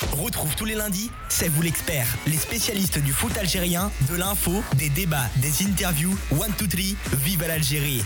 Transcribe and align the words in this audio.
Retrouve 0.00 0.54
tous 0.54 0.64
les 0.64 0.76
lundis, 0.76 1.10
c'est 1.28 1.48
vous 1.48 1.60
l'expert, 1.60 2.06
les 2.26 2.36
spécialistes 2.36 3.00
du 3.00 3.12
foot 3.12 3.36
algérien, 3.36 3.90
de 4.08 4.14
l'info, 4.14 4.62
des 4.76 4.90
débats, 4.90 5.28
des 5.36 5.64
interviews. 5.64 6.16
One, 6.30 6.52
two, 6.56 6.68
three, 6.68 6.96
vive 7.24 7.44
l'Algérie. 7.44 8.04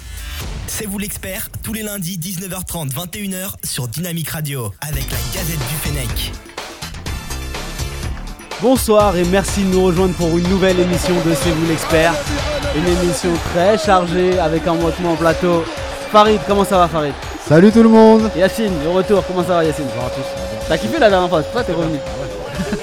C'est 0.67 0.87
vous 0.87 0.99
l'expert, 0.99 1.49
tous 1.63 1.75
les 1.75 1.83
lundis 1.83 2.19
19h30, 2.19 2.93
21h 2.93 3.53
sur 3.63 3.89
Dynamique 3.89 4.31
Radio, 4.31 4.73
avec 4.81 5.05
la 5.11 5.19
Gazette 5.35 5.59
du 5.59 5.75
Fennec. 5.83 6.33
Bonsoir 8.63 9.15
et 9.17 9.25
merci 9.25 9.63
de 9.63 9.69
nous 9.69 9.85
rejoindre 9.85 10.15
pour 10.15 10.39
une 10.39 10.49
nouvelle 10.49 10.81
émission 10.81 11.15
de 11.27 11.35
C'est 11.35 11.51
vous 11.51 11.67
l'expert. 11.67 12.15
Une 12.75 12.87
émission 12.87 13.35
très 13.53 13.77
chargée 13.77 14.39
avec 14.39 14.67
un 14.67 14.75
moitement 14.75 15.13
en 15.13 15.17
plateau. 15.17 15.63
Farid, 16.11 16.41
comment 16.47 16.65
ça 16.65 16.79
va 16.79 16.89
Farid? 16.89 17.13
Salut 17.47 17.71
tout 17.73 17.83
le 17.83 17.89
monde 17.89 18.31
Yacine, 18.37 18.73
de 18.85 18.89
retour, 18.89 19.25
comment 19.27 19.43
ça 19.43 19.55
va 19.57 19.65
Yacine 19.65 19.85
Bonjour 19.87 20.05
à 20.05 20.11
tous. 20.11 20.69
T'as 20.69 20.79
kiffé 20.79 20.99
la 20.99 21.11
dernière 21.11 21.29
fois, 21.29 21.43
c'est 21.43 21.53
pas 21.53 21.65
t'es 21.65 21.73
revenu 21.73 21.99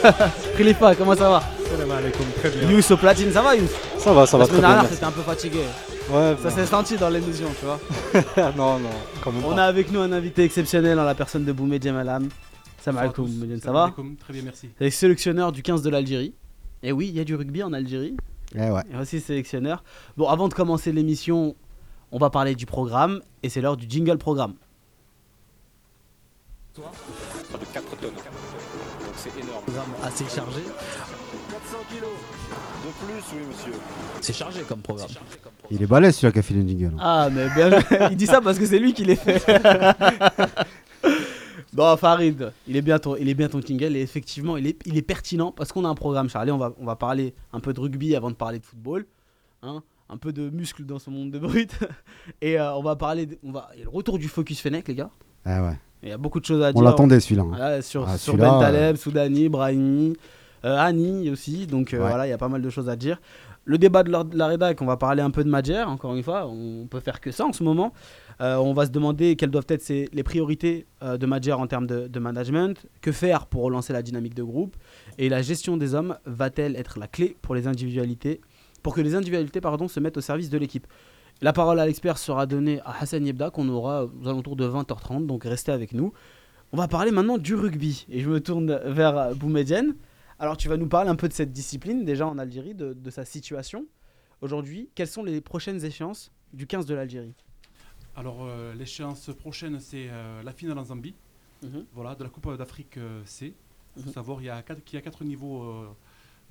Khalifa, 0.57 0.95
comment 0.95 1.15
ça 1.15 1.29
va 1.29 1.43
Salam 1.69 1.91
alaikum, 1.91 2.25
très 2.37 2.49
bien. 2.49 2.69
Yous 2.69 2.91
au 2.91 2.97
platine, 2.97 3.31
ça 3.31 3.41
va 3.41 3.55
Yous 3.55 3.67
Ça 3.97 4.13
va, 4.13 4.25
ça 4.25 4.37
La 4.37 4.43
va 4.45 4.47
très 4.47 4.57
semaine 4.57 4.61
bien. 4.61 4.69
dernière 4.81 4.89
t'étais 4.91 5.05
un 5.05 5.11
peu 5.11 5.21
fatigué. 5.21 5.59
Ouais, 6.11 6.35
Ça 6.41 6.49
s'est 6.49 6.65
senti 6.65 6.97
dans 6.97 7.09
l'émission, 7.09 7.47
tu 7.59 7.65
vois. 7.65 7.79
non, 8.57 8.79
non, 8.79 8.89
quand 9.23 9.31
même 9.31 9.43
On 9.45 9.55
pas. 9.55 9.63
a 9.63 9.65
avec 9.65 9.91
nous 9.91 9.99
un 10.01 10.11
invité 10.11 10.43
exceptionnel 10.43 10.99
en 10.99 11.03
la 11.03 11.15
personne 11.15 11.45
de 11.45 11.51
Boumé 11.51 11.79
Djemalam. 11.81 12.27
Salam 12.83 12.99
alaikum, 13.03 13.29
ça 13.63 13.71
va 13.71 13.93
Très 14.19 14.33
bien, 14.33 14.41
merci. 14.43 14.69
C'est 14.77 14.89
sélectionneur 14.89 15.51
du 15.51 15.61
15 15.63 15.81
de 15.81 15.89
l'Algérie. 15.89 16.33
Et 16.83 16.91
oui, 16.91 17.07
il 17.09 17.15
y 17.15 17.19
a 17.19 17.23
du 17.23 17.35
rugby 17.35 17.61
en 17.63 17.73
Algérie. 17.73 18.15
Eh 18.55 18.69
ouais. 18.69 18.81
Et 18.93 18.97
aussi 18.99 19.19
sélectionneur. 19.19 19.83
Bon, 20.17 20.27
avant 20.27 20.47
de 20.47 20.53
commencer 20.53 20.91
l'émission, 20.91 21.55
on 22.11 22.17
va 22.17 22.29
parler 22.29 22.55
du 22.55 22.65
programme. 22.65 23.21
Et 23.43 23.49
c'est 23.49 23.61
l'heure 23.61 23.77
du 23.77 23.85
jingle 23.89 24.17
programme. 24.17 24.55
de 26.75 26.81
4 27.73 27.97
tonnes. 27.97 28.11
Donc 28.11 28.23
c'est 29.15 29.37
énorme. 29.39 29.63
programme 29.63 29.89
assez 30.03 30.25
chargé. 30.25 30.61
400 30.61 31.77
kilos. 31.89 32.09
De 32.85 33.05
plus, 33.05 33.37
oui, 33.37 33.45
monsieur. 33.47 33.73
C'est 34.21 34.33
chargé 34.33 34.61
comme 34.61 34.81
programme. 34.81 35.09
Il 35.71 35.81
est 35.83 35.87
balèze 35.87 36.15
celui 36.15 36.33
qui 36.33 36.39
a 36.39 36.41
fait 36.41 36.53
le 36.53 36.67
jingle. 36.67 36.93
Ah, 36.99 37.29
mais 37.31 37.49
bien 37.49 37.69
Il 38.11 38.17
dit 38.17 38.27
ça 38.27 38.41
parce 38.41 38.57
que 38.57 38.65
c'est 38.65 38.79
lui 38.79 38.93
qui 38.93 39.03
les 39.03 39.15
fait. 39.15 39.43
bon, 41.73 41.97
Farid, 41.97 42.51
il 42.67 42.77
est 42.77 42.81
bien 42.81 42.99
ton, 42.99 43.15
il 43.15 43.27
est 43.29 43.33
bien 43.33 43.49
ton 43.49 43.61
jingle. 43.61 43.95
Et 43.95 44.01
effectivement, 44.01 44.57
il 44.57 44.67
est, 44.67 44.79
il 44.85 44.97
est 44.97 45.01
pertinent 45.01 45.51
parce 45.51 45.71
qu'on 45.71 45.85
a 45.85 45.89
un 45.89 45.95
programme, 45.95 46.29
Charlie. 46.29 46.51
On 46.51 46.57
va, 46.57 46.73
on 46.79 46.85
va 46.85 46.95
parler 46.95 47.33
un 47.51 47.59
peu 47.59 47.73
de 47.73 47.79
rugby 47.79 48.15
avant 48.15 48.29
de 48.29 48.35
parler 48.35 48.59
de 48.59 48.65
football. 48.65 49.05
Hein 49.61 49.83
un 50.09 50.17
peu 50.17 50.31
de 50.33 50.49
muscles 50.49 50.85
dans 50.85 50.99
ce 50.99 51.09
monde 51.09 51.31
de 51.31 51.39
brut. 51.39 51.71
Et 52.41 52.59
euh, 52.59 52.73
on 52.75 52.81
va 52.83 52.95
parler. 52.95 53.25
de- 53.25 53.37
on 53.43 53.51
va, 53.51 53.69
il 53.73 53.79
y 53.79 53.81
a 53.81 53.85
le 53.85 53.89
retour 53.91 54.17
du 54.17 54.27
Focus 54.27 54.59
Fennec, 54.61 54.87
les 54.87 54.95
gars. 54.95 55.09
Eh 55.45 55.49
ouais. 55.49 55.77
Il 56.03 56.09
y 56.09 56.11
a 56.11 56.17
beaucoup 56.17 56.39
de 56.39 56.45
choses 56.45 56.61
à 56.63 56.71
dire. 56.71 56.81
On 56.81 56.83
l'attendait 56.83 57.19
celui-là. 57.19 57.43
hein. 57.43 57.47
Voilà, 57.49 57.81
sur, 57.81 58.07
Ah, 58.07 58.17
sur 58.17 58.35
Ben 58.37 58.59
Taleb, 58.59 58.95
Soudani, 58.95 59.49
Brahimi, 59.49 60.15
euh, 60.65 60.77
Hani 60.77 61.29
aussi. 61.29 61.67
Donc 61.67 61.93
euh, 61.93 61.97
Ouais. 62.01 62.07
voilà, 62.07 62.25
il 62.27 62.29
y 62.29 62.33
a 62.33 62.37
pas 62.37 62.47
mal 62.49 62.61
de 62.61 62.69
choses 62.69 62.89
à 62.89 62.95
dire. 62.95 63.19
Le 63.65 63.77
débat 63.77 64.01
de 64.03 64.11
la, 64.11 64.23
de 64.23 64.35
la 64.37 64.47
rédac, 64.47 64.81
on 64.81 64.85
va 64.85 64.97
parler 64.97 65.21
un 65.21 65.29
peu 65.29 65.43
de 65.43 65.49
Madjer, 65.49 65.83
encore 65.83 66.15
une 66.15 66.23
fois. 66.23 66.47
On 66.47 66.87
peut 66.87 67.01
faire 67.01 67.19
que 67.21 67.31
ça 67.31 67.45
en 67.45 67.53
ce 67.53 67.63
moment. 67.63 67.93
Euh, 68.41 68.55
on 68.55 68.73
va 68.73 68.85
se 68.85 68.91
demander 68.91 69.35
quelles 69.35 69.51
doivent 69.51 69.65
être 69.67 69.81
ses- 69.81 70.09
les 70.13 70.23
priorités 70.23 70.87
euh, 71.03 71.17
de 71.17 71.25
Madjer 71.25 71.51
en 71.51 71.67
termes 71.67 71.85
de, 71.85 72.07
de 72.07 72.19
management. 72.19 72.87
Que 73.01 73.11
faire 73.11 73.45
pour 73.45 73.63
relancer 73.63 73.91
la 73.93 74.01
dynamique 74.01 74.33
de 74.33 74.41
groupe? 74.43 74.75
Et 75.17 75.27
la 75.29 75.41
gestion 75.41 75.75
des 75.77 75.93
hommes 75.93 76.15
va-t-elle 76.25 76.77
être 76.77 76.97
la 76.97 77.07
clé 77.07 77.35
pour 77.41 77.53
les 77.53 77.67
individualités? 77.67 78.39
Pour 78.81 78.95
que 78.95 79.01
les 79.01 79.15
individualités 79.15 79.61
pardon, 79.61 79.87
se 79.87 79.99
mettent 79.99 80.17
au 80.17 80.21
service 80.21 80.49
de 80.49 80.57
l'équipe 80.57 80.87
La 81.41 81.53
parole 81.53 81.79
à 81.79 81.85
l'expert 81.85 82.17
sera 82.17 82.45
donnée 82.45 82.81
à 82.81 82.99
Hassan 83.01 83.25
Yebda, 83.25 83.49
qu'on 83.51 83.69
aura 83.69 84.05
aux 84.05 84.27
alentours 84.27 84.55
de 84.55 84.67
20h30, 84.67 85.25
donc 85.25 85.43
restez 85.45 85.71
avec 85.71 85.93
nous. 85.93 86.11
On 86.71 86.77
va 86.77 86.87
parler 86.87 87.11
maintenant 87.11 87.37
du 87.37 87.55
rugby. 87.55 88.05
Et 88.09 88.19
je 88.21 88.29
me 88.29 88.39
tourne 88.41 88.79
vers 88.85 89.33
Boumedienne. 89.35 89.95
Alors, 90.37 90.55
tu 90.57 90.67
vas 90.69 90.77
nous 90.77 90.87
parler 90.87 91.09
un 91.09 91.15
peu 91.15 91.27
de 91.27 91.33
cette 91.33 91.51
discipline, 91.51 92.05
déjà 92.05 92.27
en 92.27 92.37
Algérie, 92.37 92.75
de, 92.75 92.93
de 92.93 93.09
sa 93.09 93.25
situation. 93.25 93.85
Aujourd'hui, 94.41 94.89
quelles 94.95 95.07
sont 95.07 95.23
les 95.23 95.41
prochaines 95.41 95.83
échéances 95.83 96.31
du 96.53 96.67
15 96.67 96.85
de 96.85 96.93
l'Algérie? 96.95 97.33
Alors, 98.15 98.39
euh, 98.45 98.73
l'échéance 98.75 99.29
prochaine, 99.37 99.79
c'est 99.79 100.07
euh, 100.09 100.43
la 100.43 100.51
finale 100.51 100.77
en 100.77 100.83
Zambie, 100.85 101.15
voilà, 101.93 102.15
de 102.15 102.23
la 102.23 102.29
Coupe 102.29 102.55
d'Afrique 102.57 102.97
euh, 102.97 103.21
C. 103.25 103.53
Il 103.97 104.03
faut 104.03 104.09
Mhm. 104.09 104.13
savoir 104.13 104.41
il 104.41 104.45
y 104.45 104.49
a 104.49 104.61
quatre- 104.61 104.83
qu'il 104.83 104.95
y 104.95 104.99
a 104.99 105.01
quatre 105.01 105.23
niveaux, 105.23 105.63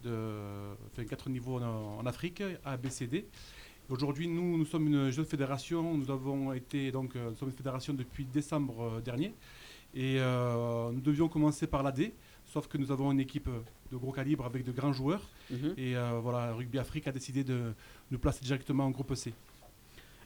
de, 0.02 0.74
enfin, 0.86 1.04
quatre 1.04 1.28
niveaux 1.28 1.58
en, 1.60 1.98
en 1.98 2.06
Afrique, 2.06 2.42
A, 2.64 2.76
B, 2.76 2.88
C, 2.88 3.06
D. 3.06 3.26
Aujourd'hui, 3.88 4.28
nous, 4.28 4.58
nous 4.58 4.66
sommes 4.66 4.86
une 4.86 5.10
jeune 5.10 5.24
fédération. 5.24 5.96
Nous 5.96 6.10
avons 6.10 6.52
été 6.52 6.92
donc, 6.92 7.16
euh, 7.16 7.30
nous 7.30 7.36
sommes 7.36 7.48
une 7.48 7.56
fédération 7.56 7.94
depuis 7.94 8.24
décembre 8.24 8.82
euh, 8.82 9.00
dernier. 9.00 9.32
Et 9.94 10.16
euh, 10.18 10.90
nous 10.92 11.00
devions 11.00 11.28
commencer 11.28 11.66
par 11.66 11.82
l'AD, 11.82 12.12
sauf 12.44 12.68
que 12.68 12.76
nous 12.76 12.92
avons 12.92 13.10
une 13.10 13.20
équipe 13.20 13.48
de 13.90 13.96
gros 13.96 14.12
calibre 14.12 14.44
avec 14.44 14.62
de 14.62 14.72
grands 14.72 14.92
joueurs. 14.92 15.22
Et 15.78 15.96
euh, 15.96 16.20
voilà, 16.22 16.52
Rugby 16.52 16.78
Afrique 16.78 17.08
a 17.08 17.12
décidé 17.12 17.42
de 17.42 17.72
nous 18.10 18.18
placer 18.18 18.44
directement 18.44 18.84
en 18.84 18.90
groupe 18.90 19.14
C. 19.14 19.32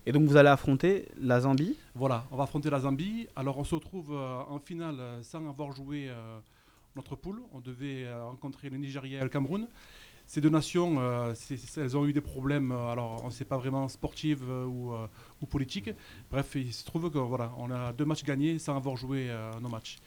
Et 0.05 0.11
donc, 0.11 0.25
vous 0.25 0.37
allez 0.37 0.49
affronter 0.49 1.07
la 1.17 1.41
Zambie? 1.41 1.77
Voilà, 1.95 2.27
on 2.33 2.37
va 2.37 2.43
affronter 2.43 2.71
la 2.71 2.81
Zambie. 2.81 3.29
Alors 3.37 3.57
on 3.57 3.63
se 3.63 3.77
retrouve 3.77 4.13
en 4.13 4.59
finale 4.59 4.99
sans 5.23 5.49
avoir 5.49 5.71
joué 5.71 6.09
euh, 6.09 6.41
notre 6.97 7.17
poule. 7.17 7.41
On 7.53 7.61
devait 7.61 8.05
euh, 8.05 8.25
rencontrer 8.25 8.71
le 8.71 8.77
Nigeria 8.77 9.21
et 9.21 9.23
le 9.23 9.29
Cameroun. 9.29 9.69
Ces 10.27 10.41
deux 10.41 10.49
nations, 10.51 10.97
euh, 11.01 11.35
elles 11.77 11.97
ont 11.97 12.07
eu 12.07 12.13
des 12.13 12.21
problèmes, 12.21 12.73
euh, 12.73 12.91
alors 12.93 13.21
on 13.23 13.27
ne 13.27 13.33
sait 13.33 13.45
pas 13.45 13.59
vraiment 13.59 13.89
sportifs 13.89 14.41
ou, 14.43 14.93
ou 15.41 15.47
politiques. 15.47 15.91
Bref, 16.31 16.53
il 16.55 16.73
se 16.73 16.85
trouve 16.85 17.11
que 17.11 17.19
voilà, 17.19 17.53
on 17.59 17.71
a 17.71 17.93
deux 17.93 18.05
matchs 18.05 18.23
gagnés 18.25 18.59
sans 18.59 18.77
avoir 18.77 18.97
joué 18.97 19.31
nos 19.61 19.69
matchs. 19.69 19.99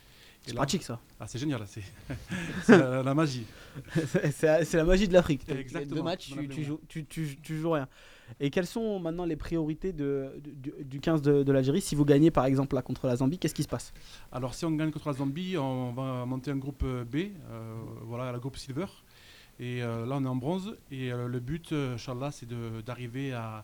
C'est 0.48 0.54
pratique, 0.54 0.84
ça. 0.84 1.00
Ah, 1.20 1.28
c'est 1.28 1.40
génial, 1.40 1.66
c'est 1.68 2.78
la, 2.78 3.02
la 3.04 3.14
magie. 3.14 3.46
c'est 4.32 4.74
la 4.74 4.84
magie 4.84 5.08
de 5.08 5.14
l'Afrique. 5.14 5.42
Exactement, 5.50 5.96
Deux 5.96 6.04
matchs, 6.04 6.32
tu, 6.32 6.48
tu 6.48 6.64
joues, 6.64 6.80
tu, 6.88 7.06
tu- 7.06 7.38
tu 7.42 7.58
joues 7.58 7.72
rien. 7.72 7.88
Et 8.40 8.50
quelles 8.50 8.66
sont 8.66 9.00
maintenant 9.00 9.26
les 9.26 9.36
priorités 9.36 9.94
de, 9.94 10.42
du, 10.44 10.74
du 10.84 11.00
15 11.00 11.22
de, 11.22 11.44
de 11.44 11.52
l'Algérie 11.52 11.82
Si 11.82 11.96
vous 11.96 12.06
gagnez, 12.06 12.32
par 12.32 12.46
exemple, 12.46 12.76
là, 12.76 12.82
contre 12.82 13.08
la 13.08 13.16
Zambie, 13.16 13.38
qu'est-ce 13.38 13.54
qui 13.54 13.64
se 13.64 13.68
passe? 13.68 13.94
Alors 14.32 14.54
si 14.56 14.66
on 14.66 14.72
gagne 14.72 14.92
contre 14.92 15.08
la 15.10 15.14
Zambie, 15.14 15.58
on 15.58 15.92
va 15.94 16.26
monter 16.26 16.52
un 16.52 16.58
groupe 16.58 16.84
B, 16.84 17.16
euh, 17.16 17.76
voilà, 18.04 18.32
le 18.32 18.40
groupe 18.40 18.58
Silver. 18.58 18.86
Et 19.60 19.82
euh, 19.84 20.06
là 20.06 20.16
on 20.18 20.26
est 20.26 20.28
en 20.28 20.36
bronze. 20.36 20.76
Et 20.92 21.12
euh, 21.14 21.28
le 21.28 21.40
but, 21.40 21.72
euh, 21.72 21.94
Inch'Allah, 21.96 22.32
c'est 22.32 22.48
d'arriver 22.86 23.32
à, 23.32 23.64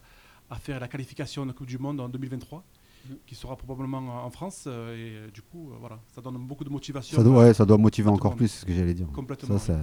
à 0.49 0.55
faire 0.55 0.79
la 0.79 0.87
qualification 0.87 1.43
de 1.43 1.49
la 1.49 1.53
Coupe 1.53 1.67
du 1.67 1.77
Monde 1.79 1.99
en 1.99 2.07
2023, 2.09 2.63
Mhm. 3.09 3.15
qui 3.25 3.33
sera 3.33 3.55
probablement 3.55 3.97
en 4.23 4.29
France. 4.29 4.67
et 4.67 5.31
du 5.33 5.41
coup, 5.41 5.71
voilà, 5.79 5.97
ça 6.13 6.21
donne 6.21 6.37
beaucoup 6.37 6.63
de 6.63 6.69
motivation. 6.69 7.17
Ça 7.17 7.23
doit, 7.23 7.45
ouais, 7.45 7.53
ça 7.55 7.65
doit 7.65 7.79
motiver 7.79 8.09
encore 8.09 8.35
plus, 8.35 8.47
c'est 8.47 8.59
ce 8.61 8.65
que 8.67 8.73
j'allais 8.75 8.93
dire. 8.93 9.07
Complètement. 9.11 9.57
Ça, 9.57 9.73
ça- 9.73 9.79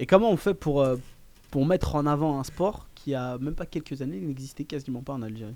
Et 0.00 0.04
comment 0.06 0.28
on 0.32 0.36
fait 0.36 0.54
pour, 0.54 0.84
pour 1.52 1.64
mettre 1.64 1.94
en 1.94 2.06
avant 2.06 2.40
un 2.40 2.42
sport 2.42 2.87
qui 3.08 3.14
a 3.14 3.38
même 3.38 3.54
pas 3.54 3.64
quelques 3.64 4.02
années 4.02 4.20
n'existait 4.20 4.64
quasiment 4.64 5.00
pas 5.02 5.14
en 5.14 5.22
Algérie 5.22 5.54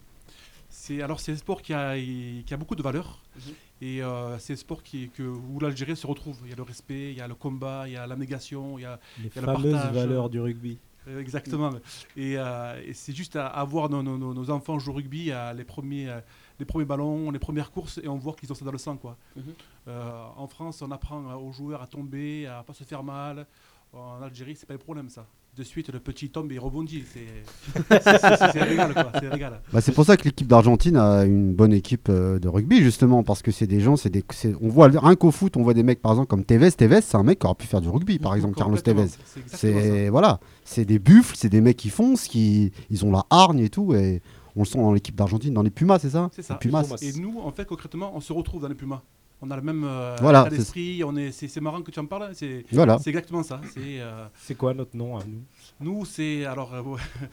C'est 0.71 1.03
alors 1.03 1.21
c'est 1.21 1.33
un 1.33 1.37
sport 1.37 1.61
qui 1.61 1.75
a, 1.75 1.97
qui 1.99 2.53
a 2.55 2.57
beaucoup 2.57 2.75
de 2.75 2.83
valeur 2.83 3.21
Mhm. 3.37 3.53
et 3.83 4.03
euh, 4.03 4.39
c'est 4.39 4.55
un 4.55 4.57
sport 4.57 4.83
qui, 4.83 5.11
que, 5.11 5.23
où 5.23 5.59
l'Algérie 5.61 5.97
se 5.97 6.07
retrouve. 6.07 6.39
Il 6.45 6.51
y 6.51 6.53
a 6.53 6.57
le 6.57 6.63
respect, 6.63 7.13
il 7.13 7.19
y 7.19 7.21
a 7.21 7.29
le 7.29 7.35
combat, 7.35 7.85
il 7.89 7.93
y 7.93 7.97
a 7.97 8.07
l'abnégation, 8.07 8.79
il 8.79 8.83
y 8.83 8.85
a 8.87 8.99
Les 9.23 9.29
Il 9.29 9.35
y 9.35 9.39
a 9.39 9.41
le 9.43 9.47
fameuses 9.53 9.73
partage. 9.73 9.95
valeurs 9.95 10.31
du 10.31 10.41
rugby. 10.41 10.79
Euh, 11.09 11.21
Exactement. 11.21 11.71
Et, 12.17 12.35
euh, 12.39 12.81
et 12.89 12.95
c'est 12.95 13.15
juste 13.15 13.37
à, 13.37 13.47
à 13.49 13.65
voir 13.65 13.89
nos, 13.91 14.03
nos- 14.03 14.51
enfants 14.51 14.79
jouer 14.79 14.93
au 14.95 14.97
rugby, 14.97 15.31
à 15.33 15.53
les, 15.53 15.65
premiers, 15.65 16.09
les 16.61 16.65
premiers 16.65 16.85
ballons, 16.87 17.31
les 17.31 17.39
premières 17.41 17.71
courses, 17.71 17.99
et 18.05 18.09
on 18.09 18.17
voit 18.17 18.35
qu'ils 18.35 18.51
ont 18.53 18.55
ça 18.55 18.65
dans 18.65 18.71
le 18.73 18.79
sang. 18.87 18.97
Quoi. 18.97 19.17
Mhm. 19.37 19.43
Euh, 19.89 20.25
en 20.37 20.47
France, 20.47 20.81
on 20.81 20.91
apprend 20.91 21.21
aux 21.35 21.53
joueurs 21.53 21.83
à 21.83 21.87
tomber, 21.87 22.47
à 22.47 22.63
pas 22.63 22.73
se 22.75 22.85
faire 22.85 23.03
mal. 23.03 23.47
En 23.95 24.23
Algérie, 24.23 24.57
c'est 24.59 24.65
pas 24.67 24.73
le 24.73 24.79
problème 24.79 25.11
ça. 25.11 25.27
De 25.55 25.63
suite, 25.63 25.93
le 25.93 26.01
petit 26.01 26.31
tombe 26.31 26.51
et 26.51 26.55
il 26.55 26.59
rebondit. 26.59 27.05
C'est 27.13 27.27
c'est- 28.01 28.19
c'est- 28.19 28.37
c'est 28.53 28.61
un 28.61 28.65
régal. 28.65 28.95
quoi, 28.95 29.13
c'est 29.21 29.27
un 29.27 29.31
régal. 29.31 29.61
Bah, 29.71 29.83
c'est 29.83 29.93
pour 29.93 30.07
ça 30.07 30.17
que 30.17 30.25
l'équipe 30.25 30.47
d'Argentine 30.47 30.97
a 30.97 31.25
une 31.27 31.53
bonne 31.53 31.75
équipe 31.75 32.09
euh, 32.09 32.39
de 32.39 32.49
rugby, 32.49 32.79
justement, 32.83 33.23
parce 33.23 33.43
que 33.43 33.51
c'est 33.51 33.67
des 33.67 33.81
gens, 33.81 33.97
c'est 33.97 34.09
des, 34.09 34.25
c'est- 34.31 34.55
on 34.63 34.69
voit 34.71 34.89
rien 34.89 35.15
qu'au 35.15 35.31
foot, 35.31 35.59
on 35.59 35.63
voit 35.63 35.75
des 35.75 35.83
mecs, 35.83 36.01
par 36.01 36.13
exemple, 36.13 36.29
comme 36.29 36.43
Tevez. 36.45 36.73
Tevez, 36.73 37.03
c'est 37.03 37.19
un 37.19 37.23
mec 37.23 37.41
qui 37.41 37.45
aurait 37.47 37.55
pu 37.55 37.67
faire 37.67 37.83
du 37.83 37.91
rugby, 37.91 38.19
par 38.19 38.35
exemple, 38.35 38.55
Carlos. 38.57 38.79
Tevez. 38.79 39.09
C'est 39.47 40.09
voilà, 40.09 40.41
c'est 40.65 40.87
des 40.87 40.99
buffles, 40.99 41.37
c'est 41.37 41.51
des 41.51 41.61
mecs 41.61 41.77
qui 41.77 41.91
foncent, 41.91 42.29
qui 42.29 42.73
ils 42.89 43.05
ont 43.05 43.11
la 43.13 43.27
hargne 43.29 43.59
et 43.59 43.69
tout, 43.69 43.93
et 43.95 44.23
on 44.57 44.61
le 44.61 44.67
sent 44.67 44.79
dans 44.79 44.95
l'équipe 44.95 45.15
d'Argentine, 45.15 45.53
dans 45.53 45.63
les 45.63 45.71
Pumas, 45.71 45.99
c'est 45.99 46.11
ça? 46.11 46.31
C'est 46.35 46.41
ça. 46.43 46.55
Les. 46.55 46.59
Pumas. 46.61 46.85
Et 47.03 47.13
nous, 47.21 47.41
en 47.41 47.51
fait, 47.51 47.67
concrètement, 47.67 48.13
on 48.15 48.21
se 48.21 48.33
retrouve 48.33 48.63
dans 48.63 48.69
les 48.69 48.75
Pumas. 48.75 49.03
On 49.45 49.51
a 49.51 49.57
le 49.57 49.63
même 49.63 49.83
euh, 49.85 50.15
Voilà, 50.21 50.43
état 50.43 50.51
c'est- 50.51 50.57
d'esprit. 50.59 51.03
On 51.05 51.17
est, 51.17 51.33
c'est, 51.33 51.49
c'est 51.49 51.61
marrant 51.61 51.83
que 51.83 51.91
tu 51.91 51.99
en 51.99 52.07
parles. 52.07 52.31
C'est, 52.33 52.65
Voilà. 52.73 52.99
c'est 52.99 53.11
exactement 53.11 53.43
ça. 53.43 53.61
C'est, 53.75 54.01
euh, 54.01 54.27
C'est 54.37 54.55
quoi 54.55 54.73
notre 54.73 54.97
nom 54.97 55.17
à 55.19 55.25
nous? 55.25 55.43
nous, 55.81 56.05
c'est 56.05 56.45
alors, 56.45 56.73
euh, 56.73 56.83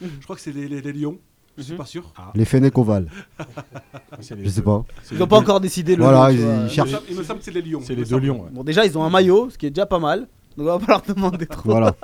je 0.20 0.24
crois 0.24 0.34
que 0.36 0.42
c'est 0.42 0.52
les, 0.52 0.66
les- 0.68 0.82
les 0.82 0.92
lions. 0.92 1.18
Je 1.56 1.62
suis 1.62 1.72
Mhm. 1.72 1.78
pas 1.78 1.84
sûr. 1.84 2.12
Les 2.34 2.44
C'est 4.20 4.34
les 4.34 4.44
je 4.44 4.48
sais 4.48 4.60
deux- 4.60 4.64
pas. 4.64 4.84
Ils 5.12 5.18
n'ont 5.18 5.26
pas 5.26 5.38
encore 5.38 5.60
décidé 5.60 5.94
le 5.96 6.02
Voilà, 6.02 6.32
nom, 6.32 6.64
ils- 6.64 6.70
cherchent. 6.70 6.90
semble, 6.90 7.02
il 7.10 7.16
me 7.16 7.22
semble 7.22 7.38
que 7.40 7.44
c'est 7.44 7.50
les 7.50 7.62
lions. 7.62 7.80
C'est 7.82 7.94
les 7.94 8.04
deux 8.04 8.18
lions. 8.18 8.42
ouais. 8.44 8.50
Bon, 8.50 8.64
déjà, 8.64 8.84
ils 8.86 8.96
ont 8.98 9.04
un 9.04 9.10
maillot, 9.10 9.50
ce 9.50 9.58
qui 9.58 9.66
est 9.66 9.70
déjà 9.70 9.86
pas 9.86 9.98
mal. 9.98 10.26
Donc, 10.56 10.66
on 10.66 10.78
va 10.78 10.78
pas 10.78 10.92
leur 10.94 11.02
demander 11.02 11.46
trop. 11.46 11.70
Voilà. 11.70 11.94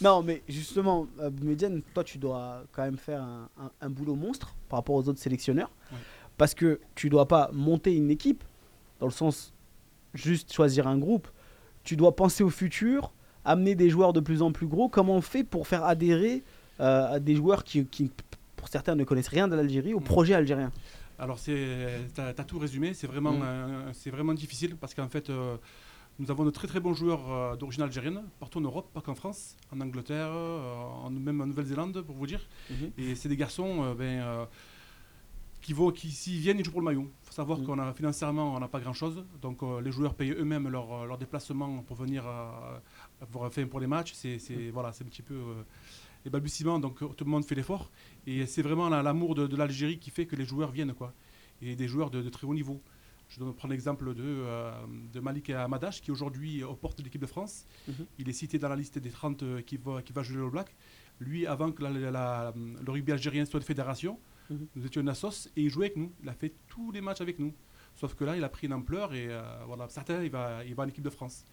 Non, 0.00 0.22
mais 0.22 0.42
justement, 0.48 1.06
euh, 1.20 1.28
Boumedienne, 1.30 1.82
toi, 1.92 2.02
tu 2.04 2.16
dois 2.18 2.62
quand 2.72 2.82
même 2.82 2.96
faire 2.96 3.20
un, 3.22 3.48
un- 3.60 3.70
un 3.82 3.90
boulot 3.90 4.14
monstre 4.14 4.54
par 4.68 4.78
rapport 4.78 4.94
aux 4.96 5.06
autres 5.08 5.20
sélectionneurs. 5.20 5.70
Ouais. 5.92 5.98
Parce 6.38 6.54
que 6.54 6.80
tu 6.94 7.08
dois 7.10 7.28
pas 7.28 7.50
monter 7.52 7.94
une 7.94 8.10
équipe, 8.10 8.42
dans 9.04 9.08
le 9.08 9.12
sens 9.12 9.52
juste 10.14 10.50
choisir 10.50 10.86
un 10.86 10.96
groupe. 10.96 11.28
tu 11.82 11.94
dois 11.96 12.16
penser 12.16 12.42
au 12.42 12.48
futur, 12.48 13.12
amener 13.44 13.74
des 13.74 13.90
joueurs 13.90 14.14
de 14.14 14.20
plus 14.20 14.40
en 14.40 14.50
plus 14.50 14.66
gros. 14.66 14.88
Comment 14.88 15.16
on 15.16 15.20
fait 15.20 15.44
pour 15.44 15.68
faire 15.68 15.84
adhérer 15.84 16.42
euh, 16.80 17.16
à 17.16 17.20
des 17.20 17.36
joueurs 17.36 17.64
qui, 17.64 17.84
qui, 17.84 18.10
pour 18.56 18.68
certains, 18.68 18.94
ne 18.94 19.04
connaissent 19.04 19.28
rien 19.28 19.46
de 19.46 19.54
l'Algérie 19.54 19.92
au 19.92 20.00
projet 20.00 20.32
algérien? 20.32 20.72
Alors, 21.18 21.38
c'est, 21.38 21.98
t'as, 22.14 22.32
t'as 22.32 22.44
tout 22.44 22.58
résumé. 22.58 22.94
C'est 22.94 23.06
vraiment, 23.06 23.32
Mm. 23.32 23.42
euh, 23.44 23.92
c'est 23.92 24.08
vraiment 24.08 24.32
difficile 24.32 24.76
parce 24.76 24.94
qu'en 24.94 25.08
fait, 25.10 25.28
euh, 25.28 25.56
nous 26.18 26.30
avons 26.30 26.46
de 26.46 26.50
très 26.50 26.66
très 26.66 26.80
bons 26.80 26.94
joueurs 26.94 27.30
euh, 27.30 27.54
d'origine 27.56 27.82
algérienne 27.82 28.22
partout 28.40 28.58
en 28.60 28.62
Europe, 28.62 28.88
pas 28.94 29.02
qu'en 29.02 29.14
France, 29.14 29.56
en 29.70 29.80
Angleterre, 29.82 30.30
en, 30.30 31.10
même 31.10 31.42
en 31.42 31.46
Nouvelle-Zélande, 31.46 32.00
pour 32.00 32.16
vous 32.16 32.26
dire. 32.26 32.40
Mhm. 32.70 32.90
Et 32.96 33.14
c'est 33.14 33.28
des 33.28 33.36
garçons 33.36 33.94
ben, 33.98 34.46
qui, 35.64 35.72
vont, 35.72 35.90
qui 35.90 36.10
s'ils 36.10 36.38
viennent, 36.40 36.58
ils 36.58 36.64
jouent 36.64 36.72
pour 36.72 36.80
le 36.82 36.84
maillot. 36.84 37.10
Il 37.22 37.26
faut 37.26 37.32
savoir 37.32 37.58
Mhm. 37.58 37.64
qu'on 37.66 37.78
a 37.78 37.92
financièrement, 37.94 38.54
on 38.54 38.60
n'a 38.60 38.68
pas 38.68 38.80
grand-chose. 38.80 39.24
Donc 39.40 39.62
euh, 39.62 39.80
les 39.80 39.90
joueurs 39.90 40.14
payent 40.14 40.32
eux-mêmes 40.32 40.68
leur, 40.68 40.92
euh, 40.92 41.06
leur 41.06 41.16
déplacement 41.18 41.82
pour 41.82 41.96
venir 41.96 42.22
euh, 42.26 42.78
pour, 43.32 43.42
enfin, 43.42 43.66
pour 43.66 43.80
les 43.80 43.86
matchs. 43.86 44.12
C'est, 44.14 44.38
c'est- 44.38 44.70
voilà, 44.70 44.92
c'est 44.92 45.04
un 45.04 45.08
petit 45.08 45.22
peu 45.22 45.34
euh, 45.34 45.62
les 46.24 46.30
balbutiements. 46.30 46.78
Donc 46.78 47.02
euh, 47.02 47.08
tout 47.16 47.24
le 47.24 47.30
monde 47.30 47.44
fait 47.46 47.54
l'effort. 47.54 47.90
Et 48.26 48.44
c'est 48.46 48.62
vraiment 48.62 48.88
la- 48.90 49.02
l'amour 49.02 49.34
de, 49.34 49.46
de 49.46 49.56
l'Algérie 49.56 49.98
qui 49.98 50.10
fait 50.10 50.26
que 50.26 50.36
les 50.36 50.44
joueurs 50.44 50.70
viennent. 50.70 50.92
Quoi. 50.94 51.14
Et 51.62 51.74
des 51.76 51.88
joueurs 51.88 52.10
de, 52.10 52.20
de 52.20 52.28
très 52.28 52.46
haut 52.46 52.54
niveau. 52.54 52.80
Je 53.30 53.40
donne 53.40 53.54
prendre 53.54 53.72
l'exemple 53.72 54.14
de, 54.14 54.44
de 55.14 55.20
Malik 55.20 55.48
Amadash, 55.48 56.02
qui 56.02 56.10
aujourd'hui 56.10 56.62
aux 56.62 56.74
portes 56.76 56.98
de 56.98 57.04
l'équipe 57.04 57.22
de 57.22 57.26
France. 57.26 57.64
Mhm. 57.88 57.94
Il 58.18 58.28
est 58.28 58.34
cité 58.34 58.58
dans 58.58 58.68
la 58.68 58.76
liste 58.76 58.98
des 58.98 59.10
30 59.10 59.42
euh, 59.42 59.62
qui 59.62 59.78
va, 59.78 60.02
qui 60.02 60.12
va 60.12 60.22
jouer 60.22 60.42
au 60.42 60.50
Black. 60.50 60.76
Lui, 61.20 61.46
avant 61.46 61.72
que 61.72 61.82
la- 61.82 61.90
la- 61.90 62.10
la- 62.10 62.52
le 62.54 62.90
rugby 62.92 63.12
algérien 63.12 63.46
soit 63.46 63.60
une 63.60 63.64
fédération, 63.66 64.18
Mhm. 64.50 64.66
nous 64.76 64.86
étions 64.86 65.00
une 65.00 65.08
assos 65.08 65.48
et 65.56 65.62
il 65.62 65.70
jouait 65.70 65.86
avec 65.86 65.96
nous. 65.96 66.12
Il 66.22 66.28
a 66.28 66.34
fait 66.34 66.52
tous 66.68 66.90
les 66.92 67.00
matchs 67.00 67.20
avec 67.20 67.38
nous. 67.38 67.52
Sauf 67.94 68.14
que 68.14 68.24
là, 68.24 68.36
il 68.36 68.42
a 68.44 68.48
pris 68.48 68.66
une 68.66 68.72
ampleur 68.72 69.14
et 69.14 69.26
euh, 69.28 69.40
voilà, 69.66 69.88
certains, 69.88 70.22
il 70.22 70.30
va, 70.30 70.64
il 70.64 70.74
va 70.74 70.82
en 70.82 70.88
équipe 70.88 71.04
de 71.04 71.10
France. 71.10 71.44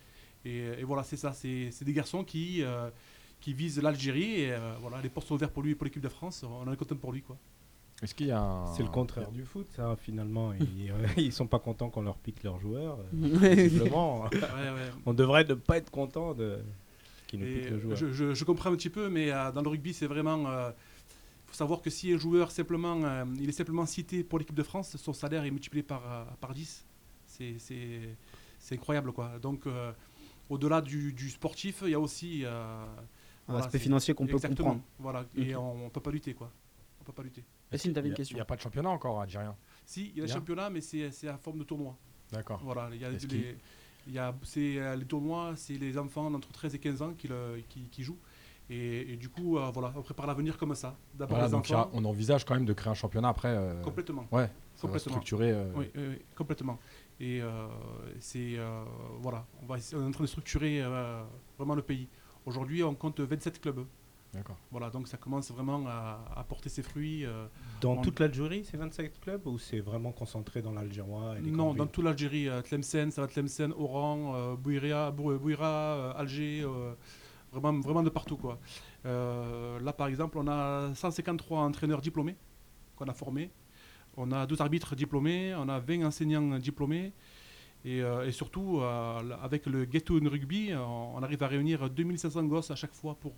Et, 0.43 0.57
et 0.79 0.83
voilà, 0.83 1.03
c'est 1.03 1.17
ça. 1.17 1.33
C'est 1.33 1.69
c'est 1.71 1.85
des 1.85 1.93
garçons 1.93 2.23
qui, 2.23 2.63
euh, 2.63 2.89
qui 3.39 3.53
visent 3.53 3.81
l'Algérie 3.81 4.41
et 4.41 4.51
euh, 4.53 4.73
voilà, 4.81 4.99
les 5.01 5.09
portes 5.09 5.27
sont 5.27 5.35
ouvertes 5.35 5.53
pour 5.53 5.61
lui 5.63 5.71
et 5.71 5.75
pour 5.75 5.85
l'équipe 5.85 6.01
de 6.01 6.09
France. 6.09 6.43
On 6.43 6.67
en 6.67 6.71
est 6.73 6.77
content 6.77 6.95
pour 6.95 7.13
lui. 7.13 7.21
Quoi. 7.21 7.37
Est-ce 8.01 8.15
qu'il 8.15 8.25
y 8.27 8.31
a 8.31 8.41
un... 8.41 8.65
C'est 8.73 8.81
le 8.81 8.89
contraire 8.89 9.29
du 9.31 9.45
foot, 9.45 9.67
ça, 9.75 9.95
finalement. 9.99 10.51
Ils, 10.53 10.89
euh, 10.91 11.07
ils 11.17 11.31
sont 11.31 11.45
pas 11.45 11.59
contents 11.59 11.89
qu'on 11.91 12.01
leur 12.01 12.17
pique 12.17 12.41
leurs 12.41 12.59
joueurs. 12.59 12.97
euh, 13.13 13.39
Ouais. 13.39 13.69
Ouais. 13.69 14.89
On 15.05 15.13
devrait 15.13 15.43
ne 15.45 15.53
pas 15.53 15.77
être 15.77 15.91
content 15.91 16.33
de 16.33 16.57
qu'ils 17.27 17.39
nous 17.39 17.45
Et 17.45 17.59
piquent 17.59 17.69
le 17.69 17.79
joueur. 17.79 17.95
je, 17.97 18.11
je- 18.11 18.33
je 18.33 18.43
comprends 18.45 18.71
un 18.71 18.75
petit 18.75 18.89
peu, 18.89 19.09
mais 19.09 19.31
euh, 19.31 19.51
dans 19.51 19.61
le 19.61 19.69
rugby, 19.69 19.93
c'est 19.93 20.07
vraiment. 20.07 20.45
Il 21.51 21.55
faut 21.55 21.57
savoir 21.57 21.81
que 21.81 21.89
si 21.89 22.13
un 22.13 22.17
joueur 22.17 22.49
simplement, 22.49 23.03
euh, 23.03 23.25
il 23.37 23.49
est 23.49 23.51
simplement 23.51 23.85
cité 23.85 24.23
pour 24.23 24.39
l'équipe 24.39 24.55
de 24.55 24.63
France, 24.63 24.95
son 24.95 25.11
salaire 25.11 25.43
est 25.43 25.51
multiplié 25.51 25.83
par, 25.83 26.01
euh, 26.09 26.23
par 26.39 26.53
10. 26.53 26.85
C'est- 27.27 27.59
C'est 27.59 28.15
c'est 28.57 28.75
incroyable, 28.75 29.11
quoi. 29.11 29.37
Donc, 29.39 29.65
euh, 29.67 29.91
au-delà 30.49 30.79
du, 30.81 31.11
du 31.11 31.29
sportif, 31.29 31.81
il 31.83 31.89
y 31.89 31.93
a 31.93 31.99
aussi. 31.99 32.45
euh, 32.45 32.85
Un 33.49 33.53
voilà, 33.53 33.65
aspect 33.65 33.79
financier 33.79 34.13
qu'on 34.13 34.25
peut 34.27 34.33
exactement, 34.35 34.69
comprendre. 34.75 34.83
Voilà, 34.99 35.25
et 35.35 35.55
on 35.55 35.85
ne 35.85 35.89
peut 35.89 35.99
pas 35.99 36.11
lutter, 36.11 36.33
quoi. 36.35 36.49
On 37.01 37.03
peut 37.03 37.11
pas 37.11 37.23
lutter. 37.23 37.43
Yacine, 37.71 37.91
une 37.97 38.13
question 38.13 38.35
Il 38.35 38.37
n'y 38.37 38.41
a 38.41 38.45
pas 38.45 38.55
de 38.55 38.61
championnat 38.61 38.89
encore 38.89 39.19
algérien. 39.19 39.55
Si, 39.85 40.01
il 40.01 40.07
y 40.07 40.09
a 40.11 40.13
des 40.13 40.21
Bien. 40.27 40.35
championnats, 40.35 40.69
mais 40.69 40.79
c'est 40.79 41.11
c'est 41.11 41.27
à 41.27 41.37
forme 41.37 41.57
de 41.59 41.63
tournoi. 41.65 41.97
D'accord. 42.31 42.61
Voilà, 42.63 42.89
il 42.93 43.01
y 43.01 43.03
a 43.05 43.09
les, 43.09 43.57
y 44.07 44.17
a, 44.19 44.33
c'est, 44.43 44.95
les 44.95 45.05
tournois, 45.05 45.53
c'est 45.57 45.73
les 45.77 45.97
enfants 45.97 46.29
d'entre 46.31 46.49
13 46.53 46.75
et 46.75 46.79
15 46.79 47.01
ans 47.01 47.13
qui, 47.13 47.27
le- 47.27 47.61
qui, 47.67 47.81
qui 47.89 48.03
jouent. 48.03 48.19
Et, 48.73 49.13
et 49.13 49.17
du 49.17 49.27
coup, 49.27 49.57
euh, 49.57 49.69
voilà, 49.73 49.91
on 49.97 50.01
prépare 50.01 50.25
l'avenir 50.27 50.57
comme 50.57 50.73
ça. 50.75 50.95
D'abord 51.13 51.31
Voilà, 51.35 51.45
les 51.47 51.51
donc 51.51 51.67
il 51.67 51.73
y 51.73 51.75
a- 51.75 51.79
enfants. 51.81 51.89
on 51.93 52.05
envisage 52.05 52.45
quand 52.45 52.53
même 52.53 52.65
de 52.65 52.71
créer 52.73 52.89
un 52.89 52.95
championnat 52.95 53.27
après. 53.29 53.49
euh, 53.49 53.81
Complètement. 53.81 54.25
Ouais, 54.31 54.45
ça 54.75 54.87
va 54.87 54.93
Complètement. 54.93 55.11
structurer. 55.11 55.51
euh, 55.51 55.71
Oui, 55.75 55.91
oui, 55.95 56.03
oui, 56.11 56.19
complètement. 56.35 56.79
Et 57.19 57.41
euh, 57.41 57.67
c'est 58.19 58.55
euh, 58.57 58.83
voilà, 59.19 59.45
on, 59.61 59.65
va 59.65 59.77
essayer- 59.77 60.01
on 60.01 60.05
est 60.05 60.07
en 60.07 60.11
train 60.11 60.23
de 60.23 60.29
structurer 60.29 60.81
euh, 60.81 61.21
vraiment 61.57 61.75
le 61.75 61.81
pays. 61.81 62.07
Aujourd'hui, 62.45 62.81
on 62.83 62.95
compte 62.95 63.19
27 63.19 63.59
clubs. 63.59 63.85
D'accord. 64.33 64.55
Voilà, 64.71 64.89
donc 64.89 65.09
ça 65.09 65.17
commence 65.17 65.51
vraiment 65.51 65.83
à, 65.87 66.21
à 66.37 66.43
porter 66.45 66.69
ses 66.69 66.81
fruits. 66.81 67.25
euh, 67.25 67.47
Dans 67.81 67.97
on- 67.97 68.01
toute 68.01 68.21
l'Algérie, 68.21 68.63
c'est 68.63 68.77
27 68.77 69.19
clubs 69.19 69.45
ou 69.45 69.59
c'est 69.59 69.81
vraiment 69.81 70.13
concentré 70.13 70.61
dans 70.61 70.71
l'Algérois 70.71 71.35
et 71.37 71.41
les 71.41 71.51
non, 71.51 71.73
dans 71.73 71.85
toute 71.87 72.05
l'Algérie, 72.05 72.47
Tlemcen, 72.63 73.11
ça 73.11 73.21
va 73.21 73.27
Tlemcen, 73.27 73.73
Oran, 73.77 74.33
euh, 74.33 74.55
Bouira, 74.55 75.11
Bou- 75.11 75.37
Bouira, 75.37 76.11
Alger, 76.11 76.61
euh, 76.63 76.93
vraiment, 77.51 77.79
vraiment 77.79 78.03
de 78.03 78.09
partout. 78.09 78.37
Quoi. 78.37 78.59
Euh, 79.05 79.79
là, 79.79 79.93
par 79.93 80.07
exemple, 80.07 80.37
on 80.37 80.47
a 80.47 80.93
153 80.95 81.59
entraîneurs 81.61 82.01
diplômés 82.01 82.35
qu'on 82.95 83.05
a 83.05 83.13
formés. 83.13 83.51
On 84.17 84.31
a 84.31 84.45
12 84.45 84.59
arbitres 84.61 84.95
diplômés, 84.95 85.53
on 85.55 85.69
a 85.69 85.79
20 85.79 86.03
enseignants 86.05 86.59
diplômés. 86.59 87.13
Et, 87.85 88.01
euh, 88.01 88.27
et 88.27 88.31
surtout, 88.31 88.79
euh, 88.81 89.19
avec 89.41 89.65
le 89.65 89.87
Get 89.89 90.01
to 90.01 90.15
Rugby, 90.15 90.71
on, 90.75 91.15
on 91.15 91.23
arrive 91.23 91.41
à 91.43 91.47
réunir 91.47 91.89
2500 91.89 92.43
gosses 92.43 92.69
à 92.71 92.75
chaque 92.75 92.93
fois 92.93 93.15
pour, 93.19 93.33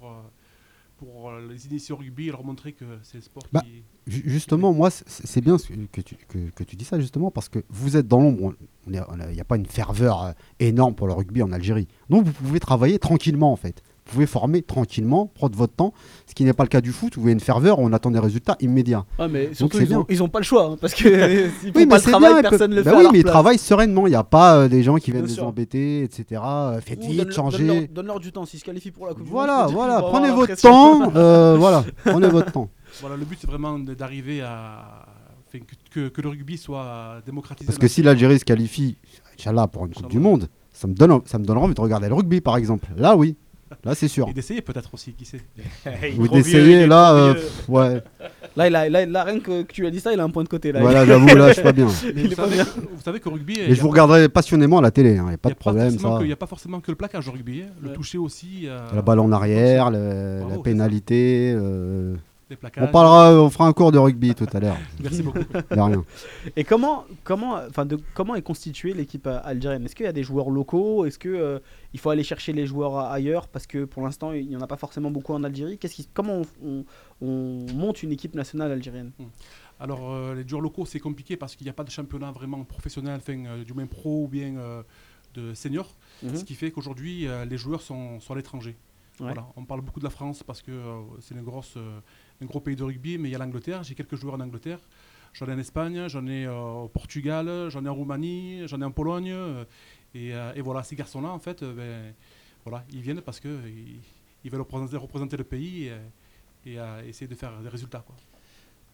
pour 0.98 1.32
les 1.32 1.68
initier 1.68 1.94
au 1.94 1.98
rugby 1.98 2.28
et 2.28 2.32
leur 2.32 2.44
montrer 2.44 2.74
que 2.74 2.86
c'est 3.04 3.18
le 3.18 3.24
sport 3.24 3.44
Bah, 3.52 3.62
qui... 3.62 3.84
Ju- 4.08 4.24
Justement, 4.26 4.74
moi, 4.74 4.90
c'est 4.90 5.42
bien 5.42 5.58
que 5.92 6.02
tu, 6.02 6.16
que, 6.28 6.50
que 6.50 6.64
tu 6.64 6.76
dis 6.76 6.86
ça, 6.86 7.00
justement, 7.00 7.32
parce 7.32 7.50
que 7.50 7.60
vous 7.70 7.96
êtes 7.96 8.08
dans 8.08 8.20
l'ombre. 8.20 8.54
Il 8.88 8.92
n'y 9.32 9.40
a 9.42 9.46
pas 9.46 9.56
une 9.58 9.66
ferveur 9.66 10.34
énorme 10.60 10.94
pour 10.96 11.08
le 11.08 11.14
rugby 11.14 11.42
en 11.42 11.52
Algérie. 11.52 11.88
Donc, 12.10 12.26
vous 12.26 12.34
pouvez 12.34 12.60
travailler 12.60 13.00
tranquillement, 13.00 13.52
en 13.52 13.56
fait. 13.58 13.82
Vous 14.06 14.12
pouvez 14.16 14.26
former 14.26 14.62
tranquillement, 14.62 15.28
prendre 15.28 15.56
votre 15.58 15.74
temps, 15.76 15.94
ce 16.28 16.34
qui 16.36 16.44
n'est 16.44 16.52
pas 16.54 16.64
le 16.64 16.70
cas 16.70 16.82
du 16.82 16.92
foot, 16.92 17.16
où 17.16 17.22
il 17.22 17.26
y 17.28 17.30
a 17.30 17.32
une 17.32 17.40
ferveur, 17.40 17.80
on 17.80 17.94
attend 17.94 18.12
des 18.12 18.20
résultats 18.20 18.58
immédiats. 18.60 19.06
Ouais, 19.18 19.30
mais 19.30 19.54
surtout, 19.54 19.78
c'est 19.78 19.86
ils, 19.86 19.96
ont, 19.96 20.06
ils 20.10 20.22
ont 20.22 20.28
pas 20.28 20.40
le 20.40 20.44
choix. 20.46 20.66
hein, 20.66 20.78
parce 20.80 20.94
que 20.94 21.08
Oui, 21.76 21.86
pas 21.86 21.98
le 21.98 22.02
travail, 22.02 22.34
bien, 22.34 22.50
personne 22.50 22.72
ne 22.72 22.76
le 22.76 22.84
Bah 22.84 22.92
fait. 22.92 22.96
à 22.96 22.98
oui, 23.00 23.04
leur 23.04 23.14
mais 23.14 23.20
ils 23.20 23.24
travaillent 23.24 23.58
sereinement. 23.58 24.06
Il 24.06 24.10
n'y 24.10 24.16
a 24.18 24.24
pas 24.26 24.58
euh, 24.58 24.68
des 24.68 24.84
gens 24.84 24.98
qui 24.98 25.12
viennent 25.12 25.24
Bien 25.24 25.30
les 25.30 25.36
sûr. 25.36 25.48
embêter, 25.48 26.04
etc. 26.04 26.42
Euh, 26.46 26.82
Faites 26.82 27.00
Ou 27.02 27.08
vite, 27.12 27.18
donne- 27.24 27.32
changez. 27.32 27.88
Donne-leur 27.88 28.20
du 28.20 28.34
temps. 28.34 28.46
S'ils 28.46 28.60
se 28.60 28.66
qualifient 28.66 28.92
pour 28.92 29.06
la 29.08 29.14
Coupe 29.14 29.24
du 29.24 29.32
Monde, 29.32 29.48
Voilà, 29.72 30.02
Prenez 30.02 30.32
votre 30.32 30.56
temps. 30.62 31.12
euh, 31.16 31.56
voilà, 31.58 31.86
prenez 32.04 32.28
votre 32.28 32.52
temps. 32.52 32.70
Voilà, 33.00 33.16
le 33.16 33.24
but 33.24 33.38
c'est 33.40 33.48
vraiment 33.50 33.80
d'arriver 33.80 34.42
à 34.42 35.06
que, 35.52 35.60
que- 35.92 36.08
que 36.10 36.22
le 36.22 36.30
rugby 36.30 36.58
soit 36.58 37.22
démocratisé. 37.26 37.68
Parce 37.68 37.78
que 37.80 37.88
si 37.88 38.02
l'Algérie 38.04 38.38
se 38.40 38.44
qualifie, 38.46 38.98
Inch'Allah, 39.40 39.68
pour 39.68 39.86
une 39.86 39.94
Coupe 39.94 40.10
du. 40.10 40.20
Monde, 40.20 40.50
ça 40.74 40.88
me, 40.88 40.94
donne, 40.94 41.22
ça 41.26 41.38
me 41.40 41.46
donnera 41.46 41.66
envie 41.66 41.74
de 41.76 41.82
regarder 41.82 42.10
le 42.10 42.16
rugby, 42.16 42.42
par 42.42 42.58
exemple. 42.58 42.88
Là, 42.98 43.16
oui. 43.16 43.38
Là, 43.84 43.96
c'est 43.96 44.08
sûr. 44.08 44.28
Et 44.30 44.34
d'essayer 44.34 44.62
peut-être 44.62 44.94
aussi, 44.94 45.14
qui 45.14 45.26
sait. 45.26 45.42
Ou 46.18 46.28
d'essayer, 46.28 46.86
là, 46.88 47.14
euh, 47.14 47.34
pff, 47.34 47.70
ouais. 47.70 48.02
Là, 48.56 48.68
il 48.68 48.76
a, 48.76 48.90
là, 48.90 49.06
là, 49.06 49.24
rien 49.24 49.40
que, 49.40 49.64
tu 49.64 49.86
as 49.88 49.90
dit 49.92 50.00
ça, 50.00 50.14
il 50.14 50.20
a 50.20 50.24
un 50.24 50.30
point 50.30 50.44
de 50.44 50.50
côté. 50.50 50.72
Là. 50.72 50.80
Voilà, 50.82 51.06
j'avoue, 51.06 51.28
là, 51.36 51.50
je 51.50 51.54
suis 51.54 51.64
pas 51.64 51.72
bien. 51.72 51.88
Mais 52.04 52.12
Il 52.22 52.28
vous, 52.28 52.34
est 52.34 52.36
pas 52.36 52.44
savez, 52.44 52.56
bien. 52.56 52.66
vous 52.94 53.02
savez 53.04 53.20
qu'au 53.20 53.32
rugby, 53.32 53.60
Et 53.60 53.74
je 53.76 53.82
vous 53.82 53.90
regarderai 53.90 54.30
passionnément 54.30 54.78
à 54.78 54.82
la 54.82 54.92
télé, 54.92 55.12
il 55.16 55.22
n'y 55.22 55.30
a 55.30 55.34
y 55.34 55.38
pas 55.38 55.50
a 55.50 55.52
de 55.54 55.58
problème, 55.58 55.98
ça. 55.98 56.18
Il 56.22 56.28
n'y 56.28 56.34
a 56.34 56.36
pas 56.36 56.46
forcément 56.48 56.80
que 56.80 56.92
le 56.92 56.96
plaquage 56.96 57.28
au 57.28 57.32
rugby. 57.32 57.64
hein. 57.64 57.72
Le 57.82 57.90
Ouais. 57.90 57.96
toucher 57.96 58.18
aussi. 58.18 58.64
euh, 58.66 58.80
La 58.94 59.02
balle 59.02 59.20
en 59.20 59.32
arrière, 59.32 59.90
le- 59.92 60.40
Bravo, 60.42 60.56
la 60.58 60.62
pénalité. 60.62 61.54
euh, 61.56 62.16
On 62.78 62.88
parlera, 62.88 63.34
on 63.42 63.50
fera 63.50 63.68
un 63.68 63.74
cours 63.74 63.92
de 63.92 63.98
rugby 63.98 64.34
tout 64.36 64.48
à 64.54 64.60
l'heure. 64.60 64.78
Merci 65.02 65.24
beaucoup. 65.24 65.40
De 65.40 65.80
rien. 65.80 66.04
Et 66.56 66.64
comment, 66.64 67.06
comment, 67.24 67.56
enfin, 67.70 67.86
de, 67.86 67.98
comment 68.14 68.36
est 68.36 68.42
constituée 68.42 68.94
l'équipe 68.94 69.28
algérienne? 69.28 69.86
Est-ce 69.86 69.96
qu'il 69.96 70.06
y 70.06 70.10
a 70.10 70.14
des 70.14 70.24
joueurs 70.24 70.50
locaux? 70.50 71.06
Est-ce 71.06 71.20
que 71.20 71.30
euh, 71.30 71.60
il 71.94 72.00
faut 72.00 72.10
aller 72.10 72.24
chercher 72.24 72.54
les 72.54 72.66
joueurs 72.66 72.98
ailleurs? 72.98 73.48
Parce 73.48 73.68
que 73.68 73.86
pour 73.86 74.04
l'instant, 74.04 74.32
il 74.34 74.48
n'y 74.48 74.56
en 74.56 74.62
a 74.62 74.68
pas 74.68 74.78
forcément 74.78 75.12
beaucoup 75.12 75.34
en 75.34 75.44
Algérie. 75.44 75.78
Qu'est-ce 75.78 75.96
qui, 75.96 76.08
comment 76.14 76.42
on, 76.64 76.68
on- 76.68 76.86
on 77.22 77.66
monte 77.74 78.04
une 78.04 78.12
équipe 78.12 78.36
nationale 78.36 78.72
algérienne? 78.72 79.12
Alors, 79.80 80.12
euh, 80.14 80.36
les 80.36 80.48
joueurs 80.48 80.62
locaux, 80.62 80.86
c'est 80.86 81.00
compliqué 81.00 81.36
parce 81.38 81.56
qu'il 81.56 81.66
n'y 81.66 81.70
a 81.72 81.74
pas 81.74 81.84
de 81.84 81.90
championnat 81.90 82.32
vraiment 82.32 82.64
professionnel, 82.64 83.18
enfin, 83.18 83.44
euh, 83.46 83.64
du 83.64 83.74
moins 83.74 83.86
pro 83.88 84.24
ou 84.24 84.28
bien 84.28 84.56
euh, 84.58 84.84
de 85.34 85.54
senior. 85.54 85.90
Mhm. 86.22 86.36
Ce 86.36 86.44
qui 86.44 86.54
fait 86.56 86.72
qu'aujourd'hui, 86.72 87.28
euh, 87.28 87.46
les 87.46 87.58
joueurs 87.58 87.82
sont, 87.82 88.20
sont 88.20 88.34
à 88.34 88.36
l'étranger. 88.36 88.76
Ouais. 89.20 89.28
Voilà. 89.28 89.46
On 89.56 89.64
parle 89.66 89.82
beaucoup 89.82 90.00
de 90.00 90.06
la 90.06 90.10
France 90.10 90.44
parce 90.44 90.62
que 90.62 90.72
euh, 90.72 91.02
c'est 91.22 91.36
une 91.36 91.42
grosse, 91.44 91.74
euh, 91.78 92.00
un 92.42 92.46
gros 92.46 92.60
pays 92.60 92.76
de 92.76 92.84
rugby, 92.84 93.18
mais 93.18 93.30
il 93.30 93.32
y 93.32 93.36
a 93.36 93.38
l'Angleterre. 93.38 93.84
J'ai 93.84 93.96
quelques 93.96 94.16
joueurs 94.16 94.36
en 94.36 94.40
Angleterre. 94.40 94.80
J'en 95.34 95.48
ai 95.48 95.54
en 95.54 95.58
Espagne, 95.58 96.08
j'en 96.08 96.28
ai 96.28 96.46
euh, 96.46 96.84
au 96.84 96.88
Portugal, 96.88 97.68
j'en 97.70 97.84
ai 97.86 97.90
en 97.90 97.96
Roumanie, 97.96 98.68
j'en 98.68 98.80
ai 98.82 98.86
en 98.86 98.92
Pologne. 98.92 99.32
euh, 99.32 99.66
et, 100.14 100.34
euh, 100.36 100.54
et 100.54 100.62
voilà, 100.62 100.84
ces 100.84 100.96
garçons-là, 100.96 101.30
en 101.30 101.40
fait, 101.40 101.64
ben, 101.64 102.14
voilà, 102.64 102.86
ils 102.92 103.02
viennent 103.02 103.22
parce 103.22 103.40
qu'ils 103.40 104.00
ils 104.44 104.52
veulent 104.52 104.62
représenter, 104.62 104.98
représenter 104.98 105.38
le 105.38 105.44
pays 105.44 105.88
et, 106.66 106.74
et, 106.74 106.78
essayer 107.08 107.28
de 107.28 107.36
faire 107.36 107.60
des 107.62 107.70
résultats. 107.70 108.04
Quoi. 108.06 108.16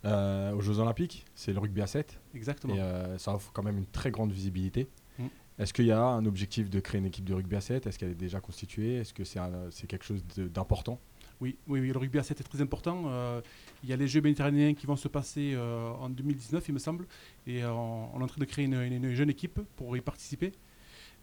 Euh, 0.05 0.53
aux 0.53 0.61
Jeux 0.61 0.79
Olympiques, 0.79 1.25
c'est 1.35 1.51
le 1.51 1.59
rugby 1.59 1.81
à 1.81 1.87
7. 1.87 2.19
Exactement. 2.33 2.75
Et 2.75 2.79
euh, 2.79 3.17
ça 3.17 3.33
offre 3.33 3.51
quand 3.53 3.63
même 3.63 3.77
une 3.77 3.85
très 3.85 4.11
grande 4.11 4.31
visibilité. 4.31 4.87
Mm. 5.17 5.25
Est-ce 5.59 5.73
qu'il 5.73 5.85
y 5.85 5.91
a 5.91 6.01
un 6.01 6.25
objectif 6.25 6.69
de 6.69 6.79
créer 6.79 6.99
une 6.99 7.05
équipe 7.05 7.25
de 7.25 7.33
rugby 7.33 7.57
à 7.57 7.61
7 7.61 7.85
Est-ce 7.85 7.99
qu'elle 7.99 8.11
est 8.11 8.15
déjà 8.15 8.39
constituée? 8.39 8.95
Est-ce 8.95 9.13
que 9.13 9.25
c'est 9.25 9.87
quelque 9.87 10.05
chose 10.05 10.23
d'important? 10.37 10.99
Oui, 11.41 11.55
oui, 11.67 11.79
oui, 11.79 11.87
le 11.91 11.97
rugby 11.97 12.19
à 12.19 12.23
7 12.23 12.41
est 12.41 12.43
très 12.43 12.61
important. 12.61 13.03
Euh, 13.07 13.41
il 13.83 13.89
y 13.89 13.93
a 13.93 13.95
les 13.95 14.07
Jeux 14.09 14.19
méditerranéens 14.21 14.73
qui 14.73 14.85
vont 14.85 14.97
se 14.97 15.07
passer 15.07 15.53
euh, 15.55 15.89
en 15.91 16.09
2019, 16.09 16.67
il 16.67 16.73
me 16.73 16.79
semble. 16.79 17.07
Et 17.47 17.63
euh, 17.63 17.71
on, 17.71 18.09
on 18.13 18.19
est 18.19 18.23
en 18.23 18.27
train 18.27 18.39
de 18.41 18.45
créer 18.45 18.65
une, 18.65 18.73
une- 18.73 19.05
une 19.05 19.13
jeune 19.13 19.29
équipe 19.29 19.59
pour 19.77 19.95
y 19.95 20.01
participer. 20.01 20.51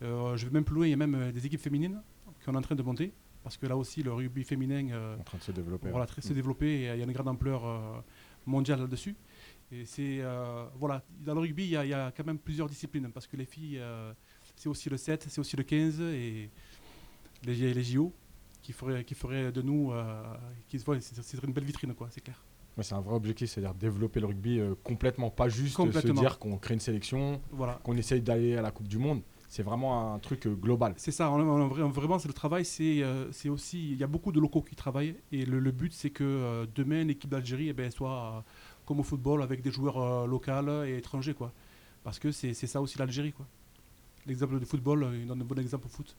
Je 0.01 0.45
vais 0.45 0.51
même 0.51 0.65
plus 0.65 0.75
loin, 0.75 0.87
il 0.87 0.91
y 0.91 0.95
a 0.95 0.97
même 0.97 1.33
des 1.33 1.45
équipes 1.47 1.61
féminines 1.61 2.01
qu'on 2.45 2.55
est 2.55 2.57
en 2.57 2.63
train 2.63 2.75
de 2.75 2.83
monter. 2.83 3.13
Parce 3.43 3.57
que 3.57 3.67
là 3.67 3.77
aussi, 3.77 4.03
le 4.03 4.13
rugby 4.13 4.43
féminin 4.43 5.15
en 5.21 5.23
train 5.23 5.39
de 5.39 5.43
se 5.43 5.53
développer 5.53 5.89
voilà, 5.91 6.07
très, 6.07 6.21
se 6.23 6.33
Mm. 6.33 6.35
développer 6.35 6.67
et 6.67 6.93
il 6.95 6.99
y 6.99 7.01
a 7.03 7.05
une 7.05 7.13
grande 7.13 7.29
ampleur 7.29 8.05
mondiale 8.47 8.81
là-dessus. 8.81 9.15
Et 9.73 9.85
c'est 9.85 10.23
voilà, 10.79 11.03
dans 11.25 11.35
le 11.35 11.41
rugby, 11.41 11.65
il 11.65 11.71
y, 11.71 11.77
a- 11.77 11.85
il 11.85 11.91
y 11.91 11.95
a 11.95 12.11
quand 12.17 12.25
même 12.27 12.39
plusieurs 12.39 12.69
disciplines 12.69 13.11
parce 13.13 13.27
que 13.27 13.37
les 13.37 13.45
filles, 13.45 13.81
c'est 14.57 14.69
aussi 14.69 14.89
le 14.91 14.97
7, 14.97 15.27
c'est 15.29 15.39
aussi 15.41 15.57
le 15.57 15.63
15 15.63 16.01
et 16.01 16.51
les, 17.45 17.75
les 17.75 17.83
JO 17.85 18.13
qui 18.73 19.15
feraient 19.15 19.53
de 19.53 19.63
nous, 19.63 19.93
euh, 19.93 20.23
qui, 20.69 20.79
ouais, 20.87 21.01
c'est 21.01 21.23
c'est 21.23 21.43
une 21.45 21.53
belle 21.53 21.65
vitrine, 21.65 21.95
quoi, 21.95 22.09
c'est 22.11 22.21
clair. 22.21 22.43
C'est 22.83 22.95
un 22.95 23.01
vrai 23.01 23.15
objectif, 23.15 23.49
c'est-à-dire 23.51 23.75
développer 23.75 24.21
le 24.21 24.27
rugby 24.27 24.61
euh, 24.61 24.75
complètement, 24.85 25.31
pas 25.31 25.49
juste 25.49 25.69
euh, 25.81 25.85
se 25.85 25.93
Complètement. 25.93 26.21
dire 26.21 26.39
qu'on 26.39 26.59
crée 26.59 26.75
une 26.75 26.81
sélection, 26.81 27.41
Voilà. 27.53 27.81
qu'on 27.83 27.97
essaye 27.97 28.21
d'aller 28.21 28.57
à 28.57 28.61
la 28.63 28.71
Coupe 28.71 28.89
du 28.89 28.99
Monde. 28.99 29.23
C'est 29.49 29.63
vraiment 29.63 30.13
un 30.15 30.19
truc 30.19 30.47
global. 30.47 30.93
C'est 30.99 31.13
ça, 31.13 31.29
vraiment, 31.31 32.19
c'est 32.19 32.29
le 32.29 32.35
travail, 32.35 32.65
c'est 32.67 33.03
euh, 33.03 33.31
aussi, 33.49 33.93
il 33.93 33.97
y 33.97 34.03
a 34.03 34.07
beaucoup 34.07 34.31
de 34.31 34.41
locaux 34.41 34.61
qui 34.61 34.75
travaillent, 34.75 35.17
et 35.33 35.47
le, 35.47 35.59
le 35.61 35.71
but, 35.71 35.93
c'est 35.95 36.11
que 36.11 36.25
euh, 36.25 36.67
demain, 36.75 37.05
l'équipe 37.05 37.31
d'Algérie 37.31 37.69
eh 37.69 37.73
ben, 37.73 37.91
soit 37.91 38.11
euh, 38.37 38.41
comme 38.85 39.01
au 39.01 39.05
football, 39.05 39.43
avec 39.43 39.63
des 39.63 39.71
joueurs 39.71 40.27
locaux 40.27 40.83
et 40.85 40.99
étrangers, 40.99 41.35
quoi. 41.35 41.53
Parce 42.05 42.19
que 42.19 42.31
c'est 42.31 42.53
ça 42.55 42.81
aussi 42.83 42.99
l'Algérie, 42.99 43.33
quoi. 43.33 43.47
L'exemple 44.27 44.59
du 44.59 44.67
football, 44.67 45.09
il 45.15 45.27
donne 45.27 45.41
un 45.41 45.45
bon 45.45 45.59
exemple 45.59 45.87
au 45.87 45.91
foot. 45.91 46.15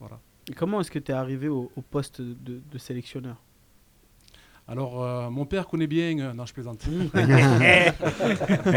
Voilà. 0.00 0.20
Et 0.50 0.54
comment 0.54 0.80
est-ce 0.80 0.90
que 0.90 0.98
tu 0.98 1.12
es 1.12 1.14
arrivé 1.14 1.48
au, 1.48 1.70
au 1.76 1.82
poste 1.82 2.20
de, 2.22 2.60
de 2.70 2.78
sélectionneur? 2.78 3.36
Alors, 4.66 5.02
euh, 5.02 5.30
mon 5.30 5.46
père 5.46 5.66
connaît 5.66 5.86
bien... 5.86 6.18
euh, 6.18 6.32
non, 6.34 6.44
je 6.46 6.52
plaisante. 6.52 6.84
Ouais, 7.16 7.92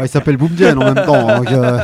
il 0.04 0.08
s'appelle 0.08 0.36
Boumdienne 0.38 0.78
en 0.78 0.94
même 0.94 1.04
temps. 1.06 1.36
donc, 1.38 1.50
euh, 1.50 1.78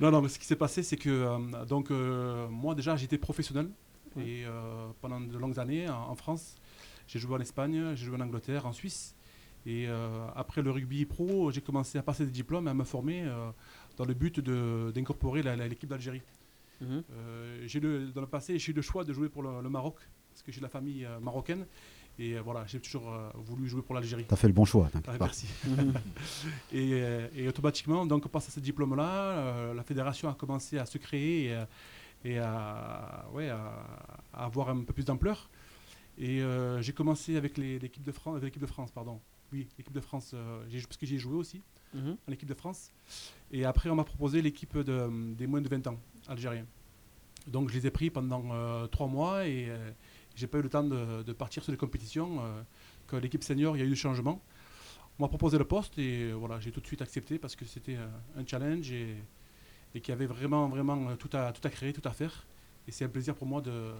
Non, 0.00 0.10
non, 0.10 0.20
mais 0.22 0.28
ce 0.28 0.38
qui 0.38 0.46
s'est 0.46 0.56
passé, 0.56 0.82
c'est 0.82 0.96
que 0.96 1.08
euh, 1.08 1.64
donc 1.66 1.90
euh, 1.90 2.48
moi 2.48 2.74
déjà 2.74 2.96
j'étais 2.96 3.16
professionnel 3.18 3.68
et 4.18 4.44
euh, 4.46 4.86
pendant 5.00 5.20
de 5.20 5.36
longues 5.38 5.58
années 5.58 5.88
en, 5.88 6.10
en 6.10 6.14
France, 6.14 6.56
j'ai 7.06 7.18
joué 7.18 7.34
en 7.34 7.40
Espagne, 7.40 7.94
j'ai 7.94 8.04
joué 8.06 8.16
en 8.16 8.20
Angleterre, 8.20 8.66
en 8.66 8.72
Suisse 8.72 9.14
et 9.64 9.86
euh, 9.88 10.26
après 10.34 10.60
le 10.62 10.70
rugby 10.70 11.06
pro, 11.06 11.50
j'ai 11.50 11.60
commencé 11.62 11.96
à 11.98 12.02
passer 12.02 12.24
des 12.26 12.30
diplômes 12.30 12.66
et 12.68 12.70
à 12.70 12.74
me 12.74 12.84
former 12.84 13.22
euh, 13.24 13.48
dans 13.96 14.04
le 14.04 14.12
but 14.14 14.38
de- 14.40 14.90
d'incorporer 14.94 15.42
l'équipe 15.42 15.88
d'Algérie. 15.88 16.22
Mhm. 16.80 17.02
Euh, 17.12 17.62
j'ai 17.66 17.80
le, 17.80 18.06
dans 18.08 18.20
le 18.20 18.26
passé, 18.26 18.58
j'ai 18.58 18.72
eu 18.72 18.74
le 18.74 18.82
choix 18.82 19.04
de 19.04 19.12
jouer 19.12 19.28
pour 19.28 19.42
le, 19.42 19.62
le 19.62 19.68
Maroc 19.70 19.96
parce 20.30 20.42
que 20.42 20.52
j'ai 20.52 20.60
la 20.60 20.68
famille 20.68 21.04
euh, 21.04 21.18
marocaine 21.20 21.66
et 22.18 22.34
euh, 22.36 22.42
voilà, 22.42 22.64
j'ai 22.66 22.80
toujours 22.80 23.10
euh, 23.12 23.30
voulu 23.34 23.68
jouer 23.68 23.82
pour 23.82 23.94
l'Algérie. 23.94 24.24
T'as 24.28 24.36
fait 24.36 24.46
le 24.48 24.52
bon 24.54 24.64
choix, 24.64 24.90
Ah, 25.06 25.12
merci. 25.20 25.46
et, 26.72 26.90
euh, 26.94 27.28
et 27.34 27.48
automatiquement, 27.48 28.06
donc, 28.06 28.28
grâce 28.30 28.48
à 28.48 28.50
ce 28.50 28.60
diplôme-là, 28.60 29.10
euh, 29.10 29.74
la 29.74 29.82
fédération 29.82 30.28
a 30.28 30.34
commencé 30.34 30.78
à 30.78 30.86
se 30.86 30.98
créer 30.98 31.46
et, 31.46 31.54
à- 31.54 31.68
et 32.24 32.38
à, 32.38 33.26
ouais, 33.32 33.48
à, 33.50 33.58
à 34.32 34.44
avoir 34.44 34.70
un 34.70 34.82
peu 34.82 34.92
plus 34.92 35.04
d'ampleur. 35.04 35.48
Et 36.18 36.40
euh, 36.42 36.80
j'ai 36.82 36.92
commencé 36.92 37.36
avec 37.36 37.58
l'équipe 37.58 38.02
de 38.02 38.12
France, 38.12 38.36
avec 38.36 38.44
l'équipe 38.44 38.62
de 38.62 38.66
France, 38.66 38.90
pardon. 38.90 39.20
Oui, 39.52 39.68
l'équipe 39.78 39.92
de 39.94 40.00
France, 40.00 40.32
euh, 40.34 40.64
j'ai- 40.68 40.80
parce 40.82 40.96
que 40.96 41.06
j'y 41.06 41.16
ai 41.16 41.18
joué 41.18 41.34
aussi 41.36 41.62
Mhm. 41.94 42.16
en 42.28 42.32
équipe 42.32 42.48
de 42.48 42.54
France. 42.54 42.90
Et 43.52 43.64
après, 43.64 43.90
on 43.90 43.94
m'a 43.94 44.04
proposé 44.04 44.42
l'équipe 44.42 44.76
de- 44.78 45.34
des 45.34 45.46
moins 45.46 45.60
de 45.60 45.68
20 45.68 45.86
ans 45.86 45.98
algériens. 46.28 46.66
Donc, 47.46 47.68
je 47.70 47.74
les 47.74 47.86
ai 47.86 47.90
pris 47.90 48.10
pendant 48.10 48.42
euh, 48.52 48.86
trois 48.88 49.06
mois 49.06 49.46
et 49.46 49.66
euh, 49.68 49.90
j'ai 50.34 50.46
pas 50.48 50.58
eu 50.58 50.62
le 50.62 50.68
temps 50.68 50.82
de, 50.82 51.22
de 51.22 51.32
partir 51.32 51.62
sur 51.62 51.72
les 51.72 51.78
compétitions. 51.78 52.38
euh, 52.40 52.62
que 53.06 53.14
l'équipe 53.14 53.44
senior, 53.44 53.76
il 53.76 53.80
y 53.80 53.82
a 53.82 53.86
eu 53.86 53.90
du 53.90 53.94
changement. 53.96 54.42
On 55.18 55.22
m'a 55.22 55.28
proposé 55.28 55.58
le 55.58 55.64
poste 55.64 55.96
et 55.98 56.24
euh, 56.24 56.32
voilà, 56.34 56.58
j'ai 56.58 56.72
tout 56.72 56.80
de 56.80 56.86
suite 56.88 57.02
accepté 57.02 57.38
parce 57.38 57.54
que 57.54 57.64
c'était 57.64 57.96
un, 58.36 58.44
challenge 58.46 58.90
et, 58.90 59.14
et 59.94 60.00
qu'il 60.00 60.10
y 60.10 60.12
avait 60.12 60.26
vraiment, 60.26 60.68
vraiment 60.68 61.14
tout 61.16 61.30
à, 61.34 61.52
tout 61.52 61.60
à 61.66 61.70
créer, 61.70 61.92
tout 61.92 62.06
à 62.08 62.10
faire. 62.12 62.46
Et 62.88 62.90
c'est 62.90 63.04
un 63.04 63.08
plaisir 63.08 63.36
pour 63.36 63.46
moi 63.46 63.60
de, 63.60 63.92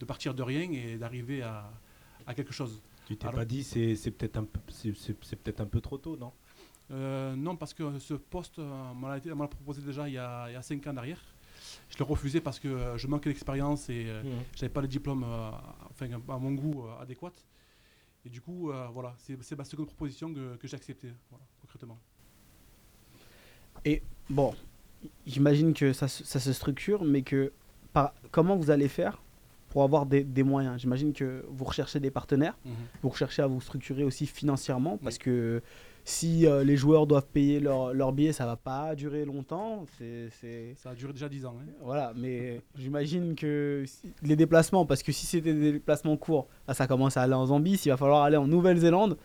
de 0.00 0.04
partir 0.06 0.32
de 0.34 0.42
rien 0.42 0.70
et 0.72 0.96
d'arriver 0.96 1.42
à, 1.42 1.70
à 2.26 2.32
quelque 2.34 2.54
chose. 2.54 2.80
Tu 3.06 3.16
t'es 3.18 3.26
pas 3.28 3.44
dit 3.44 3.62
c'est 3.64 3.96
c'est 3.96 4.10
peut-être 4.10 4.38
un 4.38 4.44
peu 4.44 4.60
c'est- 4.68 4.94
c'est 4.96 5.16
c'est 5.24 5.36
peut-être 5.36 5.60
un 5.60 5.66
peu 5.66 5.80
trop 5.82 5.98
tôt, 5.98 6.16
non? 6.16 6.32
Euh, 6.90 7.36
non, 7.36 7.56
parce 7.56 7.74
que 7.74 7.98
ce 7.98 8.14
poste, 8.14 8.58
euh, 8.58 8.90
on 8.92 8.94
me 8.94 9.08
l'a 9.42 9.48
proposé 9.48 9.82
déjà 9.82 10.08
il 10.08 10.14
y, 10.14 10.18
a, 10.18 10.46
il 10.48 10.54
y 10.54 10.56
a 10.56 10.62
cinq 10.62 10.86
ans 10.86 10.94
derrière. 10.94 11.20
Je 11.90 11.98
l'ai 11.98 12.04
refusé 12.04 12.40
parce 12.40 12.58
que 12.58 12.68
euh, 12.68 12.96
je 12.96 13.06
manquais 13.08 13.28
d'expérience 13.30 13.90
et 13.90 14.06
euh, 14.06 14.22
je 14.54 14.62
n'avais 14.62 14.72
pas 14.72 14.80
le 14.80 14.88
diplôme 14.88 15.24
euh, 15.24 15.50
enfin, 15.90 16.06
à 16.28 16.38
mon 16.38 16.52
goût 16.52 16.86
euh, 16.86 17.02
adéquat. 17.02 17.32
Et 18.24 18.30
du 18.30 18.40
coup, 18.40 18.70
euh, 18.70 18.86
voilà, 18.92 19.14
c'est 19.18 19.56
ma 19.56 19.64
seconde 19.64 19.86
proposition 19.86 20.32
que, 20.32 20.56
que 20.56 20.66
j'ai 20.68 20.76
acceptée, 20.76 21.12
voilà, 21.30 21.44
concrètement. 21.60 21.98
Bon, 24.30 24.54
j'imagine 25.26 25.72
que 25.72 25.92
ça, 25.92 26.08
se- 26.08 26.24
ça 26.24 26.40
se 26.40 26.52
structure, 26.52 27.04
mais 27.04 27.22
que 27.22 27.52
par, 27.92 28.12
comment 28.30 28.56
vous 28.56 28.70
allez 28.70 28.88
faire 28.88 29.22
pour 29.70 29.82
avoir 29.82 30.04
des, 30.04 30.24
des 30.24 30.42
moyens? 30.42 30.80
J'imagine 30.80 31.12
que 31.12 31.44
vous 31.48 31.64
recherchez 31.64 32.00
des 32.00 32.10
partenaires, 32.10 32.58
vous 33.02 33.08
recherchez 33.08 33.40
à 33.42 33.46
vous 33.46 33.60
structurer 33.60 34.04
aussi 34.04 34.26
financièrement, 34.26 34.98
parce 34.98 35.16
que 35.18 35.62
si 36.08 36.46
euh, 36.46 36.64
les 36.64 36.76
joueurs 36.78 37.06
doivent 37.06 37.26
payer 37.26 37.60
leur, 37.60 37.92
leur 37.92 38.12
billet, 38.12 38.32
ça 38.32 38.46
va 38.46 38.56
pas 38.56 38.94
durer 38.94 39.26
longtemps. 39.26 39.84
C'est, 39.98 40.30
c'est- 40.40 40.74
Ça 40.82 40.90
a 40.90 40.94
duré 40.94 41.12
déjà 41.12 41.28
10 41.28 41.44
ans. 41.44 41.54
hein. 41.60 41.66
Voilà, 41.82 42.12
mais 42.16 42.62
j'imagine 42.78 43.34
que 43.34 43.84
si- 43.86 44.12
les 44.22 44.34
déplacements, 44.34 44.86
parce 44.86 45.02
que 45.02 45.12
si 45.12 45.26
c'était 45.26 45.52
des 45.52 45.72
déplacements 45.72 46.16
courts, 46.16 46.46
là, 46.66 46.72
ça 46.72 46.86
commence 46.86 47.18
à 47.18 47.22
aller 47.22 47.34
en 47.34 47.44
Zambie, 47.46 47.76
s'il 47.76 47.92
va 47.92 47.98
falloir 47.98 48.22
aller 48.22 48.38
en 48.38 48.46
Nouvelle-Zélande, 48.46 49.18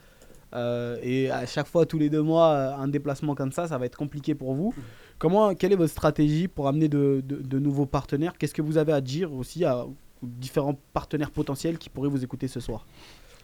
euh, 0.53 0.97
et 1.01 1.31
à 1.31 1.45
chaque 1.45 1.67
fois, 1.67 1.85
tous 1.85 1.97
les 1.97 2.09
deux 2.09 2.21
mois, 2.21 2.49
euh, 2.49 2.75
un 2.75 2.87
déplacement 2.89 3.33
comme 3.33 3.51
ça, 3.53 3.67
ça 3.69 3.77
va 3.77 3.85
être 3.85 3.95
compliqué 3.97 4.35
pour 4.35 4.53
vous. 4.53 4.73
Comment, 5.19 5.55
quelle 5.55 5.71
est 5.71 5.77
votre 5.77 5.91
stratégie 5.91 6.47
pour 6.49 6.67
amener 6.67 6.89
de, 6.89 7.21
de- 7.25 7.37
de 7.41 7.59
nouveaux 7.59 7.85
partenaires? 7.85 8.33
Qu'est-ce 8.37 8.53
que 8.53 8.61
vous 8.61 8.77
avez 8.77 8.91
à 8.91 8.99
dire 9.01 9.33
aussi 9.33 9.63
à 9.63 9.85
différents 10.21 10.77
partenaires 10.91 11.31
potentiels 11.31 11.77
qui 11.77 11.89
pourraient 11.89 12.09
vous 12.09 12.23
écouter 12.23 12.47
ce 12.49 12.59
soir? 12.59 12.85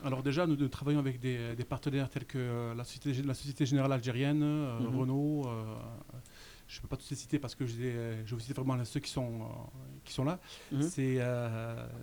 Alors 0.03 0.23
déjà, 0.23 0.47
nous, 0.47 0.55
nous 0.55 0.67
travaillons 0.69 0.99
avec 0.99 1.19
des, 1.19 1.55
des 1.55 1.63
partenaires 1.65 2.09
tels 2.09 2.25
que 2.25 2.37
euh, 2.37 2.73
la 2.75 2.83
Société, 2.85 3.21
la 3.23 3.33
Société 3.33 3.65
Générale 3.65 3.91
Algérienne, 3.91 4.41
euh, 4.43 4.79
Mhm. 4.79 4.95
Renault. 4.99 5.47
euh, 5.47 5.75
je 6.67 6.77
ne 6.77 6.81
peux 6.83 6.87
pas 6.87 6.97
tous 6.97 7.09
les 7.09 7.15
citer 7.15 7.39
parce 7.39 7.55
que 7.55 7.65
je 7.65 7.75
les- 7.81 8.25
je 8.27 8.35
vous 8.35 8.39
cite 8.39 8.55
vraiment 8.55 8.81
ceux 8.85 8.99
qui 8.99 9.09
sont, 9.09 9.41
qui 10.05 10.13
sont 10.13 10.23
là. 10.23 10.39
Mhm. 10.71 10.83
C'est 10.83 11.17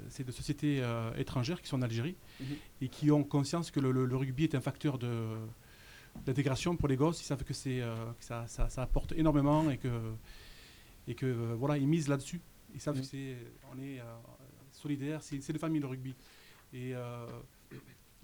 c'est 0.08 0.24
des 0.24 0.32
sociétés 0.32 0.82
étrangères 1.16 1.62
qui 1.62 1.68
sont 1.68 1.76
en 1.78 1.82
Algérie 1.82 2.16
Mhm. 2.40 2.46
et 2.82 2.88
qui 2.88 3.10
ont 3.12 3.22
conscience 3.24 3.70
que 3.70 3.78
le, 3.80 3.92
le- 3.92 4.04
le 4.06 4.16
rugby 4.16 4.44
est 4.44 4.54
un 4.54 4.60
facteur 4.60 4.98
de 4.98 5.36
d'intégration 6.24 6.76
pour 6.76 6.88
les 6.88 6.96
gosses. 6.96 7.20
Ils 7.20 7.26
savent 7.26 7.44
que, 7.44 7.52
c'est, 7.52 7.82
euh, 7.82 7.94
ça, 8.20 8.46
ça- 8.48 8.70
ça 8.70 8.80
apporte 8.82 9.12
énormément 9.12 9.70
et 9.70 9.76
que, 9.76 9.88
et 11.06 11.14
que 11.14 11.26
euh, 11.26 11.54
voilà, 11.54 11.76
ils 11.76 11.86
misent 11.86 12.08
là-dessus. 12.08 12.40
Ils 12.74 12.80
savent 12.80 12.98
que 12.98 13.04
c'est, 13.04 13.36
on 13.70 13.78
est 13.78 14.00
euh, 14.00 14.04
solidaire, 14.72 15.22
c'est, 15.22 15.52
de 15.52 15.58
famille 15.58 15.80
le 15.80 15.86
rugby. 15.86 16.14
Et 16.72 16.92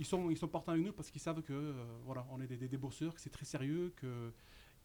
ils 0.02 0.06
sont, 0.06 0.30
ils 0.30 0.37
sont 0.37 0.49
partants 0.49 0.73
avec 0.73 0.85
nous 0.85 0.92
parce 0.92 1.11
qu'ils 1.11 1.21
savent 1.21 1.42
que 1.42 1.52
euh, 1.52 1.73
voilà, 2.04 2.26
on 2.32 2.40
est 2.40 2.47
des, 2.49 2.56
des 2.56 2.68
débourseurs, 2.68 3.14
que 3.14 3.21
c'est 3.21 3.30
très 3.30 3.44
sérieux, 3.44 3.92
que, 3.97 4.32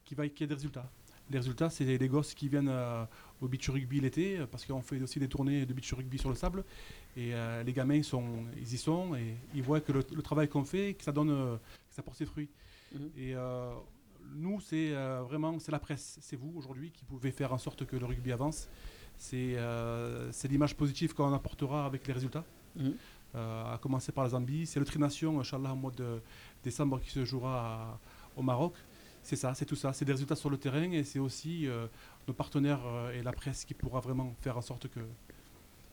qu'il, 0.06 0.16
va, 0.16 0.28
qu'il 0.30 0.42
y 0.42 0.44
a 0.44 0.48
des 0.48 0.54
résultats. 0.54 0.90
Les 1.30 1.40
résultats, 1.40 1.70
c'est 1.70 1.84
les, 1.84 1.98
les 1.98 2.08
gosses 2.08 2.36
qui 2.36 2.48
viennent 2.48 2.70
euh, 2.70 3.04
au 3.42 3.48
beach 3.48 3.68
rugby 3.70 4.00
l'été, 4.00 4.38
euh, 4.38 4.46
parce 4.46 4.64
qu'on 4.64 4.82
fait 4.82 5.02
aussi 5.02 5.20
des 5.20 5.28
tournées 5.28 5.66
de 5.66 5.74
beach 5.74 5.92
rugby 5.94 6.20
sur 6.20 6.30
le 6.30 6.36
sable. 6.36 6.64
Et 7.18 7.34
euh, 7.34 7.64
les 7.64 7.74
gamins, 7.74 7.96
ils, 7.96 8.04
sont, 8.04 8.46
ils 8.56 8.74
y 8.74 8.78
sont 8.78 9.16
et 9.16 9.36
ils 9.56 9.64
voient 9.64 9.82
que 9.82 9.92
le, 9.92 10.04
le 10.16 10.22
travail 10.22 10.48
qu'on 10.48 10.64
fait, 10.64 10.94
que 10.94 11.04
ça, 11.04 11.12
donne, 11.12 11.30
que 11.30 11.96
ça 11.96 12.04
porte 12.04 12.18
ses 12.18 12.26
fruits. 12.28 12.50
Mhm. 12.94 13.10
Et 13.18 13.36
nous, 14.36 14.62
c'est 14.62 14.92
vraiment 15.30 15.58
c'est 15.60 15.72
la 15.72 15.80
presse, 15.80 16.20
c'est 16.22 16.36
vous 16.36 16.54
aujourd'hui 16.56 16.92
qui 16.92 17.04
pouvez 17.06 17.32
faire 17.32 17.54
en 17.54 17.58
sorte 17.58 17.86
que 17.86 17.96
le 17.96 18.06
rugby 18.06 18.32
avance. 18.32 18.70
C'est 19.18 19.56
c'est 20.32 20.48
l'image 20.48 20.76
positive 20.76 21.14
qu'on 21.14 21.34
apportera 21.34 21.86
avec 21.86 22.06
les 22.08 22.14
résultats. 22.14 22.46
Mhm. 22.76 22.94
Euh, 23.38 23.74
à 23.76 23.78
commencer 23.78 24.12
par 24.12 24.24
la 24.24 24.32
Zambie. 24.32 24.66
C'est 24.66 24.80
le 24.80 24.86
Trination, 24.86 25.40
Inch'Allah, 25.40 25.74
au 25.74 25.76
mois 25.76 25.92
de 25.92 26.20
décembre 26.64 27.00
qui 27.00 27.12
se 27.12 27.24
jouera 27.24 27.54
à- 27.60 28.00
au 28.36 28.42
Maroc. 28.42 28.74
C'est 29.22 29.36
ça, 29.36 29.54
c'est 29.54 29.66
tout 29.66 29.76
ça. 29.76 29.94
C'est 29.94 30.06
des 30.06 30.12
résultats 30.14 30.36
sur 30.36 30.50
le 30.50 30.58
terrain 30.58 30.90
et 30.92 31.04
c'est 31.04 31.20
aussi 31.20 31.68
euh, 31.68 31.86
nos 32.28 32.34
partenaires 32.34 32.82
euh, 32.86 33.12
et 33.12 33.22
la 33.22 33.34
presse 33.34 33.64
qui 33.64 33.76
pourra 33.76 34.00
vraiment 34.00 34.34
faire 34.42 34.58
en 34.58 34.62
sorte 34.62 34.88
que, 34.88 35.02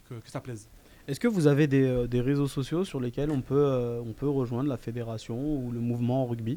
que, 0.08 0.14
que 0.14 0.30
ça 0.30 0.40
plaise. 0.40 0.70
Est-ce 1.06 1.20
que 1.20 1.28
vous 1.28 1.46
avez 1.46 1.66
des, 1.66 2.08
des 2.08 2.22
réseaux 2.22 2.48
sociaux 2.48 2.82
sur 2.84 2.98
lesquels 2.98 3.30
on 3.30 3.42
peut, 3.42 3.54
euh, 3.54 4.00
on 4.00 4.14
peut 4.14 4.28
rejoindre 4.28 4.70
la 4.70 4.78
fédération 4.78 5.36
ou 5.36 5.70
le 5.70 5.80
mouvement 5.80 6.24
rugby? 6.24 6.56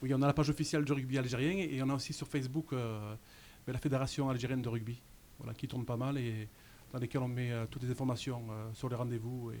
Oui, 0.00 0.14
on 0.14 0.22
a 0.22 0.26
la 0.26 0.32
page 0.32 0.48
officielle 0.48 0.84
du 0.86 0.92
rugby 0.92 1.18
algérien 1.18 1.52
et 1.58 1.82
on 1.82 1.90
a 1.90 1.94
aussi 1.94 2.14
sur 2.14 2.28
Facebook 2.28 2.72
euh, 2.72 3.14
la 3.66 3.78
Fédération 3.78 4.30
algérienne 4.30 4.62
de 4.62 4.68
rugby, 4.70 5.02
voilà, 5.38 5.52
qui 5.52 5.68
tourne 5.68 5.84
pas 5.84 5.96
mal 5.98 6.16
et 6.16 6.48
dans 6.96 7.00
lesquelles 7.02 7.20
on 7.20 7.28
met 7.28 7.52
euh, 7.52 7.66
toutes 7.70 7.82
les 7.82 7.90
informations 7.90 8.42
euh, 8.50 8.72
sur 8.72 8.88
les 8.88 8.96
rendez-vous. 8.96 9.52
Et... 9.52 9.60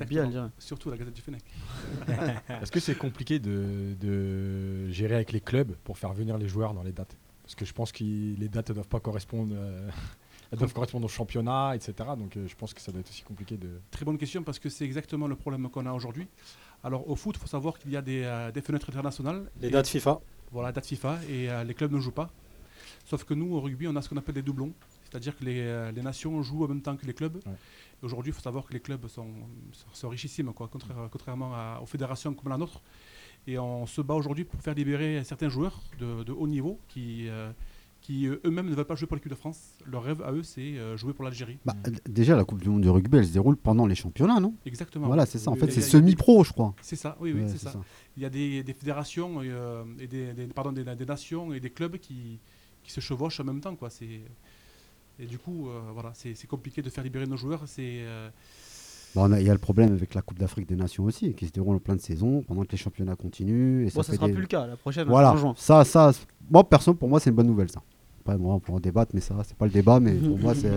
Algérien. 0.00 0.50
Surtout 0.58 0.90
la 0.90 0.96
Gazette 0.96 1.14
du 1.14 1.22
Fennec. 1.22 1.44
Est-ce 2.48 2.72
que 2.72 2.80
c'est 2.80 2.96
compliqué 2.96 3.38
de, 3.38 3.94
de 4.00 4.88
gérer 4.90 5.14
avec 5.14 5.30
les 5.30 5.40
clubs 5.40 5.76
pour 5.84 5.96
faire 5.96 6.12
venir 6.12 6.38
les 6.38 6.48
joueurs 6.48 6.74
dans 6.74 6.82
les 6.82 6.90
dates? 6.90 7.16
Parce 7.44 7.54
que 7.54 7.64
je 7.64 7.72
pense 7.72 7.92
que 7.92 8.02
les 8.02 8.48
dates 8.48 8.70
ne 8.70 8.74
doivent 8.74 8.88
pas 8.88 8.98
correspondre, 8.98 9.54
euh, 9.56 9.88
elles 10.50 10.58
doivent 10.58 10.72
correspondre 10.72 11.04
au 11.06 11.08
championnat, 11.08 11.76
etc. 11.76 11.92
Donc 12.18 12.36
euh, 12.36 12.48
je 12.48 12.56
pense 12.56 12.74
que 12.74 12.80
ça 12.80 12.90
doit 12.90 13.00
être 13.00 13.10
aussi 13.10 13.22
compliqué 13.22 13.56
de. 13.56 13.80
Très 13.92 14.04
bonne 14.04 14.18
question 14.18 14.42
parce 14.42 14.58
que 14.58 14.68
c'est 14.68 14.84
exactement 14.84 15.28
le 15.28 15.36
problème 15.36 15.70
qu'on 15.70 15.86
a 15.86 15.92
aujourd'hui. 15.92 16.26
Alors 16.82 17.08
au 17.08 17.14
foot, 17.14 17.36
il 17.38 17.40
faut 17.40 17.46
savoir 17.46 17.78
qu'il 17.78 17.92
y 17.92 17.96
a 17.96 18.02
des, 18.02 18.24
euh, 18.24 18.50
des 18.50 18.60
fenêtres 18.60 18.88
internationales. 18.88 19.48
Les 19.60 19.70
dates 19.70 19.86
FIFA. 19.86 20.20
Voilà, 20.52 20.72
date 20.72 20.86
FIFA 20.86 21.18
et 21.28 21.50
euh, 21.50 21.64
les 21.64 21.74
clubs 21.74 21.92
ne 21.92 22.00
jouent 22.00 22.10
pas. 22.12 22.30
Sauf 23.04 23.24
que 23.24 23.34
nous, 23.34 23.54
au 23.54 23.60
rugby, 23.60 23.86
on 23.88 23.96
a 23.96 24.02
ce 24.02 24.08
qu'on 24.08 24.16
appelle 24.16 24.34
des 24.34 24.42
doublons. 24.42 24.72
C'est-à-dire 25.04 25.36
que 25.36 25.44
les, 25.44 25.60
euh, 25.60 25.92
les 25.92 26.02
nations 26.02 26.42
jouent 26.42 26.64
en 26.64 26.68
même 26.68 26.82
temps 26.82 26.96
que 26.96 27.06
les 27.06 27.14
clubs. 27.14 27.36
Ouais. 27.46 27.52
Aujourd'hui, 28.02 28.30
il 28.30 28.34
faut 28.34 28.42
savoir 28.42 28.64
que 28.66 28.72
les 28.72 28.80
clubs 28.80 29.06
sont, 29.08 29.28
sont, 29.72 29.86
sont 29.92 30.08
richissimes, 30.08 30.52
quoi, 30.52 30.68
contraire- 30.68 31.08
contrairement 31.10 31.54
à- 31.54 31.80
aux 31.82 31.86
fédérations 31.86 32.34
comme 32.34 32.50
la 32.50 32.58
nôtre. 32.58 32.80
Et 33.46 33.58
on 33.58 33.86
se 33.86 34.00
bat 34.00 34.14
aujourd'hui 34.14 34.44
pour 34.44 34.60
faire 34.60 34.74
libérer 34.74 35.22
certains 35.24 35.48
joueurs 35.48 35.80
de, 36.00 36.24
de 36.24 36.32
haut 36.32 36.48
niveau 36.48 36.80
qui, 36.88 37.28
euh, 37.28 37.50
qui 38.06 38.28
euh, 38.28 38.40
eux-mêmes 38.44 38.68
ne 38.70 38.74
veulent 38.76 38.84
pas 38.84 38.94
jouer 38.94 39.08
pour 39.08 39.16
l'équipe 39.16 39.30
de 39.30 39.36
France. 39.36 39.58
Leur 39.84 40.04
rêve 40.04 40.22
à 40.22 40.30
eux, 40.30 40.44
c'est 40.44 40.60
euh, 40.78 40.96
jouer 40.96 41.12
pour 41.12 41.24
l'Algérie. 41.24 41.58
Bah, 41.64 41.74
déjà, 42.08 42.36
la 42.36 42.44
Coupe 42.44 42.62
du 42.62 42.68
Monde 42.68 42.82
de 42.82 42.88
rugby, 42.88 43.18
elle 43.18 43.26
se 43.26 43.32
déroule 43.32 43.56
pendant 43.56 43.84
les 43.84 43.96
championnats, 43.96 44.38
non? 44.38 44.54
Exactement. 44.64 45.08
Voilà, 45.08 45.26
c'est 45.26 45.38
ça. 45.38 45.50
En 45.50 45.54
Oui, 45.54 45.58
fait, 45.60 45.72
c'est 45.72 45.80
semi-pro, 45.80 46.44
je 46.44 46.52
crois. 46.52 46.72
C'est 46.82 46.94
ça, 46.94 47.16
oui, 47.20 47.32
oui, 47.32 47.40
Ouais, 47.42 47.48
c'est 47.48 47.58
ça. 47.58 47.72
Il 48.16 48.22
y 48.22 48.26
a 48.26 48.30
des, 48.30 48.62
des 48.62 48.72
fédérations 48.74 49.40
euh, 49.42 49.82
et 49.98 50.06
des, 50.06 50.32
des- 50.34 50.46
pardon, 50.46 50.70
des, 50.70 50.84
des 50.84 51.04
nations 51.04 51.52
et 51.52 51.58
des 51.58 51.70
clubs 51.70 51.96
qui, 51.98 52.38
qui 52.84 52.92
se 52.92 53.00
chevauchent 53.00 53.40
en 53.40 53.44
même 53.44 53.60
temps. 53.60 53.74
Quoi. 53.74 53.90
C'est- 53.90 54.22
Et 55.18 55.26
du 55.26 55.38
coup, 55.38 55.68
euh, 55.68 55.80
voilà, 55.92 56.12
c'est 56.14 56.34
c'est 56.36 56.46
compliqué 56.46 56.82
de 56.82 56.90
faire 56.90 57.02
libérer 57.02 57.26
nos 57.26 57.36
joueurs. 57.36 57.62
C'est 57.66 58.02
euh, 58.04 58.28
on 59.16 59.32
a- 59.32 59.40
Il 59.40 59.46
y 59.46 59.50
a 59.50 59.52
le 59.54 59.58
problème 59.58 59.92
avec 59.94 60.14
la 60.14 60.22
Coupe 60.22 60.38
d'Afrique 60.38 60.68
des 60.68 60.76
Nations 60.76 61.04
aussi, 61.04 61.34
qui 61.34 61.46
se 61.48 61.52
déroule 61.52 61.74
en 61.76 61.80
plein 61.80 61.96
de 61.96 62.00
saison, 62.02 62.42
pendant 62.46 62.62
que 62.64 62.70
les 62.72 62.78
championnats 62.78 63.16
continuent. 63.16 63.86
Et 63.88 63.90
Bon, 63.90 64.02
ça 64.04 64.12
sera 64.12 64.26
des- 64.28 64.32
plus 64.34 64.42
le 64.42 64.46
cas. 64.46 64.64
La 64.66 64.76
prochaine, 64.76 65.08
Voilà, 65.08 65.32
en 65.32 65.36
juin. 65.38 65.54
ça, 65.56 65.84
ça, 65.84 66.12
moi, 66.48 66.68
perso, 66.68 66.94
pour 66.94 67.08
moi, 67.08 67.18
c'est 67.18 67.30
une 67.30 67.36
bonne 67.36 67.46
nouvelle, 67.48 67.70
ça. 67.70 67.82
Après, 68.26 68.38
moi, 68.38 68.54
on 68.56 68.58
pourra 68.58 68.78
en 68.78 68.80
débattre, 68.80 69.12
mais 69.14 69.20
ça, 69.20 69.36
c'est 69.44 69.56
pas 69.56 69.66
le 69.66 69.70
débat, 69.70 70.00
mais 70.00 70.14
pour 70.14 70.36
moi, 70.36 70.52
c'est. 70.52 70.72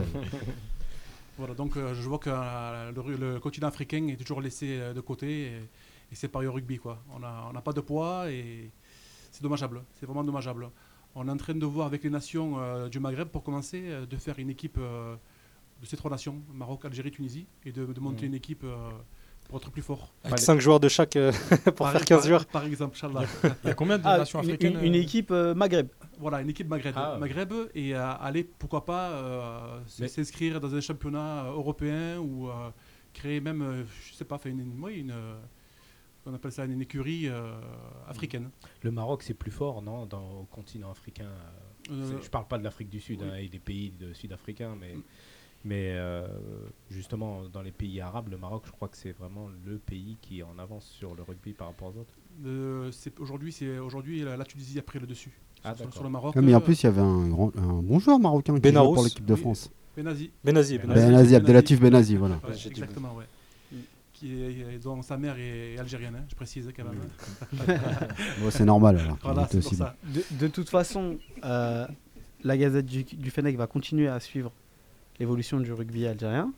voilà, 1.40 1.56
donc 1.56 1.76
euh, 1.78 1.96
je 1.96 2.08
vois 2.08 2.20
que 2.20 2.30
euh, 2.32 2.92
le, 3.18 3.40
continent 3.40 3.68
africain 3.68 4.06
est 4.08 4.18
toujours 4.18 4.40
laissé 4.40 4.78
euh, 4.80 4.94
de 4.94 5.02
côté 5.02 5.46
et, 5.48 5.56
et 6.12 6.14
c'est 6.16 6.28
pareil 6.28 6.48
au 6.48 6.52
rugby. 6.54 6.78
Quoi. 6.78 7.00
On 7.16 7.18
n'a 7.18 7.46
on 7.50 7.54
n'a 7.54 7.62
pas 7.62 7.74
de 7.74 7.82
poids 7.82 8.30
et 8.30 8.70
c'est 9.32 9.42
dommageable. 9.42 9.82
C'est 10.00 10.06
vraiment 10.06 10.24
dommageable. 10.24 10.70
On 11.16 11.28
est 11.28 11.32
en 11.32 11.38
train 11.38 11.56
de 11.56 11.66
voir 11.66 11.88
avec 11.88 12.04
les 12.04 12.12
nations 12.12 12.60
euh, 12.60 12.88
du 12.88 13.00
Maghreb, 13.00 13.30
pour 13.30 13.42
commencer, 13.44 13.82
euh, 13.86 14.06
de 14.06 14.16
faire 14.18 14.38
une 14.38 14.52
équipe 14.52 14.78
euh, 14.78 15.16
de 15.82 15.88
ces 15.88 15.98
trois 15.98 16.12
nations, 16.12 16.36
Maroc, 16.54 16.86
Algérie, 16.86 17.10
Tunisie, 17.10 17.48
et 17.66 17.72
de, 17.72 17.84
de 17.88 18.00
monter 18.00 18.26
Mhm. 18.26 18.28
une 18.28 18.36
équipe 18.36 18.64
euh, 18.64 18.92
pour 19.50 19.58
être 19.60 19.70
plus 19.72 19.82
fort. 19.82 20.14
Avec 20.24 20.40
5 20.40 20.62
joueurs 20.62 20.80
de 20.80 20.88
chaque 20.88 21.16
euh, 21.18 21.32
pour 21.66 21.74
Par- 21.76 21.92
faire 21.92 22.06
15 22.06 22.20
par- 22.20 22.28
joueurs. 22.28 22.46
Par 22.46 22.64
exemple, 22.66 22.96
Inch'Allah. 22.96 23.26
Il 23.64 23.68
y 23.68 23.72
a 23.72 23.74
combien 23.74 23.98
de 23.98 24.04
Ah, 24.06 24.20
nations 24.20 24.42
une, 24.42 24.48
africaines 24.50 24.78
une- 24.80 24.86
une 24.86 24.96
euh, 24.96 25.02
équipe 25.02 25.32
euh, 25.32 25.54
Maghreb. 25.54 25.90
Voilà, 26.20 26.42
une 26.42 26.50
équipe 26.50 26.70
Maghreb, 26.70 26.94
Ah, 26.96 27.14
ouais. 27.16 27.20
Maghreb 27.20 27.52
et 27.76 27.94
euh, 27.96 28.12
aller, 28.22 28.44
pourquoi 28.46 28.86
pas, 28.86 29.10
euh, 29.10 29.80
s'inscrire 29.88 30.62
dans 30.62 30.74
un 30.74 30.80
championnat 30.82 31.46
européen 31.50 32.20
ou 32.20 32.48
euh, 32.50 32.70
créer 33.14 33.42
même, 33.42 33.62
euh, 33.62 33.84
je 34.08 34.14
sais 34.14 34.26
pas, 34.26 34.38
faire 34.38 34.52
une, 34.52 34.62
une- 34.90 35.14
on 36.26 36.34
appelle 36.36 36.52
ça 36.52 36.66
une 36.66 36.82
écurie 36.82 37.28
euh, 37.28 37.60
africaine. 38.08 38.52
Le 38.84 38.92
Maroc, 38.92 39.24
c'est 39.24 39.34
plus 39.34 39.50
fort, 39.52 39.82
non, 39.82 40.06
dans, 40.06 40.42
au 40.42 40.44
continent 40.44 40.92
africain. 40.92 41.30
je 41.90 42.30
parle 42.30 42.48
pas 42.48 42.60
de 42.60 42.64
l'Afrique 42.64 42.90
du 42.90 43.00
Sud 43.00 43.22
oui. 43.24 43.28
hein, 43.32 43.36
et 43.38 43.48
des 43.48 43.58
pays 43.58 43.90
de 43.92 44.14
sud-africains, 44.14 44.76
mais, 44.80 44.94
Mm. 44.96 45.02
Mais 45.66 45.92
euh, 45.98 46.26
justement, 46.90 47.42
dans 47.52 47.62
les 47.62 47.72
pays 47.72 48.00
arabes, 48.02 48.30
le 48.30 48.38
Maroc, 48.38 48.64
je 48.66 48.72
crois 48.72 48.88
que 48.88 48.98
c'est 48.98 49.12
vraiment 49.12 49.48
le 49.66 49.78
pays 49.78 50.18
qui 50.22 50.40
est 50.40 50.44
en 50.44 50.58
avance 50.58 50.86
sur 50.98 51.16
le 51.16 51.24
rugby 51.24 51.54
par 51.54 51.68
rapport 51.68 51.90
aux 51.90 52.00
autres. 52.00 52.14
euh, 52.46 52.92
aujourd'hui, 53.20 53.52
c'est 53.52 53.78
aujourd'hui 53.80 54.22
la, 54.24 54.38
la 54.38 54.46
Tunisie 54.46 54.80
a 54.80 54.82
pris 54.82 55.00
le 55.00 55.08
dessus. 55.08 55.32
Ah, 55.64 55.76
sur, 55.92 56.04
le 56.04 56.10
Maroc. 56.10 56.34
Ah, 56.38 56.42
mais 56.42 56.56
en 56.56 56.60
euh, 56.60 56.62
plus, 56.62 56.82
il 56.82 56.86
y 56.86 56.88
avait 56.88 57.02
un, 57.02 57.28
grand, 57.28 57.52
un 57.58 57.82
bon 57.82 58.00
joueur 58.00 58.18
marocain 58.18 58.54
qui 58.56 58.62
Benarous. 58.62 58.88
jouait 58.88 58.96
pour 58.96 59.04
l'équipe 59.04 59.26
de 59.26 59.34
Oui. 59.34 59.40
France. 59.42 59.70
Benazi. 59.98 60.32
Benazi, 60.46 60.78
Ben 60.78 60.88
Benazi. 60.88 61.06
Benazi. 61.08 61.36
Abdelatif 61.36 61.80
Benazi, 61.82 62.16
voilà. 62.16 62.36
Ouais, 62.48 62.56
exactement, 62.68 63.14
ouais. 63.16 63.26
Qui 64.14 64.42
est, 64.42 64.82
dont 64.82 65.02
sa 65.02 65.18
mère 65.18 65.36
est 65.38 65.78
algérienne, 65.78 66.16
hein, 66.16 66.26
je 66.30 66.36
précise 66.36 66.70
quand 66.76 66.84
même. 66.86 67.00
Bon, 68.42 68.50
c'est 68.50 68.64
normal 68.66 68.98
alors. 69.00 69.18
Voilà, 69.22 69.44
était 69.44 69.54
c'est 69.54 69.60
pour 69.60 69.68
aussi 69.72 69.76
ça. 69.78 69.96
De, 70.06 70.24
de 70.40 70.48
toute 70.48 70.70
façon, 70.70 71.18
euh, 71.44 71.86
la 72.44 72.58
Gazette 72.58 72.86
du, 72.86 73.04
du 73.04 73.30
Fennec 73.32 73.58
va 73.58 73.68
continuer 73.68 74.08
à 74.08 74.20
suivre 74.22 74.52
l'évolution 75.20 75.60
du 75.60 75.72
rugby 75.74 76.06
algérien. 76.08 76.52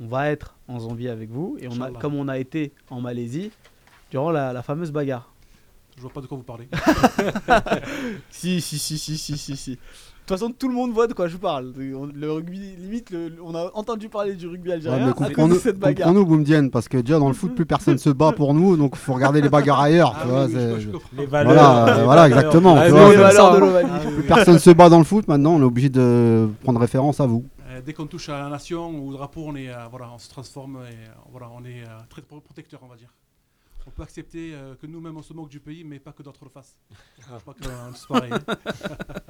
On 0.00 0.06
va 0.06 0.30
être 0.30 0.54
en 0.68 0.80
Zambie 0.80 1.08
avec 1.08 1.30
vous, 1.30 1.56
et 1.60 1.68
on 1.68 1.80
a, 1.80 1.90
comme 1.90 2.14
on 2.14 2.28
a 2.28 2.38
été 2.38 2.72
en 2.90 3.00
Malaisie 3.00 3.50
durant 4.10 4.30
la, 4.30 4.52
la 4.52 4.62
fameuse 4.62 4.90
bagarre. 4.90 5.28
Je 5.96 6.00
vois 6.02 6.10
pas 6.10 6.20
de 6.22 6.26
quoi 6.26 6.36
vous 6.38 6.42
parlez. 6.44 6.68
Si, 8.30 8.60
si, 8.60 8.78
si, 8.78 8.98
si, 8.98 9.16
si, 9.18 9.36
si, 9.38 9.56
si. 9.56 9.70
De 9.72 9.76
toute 10.26 10.38
façon, 10.38 10.52
tout 10.56 10.68
le 10.68 10.74
monde 10.74 10.92
voit 10.92 11.06
de 11.08 11.12
quoi 11.14 11.26
je 11.26 11.36
parle. 11.36 11.72
Le 11.76 12.32
rugby, 12.32 12.58
limite, 12.78 13.10
le- 13.10 13.34
on 13.44 13.54
a 13.56 13.70
entendu 13.74 14.08
parler 14.08 14.34
du 14.34 14.46
rugby 14.46 14.68
Ouais, 14.68 14.74
algérien 14.76 15.08
de 15.08 15.12
comprends-nous, 15.12 15.56
cette 15.56 15.78
bagarre. 15.78 16.06
comprends-nous, 16.08 16.26
Boumdienne, 16.26 16.70
parce 16.70 16.88
que 16.88 16.96
déjà 16.98 17.18
dans 17.18 17.26
le 17.28 17.34
foot, 17.34 17.54
plus 17.54 17.66
personne 17.66 17.98
se 17.98 18.08
bat 18.10 18.30
pour 18.32 18.54
nous, 18.54 18.76
donc 18.76 18.92
il 18.94 18.98
faut 18.98 19.14
regarder 19.14 19.40
les 19.42 19.48
bagarres 19.48 19.80
ailleurs. 19.80 20.14
Ah 20.16 20.20
tu 20.22 20.26
oui, 20.28 20.32
vois, 20.32 20.44
oui, 20.46 20.52
c'est- 20.54 20.74
je- 20.74 20.80
je 20.80 20.90
comprends. 20.90 21.08
Les 21.18 21.26
Voilà, 21.26 21.44
valeurs, 21.54 21.86
les 21.98 22.04
voilà, 22.04 22.22
valeurs. 22.22 22.38
exactement. 22.38 22.76
Ah, 22.76 22.88
vois, 22.88 23.08
les 23.08 23.16
c'est- 23.16 23.22
valeurs 23.22 23.54
de 23.54 23.58
l'Ovalie. 23.58 23.88
oui, 23.92 23.98
oui. 24.06 24.14
plus 24.14 24.22
personne 24.22 24.58
se 24.60 24.70
bat 24.70 24.88
dans 24.88 24.98
le 24.98 25.04
foot, 25.04 25.26
maintenant 25.28 25.54
on 25.54 25.60
est 25.60 25.64
obligé 25.64 25.88
de 25.90 26.48
prendre 26.62 26.80
référence 26.80 27.18
à 27.20 27.26
vous. 27.26 27.44
Euh, 27.72 27.80
dès 27.80 27.92
qu'on 27.92 28.06
touche 28.06 28.28
à 28.28 28.38
la 28.38 28.48
nation 28.48 28.90
ou 28.90 29.08
au 29.10 29.12
drapeau, 29.12 29.44
on, 29.46 29.56
est, 29.56 29.68
euh, 29.70 29.86
voilà, 29.90 30.10
on 30.12 30.18
se 30.18 30.28
transforme 30.28 30.76
et 30.90 30.94
euh, 30.94 31.12
voilà, 31.30 31.48
on 31.50 31.64
est 31.64 31.82
très 32.08 32.22
pro- 32.22 32.40
protecteur, 32.40 32.80
on 32.82 32.88
va 32.88 32.96
dire. 32.96 33.12
On 33.86 33.90
peut 33.90 34.02
accepter 34.04 34.54
que 34.80 34.86
nous-mêmes 34.86 35.16
on 35.16 35.22
se 35.22 35.32
moque 35.32 35.48
du 35.48 35.58
pays, 35.58 35.82
mais 35.82 35.98
pas 35.98 36.12
que 36.12 36.22
d'autres 36.22 36.44
le 36.44 36.50
fassent. 36.50 36.76
C'est 37.18 38.06
pareil. 38.08 38.30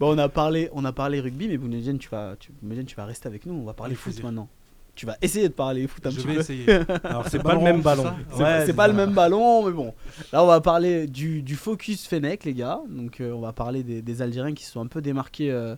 Bon, 0.00 0.14
on 0.14 0.18
a 0.18 0.28
parlé, 0.28 0.68
on 0.72 0.84
a 0.84 0.92
parlé 0.92 1.20
rugby, 1.20 1.48
mais 1.48 1.56
Bounedjane, 1.58 1.98
tu 1.98 2.08
vas, 2.08 2.36
tu, 2.38 2.52
Bounedjane, 2.60 2.86
tu 2.86 2.96
vas 2.96 3.04
rester 3.06 3.28
avec 3.28 3.46
nous. 3.46 3.54
On 3.54 3.64
va 3.64 3.72
parler 3.74 3.92
Avec 3.92 3.98
foot 4.02 4.12
plaisir. 4.12 4.24
maintenant. 4.26 4.48
Tu 4.94 5.06
vas 5.06 5.16
essayer 5.22 5.48
de 5.48 5.54
parler 5.54 5.86
foot 5.86 6.06
un 6.06 6.10
Je 6.10 6.16
petit 6.16 6.26
vais 6.26 6.34
peu. 6.34 6.40
essayer. 6.40 6.70
Alors, 7.04 7.26
c'est 7.28 7.38
pas 7.42 7.54
le 7.54 7.60
même 7.62 7.80
ballon, 7.80 8.12
c'est 8.36 8.66
pas- 8.68 8.72
pas 8.74 8.88
le 8.88 8.94
même 8.94 9.12
ballon, 9.14 9.64
mais 9.66 9.72
bon. 9.72 9.94
Là, 10.32 10.42
on 10.44 10.46
va 10.46 10.60
parler 10.60 11.06
du, 11.06 11.40
du 11.42 11.56
focus 11.56 12.06
Fennec, 12.06 12.44
les 12.44 12.52
gars. 12.54 12.80
Donc, 12.90 13.20
euh, 13.20 13.32
on 13.32 13.40
va 13.40 13.52
parler 13.54 13.82
des, 13.82 14.02
des 14.02 14.20
Algériens 14.22 14.52
qui 14.54 14.64
se 14.64 14.72
sont 14.72 14.80
un 14.82 14.86
peu 14.86 15.00
démarqués 15.00 15.50
euh, 15.50 15.76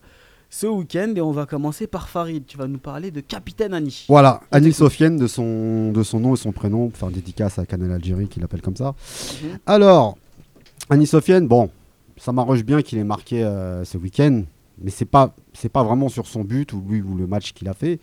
ce 0.56 0.66
week-end. 0.66 1.12
Et 1.16 1.20
on 1.20 1.32
va 1.32 1.46
commencer 1.46 1.86
par 1.86 2.08
Farid. 2.08 2.46
Tu 2.46 2.56
vas 2.56 2.66
nous 2.68 2.78
parler 2.78 3.10
de 3.10 3.20
Capitaine 3.20 3.74
Annie. 3.74 4.04
Voilà, 4.08 4.40
Annie 4.52 4.72
Sofiane 4.72 5.16
de 5.16 5.26
son, 5.26 5.90
de 5.92 6.02
son 6.02 6.20
nom 6.20 6.34
et 6.34 6.36
son 6.36 6.52
prénom, 6.52 6.90
faire 6.90 7.10
dédicace 7.10 7.58
à 7.58 7.66
Canal 7.66 7.90
Algérie 7.92 8.28
qui 8.28 8.38
l'appelle 8.40 8.62
comme 8.62 8.76
ça. 8.76 8.94
Mhm. 9.42 9.58
Alors, 9.66 10.16
Annie 10.90 11.06
Sofiane, 11.06 11.48
bon, 11.48 11.70
ça 12.16 12.32
m'arrange 12.32 12.62
bien 12.64 12.82
qu'il 12.82 12.98
ait 12.98 13.04
marqué 13.04 13.42
euh, 13.42 13.84
ce 13.84 13.98
week-end, 13.98 14.42
mais 14.78 14.90
c'est 14.90 15.04
pas, 15.06 15.34
c'est 15.52 15.68
pas 15.68 15.82
vraiment 15.82 16.08
sur 16.08 16.26
son 16.26 16.44
but 16.44 16.72
ou 16.72 16.82
lui 16.88 17.02
ou 17.02 17.14
le 17.16 17.26
match 17.26 17.52
qu'il 17.52 17.68
a 17.68 17.74
fait. 17.74 17.98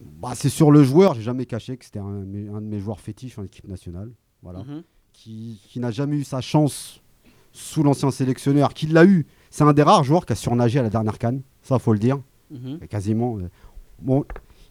Bah, 0.00 0.32
c'est 0.34 0.48
sur 0.48 0.72
le 0.72 0.82
joueur, 0.82 1.14
j'ai 1.14 1.22
jamais 1.22 1.46
caché 1.46 1.76
que 1.76 1.84
c'était 1.84 2.00
un, 2.00 2.20
de 2.20 2.24
mes- 2.26 2.48
un 2.48 2.60
de 2.60 2.66
mes 2.66 2.80
joueurs 2.80 2.98
fétiches 3.00 3.38
en 3.38 3.44
équipe 3.44 3.68
nationale. 3.68 4.10
Voilà. 4.42 4.60
Mhm. 4.64 4.82
qui, 5.12 5.60
qui 5.68 5.78
n'a 5.78 5.92
jamais 5.92 6.16
eu 6.16 6.24
sa 6.24 6.40
chance 6.40 7.00
sous 7.52 7.84
l'ancien 7.84 8.10
sélectionneur, 8.10 8.74
qui 8.74 8.86
l'a 8.88 9.04
eu. 9.04 9.26
C'est 9.50 9.62
un 9.62 9.72
des 9.72 9.82
rares 9.84 10.02
joueurs 10.02 10.26
qui 10.26 10.32
a 10.32 10.36
surnagé 10.36 10.80
à 10.80 10.82
la 10.82 10.88
dernière 10.90 11.18
canne, 11.18 11.42
ça 11.62 11.78
faut 11.78 11.92
le 11.92 11.98
dire, 11.98 12.18
Mhm. 12.50 12.78
quasiment. 12.88 13.38
euh. 13.38 13.48
Bon, 14.00 14.24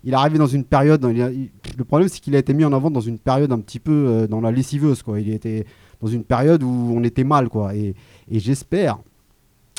il 0.04 0.14
est 0.14 0.16
arrivé 0.16 0.38
dans 0.38 0.48
une 0.48 0.64
période, 0.66 1.06
il 1.12 1.22
a- 1.22 1.32
il- 1.32 1.50
le 1.78 1.84
problème 1.86 2.10
c'est 2.10 2.20
qu'il 2.20 2.36
a 2.36 2.40
été 2.40 2.54
mis 2.54 2.66
en 2.66 2.74
avant 2.74 2.92
dans 2.92 3.00
une 3.02 3.18
période 3.20 3.52
un 3.52 3.60
petit 3.60 3.80
peu 3.80 3.92
euh, 4.08 4.28
dans 4.28 4.42
la 4.42 4.52
lessiveuse, 4.52 5.02
quoi. 5.04 5.20
Il 5.20 5.30
était 5.32 5.66
dans 6.02 6.08
une 6.08 6.24
période 6.24 6.64
où 6.64 6.68
on 6.96 7.04
était 7.04 7.24
mal, 7.24 7.50
quoi. 7.50 7.76
Et, 7.76 7.96
et 8.30 8.40
j'espère, 8.40 9.00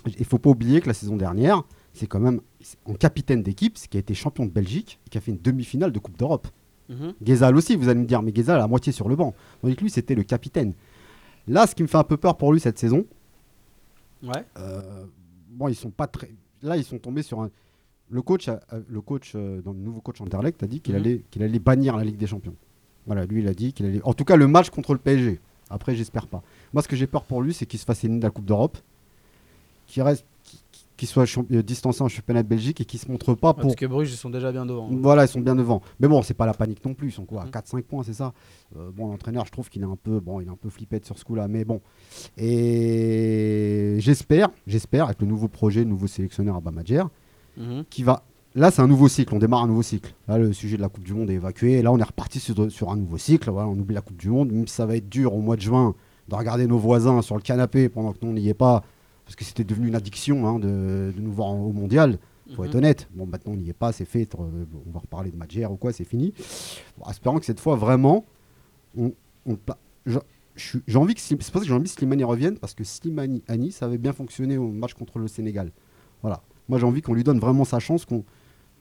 il 0.07 0.25
faut 0.25 0.38
pas 0.38 0.51
oublier 0.51 0.81
que 0.81 0.88
la 0.88 0.94
saison 0.94 1.16
dernière, 1.16 1.62
c'est 1.92 2.07
quand 2.07 2.20
même 2.20 2.40
en 2.87 2.94
capitaine 2.94 3.42
d'équipe, 3.42 3.77
ce 3.77 3.87
qui 3.88 3.96
a 3.98 4.01
été 4.01 4.14
champion 4.14 4.46
de 4.46 4.51
Belgique, 4.51 4.98
et 5.07 5.11
qui 5.11 5.18
a 5.18 5.20
fait 5.20 5.31
une 5.33 5.40
demi-finale 5.42 5.92
de 5.92 5.98
Coupe 5.98 6.16
d'Europe. 6.18 6.48
Ghezal 7.22 7.57
aussi, 7.57 7.75
vous 7.77 7.88
allez 7.88 8.01
me 8.01 8.05
dire, 8.05 8.20
mais 8.22 8.33
Ghezal 8.33 8.61
à 8.61 8.66
moitié 8.66 8.92
sur 8.92 9.09
le 9.09 9.16
banc. 9.16 9.33
Tandis 9.62 9.77
que 9.77 9.81
lui, 9.81 9.90
c'était 9.90 10.14
le 10.14 10.25
capitaine. 10.25 10.75
Là, 11.48 11.66
ce 11.66 11.75
qui 11.75 11.83
me 11.83 11.88
fait 11.88 11.96
un 11.96 12.05
peu 12.05 12.16
peur 12.18 12.37
pour 12.37 12.53
lui 12.53 12.61
cette 12.61 12.79
saison, 12.79 13.07
Ouais. 14.22 14.44
euh, 14.59 15.05
bon, 15.51 15.68
ils 15.68 15.75
sont 15.75 15.90
pas 15.90 16.07
très. 16.07 16.31
Là, 16.62 16.77
ils 16.77 16.85
sont 16.85 16.98
tombés 16.98 17.22
sur 17.22 17.40
un. 17.40 17.51
Le 18.11 18.22
coach, 18.22 18.48
a- 18.48 18.61
a- 18.70 18.79
le 18.88 19.01
coach, 19.01 19.33
euh, 19.35 19.62
dans 19.62 19.72
le 19.72 19.79
nouveau 19.79 20.01
coach 20.01 20.20
Anderlecht, 20.20 20.62
a 20.62 20.66
dit 20.66 20.81
qu'il 20.81 20.94
Mhm. 20.94 21.01
allait, 21.01 21.25
qu'il 21.31 21.42
allait 21.42 21.59
bannir 21.59 21.96
la 21.96 22.05
Ligue 22.05 22.16
des 22.18 22.27
Champions. 22.27 22.55
Voilà, 23.07 23.25
lui, 23.27 23.42
il 23.42 23.48
a 23.48 23.55
dit 23.55 23.72
qu'il 23.72 23.87
allait. 23.87 24.01
En 24.05 24.12
tout 24.14 24.25
cas, 24.25 24.37
le 24.37 24.46
match 24.46 24.70
contre 24.70 24.92
le 24.92 24.98
PSG. 24.98 25.40
Après, 25.70 25.94
j'espère 25.96 26.27
pas. 26.27 26.42
Moi, 26.72 26.83
ce 26.83 26.88
que 26.88 26.96
j'ai 26.96 27.07
peur 27.07 27.25
pour 27.25 27.40
lui, 27.42 27.55
c'est 27.55 27.64
qu'il 27.66 27.79
se 27.81 27.85
fasse 27.85 28.05
éliminer 28.05 28.20
de 28.20 28.27
la 28.27 28.31
Coupe 28.31 28.44
d'Europe, 28.44 28.79
qu'il 29.87 30.03
reste, 30.03 30.27
soit 31.07 31.25
euh, 31.53 31.62
distancé 31.62 32.03
en 32.03 32.09
championnat 32.09 32.43
de 32.43 32.49
Belgique 32.49 32.81
et 32.81 32.85
qu'il 32.85 32.99
se 33.01 33.11
montre 33.11 33.35
pas 33.35 33.53
pour 33.55 33.62
Parce 33.65 33.75
que 33.75 33.87
Bruges, 33.87 34.12
ils 34.12 34.17
sont 34.17 34.31
déjà 34.31 34.53
bien 34.53 34.67
devant. 34.67 34.88
voilà, 34.91 35.25
ils 35.25 35.29
sont 35.29 35.41
bien 35.41 35.55
devant. 35.55 35.81
Mais 36.01 36.09
bon, 36.09 36.23
c'est 36.23 36.35
pas 36.35 36.47
la 36.47 36.55
panique 36.55 36.85
non 36.85 36.95
plus. 36.95 37.09
Ils 37.09 37.12
sont 37.12 37.25
quoi 37.25 37.43
à 37.43 37.45
Mhm. 37.47 37.51
4-5 37.51 37.83
points, 37.83 38.03
c'est 38.03 38.12
ça? 38.15 38.33
Euh, 38.77 38.91
Bon, 38.95 39.09
l'entraîneur, 39.09 39.47
je 39.47 39.53
trouve 39.53 39.69
qu'il 39.71 39.83
est 39.83 39.87
un 39.87 39.97
peu, 40.03 40.21
bon, 40.21 40.41
il 40.41 40.47
est 40.49 40.51
un 40.51 40.57
peu 40.57 40.69
flippette 40.71 41.05
sur 41.07 41.19
ce 41.19 41.25
coup-là. 41.25 41.49
Mais 41.49 41.65
bon. 41.65 41.81
Et 42.57 43.97
j'espère, 44.01 44.49
j'espère, 44.67 45.07
avec 45.07 45.21
le 45.21 45.27
nouveau 45.27 45.49
projet, 45.49 45.81
le 45.81 45.91
nouveau 45.91 46.07
sélectionneur 46.07 46.57
à 46.57 46.61
Bamajer, 46.61 47.05
Mhm. 47.57 47.85
qui 47.91 48.03
va. 48.03 48.23
Là, 48.55 48.71
c'est 48.71 48.83
un 48.83 48.87
nouveau 48.87 49.09
cycle. 49.09 49.35
On 49.35 49.38
démarre 49.38 49.62
un 49.62 49.67
nouveau 49.67 49.83
cycle. 49.83 50.15
Là, 50.29 50.37
le 50.38 50.53
sujet 50.53 50.77
de 50.77 50.83
la 50.83 50.88
Coupe 50.91 51.05
du 51.05 51.15
Monde 51.15 51.31
est 51.31 51.35
évacué. 51.35 51.73
Et 51.79 51.83
là, 51.83 51.91
on 51.91 51.99
est 51.99 52.03
reparti 52.03 52.38
sur, 52.38 52.71
sur 52.71 52.91
un 52.91 52.97
nouveau 52.97 53.17
cycle. 53.17 53.51
Voilà, 53.51 53.67
on 53.69 53.73
oublie 53.79 53.95
la 53.95 54.03
Coupe 54.03 54.19
du 54.19 54.29
Monde. 54.29 54.53
Même 54.53 54.67
si 54.67 54.75
ça 54.75 54.85
va 54.85 54.97
être 54.97 55.09
dur 55.09 55.35
au 55.35 55.41
mois 55.41 55.57
de 55.57 55.62
juin 55.62 55.95
de 56.29 56.35
regarder 56.35 56.67
nos 56.67 56.77
voisins 56.79 57.23
sur 57.23 57.35
le 57.35 57.41
canapé 57.41 57.88
pendant 57.88 58.12
que 58.12 58.19
nous, 58.23 58.29
on 58.31 58.35
n'y 58.35 58.49
est 58.49 58.55
pas. 58.55 58.83
Parce 59.25 59.37
que 59.37 59.45
c'était 59.45 59.65
devenu 59.65 59.89
une 59.89 59.95
addiction 59.95 60.47
hein, 60.47 60.59
de, 60.59 61.13
de 61.17 61.21
nous 61.21 61.33
voir 61.33 61.49
en- 61.49 61.61
au 61.63 61.73
mondial 61.73 62.19
faut 62.57 62.65
être 62.65 62.73
Mhm. 62.73 62.79
honnête. 62.79 63.09
Bon, 63.15 63.25
maintenant, 63.25 63.53
on 63.53 63.57
n'y 63.57 63.71
est 63.71 63.73
pas, 63.73 63.93
c'est 63.93 64.05
fait. 64.05 64.29
euh, 64.35 64.65
On 64.87 64.91
va 64.91 64.99
reparler 65.01 65.31
de 65.31 65.37
Madjer 65.37 65.65
ou 65.67 65.77
quoi, 65.77 65.93
c'est 65.93 66.05
fini. 66.05 66.35
Bon, 66.99 67.09
espérons 67.09 67.39
que 67.39 67.47
cette 67.47 67.61
fois, 67.61 67.77
vraiment, 67.77 68.27
on, 68.99 69.13
j'ai 70.07 70.99
envie 70.99 71.15
que 71.15 71.21
c'est 71.21 71.37
pour 71.37 71.47
ça 71.47 71.61
que 71.61 71.65
j'ai 71.65 71.73
envie 71.73 71.85
que 71.85 71.91
Slimani 71.91 72.25
revienne 72.25 72.59
parce 72.59 72.75
que 72.75 72.85
Slimani, 72.85 73.43
Annie, 73.49 73.73
ça 73.73 73.87
avait 73.87 73.97
bien 73.99 74.13
fonctionné 74.13 74.59
au 74.59 74.69
match 74.69 74.93
contre 74.95 75.19
le 75.19 75.29
Sénégal. 75.29 75.71
Voilà. 76.21 76.43
Moi, 76.69 76.79
j'ai 76.79 76.85
envie 76.85 77.01
qu'on 77.01 77.15
lui 77.15 77.25
donne 77.25 77.39
vraiment 77.39 77.65
sa 77.65 77.79
chance, 77.79 78.05
qu'on 78.05 78.25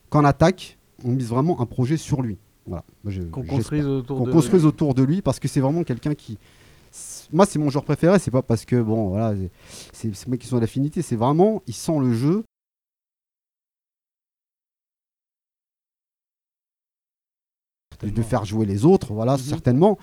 qu'en 0.09 0.25
attaque, 0.25 0.77
on 1.05 1.09
mise 1.11 1.29
vraiment 1.29 1.61
un 1.61 1.65
projet 1.65 1.97
sur 1.97 2.21
lui. 2.21 2.37
Voilà. 2.65 2.83
Qu'on 3.31 3.43
construise 3.43 3.85
autour 3.85 4.17
Qu'on 4.19 4.25
de 4.25 4.31
construise 4.31 4.65
autour 4.65 4.93
de 4.93 5.03
lui 5.03 5.21
parce 5.21 5.39
que 5.39 5.47
c'est 5.47 5.61
vraiment 5.61 5.83
quelqu'un 5.83 6.13
qui. 6.13 6.37
Moi, 7.31 7.45
c'est 7.45 7.59
mon 7.59 7.69
joueur 7.69 7.83
préféré. 7.85 8.19
C'est 8.19 8.31
pas 8.31 8.41
parce 8.41 8.65
que 8.65 8.81
bon, 8.81 9.09
voilà, 9.09 9.33
c'est- 9.93 10.27
moi 10.27 10.37
qui 10.37 10.47
sont 10.47 10.59
d'affinité. 10.59 11.01
C'est 11.01 11.15
vraiment, 11.15 11.61
il 11.67 11.73
sent 11.73 11.99
le 11.99 12.13
jeu. 12.13 12.43
De, 18.01 18.09
de 18.09 18.21
faire 18.23 18.45
jouer 18.45 18.65
les 18.65 18.83
autres, 18.85 19.13
voilà, 19.13 19.37
certainement. 19.37 19.97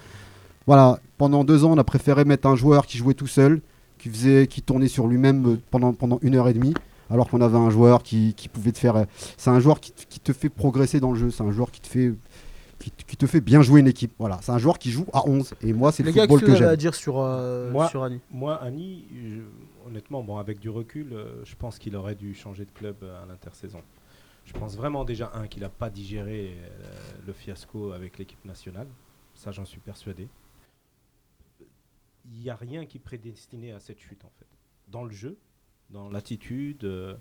Voilà, 0.66 1.00
pendant 1.16 1.42
deux 1.42 1.64
ans, 1.64 1.72
on 1.72 1.78
a 1.78 1.84
préféré 1.84 2.24
mettre 2.24 2.46
un 2.46 2.54
joueur 2.54 2.86
qui 2.86 2.96
jouait 2.98 3.14
tout 3.14 3.26
seul, 3.26 3.60
qui 3.98 4.08
faisait, 4.08 4.46
qui 4.46 4.62
tournait 4.62 4.86
sur 4.88 5.08
lui-même 5.08 5.46
euh, 5.54 5.60
pendant, 5.70 5.92
pendant 5.92 6.18
une 6.22 6.36
heure 6.36 6.46
et 6.48 6.52
demie, 6.54 6.74
alors 7.10 7.28
qu'on 7.28 7.40
avait 7.40 7.56
un 7.58 7.70
joueur 7.70 8.04
qui, 8.04 8.34
qui 8.34 8.48
pouvait 8.48 8.70
te 8.70 8.78
faire. 8.78 8.94
euh, 8.96 9.04
C'est 9.36 9.50
un 9.50 9.58
joueur 9.58 9.80
qui 9.80 10.20
te 10.20 10.32
fait 10.32 10.48
progresser 10.48 11.00
dans 11.00 11.10
le 11.10 11.18
jeu. 11.18 11.30
C'est 11.30 11.42
un 11.42 11.50
joueur 11.50 11.72
qui 11.72 11.80
te 11.80 11.88
fait, 11.88 12.12
qui, 12.78 12.90
te- 12.90 13.04
qui 13.04 13.16
te 13.16 13.26
fait 13.26 13.40
bien 13.40 13.62
jouer 13.62 13.80
une 13.80 13.88
équipe. 13.88 14.12
Voilà, 14.18 14.38
c'est 14.42 14.52
un 14.52 14.58
joueur 14.58 14.78
qui 14.78 14.90
joue 14.90 15.06
à 15.12 15.26
11. 15.28 15.54
Et 15.62 15.72
moi, 15.72 15.90
c'est 15.92 16.02
le 16.02 16.10
gars, 16.12 16.22
football 16.22 16.40
qu'est-ce 16.40 16.52
que 16.52 16.52
que 16.52 16.56
avez 16.58 16.64
à 16.66 16.70
j'aime. 16.70 16.76
dire 16.76 16.94
sur, 16.94 17.18
euh, 17.18 17.70
Moi- 17.70 17.88
sur 17.88 18.02
Annie? 18.04 18.20
Moi, 18.30 18.54
Annie, 18.62 19.04
je- 19.12 19.88
honnêtement, 19.88 20.22
bon, 20.22 20.36
avec 20.38 20.58
du 20.60 20.70
recul, 20.70 21.12
euh, 21.12 21.44
je 21.44 21.54
pense 21.56 21.78
qu'il 21.78 21.96
aurait 21.96 22.14
dû 22.14 22.34
changer 22.34 22.64
de 22.64 22.70
club 22.70 22.96
euh, 23.02 23.22
à 23.22 23.26
l'intersaison. 23.26 23.82
Je 24.44 24.52
pense 24.54 24.76
vraiment 24.76 25.04
déjà, 25.04 25.30
un, 25.34 25.46
qu'il 25.46 25.62
n'a 25.62 25.68
pas 25.68 25.90
digéré 25.90 26.54
euh, 26.56 26.94
le 27.26 27.32
fiasco 27.32 27.92
avec 27.92 28.16
l'équipe 28.18 28.42
nationale. 28.44 28.86
Ça, 29.34 29.50
j'en 29.52 29.64
suis 29.64 29.80
persuadé. 29.80 30.28
Il 32.30 32.40
n'y 32.40 32.50
a 32.50 32.56
rien 32.56 32.84
qui 32.86 32.98
prédestinait 32.98 33.72
à 33.72 33.80
cette 33.80 33.98
chute, 34.00 34.24
en 34.24 34.30
fait. 34.38 34.46
Dans 34.88 35.04
le 35.04 35.10
jeu, 35.10 35.36
dans 35.90 36.08
l'attitude, 36.10 36.84
euh, 36.84 37.14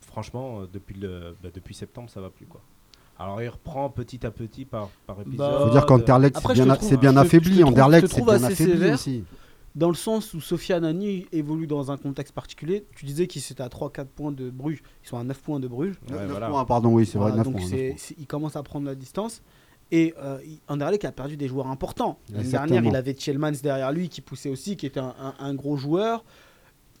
franchement, 0.00 0.64
depuis, 0.66 0.94
le, 0.94 1.36
bah, 1.42 1.48
depuis 1.52 1.74
septembre, 1.74 2.10
ça 2.10 2.20
va 2.20 2.30
plus, 2.30 2.46
quoi. 2.46 2.62
Alors, 3.22 3.42
il 3.42 3.48
reprend 3.48 3.90
petit 3.90 4.24
à 4.26 4.30
petit 4.30 4.64
par, 4.64 4.88
par 5.06 5.20
épisode. 5.20 5.36
Bah, 5.38 5.60
Faut 5.64 5.70
dire 5.70 5.84
qu'Anderlecht, 5.84 6.36
c'est 6.38 6.52
bien, 6.54 6.74
trouve- 6.74 6.88
c'est 6.88 6.96
bien 6.96 7.16
affaibli. 7.18 7.60
trouve- 7.60 7.68
Anderlecht, 7.68 8.06
c'est 8.08 8.22
bien 8.24 8.34
assez 8.34 8.44
affaibli 8.46 8.72
sévère. 8.72 8.94
aussi. 8.94 9.24
Dans 9.76 9.88
le 9.88 9.94
sens 9.94 10.32
où 10.34 10.40
Sofiane 10.40 10.84
Annie 10.84 11.26
évolue 11.30 11.66
dans 11.66 11.92
un 11.92 11.96
contexte 11.96 12.34
particulier, 12.34 12.86
tu 12.96 13.04
disais 13.04 13.26
qu'ils 13.26 13.42
étaient 13.50 13.62
à 13.62 13.68
3-4 13.68 14.08
points 14.08 14.32
de 14.32 14.48
Bruges, 14.50 14.82
ils 15.04 15.08
sont 15.08 15.18
à 15.18 15.22
9 15.22 15.38
points 15.42 15.60
de 15.60 15.68
Bruges. 15.68 15.94
Ouais, 16.10 16.16
Neuf 16.16 16.30
voilà. 16.30 16.48
points, 16.48 16.64
pardon, 16.64 16.94
oui, 16.94 17.04
c'est 17.06 17.18
vrai, 17.18 17.30
Voilà, 17.30 17.44
9 17.44 17.52
donc 17.52 17.68
points. 17.68 17.94
il 18.18 18.26
commence 18.26 18.56
à 18.56 18.62
prendre 18.62 18.86
la 18.86 18.94
distance. 18.94 19.42
Et 19.92 20.14
euh, 20.22 20.38
Anderlecht 20.68 21.04
a 21.04 21.12
perdu 21.12 21.36
des 21.36 21.46
joueurs 21.46 21.66
importants. 21.66 22.18
L'année 22.32 22.48
dernière, 22.48 22.84
il 22.84 22.96
avait 22.96 23.12
Tjelmans 23.12 23.52
derrière 23.62 23.92
lui 23.92 24.08
qui 24.08 24.22
poussait 24.22 24.48
aussi, 24.48 24.76
qui 24.76 24.86
était 24.86 25.00
un, 25.00 25.14
un- 25.20 25.34
un 25.38 25.54
gros 25.54 25.76
joueur. 25.76 26.24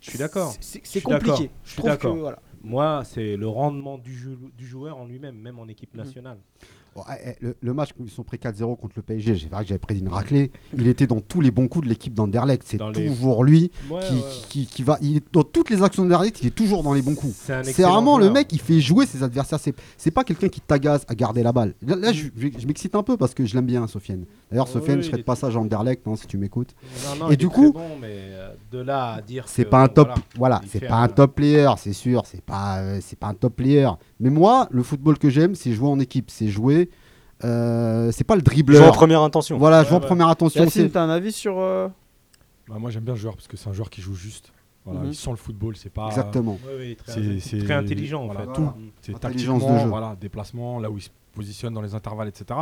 Je 0.00 0.10
suis 0.10 0.18
d'accord. 0.18 0.52
C'est- 0.52 0.58
C'est 0.62 0.78
Je 0.84 0.88
c'est 0.90 0.98
suis 1.00 1.08
d'accord. 1.08 1.28
compliqué. 1.34 1.50
Je 1.64 1.70
suis 1.70 1.78
trouve 1.78 1.90
que 1.90 1.94
d'accord. 1.96 2.16
voilà. 2.16 2.38
Moi, 2.62 3.02
c'est 3.04 3.36
le 3.36 3.48
rendement 3.48 3.96
du, 3.98 4.14
jou- 4.14 4.50
du 4.56 4.66
joueur 4.66 4.98
en 4.98 5.06
lui-même, 5.06 5.36
même 5.36 5.58
en 5.58 5.66
équipe 5.68 5.94
nationale. 5.94 6.38
Bon, 6.96 7.02
eh, 7.08 7.30
eh, 7.30 7.36
le, 7.44 7.56
le 7.60 7.72
match 7.74 7.90
où 7.98 8.04
ils 8.04 8.10
sont 8.10 8.24
pris 8.24 8.36
4-0 8.36 8.76
contre 8.76 8.94
le 8.96 9.02
PSG, 9.02 9.36
j'ai 9.36 9.48
vrai 9.48 9.62
que 9.62 9.68
j'avais 9.68 9.78
pris 9.78 9.98
une 10.00 10.08
raclée. 10.08 10.50
Il 10.76 10.88
était 10.88 11.06
dans 11.06 11.20
tous 11.20 11.40
les 11.40 11.52
bons 11.52 11.68
coups 11.68 11.84
de 11.84 11.88
l'équipe 11.90 12.12
d'Anderlecht. 12.14 12.64
C'est 12.66 12.80
les- 12.82 13.06
toujours 13.08 13.44
lui 13.44 13.70
Ouais, 13.88 14.00
qui, 14.00 14.14
ouais. 14.14 14.20
qui, 14.48 14.66
qui 14.66 14.82
va. 14.82 14.98
Il 15.00 15.18
est 15.18 15.24
dans 15.32 15.44
toutes 15.44 15.70
les 15.70 15.82
actions 15.84 16.02
d'Anderlecht, 16.02 16.40
il 16.42 16.48
est 16.48 16.54
toujours 16.54 16.82
dans 16.82 16.92
les 16.92 17.02
bons 17.02 17.14
coups. 17.14 17.32
C'est 17.36 17.82
vraiment 17.82 18.18
le 18.18 18.30
mec 18.30 18.48
qui 18.48 18.58
fait 18.58 18.80
jouer 18.80 19.06
ses 19.06 19.22
adversaires. 19.22 19.60
C'est, 19.96 20.10
pas 20.10 20.24
quelqu'un 20.24 20.48
qui 20.48 20.60
t'agace 20.60 21.04
à 21.06 21.14
garder 21.14 21.42
la 21.44 21.52
balle. 21.52 21.74
Là, 21.86 21.94
là, 21.94 22.12
je, 22.12 22.24
je- 22.36 22.48
je 22.58 22.66
m'excite 22.66 22.94
un 22.96 23.04
peu 23.04 23.16
parce 23.16 23.34
que 23.34 23.46
je 23.46 23.54
l'aime 23.54 23.66
bien, 23.66 23.86
Sofiane. 23.86 24.24
D'ailleurs, 24.50 24.66
Sofiane, 24.66 24.96
oui, 24.96 25.02
je 25.04 25.08
serais 25.08 25.18
de 25.18 25.22
passage 25.22 25.56
à 25.56 25.60
Anderlecht 25.60 26.06
hein, 26.08 26.16
si 26.16 26.26
tu 26.26 26.38
m'écoutes. 26.38 26.74
Et 27.30 27.36
du 27.36 27.48
coup- 27.48 27.70
très 27.72 27.88
bon, 27.88 27.96
mais 28.00 28.08
euh, 28.10 28.50
de 28.72 28.78
là 28.80 29.12
à 29.14 29.22
dire 29.22 29.44
C'est 29.46 29.64
pas 29.64 29.82
un 29.84 29.88
top, 29.88 30.08
voilà, 30.08 30.22
voilà, 30.36 30.60
il 30.64 30.68
c'est 30.70 30.80
pas 30.88 30.96
un 30.96 31.08
top 31.08 31.36
player, 31.36 31.68
c'est 31.78 31.92
sûr, 31.92 32.22
c'est 32.26 32.42
pas, 32.42 32.78
euh, 32.80 32.98
c'est 33.00 33.18
pas 33.18 33.28
un 33.28 33.34
top 33.34 33.54
player. 33.54 33.88
Mais 34.20 34.30
moi, 34.30 34.68
le 34.70 34.82
football 34.82 35.18
que 35.18 35.30
j'aime, 35.30 35.54
c'est 35.54 35.72
jouer 35.72 35.88
en 35.88 35.98
équipe, 35.98 36.30
c'est 36.30 36.48
jouer, 36.48 36.90
euh, 37.44 38.12
c'est 38.12 38.24
pas 38.24 38.34
le 38.36 38.40
Joue 38.40 38.44
en 38.44 38.50
dribbleur. 38.52 38.92
première 38.92 39.22
intention. 39.22 39.56
Voilà, 39.58 39.80
Ouais, 39.80 39.86
jouer 39.88 39.96
en 39.96 40.00
première 40.00 40.28
intention. 40.28 40.62
Yacine, 40.62 40.90
t'as 40.90 41.02
un 41.02 41.08
avis 41.10 41.32
sur. 41.32 41.58
euh, 41.58 41.88
Bah, 42.68 42.76
moi 42.78 42.90
j'aime 42.90 43.02
bien 43.04 43.14
ce 43.16 43.20
joueur 43.20 43.34
parce 43.34 43.48
que 43.48 43.56
c'est 43.56 43.68
un 43.68 43.72
joueur 43.72 43.88
qui 43.90 44.00
joue 44.02 44.14
juste. 44.14 44.52
Voilà, 44.84 45.00
Mhm. 45.00 45.06
Il 45.08 45.14
sent 45.14 45.30
le 45.30 45.36
football, 45.36 45.76
c'est 45.76 45.90
pas. 45.92 46.06
Exactement. 46.08 46.58
Ouais, 46.66 46.76
ouais, 46.76 46.94
très, 46.94 47.12
C'est- 47.12 47.40
c'est- 47.40 47.58
très 47.64 47.74
intelligent 47.74 48.22
en 48.22 48.26
voilà, 48.26 48.40
fait. 48.42 48.52
tout. 48.54 48.60
Mm. 48.62 48.74
C'est 49.02 49.14
Intelligence 49.14 49.58
tactiquement, 49.60 49.74
de 49.76 49.80
jeu. 49.84 49.88
voilà, 49.88 50.16
déplacement, 50.20 50.78
là 50.80 50.90
où 50.90 50.96
il 50.98 51.02
se 51.02 51.10
positionne 51.34 51.74
dans 51.74 51.82
les 51.82 51.94
intervalles, 51.94 52.28
etc. 52.28 52.60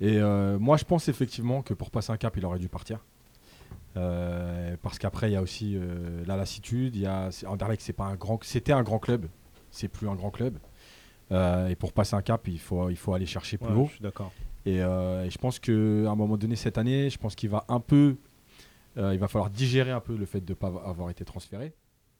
Et 0.00 0.16
euh, 0.18 0.58
moi, 0.58 0.76
je 0.76 0.84
pense 0.84 1.08
effectivement 1.08 1.62
que 1.62 1.74
pour 1.74 1.90
passer 1.90 2.12
un 2.12 2.16
cap, 2.16 2.36
il 2.36 2.44
aurait 2.46 2.58
dû 2.58 2.68
partir. 2.68 2.98
Euh, 3.96 4.76
parce 4.82 4.98
qu'après, 4.98 5.30
il 5.30 5.34
y 5.34 5.36
a 5.36 5.42
aussi 5.42 5.76
euh, 5.76 6.22
la 6.26 6.36
lassitude. 6.36 6.96
Il 6.96 7.02
y 7.02 7.06
a 7.06 7.30
c'est- 7.30 7.46
Anderlecht, 7.46 7.80
c'est 7.82 7.92
pas 7.92 8.04
un 8.06 8.16
grand, 8.16 8.38
c'était 8.42 8.72
un 8.72 8.82
grand 8.82 8.98
club, 8.98 9.26
c'est 9.70 9.88
plus 9.88 10.08
un 10.08 10.14
grand 10.14 10.30
club. 10.30 10.58
Euh, 11.32 11.68
et 11.68 11.74
pour 11.76 11.92
passer 11.92 12.14
un 12.16 12.22
cap, 12.22 12.46
il 12.48 12.58
faut, 12.58 12.90
il 12.90 12.96
faut 12.96 13.14
aller 13.14 13.26
chercher 13.26 13.56
plus 13.58 13.68
Ouais, 13.72 13.80
haut. 13.80 13.86
je 13.86 13.92
suis 13.92 14.02
d'accord. 14.02 14.32
Et, 14.66 14.82
euh, 14.82 15.24
et 15.24 15.30
je 15.30 15.38
pense 15.38 15.58
qu'à 15.58 15.72
un 15.72 16.14
moment 16.14 16.36
donné 16.36 16.56
cette 16.56 16.78
année, 16.78 17.10
je 17.10 17.18
pense 17.18 17.34
qu'il 17.34 17.50
va 17.50 17.64
un 17.68 17.80
peu, 17.80 18.16
euh, 18.96 19.12
il 19.14 19.18
va 19.18 19.28
falloir 19.28 19.50
digérer 19.50 19.90
un 19.90 20.00
peu 20.00 20.16
le 20.16 20.26
fait 20.26 20.40
de 20.40 20.52
ne 20.52 20.54
pas 20.54 20.68
avoir 20.86 21.10
été 21.10 21.24
transféré. 21.24 21.72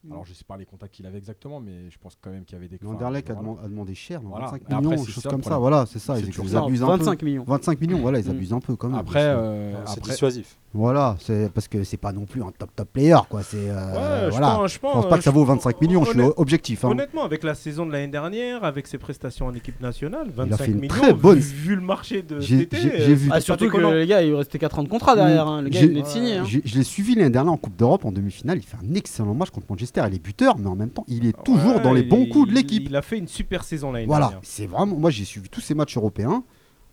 Mm. 0.07 0.11
Alors 0.11 0.25
je 0.25 0.33
sais 0.33 0.43
pas 0.47 0.55
les 0.57 0.65
contacts 0.65 0.93
qu'il 0.93 1.05
avait 1.05 1.17
exactement, 1.17 1.59
mais 1.59 1.89
je 1.89 1.97
pense 1.97 2.15
quand 2.21 2.29
même 2.29 2.43
qu'il 2.45 2.55
y 2.55 2.59
avait 2.59 2.67
des. 2.67 2.77
Anderlecht 2.85 3.29
a, 3.29 3.33
voilà. 3.33 3.61
a 3.63 3.67
demandé 3.67 3.95
cher, 3.95 4.21
non, 4.21 4.29
Voilà. 4.29 4.45
25 4.47 4.61
Et 4.61 4.73
après, 4.73 4.81
millions, 4.87 5.03
c'est 5.03 5.11
choses 5.11 5.23
ça, 5.23 5.29
comme 5.29 5.43
ça. 5.43 5.57
Voilà, 5.57 5.85
c'est 5.87 5.99
ça, 5.99 6.19
ils, 6.19 6.27
ils 6.27 6.49
ça. 6.49 6.63
abusent 6.63 6.83
un 6.83 6.87
25 6.87 7.19
peu. 7.19 7.25
millions. 7.25 7.43
25 7.47 7.81
millions, 7.81 7.99
voilà, 7.99 8.19
ils 8.19 8.27
Mm. 8.27 8.31
abusent 8.31 8.53
un 8.53 8.59
peu 8.59 8.75
quand 8.75 8.89
même. 8.89 8.99
Après, 8.99 9.19
C'est- 9.21 9.25
euh, 9.29 9.85
C'est 9.87 10.03
dissuasif. 10.03 10.57
Voilà, 10.73 11.15
c'est 11.21 11.49
parce 11.53 11.69
que 11.69 11.83
c'est 11.85 11.95
pas 11.97 12.11
non 12.11 12.25
plus 12.25 12.43
un 12.43 12.51
top 12.51 12.69
top 12.75 12.89
player, 12.91 13.17
quoi. 13.29 13.41
C'est 13.43 13.69
euh, 13.69 13.73
Ouais, 13.93 14.25
je 14.25 14.29
voilà. 14.31 14.55
pense- 14.57 14.69
je 14.71 14.75
Je 14.75 14.79
pense 14.79 14.93
pense- 14.93 15.09
pas 15.09 15.17
que 15.17 15.23
ça 15.23 15.31
vaut 15.31 15.45
25 15.45 15.79
millions. 15.81 16.03
Je 16.03 16.11
suis 16.11 16.19
objectif. 16.35 16.83
hein. 16.83 16.89
Honnêtement, 16.89 17.23
avec 17.23 17.43
la 17.43 17.55
saison 17.55 17.85
de 17.85 17.91
l'année 17.93 18.09
dernière, 18.11 18.63
avec 18.65 18.85
ses 18.87 18.97
prestations 18.97 19.45
en 19.47 19.53
équipe 19.53 19.79
nationale, 19.81 20.27
25 20.35 20.57
fait 20.57 20.71
une 20.71 20.79
millions, 20.81 20.87
très 20.89 21.13
bonne- 21.13 21.39
vu, 21.39 21.69
vu 21.69 21.75
le 21.75 21.81
marché 21.81 22.21
de 22.23 22.41
J'ai- 22.41 22.59
cet 22.59 22.73
euh, 22.73 22.77
vu- 23.15 23.29
Ah, 23.31 23.39
surtout 23.39 23.69
que 23.69 23.77
les 23.77 24.05
gars, 24.05 24.21
il 24.21 24.33
restait 24.35 24.59
4 24.59 24.77
ans 24.79 24.83
de 24.83 24.89
contrat 24.89 25.15
derrière. 25.15 25.47
hein. 25.47 25.61
Le 25.61 25.69
gars, 25.69 25.79
il 25.81 25.87
venait 25.89 26.01
de 26.01 26.07
signer. 26.07 26.35
hein. 26.37 26.43
Je 26.45 26.75
l'ai 26.77 26.83
suivi 26.83 27.15
l'année 27.15 27.29
dernière 27.29 27.53
en 27.53 27.57
Coupe 27.57 27.77
d'Europe 27.77 28.03
en 28.05 28.11
demi-finale. 28.11 28.57
Il 28.57 28.63
fait 28.63 28.77
un 28.77 28.93
excellent 28.95 29.33
match 29.33 29.49
contre 29.51 29.67
Manchester. 29.69 29.94
Il 29.97 30.15
est 30.15 30.19
buteur, 30.23 30.57
mais 30.57 30.67
en 30.67 30.75
même 30.75 30.89
temps, 30.89 31.03
il 31.07 31.25
est 31.25 31.43
toujours 31.43 31.75
Ouais, 31.77 31.81
dans 31.81 31.93
les 31.93 32.03
bons 32.03 32.25
coups 32.27 32.49
de 32.49 32.53
l'équipe. 32.53 32.83
Il 32.87 32.95
a 32.95 33.01
fait 33.01 33.17
une 33.17 33.27
super 33.27 33.63
saison 33.63 33.91
l'année 33.91 34.05
Voilà, 34.05 34.25
dernière. 34.27 34.41
c'est 34.43 34.67
vraiment. 34.67 34.95
Moi, 34.97 35.09
j'ai 35.09 35.25
suivi 35.25 35.49
tous 35.49 35.61
ces 35.61 35.73
matchs 35.75 35.97
européens. 35.97 36.43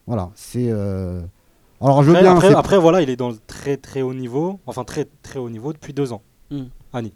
Voilà, 0.07 0.31
c'est. 0.35 0.69
euh, 0.71 1.21
Alors, 1.81 2.03
je 2.03 2.11
veux 2.11 2.17
Après, 2.17 2.23
bien. 2.23 2.33
après, 2.37 2.55
après, 2.55 2.79
voilà, 2.79 3.03
il 3.03 3.11
est 3.11 3.17
dans 3.17 3.31
le 3.31 3.37
très 3.47 3.77
très 3.77 4.03
haut 4.03 4.15
niveau, 4.15 4.61
enfin 4.67 4.85
très 4.85 5.07
très 5.23 5.39
haut 5.39 5.51
niveau 5.51 5.73
depuis 5.73 5.93
deux 5.93 6.13
ans. 6.13 6.23
Mm. 6.51 6.63
Annie. 6.93 7.13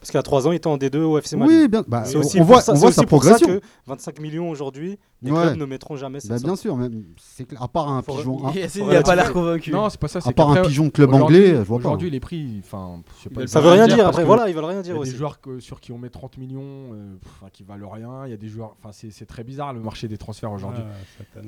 Parce 0.00 0.10
qu'à 0.12 0.22
trois 0.22 0.48
ans, 0.48 0.52
il 0.52 0.56
était 0.56 0.66
en 0.66 0.78
D2 0.78 0.96
au 1.02 1.18
FC 1.18 1.36
Mali. 1.36 1.54
Oui, 1.54 1.68
bien. 1.68 1.84
bah, 1.86 2.04
C'est 2.06 2.16
on, 2.16 2.20
aussi 2.20 2.40
voit, 2.40 2.62
ça, 2.62 2.72
on 2.72 2.76
voit 2.76 2.88
aussi 2.88 2.96
sa 3.00 3.02
pour 3.06 3.22
ça 3.22 3.32
progression. 3.34 3.60
que 3.60 3.64
25 3.86 4.18
millions 4.20 4.48
aujourd'hui, 4.48 4.98
les 5.20 5.30
Ouais. 5.30 5.42
clubs 5.42 5.58
ne 5.58 5.64
mettront 5.66 5.96
jamais 5.96 6.20
Bah, 6.26 6.38
somme. 6.38 6.46
bien 6.46 6.56
sûr, 6.56 6.74
même, 6.74 7.04
c'est 7.20 7.44
clair. 7.44 7.62
À 7.62 7.68
part 7.68 7.90
un 7.90 8.00
pigeon, 8.02 8.42
Ouais, 8.46 8.52
il 8.76 8.82
a 8.96 8.96
tu 8.96 9.02
pas 9.02 9.14
l'air 9.14 9.30
convaincu. 9.30 9.70
non, 9.72 9.90
c'est 9.90 10.00
pas 10.00 10.08
ça. 10.08 10.20
à 10.24 10.32
part 10.32 10.50
un 10.52 10.62
pigeon 10.62 10.86
de 10.86 10.88
club 10.90 11.12
anglais, 11.12 11.48
je 11.50 11.56
vois 11.56 11.78
pas. 11.80 11.88
Aujourd'hui, 11.88 12.08
les 12.08 12.18
prix, 12.18 12.62
enfin, 12.64 13.02
je 13.18 13.24
sais 13.24 13.28
pas. 13.28 13.40
veulent 13.40 13.44
ils 13.44 13.48
Ça 13.50 13.60
veut 13.60 13.68
rien 13.70 13.86
dire. 13.88 14.06
Après, 14.08 14.24
voilà, 14.24 14.48
ils 14.48 14.54
veulent 14.54 14.64
rien 14.64 14.78
Il 14.78 14.80
y 14.80 14.84
dire 14.84 14.96
a 14.96 14.98
aussi. 15.00 15.10
des 15.12 15.18
joueurs 15.18 15.38
que- 15.38 15.60
sur 15.60 15.80
qui 15.80 15.92
on 15.92 15.98
met 15.98 16.08
30 16.08 16.38
millions, 16.38 16.62
euh, 16.94 17.14
qui 17.52 17.62
valent 17.62 17.90
rien. 17.90 18.22
Il 18.24 18.30
y 18.30 18.34
a 18.34 18.38
des 18.38 18.48
joueurs, 18.48 18.76
enfin, 18.82 18.92
c'est 18.92 19.26
très 19.26 19.44
bizarre 19.44 19.74
le 19.74 19.80
marché 19.80 20.08
des 20.08 20.16
transferts 20.16 20.50
aujourd'hui. 20.52 20.82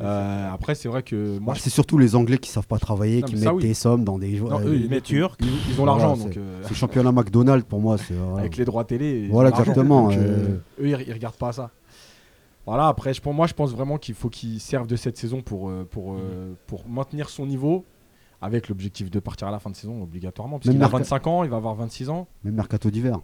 Euh, 0.01 0.53
après, 0.53 0.75
c'est 0.75 0.89
vrai 0.89 1.03
que 1.03 1.39
moi, 1.39 1.55
Bah, 1.55 1.61
c'est 1.63 1.71
surtout 1.71 1.97
les 1.97 2.15
Anglais 2.17 2.37
qui 2.39 2.51
savent 2.51 2.67
pas 2.67 2.79
travailler, 2.79 3.23
qui 3.23 3.35
mettent 3.35 3.45
ça, 3.45 3.53
des 3.59 3.73
sommes 3.75 4.05
dans 4.05 4.19
des 4.19 4.37
joueurs. 4.37 4.61
Ils 4.63 4.91
mettent- 4.91 5.05
Turcs. 5.05 5.37
ils, 5.71 5.81
ont 5.81 5.87
l'argent, 5.87 6.17
c'est- 6.17 6.37
euh, 6.37 6.63
championnat 6.75 7.13
McDonald's 7.13 7.67
pour 7.67 7.81
moi. 7.81 7.97
c'est. 7.97 8.15
Avec 8.43 8.57
les 8.57 8.65
droits 8.65 8.85
télé. 8.85 9.29
Voilà, 9.31 9.51
exactement, 9.51 10.09
Donc, 10.09 10.19
euh, 10.19 10.61
euh, 10.81 10.83
eux, 10.85 10.89
ils, 10.89 11.09
ils 11.09 11.13
regardent 11.13 11.37
pas 11.37 11.53
ça. 11.53 11.71
Voilà, 12.67 12.87
après, 12.87 13.13
je, 13.13 13.21
pour 13.21 13.35
moi, 13.35 13.47
je 13.49 13.55
pense 13.55 13.73
vraiment 13.73 13.99
qu'il 13.99 14.15
faut 14.15 14.29
qu'il 14.29 14.61
serve 14.61 14.87
de 14.87 14.95
cette 14.97 15.17
saison 15.17 15.43
pour, 15.43 15.69
euh, 15.69 15.85
pour, 15.91 16.17
pour 16.67 16.89
maintenir 16.89 17.29
son 17.29 17.45
niveau 17.47 17.85
avec 18.41 18.69
l'objectif 18.69 19.11
de 19.11 19.19
partir 19.21 19.49
à 19.49 19.51
la 19.51 19.59
fin 19.59 19.71
de 19.71 19.77
saison 19.77 20.03
obligatoirement. 20.03 20.59
Parce 20.59 20.67
Même 20.67 20.77
qu'il 20.77 20.83
a 20.85 20.87
Merca- 20.89 20.99
25 20.99 21.27
ans, 21.27 21.45
il 21.45 21.51
va 21.51 21.57
avoir 21.57 21.75
26 21.75 22.09
ans. 22.11 22.29
Même 22.45 22.55
mercato 22.55 22.91
d'hiver. 22.91 23.21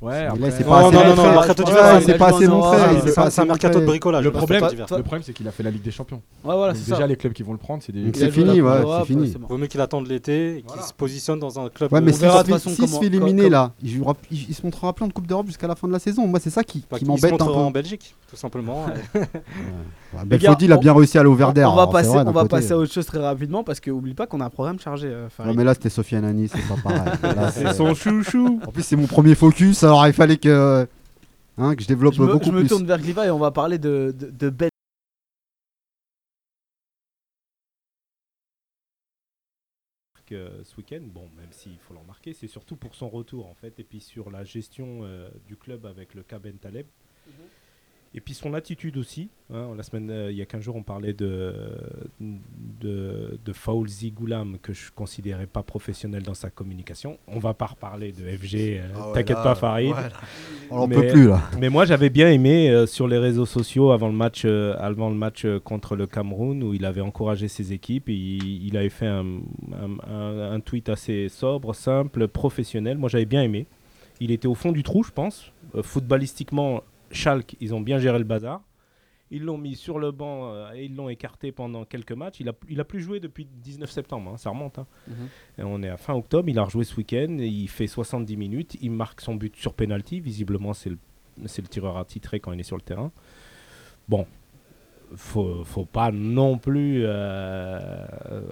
Ouais, 0.00 0.12
Mais 0.12 0.26
après, 0.26 0.40
là, 0.40 0.50
c'est 0.52 0.64
Non, 0.64 0.70
pas 0.70 0.80
non, 0.82 0.88
assez 0.88 0.96
non, 1.08 1.16
non, 1.16 1.32
mercato 1.32 1.62
d'hiver, 1.64 2.02
c'est 2.06 2.18
pas 2.18 2.26
assez 2.28 2.46
montré. 2.46 2.78
C'est 3.30 3.40
un 3.40 3.44
mercato 3.46 3.80
de 3.80 3.84
bricolage. 3.86 4.22
le 4.24 4.30
problème, 4.30 4.64
le 4.72 5.02
problème, 5.02 5.22
c'est 5.24 5.32
qu'il 5.32 5.48
a 5.48 5.50
fait 5.50 5.64
la 5.64 5.70
Ligue 5.72 5.82
des 5.82 5.90
Champions. 5.90 6.22
Ouais, 6.44 6.54
voilà, 6.54 6.72
Donc 6.72 6.82
c'est 6.84 6.92
déjà, 6.92 7.06
les 7.06 7.16
clubs 7.16 7.32
qui 7.32 7.42
vont 7.42 7.50
le 7.52 7.58
prendre, 7.58 7.82
c'est 7.84 7.92
des. 7.92 8.12
C'est 8.14 8.30
fini, 8.30 8.60
ouais, 8.60 8.82
c'est 9.00 9.06
fini. 9.06 9.34
Vaut 9.48 9.58
mieux 9.58 9.66
qu'il 9.66 9.80
attende 9.80 10.06
l'été 10.06 10.58
et 10.58 10.62
qu'il 10.62 10.82
se 10.82 10.92
positionne 10.92 11.38
dans 11.40 11.58
un 11.58 11.68
club. 11.68 11.92
Ouais, 11.92 12.00
mais 12.00 12.12
s'il 12.12 12.30
se 12.30 12.86
fait- 12.98 13.06
éliminer 13.06 13.48
là, 13.48 13.72
il, 13.82 14.54
se 14.54 14.62
montrera 14.62 14.92
plein 14.92 15.06
de 15.08 15.12
Coupe 15.12 15.26
d'Europe 15.26 15.46
jusqu'à 15.46 15.66
la 15.66 15.74
fin 15.74 15.88
de 15.88 15.92
la 15.92 15.98
saison. 15.98 16.26
Moi, 16.26 16.38
c'est 16.40 16.50
ça 16.50 16.62
qui, 16.62 16.84
Bah, 16.90 16.98
qui 16.98 17.04
il 17.04 17.06
se 17.06 17.10
m'embête 17.10 17.32
un 17.32 17.36
peu. 17.36 17.44
montrera 17.44 17.64
en 17.64 17.70
Belgique, 17.70 18.14
tout 18.30 18.36
simplement. 18.36 18.86
Belfodil, 20.24 20.68
il 20.68 20.72
a 20.72 20.76
bien 20.76 20.94
réussi 20.94 21.18
à 21.18 21.20
aller 21.22 21.30
au 21.30 21.34
Verder. 21.34 21.64
On 21.64 21.74
va 21.76 21.86
passer, 21.86 22.72
à 22.72 22.76
autre 22.78 22.92
chose 22.92 23.06
très 23.06 23.18
rapidement 23.18 23.64
parce 23.64 23.80
que 23.80 23.90
oublie 23.90 24.14
pas 24.14 24.26
qu'on 24.26 24.40
a 24.40 24.44
un 24.46 24.50
programme 24.50 24.78
chargé. 24.78 25.08
euh. 25.10 25.28
Ouais, 25.38 25.54
mais 25.54 25.64
là, 25.64 25.74
c'était 25.74 25.90
Sofiane 25.90 26.24
Annie, 26.24 26.48
c'est 26.48 26.62
pas 26.68 26.80
pareil. 26.82 27.50
C'est 27.52 27.72
son 27.74 27.94
chouchou. 27.94 28.60
En 28.66 28.70
plus, 28.70 28.82
c'est 28.82 28.96
mon 28.96 29.06
premier 29.06 29.34
focus, 29.34 29.84
alors 29.88 30.06
il 30.06 30.12
fallait 30.12 30.36
que, 30.36 30.86
hein, 31.56 31.74
que 31.74 31.82
je 31.82 31.88
développe 31.88 32.14
je 32.14 32.22
me, 32.22 32.26
beaucoup 32.32 32.46
je 32.46 32.50
me 32.52 32.60
plus. 32.60 32.68
tourne 32.68 32.86
vers 32.86 32.98
Gliva 32.98 33.26
et 33.26 33.30
on 33.30 33.38
va 33.38 33.50
parler 33.50 33.78
de, 33.78 34.14
de, 34.16 34.30
de 34.30 34.50
Ben. 34.50 34.68
euh, 40.32 40.62
ce 40.64 40.76
week-end. 40.76 41.00
Bon, 41.02 41.28
même 41.36 41.52
s'il 41.52 41.78
faut 41.78 41.94
l'en 41.94 42.04
marquer, 42.04 42.32
c'est 42.34 42.48
surtout 42.48 42.76
pour 42.76 42.94
son 42.94 43.08
retour 43.08 43.46
en 43.46 43.54
fait, 43.54 43.78
et 43.78 43.84
puis 43.84 44.00
sur 44.00 44.30
la 44.30 44.44
gestion 44.44 45.00
euh, 45.02 45.30
du 45.46 45.56
club 45.56 45.86
avec 45.86 46.14
le 46.14 46.22
cas 46.22 46.38
Ben 46.38 46.58
Taleb. 46.58 46.86
Et 48.14 48.20
puis 48.22 48.32
son 48.34 48.54
attitude 48.54 48.96
aussi. 48.96 49.28
hein. 49.52 49.68
la 49.76 49.82
semaine, 49.82 50.10
euh, 50.10 50.30
il 50.32 50.36
y 50.38 50.42
a 50.42 50.46
15 50.46 50.62
jours, 50.62 50.76
on 50.76 50.82
parlait 50.82 51.12
de, 51.12 51.52
de, 52.80 53.38
de 53.44 53.52
Faouzi 53.52 54.10
Goulam, 54.12 54.56
que 54.62 54.72
je 54.72 54.90
considérais 54.94 55.46
pas 55.46 55.62
professionnel 55.62 56.22
dans 56.22 56.34
sa 56.34 56.50
communication. 56.50 57.18
On 57.26 57.38
va 57.38 57.54
pas 57.54 57.66
reparler 57.66 58.12
de 58.12 58.24
FG, 58.24 58.54
euh, 58.54 58.88
Ah 58.94 59.06
ouais, 59.08 59.12
t'inquiète 59.14 59.36
pas, 59.42 59.54
Farid. 59.54 59.90
ouais. 59.92 60.02
On 60.70 60.78
en 60.80 60.86
Mais- 60.88 60.94
peut 60.96 61.06
plus 61.08 61.28
là. 61.28 61.42
mais 61.60 61.68
moi, 61.68 61.84
j'avais 61.84 62.08
bien 62.10 62.30
aimé 62.30 62.70
euh, 62.70 62.86
sur 62.86 63.08
les 63.08 63.18
réseaux 63.18 63.46
sociaux 63.46 63.90
avant 63.90 64.08
le 64.08 64.14
match, 64.14 64.44
avant 64.46 65.10
le 65.10 65.14
match 65.16 65.46
contre 65.64 65.94
le 65.94 66.06
Cameroun, 66.06 66.62
où 66.62 66.74
il 66.74 66.84
avait 66.84 67.00
encouragé 67.02 67.46
ses 67.48 67.72
équipes. 67.72 68.08
Et 68.08 68.14
il, 68.14 68.66
il 68.68 68.76
avait 68.76 68.88
fait 68.88 69.06
un, 69.06 69.24
un- 69.72 70.10
un- 70.10 70.52
un 70.52 70.60
tweet 70.60 70.88
assez 70.88 71.28
sobre, 71.28 71.74
simple, 71.74 72.26
professionnel. 72.28 72.96
Moi, 72.98 73.08
j'avais 73.08 73.26
bien 73.26 73.42
aimé. 73.42 73.66
Il 74.20 74.30
était 74.30 74.48
au 74.48 74.54
fond 74.54 74.72
du 74.72 74.82
trou, 74.82 75.02
je 75.04 75.12
pense. 75.12 75.52
Footballistiquement, 75.82 76.82
Schalke, 77.10 77.56
ils 77.60 77.74
ont 77.74 77.80
bien 77.80 77.98
géré 77.98 78.18
le 78.18 78.24
bazar. 78.24 78.62
Ils 79.30 79.42
l'ont 79.44 79.58
mis 79.58 79.76
sur 79.76 79.98
le 79.98 80.10
banc 80.10 80.52
euh, 80.54 80.72
et 80.72 80.86
ils 80.86 80.96
l'ont 80.96 81.10
écarté 81.10 81.52
pendant 81.52 81.84
quelques 81.84 82.12
matchs. 82.12 82.40
Il 82.40 82.48
a, 82.48 82.52
il 82.68 82.80
a 82.80 82.84
plus 82.84 83.00
joué 83.02 83.20
depuis 83.20 83.44
le 83.44 83.50
19 83.62 83.90
septembre, 83.90 84.30
hein, 84.32 84.36
ça 84.38 84.48
remonte. 84.50 84.78
hein. 84.78 84.86
Mhm. 85.06 85.28
Et 85.58 85.62
on 85.64 85.82
est 85.82 85.88
à 85.90 85.98
fin 85.98 86.14
octobre, 86.14 86.48
il 86.48 86.58
a 86.58 86.62
rejoué 86.64 86.84
ce 86.84 86.96
week-end, 86.96 87.36
il 87.38 87.68
fait 87.68 87.86
70 87.86 88.36
minutes, 88.38 88.76
il 88.80 88.90
marque 88.90 89.20
son 89.20 89.34
but 89.34 89.54
sur 89.56 89.74
penalty, 89.74 90.20
visiblement 90.20 90.72
c'est 90.72 90.88
le, 90.88 90.98
c'est 91.44 91.60
le 91.60 91.68
tireur 91.68 91.98
attitré 91.98 92.40
quand 92.40 92.52
il 92.52 92.60
est 92.60 92.62
sur 92.64 92.76
le 92.76 92.82
terrain. 92.82 93.12
Bon, 94.08 94.26
faut, 95.16 95.64
faut 95.64 95.84
pas 95.84 96.10
non 96.12 96.58
plus 96.58 97.02
euh, 97.04 98.04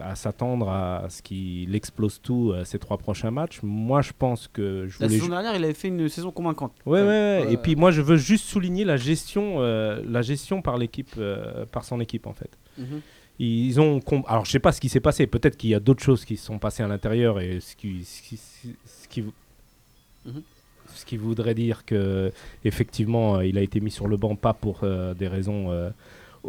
à 0.02 0.14
s'attendre 0.14 0.68
à 0.68 1.06
ce 1.08 1.22
qu'il 1.22 1.74
explose 1.74 2.20
tout 2.20 2.52
euh, 2.52 2.64
ces 2.64 2.78
trois 2.78 2.98
prochains 2.98 3.30
matchs. 3.30 3.60
Moi 3.62 4.02
je 4.02 4.12
pense 4.18 4.48
que 4.48 4.86
je 4.88 5.00
La 5.00 5.08
saison 5.08 5.28
dernière, 5.28 5.54
il 5.54 5.64
avait 5.64 5.74
fait 5.74 5.88
une 5.88 6.08
saison 6.08 6.30
convaincante. 6.30 6.72
Ouais, 6.86 7.00
ouais, 7.00 7.06
ouais. 7.06 7.42
Ouais. 7.46 7.52
Et 7.52 7.56
puis 7.56 7.76
moi, 7.76 7.90
je 7.90 8.00
veux 8.02 8.16
juste 8.16 8.46
souligner 8.46 8.84
la 8.84 8.96
gestion, 8.96 9.56
euh, 9.58 10.02
la 10.08 10.22
gestion 10.22 10.62
par 10.62 10.78
l'équipe, 10.78 11.14
euh, 11.18 11.66
par 11.66 11.84
son 11.84 12.00
équipe 12.00 12.26
en 12.26 12.32
fait. 12.32 12.50
Mhm. 12.78 13.00
Ils 13.38 13.78
ont, 13.80 14.00
alors 14.26 14.46
je 14.46 14.50
sais 14.50 14.58
pas 14.58 14.72
ce 14.72 14.80
qui 14.80 14.88
s'est 14.88 15.00
passé. 15.00 15.26
Peut-être 15.26 15.56
qu'il 15.56 15.68
y 15.70 15.74
a 15.74 15.80
d'autres 15.80 16.02
choses 16.02 16.24
qui 16.24 16.36
se 16.38 16.46
sont 16.46 16.58
passées 16.58 16.82
à 16.82 16.88
l'intérieur 16.88 17.38
et 17.40 17.60
ce 17.60 17.76
qui, 17.76 18.04
ce 18.04 18.22
qui, 18.22 18.36
ce 18.38 19.08
qui, 19.08 19.24
Mhm. 20.24 20.42
ce 20.94 21.04
qui 21.04 21.16
voudrait 21.18 21.54
dire 21.54 21.84
que 21.84 22.32
effectivement, 22.64 23.36
euh, 23.36 23.44
il 23.46 23.58
a 23.58 23.60
été 23.60 23.80
mis 23.80 23.90
sur 23.90 24.08
le 24.08 24.16
banc 24.16 24.34
pas 24.36 24.54
pour 24.54 24.80
euh, 24.82 25.14
des 25.14 25.28
raisons 25.28 25.70
euh, 25.70 25.90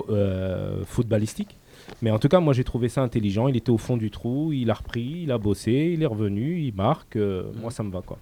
euh, 0.10 0.84
footballistiques. 0.86 1.58
Mais 2.02 2.12
en 2.12 2.20
tout 2.20 2.28
cas, 2.28 2.40
moi 2.40 2.54
j'ai 2.54 2.64
trouvé 2.64 2.90
ça 2.90 3.02
intelligent. 3.02 3.48
Il 3.48 3.56
était 3.56 3.70
au 3.70 3.78
fond 3.78 3.98
du 3.98 4.12
trou, 4.12 4.52
il 4.52 4.70
a 4.70 4.74
repris, 4.74 5.22
il 5.24 5.32
a 5.32 5.38
bossé, 5.38 5.92
il 5.94 6.04
est 6.04 6.08
revenu, 6.08 6.60
il 6.62 6.74
marque. 6.74 7.16
euh, 7.16 7.52
Moi 7.62 7.72
ça 7.72 7.84
me 7.84 7.92
va 7.92 8.02
quoi. 8.02 8.18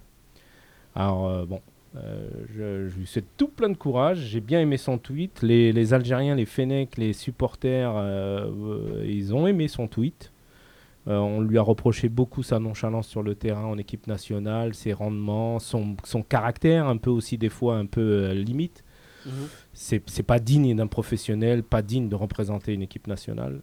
Alors 0.94 1.28
euh, 1.28 1.44
bon, 1.46 1.60
euh, 1.96 2.28
je, 2.54 2.88
je 2.88 2.96
lui 2.98 3.06
souhaite 3.06 3.26
tout 3.36 3.48
plein 3.48 3.68
de 3.68 3.76
courage. 3.76 4.18
J'ai 4.18 4.40
bien 4.40 4.60
aimé 4.60 4.76
son 4.76 4.98
tweet. 4.98 5.42
Les, 5.42 5.72
les 5.72 5.94
Algériens, 5.94 6.34
les 6.36 6.46
Fennecs, 6.46 6.96
les 6.96 7.12
supporters, 7.12 7.92
ils 9.04 9.34
ont 9.34 9.46
aimé 9.46 9.68
son 9.68 9.88
tweet. 9.88 10.32
On 11.08 11.40
lui 11.40 11.56
a 11.56 11.62
reproché 11.62 12.08
beaucoup 12.08 12.42
sa 12.42 12.58
nonchalance 12.58 13.06
sur 13.06 13.22
le 13.22 13.36
terrain 13.36 13.64
en 13.64 13.78
équipe 13.78 14.08
nationale, 14.08 14.74
ses 14.74 14.92
rendements, 14.92 15.60
son, 15.60 15.96
son 16.04 16.22
caractère, 16.22 16.86
un 16.88 16.96
peu 16.96 17.10
aussi 17.10 17.38
des 17.38 17.48
fois 17.48 17.76
un 17.76 17.86
peu 17.86 18.32
limite. 18.32 18.82
Mhm. 19.24 19.32
C'est 19.78 20.22
pas 20.22 20.38
digne 20.38 20.74
d'un 20.74 20.86
professionnel, 20.86 21.62
pas 21.62 21.82
digne 21.82 22.08
de 22.08 22.14
représenter 22.14 22.72
une 22.72 22.80
équipe 22.80 23.06
nationale. 23.06 23.60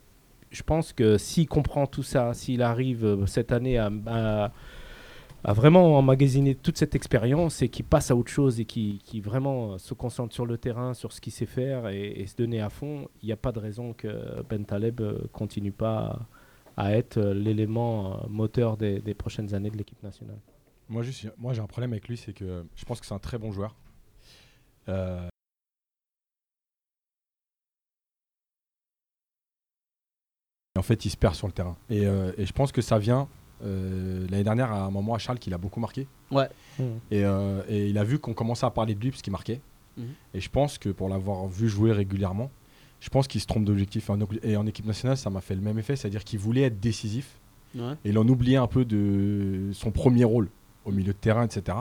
Je 0.51 0.61
pense 0.61 0.93
que 0.93 1.17
s'il 1.17 1.47
comprend 1.47 1.87
tout 1.87 2.03
ça, 2.03 2.35
s'il 2.35 2.61
arrive 2.61 3.03
euh, 3.03 3.25
cette 3.25 3.51
année 3.51 3.79
à, 3.79 3.89
à- 4.05 4.51
vraiment 5.53 5.97
emmagasiner 5.97 6.53
toute 6.53 6.77
cette 6.77 6.93
expérience 6.93 7.63
et 7.63 7.69
qu'il 7.69 7.83
passe 7.85 8.11
à 8.11 8.15
autre 8.15 8.31
chose 8.31 8.59
et 8.59 8.65
qui 8.65 9.01
qui 9.03 9.21
vraiment 9.21 9.73
euh, 9.73 9.77
se 9.79 9.95
concentre 9.95 10.35
sur 10.35 10.45
le 10.45 10.59
terrain, 10.59 10.93
sur 10.93 11.11
ce 11.11 11.19
qu'il 11.19 11.33
sait 11.33 11.47
faire 11.47 11.89
et, 11.89 12.23
se 12.27 12.35
donner 12.35 12.61
à 12.61 12.69
fond, 12.69 13.09
il 13.23 13.25
n'y 13.25 13.31
a 13.31 13.37
pas 13.37 13.51
de 13.51 13.59
raison 13.59 13.93
que 13.93 14.43
Ben 14.47 14.63
Taleb 14.63 15.01
euh, 15.01 15.17
continue 15.31 15.71
pas 15.71 16.19
à, 16.77 16.93
être 16.95 17.19
l'élément 17.19 18.23
moteur 18.29 18.77
des, 18.77 18.99
des 18.99 19.15
prochaines 19.15 19.55
années 19.55 19.71
de 19.71 19.77
l'équipe 19.77 20.01
nationale. 20.03 20.39
Moi, 20.89 21.01
juste, 21.01 21.27
moi 21.39 21.53
j'ai 21.53 21.61
un 21.61 21.67
problème 21.67 21.93
avec 21.93 22.07
lui, 22.07 22.17
c'est 22.17 22.33
que 22.33 22.63
je 22.75 22.85
pense 22.85 22.99
que 22.99 23.07
c'est 23.07 23.15
un 23.15 23.19
très 23.19 23.39
bon 23.39 23.51
joueur. 23.51 23.75
Fait, 30.83 31.05
il 31.05 31.09
se 31.09 31.17
perd 31.17 31.35
sur 31.35 31.47
le 31.47 31.53
terrain. 31.53 31.75
Et, 31.89 32.05
euh, 32.05 32.31
et 32.37 32.45
je 32.45 32.53
pense 32.53 32.71
que 32.71 32.81
ça 32.81 32.99
vient. 32.99 33.27
euh, 33.65 34.27
L'année 34.29 34.43
dernière, 34.43 34.71
à 34.71 34.85
un 34.85 34.91
moment 34.91 35.15
à 35.15 35.17
Charles, 35.17 35.39
qu'il 35.39 35.53
a 35.53 35.57
beaucoup 35.57 35.79
marqué. 35.79 36.05
Ouais. 36.31 36.47
Et, 37.11 37.23
euh, 37.25 37.61
et 37.69 37.87
il 37.89 37.97
a 37.97 38.03
vu 38.03 38.19
qu'on 38.19 38.33
commençait 38.33 38.65
à 38.65 38.69
parler 38.71 38.93
de 38.95 38.99
lui 39.01 39.09
parce 39.11 39.21
qu'il 39.21 39.31
marquait. 39.31 39.61
Mhm. 39.97 40.05
Et 40.33 40.39
je 40.41 40.49
pense 40.49 40.77
que 40.77 40.89
pour 40.89 41.07
l'avoir 41.09 41.47
vu 41.47 41.69
jouer 41.69 41.91
régulièrement, 41.91 42.49
je 42.99 43.09
pense 43.09 43.27
qu'il 43.27 43.41
se 43.41 43.45
trompe 43.47 43.65
d'objectif. 43.65 44.09
En- 44.09 44.17
Et 44.43 44.57
en 44.57 44.65
équipe 44.65 44.85
nationale, 44.85 45.17
ça 45.17 45.29
m'a 45.29 45.41
fait 45.41 45.55
le 45.55 45.61
même 45.61 45.77
effet, 45.79 45.95
c'est-à-dire 45.95 46.23
qu'il 46.23 46.39
voulait 46.39 46.63
être 46.63 46.79
décisif. 46.79 47.37
Ouais. 47.75 47.93
Et 48.05 48.09
il 48.09 48.17
en 48.17 48.27
oubliait 48.27 48.57
un 48.57 48.67
peu 48.67 48.85
de 48.85 49.69
son 49.73 49.91
premier 49.91 50.23
rôle 50.23 50.49
au 50.85 50.91
milieu 50.91 51.13
de 51.13 51.17
terrain, 51.17 51.43
etc. 51.45 51.77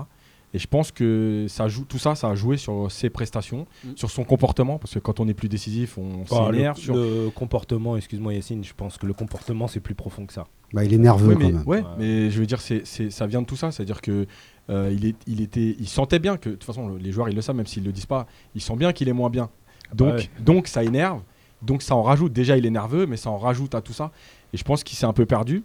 Et 0.55 0.59
je 0.59 0.67
pense 0.67 0.93
que 0.93 1.47
ça 1.49 1.67
joue, 1.69 1.85
tout 1.85 1.99
ça, 1.99 2.15
ça 2.15 2.29
a 2.29 2.35
joué 2.35 2.57
sur 2.59 2.91
ses 2.91 3.09
prestations, 3.09 3.67
Mm. 3.85 3.88
sur 3.97 4.11
son 4.11 4.25
comportement, 4.25 4.79
parce 4.79 4.93
que 4.95 4.99
quand 4.99 5.19
on 5.21 5.27
est 5.29 5.35
plus 5.35 5.49
décisif, 5.49 5.97
on 5.97 6.25
Ah, 6.31 6.49
le, 6.51 6.57
s'énerve. 6.59 6.79
sur... 6.79 6.95
le 6.95 7.31
comportement, 7.35 7.97
excuse-moi 7.97 8.35
Yacine, 8.35 8.62
je 8.62 8.75
pense 8.75 8.99
que 8.99 9.07
le 9.07 9.15
comportement 9.15 9.67
c'est 9.67 9.81
plus 9.81 9.95
profond 9.95 10.27
que 10.27 10.33
ça. 10.33 10.47
Bah, 10.75 10.85
il 10.85 10.93
est 10.93 10.99
nerveux 10.99 11.29
Oui, 11.29 11.35
quand 11.35 11.41
mais, 11.41 11.53
même. 11.53 11.62
ouais, 11.67 11.79
Ouais. 11.81 11.85
mais 11.99 12.31
je 12.31 12.38
veux 12.38 12.47
dire, 12.47 12.61
c'est, 12.61 12.85
ça 12.87 13.27
vient 13.27 13.41
de 13.43 13.47
tout 13.47 13.57
ça. 13.57 13.71
C'est-à-dire 13.73 14.01
que 14.01 14.27
euh, 14.71 14.91
il, 14.95 15.05
est, 15.07 15.17
il, 15.27 15.41
était, 15.41 15.77
il 15.79 15.88
sentait 15.88 16.19
bien 16.19 16.37
que, 16.37 16.49
de 16.51 16.55
toute 16.55 16.65
façon, 16.65 16.88
le- 16.88 16.99
les 16.99 17.12
joueurs, 17.12 17.29
ils 17.29 17.35
le 17.37 17.43
savent, 17.43 17.57
même 17.57 17.67
s'ils 17.67 17.85
le 17.85 17.93
disent 17.93 18.07
pas, 18.07 18.27
ils 18.55 18.61
sentent 18.62 18.79
bien 18.79 18.93
qu'il 18.93 19.09
est 19.09 19.12
moins 19.12 19.29
bien. 19.31 19.51
Donc, 19.95 20.15
ouais. 20.15 20.31
donc 20.41 20.69
ça 20.69 20.83
énerve. 20.85 21.21
Donc 21.62 21.83
ça 21.83 21.95
en 21.95 22.03
rajoute. 22.03 22.33
Déjà, 22.33 22.57
il 22.57 22.65
est 22.67 22.71
nerveux, 22.71 23.07
mais 23.07 23.17
ça 23.17 23.31
en 23.31 23.37
rajoute 23.38 23.75
à 23.75 23.81
tout 23.83 23.93
ça. 23.93 24.11
Et 24.53 24.57
je 24.57 24.65
pense 24.65 24.83
qu'il 24.85 24.97
s'est 24.99 25.07
un 25.07 25.12
peu 25.12 25.27
perdu. 25.27 25.62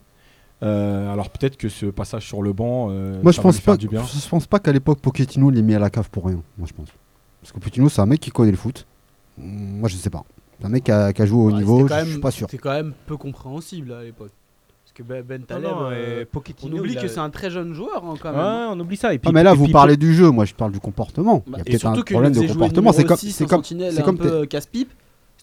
Euh, 0.64 1.14
alors 1.14 1.30
peut-être 1.30 1.56
que 1.58 1.70
ce 1.70 1.86
passage 1.86 2.26
sur 2.28 2.42
le 2.42 2.52
banc, 2.52 2.88
euh, 2.90 3.22
Moi, 3.22 3.32
je 3.32 3.36
ça 3.36 3.42
va 3.42 3.50
pense 3.50 3.56
lui 3.58 3.62
faire 3.62 3.74
pas. 3.76 3.78
du 3.78 3.88
bien. 3.88 4.04
Je 4.04 4.28
pense 4.30 4.48
pas 4.48 4.60
qu'à 4.60 4.72
l'époque 4.72 5.00
Pochettino 5.00 5.50
l'ait 5.52 5.62
mis 5.62 5.76
à 5.76 5.80
la 5.80 5.90
cave 5.90 6.10
pour 6.10 6.26
rien. 6.26 6.42
Moi, 6.58 6.68
je 6.68 6.74
pense. 6.74 6.88
Parce 7.42 7.52
que 7.52 7.60
Pochettino, 7.60 7.90
c'est 7.90 8.02
un 8.02 8.08
mec 8.08 8.20
qui 8.20 8.32
connaît 8.32 8.52
le 8.52 8.58
foot. 8.58 8.86
Mm, 9.38 9.80
Moi, 9.80 9.90
je 9.90 9.96
sais 9.98 10.10
pas. 10.10 10.24
C'est 10.60 10.66
un 10.66 10.70
mec 10.70 10.84
qui 10.86 10.92
a, 10.92 11.14
qui 11.14 11.22
a 11.22 11.26
joué 11.28 11.40
au 11.40 11.48
Ouais, 11.52 11.54
niveau. 11.60 11.88
Je 11.88 11.94
même- 11.94 12.08
suis 12.08 12.20
pas 12.20 12.32
sûr. 12.32 12.48
C'était 12.50 12.62
quand 12.62 12.72
même 12.74 12.94
peu 13.06 13.18
compréhensible 13.18 13.94
à 13.94 14.04
l'époque. 14.04 14.32
Parce 14.84 14.94
que 14.96 15.04
Ben, 15.04 15.22
Ben 15.24 15.44
Taleb, 15.44 15.70
non, 15.70 15.90
euh, 15.92 16.22
et 16.22 16.26
Pochettino, 16.26 16.76
on 16.76 16.80
oublie 16.80 16.96
que 16.96 17.08
c'est 17.08 17.20
un 17.20 17.30
très 17.30 17.52
jeune 17.52 17.74
joueur 17.76 18.04
hein, 18.04 18.16
quand 18.20 18.32
Ouais, 18.32 18.38
même. 18.38 18.70
on 18.72 18.80
oublie 18.80 18.98
ça. 18.98 19.14
Et 19.14 19.20
puis, 19.20 19.30
Ah, 19.30 19.32
mais 19.34 19.44
là, 19.44 19.54
et 19.54 19.56
vous 19.56 19.66
puis, 19.66 19.74
parlez 19.74 19.96
du 19.96 20.16
jeu. 20.16 20.32
Moi, 20.32 20.46
je 20.46 20.56
parle 20.56 20.72
du 20.72 20.80
comportement. 20.80 21.44
Bah, 21.46 21.58
Il 21.58 21.58
y 21.58 21.62
a 21.62 21.64
peut-être 21.66 21.86
un 21.86 22.02
problème 22.02 22.34
de 22.34 22.48
comportement. 22.48 22.92
C'est 22.94 23.04
comme, 23.04 23.18
6 23.18 23.32
c'est 23.32 23.46
comme, 23.46 23.64
c'est 23.64 24.02
comme 24.04 24.18
euh, 24.22 24.46
casse-pipe. 24.48 24.92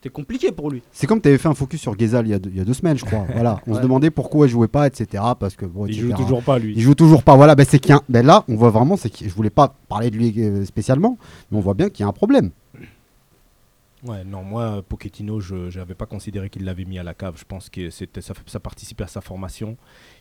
C'était 0.05 0.13
compliqué 0.13 0.53
pour 0.53 0.71
lui. 0.71 0.83
c'est 0.93 1.07
comme 1.07 1.19
tu 1.23 1.29
avais 1.29 1.39
fait 1.39 1.49
un 1.49 1.55
focus 1.55 1.81
sur 1.81 1.99
Gezal 1.99 2.27
il 2.27 2.31
y 2.33 2.35
a 2.35 2.39
deux, 2.39 2.51
il 2.51 2.59
y 2.59 2.61
a 2.61 2.65
deux 2.67 2.75
semaines, 2.75 2.99
je 2.99 3.07
crois. 3.07 3.25
voilà. 3.33 3.59
On 3.67 3.71
Ouais. 3.71 3.79
se 3.79 3.83
demandait 3.83 4.11
pourquoi 4.11 4.47
il 4.47 4.51
jouait 4.51 4.69
pas, 4.69 4.87
etc. 4.87 5.23
Parce 5.41 5.57
que 5.57 5.65
bon, 5.65 5.87
il 5.87 5.93
etc. 5.95 6.09
joue 6.11 6.23
toujours 6.23 6.43
pas 6.43 6.59
lui. 6.59 6.75
Il 6.77 6.83
joue 6.83 6.95
toujours 6.95 7.23
pas. 7.23 7.35
Voilà, 7.37 7.55
ben 7.55 7.65
c'est 7.67 7.79
qu'il 7.79 7.89
y 7.89 7.93
a 7.95 7.97
un- 7.97 8.03
ben 8.11 8.27
là, 8.27 8.45
on 8.49 8.55
voit 8.57 8.69
vraiment, 8.69 8.99
c'est 8.99 9.09
que 9.09 9.27
je 9.27 9.35
voulais 9.35 9.49
pas 9.49 9.75
parler 9.89 10.11
de 10.11 10.17
lui 10.17 10.35
euh, 10.43 10.63
spécialement, 10.67 11.17
mais 11.51 11.57
on 11.57 11.63
voit 11.63 11.73
bien 11.73 11.89
qu'il 11.89 12.03
y 12.03 12.05
a 12.05 12.09
un 12.09 12.13
problème. 12.13 12.51
Ouais, 14.07 14.23
non, 14.25 14.43
moi, 14.43 14.83
Pochettino, 14.87 15.41
je 15.41 15.75
n'avais 15.79 15.95
pas 15.95 16.05
considéré 16.05 16.51
qu'il 16.51 16.67
l'avait 16.67 16.85
mis 16.85 16.99
à 16.99 17.03
la 17.03 17.15
cave. 17.15 17.37
Je 17.39 17.45
pense 17.47 17.71
que 17.71 17.89
c'était 17.89 18.21
ça, 18.21 18.35
ça 18.45 18.61
participait 18.61 19.05
à 19.05 19.07
sa 19.07 19.23
formation. 19.23 19.79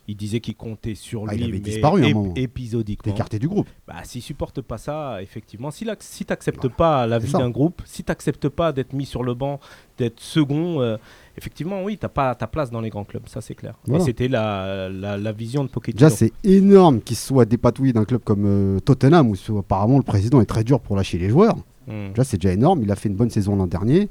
Il 0.07 0.17
disait 0.17 0.41
qu'il 0.41 0.55
comptait 0.55 0.95
sur 0.95 1.23
Ah, 1.29 1.33
lui, 1.33 1.39
il 1.39 1.43
avait 1.45 1.53
mais 1.53 1.59
disparu 1.59 2.01
ép- 2.01 2.37
épisodiquement. 2.37 3.13
Écarté 3.13 3.39
du 3.39 3.47
groupe. 3.47 3.69
Bah, 3.87 3.95
s'il 4.03 4.21
supporte 4.21 4.59
pas 4.61 4.77
ça, 4.77 5.21
effectivement, 5.21 5.71
si, 5.71 5.87
si 5.99 6.25
tu 6.25 6.31
n'acceptes 6.31 6.67
pas 6.67 7.07
la 7.07 7.19
vie 7.19 7.31
d'un 7.31 7.49
groupe, 7.49 7.81
si 7.85 8.03
tu 8.03 8.11
n'acceptes 8.11 8.49
pas 8.49 8.73
d'être 8.73 8.91
mis 8.91 9.05
sur 9.05 9.23
le 9.23 9.33
banc, 9.33 9.61
d'être 9.97 10.19
second, 10.19 10.81
euh, 10.81 10.97
effectivement, 11.37 11.81
oui, 11.83 11.97
tu 11.97 12.03
n'as 12.03 12.09
pas 12.09 12.35
ta 12.35 12.47
place 12.47 12.69
dans 12.69 12.81
les 12.81 12.89
grands 12.89 13.05
clubs, 13.05 13.27
ça 13.29 13.39
c'est 13.39 13.55
clair. 13.55 13.75
Voilà. 13.85 14.03
Et 14.03 14.05
c'était 14.05 14.27
la, 14.27 14.89
la, 14.89 15.17
la 15.17 15.31
vision 15.31 15.63
de 15.63 15.69
Pochettino. 15.69 15.97
Déjà, 16.05 16.09
c'est 16.13 16.33
énorme 16.43 16.99
qu'il 16.99 17.15
soit 17.15 17.45
dépatouillé 17.45 17.93
d'un 17.93 18.03
club 18.03 18.21
comme 18.25 18.43
euh, 18.45 18.79
Tottenham, 18.81 19.29
où 19.31 19.57
apparemment 19.57 19.97
le 19.97 20.03
président 20.03 20.41
est 20.41 20.45
très 20.45 20.65
dur 20.65 20.81
pour 20.81 20.97
lâcher 20.97 21.17
les 21.17 21.29
joueurs. 21.29 21.55
Hmm. 21.87 22.09
Déjà, 22.09 22.25
c'est 22.25 22.37
déjà 22.37 22.53
énorme. 22.53 22.81
Il 22.83 22.91
a 22.91 22.95
fait 22.97 23.07
une 23.07 23.15
bonne 23.15 23.29
saison 23.29 23.55
l'an 23.55 23.67
dernier. 23.67 24.09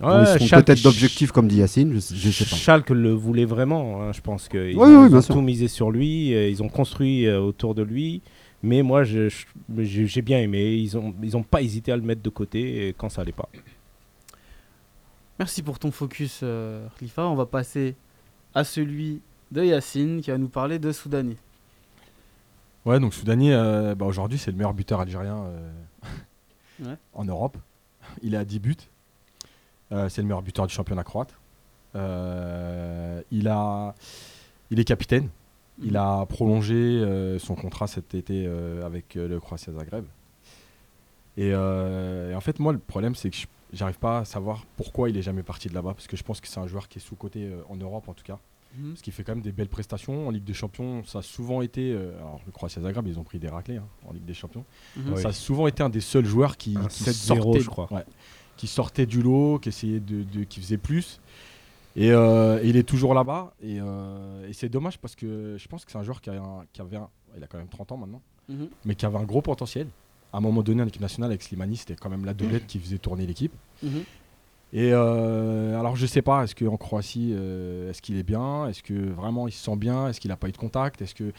Ouais, 0.00 0.22
ils 0.22 0.26
seront 0.26 0.46
Schalke- 0.46 0.64
peut-être 0.64 0.82
d'objectifs, 0.82 1.30
comme 1.32 1.46
dit 1.48 1.56
Yacine, 1.56 1.92
je, 1.92 1.98
je 2.14 2.30
sais 2.30 2.44
pas. 2.46 2.56
Schalke 2.56 2.90
le 2.90 3.12
voulait 3.12 3.44
vraiment, 3.44 4.02
hein, 4.02 4.12
je 4.12 4.20
pense 4.22 4.48
qu'ils 4.48 4.76
Oui, 4.76 4.88
oui, 4.88 5.14
ont, 5.14 5.20
tout 5.22 5.42
misé 5.42 5.68
sur 5.68 5.90
lui, 5.90 6.34
euh, 6.34 6.48
ils 6.48 6.62
ont 6.62 6.68
construit 6.70 7.26
euh, 7.26 7.38
autour 7.40 7.74
de 7.74 7.82
lui, 7.82 8.22
mais 8.62 8.82
moi 8.82 9.04
je- 9.04 9.28
je- 9.28 9.44
j'ai 9.78 10.06
j'ai 10.06 10.22
bien 10.22 10.38
aimé, 10.38 10.72
ils 10.74 10.96
ont, 10.96 11.14
ils 11.22 11.36
ont 11.36 11.42
pas 11.42 11.60
hésité 11.60 11.92
à 11.92 11.96
le 11.96 12.02
mettre 12.02 12.22
de 12.22 12.30
côté 12.30 12.94
quand 12.96 13.10
ça 13.10 13.20
allait 13.22 13.32
pas. 13.32 13.48
Merci 15.38 15.62
pour 15.62 15.78
ton 15.78 15.90
focus, 15.90 16.40
euh, 16.42 16.86
Khalifa. 16.98 17.26
On 17.26 17.34
va 17.34 17.46
passer 17.46 17.94
à 18.54 18.64
celui 18.64 19.20
de 19.52 19.64
Yacine 19.64 20.20
qui 20.20 20.30
va 20.30 20.38
nous 20.38 20.48
parler 20.48 20.78
de 20.78 20.92
Soudani. 20.92 21.36
Ouais, 22.84 23.00
donc 23.00 23.14
Soudani, 23.14 23.52
euh, 23.52 23.94
bah, 23.94 24.06
aujourd'hui, 24.06 24.38
c'est 24.38 24.50
le 24.50 24.56
meilleur 24.56 24.74
buteur 24.74 25.00
algérien 25.00 25.36
euh, 25.36 25.70
Ouais. 26.84 26.94
en 27.14 27.24
Europe. 27.24 27.56
Il 28.22 28.34
est 28.34 28.38
à 28.38 28.44
10 28.44 28.58
buts. 28.58 28.76
Euh, 29.92 30.08
c'est 30.08 30.20
le 30.22 30.26
meilleur 30.28 30.42
buteur 30.42 30.66
du 30.66 30.74
championnat 30.74 31.04
croate. 31.04 31.34
Euh, 31.96 33.22
il, 33.30 33.48
a, 33.48 33.94
il 34.70 34.78
est 34.80 34.84
capitaine. 34.84 35.28
Il 35.82 35.96
a 35.96 36.26
prolongé 36.26 36.74
euh, 36.74 37.38
son 37.38 37.54
contrat 37.54 37.86
cet 37.86 38.14
été 38.14 38.44
euh, 38.46 38.84
avec 38.84 39.16
euh, 39.16 39.26
le 39.28 39.40
Croatia 39.40 39.72
Zagreb. 39.72 40.04
Et, 41.36 41.50
euh, 41.54 42.32
et 42.32 42.34
en 42.34 42.40
fait, 42.40 42.58
moi, 42.58 42.72
le 42.72 42.78
problème, 42.78 43.14
c'est 43.14 43.30
que 43.30 43.36
je- 43.36 43.46
j'arrive 43.72 43.98
pas 43.98 44.18
à 44.18 44.24
savoir 44.26 44.64
pourquoi 44.76 45.08
il 45.08 45.16
est 45.16 45.22
jamais 45.22 45.42
parti 45.42 45.68
de 45.68 45.74
là-bas. 45.74 45.94
Parce 45.94 46.06
que 46.06 46.16
je 46.18 46.22
pense 46.22 46.40
que 46.40 46.48
c'est 46.48 46.60
un 46.60 46.66
joueur 46.66 46.86
qui 46.88 46.98
est 46.98 47.02
sous-coté 47.02 47.44
euh, 47.46 47.62
en 47.70 47.76
Europe, 47.76 48.08
en 48.08 48.12
tout 48.14 48.24
cas. 48.24 48.38
Mhm. 48.76 48.90
Parce 48.90 49.00
qu'il 49.02 49.12
fait 49.14 49.24
quand 49.24 49.32
même 49.34 49.42
des 49.42 49.52
belles 49.52 49.68
prestations. 49.68 50.28
En 50.28 50.30
Ligue 50.30 50.44
des 50.44 50.52
Champions, 50.54 51.02
ça 51.04 51.20
a 51.20 51.22
souvent 51.22 51.62
été. 51.62 51.92
euh, 51.92 52.14
alors, 52.18 52.40
le 52.44 52.52
Croatia 52.52 52.82
Zagreb, 52.82 53.06
ils 53.06 53.18
ont 53.18 53.24
pris 53.24 53.38
des 53.38 53.48
raclés 53.48 53.78
hein, 53.78 53.86
en 54.06 54.12
Ligue 54.12 54.26
des 54.26 54.34
Champions. 54.34 54.64
Mhm. 54.96 55.16
Ça 55.16 55.28
a 55.28 55.32
souvent 55.32 55.66
été 55.66 55.82
un 55.82 55.88
des 55.88 56.00
seuls 56.02 56.26
joueurs 56.26 56.56
qui, 56.58 56.74
qui 56.74 57.04
7-0, 57.04 57.12
sortait, 57.12 57.60
je 57.60 57.70
crois. 57.70 57.90
ouais, 57.92 58.04
qui 58.60 58.66
sortait 58.66 59.06
du 59.06 59.22
lot, 59.22 59.58
qui 59.58 59.70
essayait 59.70 60.00
de, 60.00 60.22
de- 60.22 60.44
qui 60.44 60.60
faisait 60.60 60.76
plus. 60.76 61.18
Et, 61.96 62.10
euh, 62.12 62.62
et 62.62 62.68
il 62.68 62.76
est 62.76 62.82
toujours 62.82 63.14
là-bas. 63.14 63.54
Et, 63.62 63.78
euh, 63.80 64.46
et 64.46 64.52
c'est 64.52 64.68
dommage 64.68 64.98
parce 64.98 65.16
que 65.16 65.56
je 65.58 65.66
pense 65.66 65.86
que 65.86 65.90
c'est 65.90 65.96
un 65.98 66.02
joueur 66.02 66.20
qui, 66.20 66.28
a 66.28 66.34
un- 66.34 66.64
qui 66.72 66.82
avait 66.82 66.98
un, 66.98 67.08
il 67.38 67.42
a 67.42 67.46
quand 67.46 67.56
même 67.56 67.68
30 67.68 67.92
ans 67.92 67.96
maintenant, 67.96 68.20
Mhm. 68.50 68.68
mais 68.84 68.94
qui 68.94 69.06
avait 69.06 69.16
un 69.16 69.24
gros 69.24 69.40
potentiel. 69.40 69.86
À 70.32 70.36
un 70.36 70.40
moment 70.42 70.62
donné, 70.62 70.82
en 70.82 70.86
équipe 70.86 71.00
nationale 71.00 71.30
avec 71.30 71.42
Slimani, 71.42 71.78
c'était 71.78 71.96
quand 71.96 72.10
même 72.10 72.26
la 72.26 72.34
doublette 72.34 72.66
qui 72.66 72.78
faisait 72.78 72.98
tourner 72.98 73.26
l'équipe. 73.26 73.52
Mhm. 73.82 74.02
Et 74.74 74.90
euh, 74.92 75.80
alors 75.80 75.96
je 75.96 76.04
sais 76.06 76.20
pas, 76.22 76.44
est-ce 76.44 76.54
qu'en 76.54 76.76
Croatie, 76.76 77.32
est-ce 77.32 78.02
qu'il 78.02 78.16
est 78.18 78.22
bien? 78.22 78.68
Est-ce 78.68 78.82
que 78.82 78.92
vraiment 79.10 79.48
il 79.48 79.52
se 79.52 79.64
sent 79.64 79.76
bien? 79.76 80.06
Est-ce 80.08 80.20
qu'il 80.20 80.28
n'a 80.28 80.36
pas 80.36 80.48
eu 80.48 80.52
de 80.52 80.58
contact? 80.58 81.00
Est-ce 81.00 81.14
que 81.14 81.32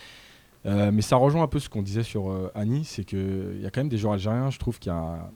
mais 0.65 1.01
ça 1.01 1.15
rejoint 1.17 1.43
un 1.43 1.47
peu 1.47 1.59
ce 1.59 1.69
qu'on 1.69 1.81
disait 1.83 2.03
sur 2.03 2.51
Annie, 2.55 2.83
c'est 2.83 3.03
qu'il 3.05 3.59
y 3.61 3.65
a 3.65 3.69
quand 3.69 3.79
même 3.81 3.89
des 3.89 3.97
joueurs 3.99 4.13
algériens, 4.13 4.49
je 4.49 4.59
trouve 4.59 4.79
qu'il 4.79 4.91
y 4.91 4.95
a, 4.95 5.31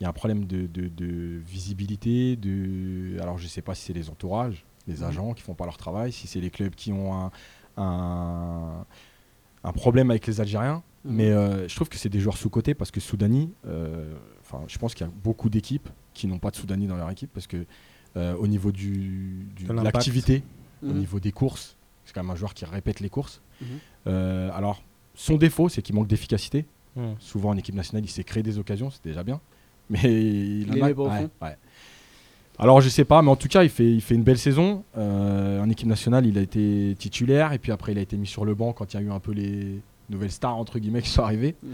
il 0.00 0.04
y 0.04 0.06
a 0.06 0.08
un 0.08 0.12
problème 0.14 0.46
de, 0.46 0.66
de- 0.66 0.88
de 0.88 1.38
visibilité, 1.44 2.36
de... 2.36 3.20
alors 3.20 3.36
je 3.38 3.46
sais 3.46 3.60
pas 3.62 3.74
si 3.74 3.82
c'est 3.84 3.92
les 3.92 4.08
entourages, 4.08 4.64
les 4.88 5.02
agents 5.02 5.34
qui 5.34 5.42
font 5.42 5.54
pas 5.54 5.66
leur 5.66 5.76
travail, 5.76 6.10
si 6.10 6.26
c'est 6.26 6.40
les 6.40 6.50
clubs 6.50 6.74
qui 6.74 6.90
ont 6.92 7.12
un, 7.14 7.30
un, 7.76 8.86
un 9.62 9.72
problème 9.72 10.10
avec 10.10 10.26
les 10.26 10.40
Algériens, 10.40 10.82
Mhm. 11.02 11.14
mais 11.16 11.30
euh, 11.30 11.66
je 11.66 11.74
trouve 11.74 11.88
que 11.88 11.96
c'est 11.96 12.10
des 12.10 12.20
joueurs 12.20 12.36
sous-cotés 12.36 12.74
parce 12.74 12.90
que 12.90 13.00
Soudani, 13.00 13.50
euh, 13.66 14.14
je 14.68 14.76
pense 14.76 14.94
qu'il 14.94 15.06
y 15.06 15.08
a 15.08 15.12
beaucoup 15.24 15.48
d'équipes 15.48 15.88
qui 16.12 16.26
n'ont 16.26 16.38
pas 16.38 16.50
de 16.50 16.56
Soudani 16.56 16.86
dans 16.86 16.96
leur 16.96 17.08
équipe 17.10 17.30
parce 17.32 17.46
que 17.46 17.64
euh, 18.16 18.34
au 18.36 18.46
niveau 18.46 18.70
du, 18.70 19.46
du- 19.56 19.64
De 19.64 19.72
l'activité, 19.72 20.42
au 20.82 20.86
Mhm. 20.88 20.98
niveau 20.98 21.18
des 21.20 21.32
courses, 21.32 21.76
c'est 22.04 22.12
quand 22.14 22.22
même 22.22 22.30
un 22.30 22.36
joueur 22.36 22.52
qui 22.52 22.64
répète 22.66 23.00
les 23.00 23.08
courses. 23.08 23.40
Mhm. 23.62 23.78
Alors, 24.52 24.82
son 25.14 25.36
défaut, 25.36 25.68
c'est 25.70 25.80
qu'il 25.82 25.94
manque 25.94 26.06
d'efficacité. 26.08 26.64
Souvent 27.18 27.50
en 27.50 27.56
équipe 27.56 27.74
nationale, 27.74 28.04
il 28.04 28.08
s'est 28.10 28.24
créé 28.24 28.42
des 28.42 28.58
occasions, 28.58 28.90
c'est 28.90 29.02
déjà 29.04 29.22
bien. 29.22 29.40
Mais 30.02 30.02
il, 30.04 30.62
Il 30.62 30.70
en 30.70 30.74
les 30.74 30.82
a- 30.82 30.86
met 30.86 30.94
pas 30.94 31.02
au 31.02 31.08
ouais, 31.08 31.18
fond. 31.18 31.30
ouais. 31.42 31.56
Alors, 32.58 32.80
je 32.82 32.88
sais 32.90 33.04
pas, 33.06 33.22
mais 33.22 33.30
en 33.30 33.36
tout 33.36 33.48
cas, 33.48 33.62
il 33.64 33.70
fait, 33.70 33.90
il 33.90 34.02
fait 34.02 34.14
une 34.14 34.22
belle 34.22 34.36
saison. 34.38 34.84
Euh, 34.98 35.62
en 35.62 35.70
équipe 35.70 35.88
nationale, 35.88 36.26
il 36.26 36.36
a 36.36 36.42
été 36.42 36.94
titulaire. 36.98 37.54
Et 37.54 37.58
puis 37.58 37.72
après, 37.72 37.92
il 37.92 37.98
a 37.98 38.02
été 38.02 38.18
mis 38.18 38.26
sur 38.26 38.44
le 38.44 38.54
banc 38.54 38.72
quand 38.74 38.92
il 38.92 38.96
y 38.98 39.00
a 39.00 39.02
eu 39.02 39.10
un 39.10 39.18
peu 39.18 39.32
les 39.32 39.80
nouvelles 40.10 40.30
stars, 40.30 40.58
entre 40.58 40.78
guillemets, 40.78 41.00
qui 41.00 41.08
sont 41.08 41.22
arrivées. 41.22 41.54
Mhm. 41.62 41.70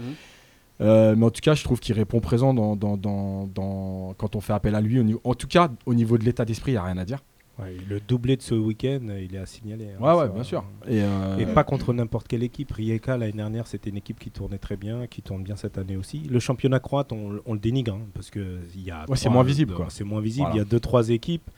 Euh, 0.79 1.15
mais 1.17 1.25
en 1.25 1.29
tout 1.29 1.41
cas, 1.41 1.55
je 1.55 1.63
trouve 1.65 1.79
qu'il 1.81 1.93
répond 1.95 2.21
présent 2.21 2.53
dans, 2.53 2.75
dans- 2.77 2.95
dans- 2.95 3.47
dans- 3.53 4.13
quand 4.17 4.35
on 4.37 4.39
fait 4.41 4.53
appel 4.53 4.75
à 4.75 4.81
lui. 4.81 5.01
En 5.25 5.33
tout 5.33 5.47
cas, 5.47 5.69
au 5.85 5.93
niveau 5.93 6.17
de 6.17 6.23
l'état 6.23 6.45
d'esprit, 6.45 6.71
il 6.71 6.75
n'y 6.75 6.79
a 6.79 6.83
rien 6.83 6.97
à 6.97 7.03
dire. 7.05 7.19
Ouais, 7.59 7.75
le 7.89 7.99
doublé 7.99 8.35
de 8.37 8.41
ce 8.43 8.53
week-end, 8.53 8.99
euh, 9.09 9.19
il 9.19 9.33
est 9.35 9.39
à 9.39 9.45
signaler. 9.47 9.87
hein, 9.99 10.03
Ouais, 10.03 10.13
ouais, 10.21 10.29
bien 10.29 10.43
sûr. 10.43 10.63
Et, 10.87 11.01
euh, 11.01 11.37
Et 11.39 11.45
pas 11.47 11.63
contre 11.63 11.91
n'importe 11.91 12.27
quelle 12.27 12.43
équipe. 12.43 12.71
Rijeka, 12.71 13.17
l'année 13.17 13.31
dernière, 13.31 13.65
c'était 13.65 13.89
une 13.89 13.97
équipe 13.97 14.19
qui 14.19 14.29
tournait 14.29 14.59
très 14.59 14.77
bien, 14.77 15.07
qui 15.07 15.23
tourne 15.23 15.41
bien 15.41 15.55
cette 15.55 15.77
année 15.79 15.95
aussi. 15.97 16.19
Le 16.29 16.39
championnat 16.39 16.79
croate, 16.79 17.11
on, 17.11 17.39
on 17.47 17.53
le 17.53 17.59
dénigre, 17.59 17.95
hein, 17.95 18.05
parce 18.13 18.29
que 18.29 18.59
il 18.75 18.83
y 18.83 18.91
a 18.91 19.05
Ouais, 19.09 19.17
c'est 19.17 19.29
moins 19.29 19.43
visible, 19.43 19.73
quoi. 19.73 19.87
C'est 19.89 20.03
moins 20.03 20.21
visible, 20.21 20.43
Voilà. 20.47 20.55
il 20.55 20.59
y 20.59 20.61
a 20.61 20.65
deux, 20.65 20.79
trois 20.79 21.09
équipes. 21.09 21.49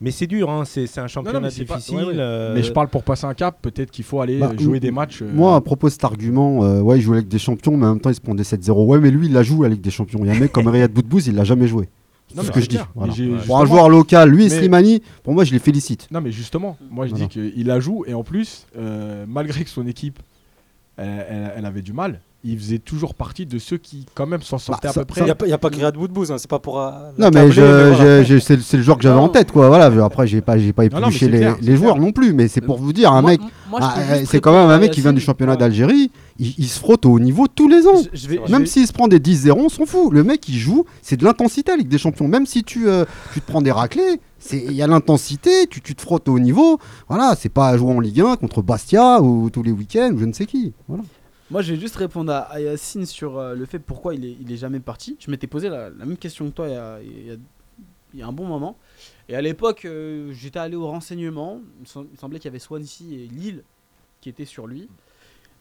Mais 0.00 0.10
c'est 0.10 0.26
dur, 0.26 0.50
hein, 0.50 0.64
c'est 0.64 0.88
c'est 0.88 1.00
un 1.00 1.06
championnat 1.06 1.38
mais 1.38 1.50
c'est 1.50 1.64
pas- 1.64 1.76
difficile. 1.76 1.98
ouais, 1.98 2.04
ouais. 2.06 2.14
euh, 2.18 2.52
Mais 2.56 2.64
je 2.64 2.72
parle 2.72 2.88
pour 2.88 3.04
passer 3.04 3.26
un 3.26 3.32
cap, 3.34 3.58
peut-être 3.62 3.92
qu'il 3.92 4.04
faut 4.04 4.20
aller 4.20 4.40
Bah, 4.40 4.50
euh, 4.52 4.58
jouer 4.60 4.78
m- 4.78 4.80
des 4.80 4.90
matchs. 4.90 5.22
euh, 5.22 5.30
Moi, 5.32 5.54
à 5.54 5.60
propos 5.60 5.86
de 5.86 5.92
cet 5.92 6.02
argument, 6.02 6.64
euh, 6.64 6.80
ouais, 6.80 6.98
il 6.98 7.00
joue 7.00 7.12
avec 7.12 7.28
des 7.28 7.38
champions, 7.38 7.76
mais 7.76 7.86
en 7.86 7.90
même 7.90 8.00
temps, 8.00 8.10
il 8.10 8.16
se 8.16 8.20
prend 8.20 8.34
des 8.34 8.42
7-0. 8.42 8.86
Ouais, 8.86 8.98
mais 8.98 9.12
lui, 9.12 9.28
il 9.28 9.32
la 9.32 9.44
joue 9.44 9.62
avec 9.62 9.80
des 9.80 9.90
champions. 9.92 10.18
Il 10.22 10.26
y 10.26 10.30
a 10.30 10.32
un 10.34 10.40
mec 10.40 10.50
comme 10.50 10.66
Riyad 10.66 10.90
Boudbouz, 10.92 11.28
il 11.28 11.36
l'a 11.36 11.44
jamais 11.44 11.68
joué. 11.68 11.88
Non, 12.34 12.42
ce 12.42 12.50
que 12.50 12.60
je 12.60 12.66
dis. 12.68 12.78
voilà. 12.94 13.14
Pour 13.46 13.58
un 13.60 13.66
joueur 13.66 13.88
local, 13.88 14.28
lui 14.30 14.46
et 14.46 14.48
Mais- 14.48 14.58
Slimani, 14.58 15.02
pour 15.22 15.34
moi, 15.34 15.44
je 15.44 15.52
les 15.52 15.58
félicite. 15.58 16.08
Non, 16.10 16.20
mais 16.20 16.32
justement, 16.32 16.76
moi 16.90 17.06
je 17.06 17.10
Voilà. 17.12 17.26
dis 17.26 17.30
qu'il 17.52 17.66
la 17.66 17.80
joue 17.80 18.04
et 18.06 18.14
en 18.14 18.22
plus, 18.24 18.66
euh, 18.76 19.24
malgré 19.28 19.62
que 19.64 19.70
son 19.70 19.86
équipe, 19.86 20.18
elle, 20.96 21.26
elle- 21.28 21.52
elle 21.56 21.66
avait 21.66 21.82
du 21.82 21.92
mal, 21.92 22.20
il 22.44 22.58
faisait 22.58 22.78
toujours 22.78 23.14
partie 23.14 23.46
de 23.46 23.58
ceux 23.58 23.78
qui, 23.78 24.04
quand 24.14 24.26
même, 24.26 24.42
s'en 24.42 24.58
sortaient 24.58 24.88
Bah, 24.88 24.90
à 24.90 24.92
ça- 24.94 25.00
peu 25.00 25.06
près. 25.06 25.20
Il 25.22 25.24
n'y 25.24 25.30
a, 25.30 25.34
pas- 25.34 25.46
y 25.46 25.52
a 25.52 25.58
pas 25.58 25.70
que 25.70 25.76
Riyad 25.76 25.94
Boudbouz, 25.94 26.30
hein, 26.30 26.36
c'est 26.38 26.50
pas 26.50 26.58
pour. 26.58 26.78
euh, 26.80 26.90
Non, 27.18 27.30
mais, 27.32 27.48
voilà. 27.48 28.24
c'est 28.40 28.76
le 28.76 28.82
joueur 28.82 28.96
que 28.98 29.02
j'avais 29.02 29.18
en 29.18 29.28
tête, 29.28 29.50
quoi. 29.50 29.68
Voilà. 29.68 29.86
Après, 30.04 30.26
j'ai 30.26 30.40
pas, 30.40 30.58
j'ai 30.58 30.72
pas 30.72 30.84
épluché 30.84 31.28
les, 31.28 31.38
clair, 31.38 31.56
les 31.60 31.66
c'est 31.72 31.76
joueurs 31.76 31.94
clair. 31.94 32.04
non 32.06 32.12
plus, 32.12 32.32
mais 32.32 32.48
c'est 32.48 32.60
pour 32.60 32.78
vous 32.78 32.92
dire, 32.92 33.12
un 33.12 33.22
Moi- 33.22 33.30
mec, 33.32 33.40
ah, 33.80 33.94
euh, 33.98 34.22
c'est 34.26 34.40
quand 34.40 34.52
même 34.52 34.68
un 34.70 34.78
mec 34.78 34.90
qui 34.92 35.00
vient 35.00 35.12
du 35.12 35.20
championnat 35.20 35.52
Ouais. 35.52 35.58
d'Algérie, 35.58 36.10
il, 36.38 36.54
il 36.58 36.66
se 36.68 36.78
frotte 36.78 37.06
au 37.06 37.12
haut 37.12 37.18
niveau 37.20 37.46
tous 37.48 37.68
les 37.68 37.86
ans. 37.86 38.02
Je- 38.12 38.18
je 38.18 38.28
vais- 38.28 38.40
Même 38.48 38.62
vais- 38.62 38.66
s'il 38.66 38.86
se 38.86 38.92
prend 38.92 39.08
des 39.08 39.18
10-0, 39.20 39.60
on 39.64 39.68
s'en 39.68 39.86
fout. 39.86 40.12
Le 40.12 40.22
mec, 40.24 40.48
il 40.48 40.56
joue, 40.58 40.84
c'est 41.02 41.16
de 41.16 41.24
l'intensité 41.24 41.72
avec 41.72 41.88
des 41.88 41.98
champions. 41.98 42.28
Même 42.28 42.46
si 42.46 42.62
tu, 42.64 42.88
euh, 42.88 43.04
tu 43.32 43.40
te 43.40 43.46
prends 43.50 43.62
des 43.62 43.72
raclés, 43.72 44.20
c'est- 44.38 44.62
il 44.64 44.72
y 44.72 44.82
a 44.82 44.86
l'intensité, 44.86 45.66
tu, 45.70 45.80
tu 45.80 45.94
te 45.94 46.02
frottes 46.02 46.28
au 46.28 46.32
haut 46.34 46.38
niveau. 46.38 46.78
Voilà, 47.08 47.34
c'est 47.38 47.48
pas 47.48 47.68
à 47.68 47.76
jouer 47.78 47.92
en 47.92 48.00
Ligue 48.00 48.20
1 48.20 48.36
contre 48.36 48.62
Bastia 48.62 49.22
ou 49.22 49.48
tous 49.50 49.62
les 49.62 49.72
week-ends 49.72 50.10
ou 50.14 50.18
je 50.18 50.24
ne 50.26 50.32
sais 50.32 50.46
qui. 50.46 50.72
Voilà. 50.88 51.04
Moi, 51.54 51.62
je 51.62 51.72
vais 51.72 51.78
juste 51.78 51.94
répondre 51.94 52.32
à, 52.32 52.40
à 52.40 52.58
Yacine 52.58 53.06
sur 53.06 53.38
euh, 53.38 53.54
le 53.54 53.64
fait 53.64 53.78
pourquoi 53.78 54.16
il 54.16 54.52
est, 54.52 54.56
jamais 54.56 54.80
parti. 54.80 55.16
Je 55.20 55.30
m'étais 55.30 55.46
posé 55.46 55.68
la, 55.68 55.88
même 55.90 56.16
question 56.16 56.50
que 56.50 56.52
toi 56.52 56.66
il 56.66 56.72
y 56.72 56.76
a, 56.76 57.00
il 57.00 58.18
y 58.18 58.22
a- 58.22 58.26
un 58.26 58.32
bon 58.32 58.44
moment. 58.44 58.76
Et 59.28 59.36
à 59.36 59.40
l'époque, 59.40 59.84
euh, 59.84 60.32
j'étais 60.32 60.58
allé 60.58 60.74
au 60.74 60.88
renseignement. 60.88 61.60
Il 61.80 62.18
semblait 62.18 62.40
qu'il 62.40 62.48
y 62.48 62.50
avait 62.50 62.58
Swansea 62.58 63.04
et 63.08 63.28
Lille 63.28 63.62
qui 64.20 64.30
étaient 64.30 64.44
sur 64.46 64.66
lui. 64.66 64.88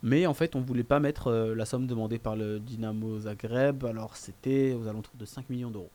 Mais 0.02 0.26
en 0.26 0.34
fait, 0.34 0.56
on 0.56 0.62
voulait 0.62 0.82
pas 0.82 1.00
mettre 1.00 1.28
euh, 1.28 1.54
la 1.54 1.66
somme 1.66 1.86
demandée 1.86 2.18
par 2.18 2.36
le 2.36 2.60
Dynamo 2.60 3.20
Zagreb. 3.20 3.86
Alors, 3.86 4.18
c'était 4.18 4.74
aux 4.74 4.88
alentours 4.88 5.14
de 5.20 5.26
5 5.26 5.48
millions 5.52 5.70
d'euros. 5.70 5.92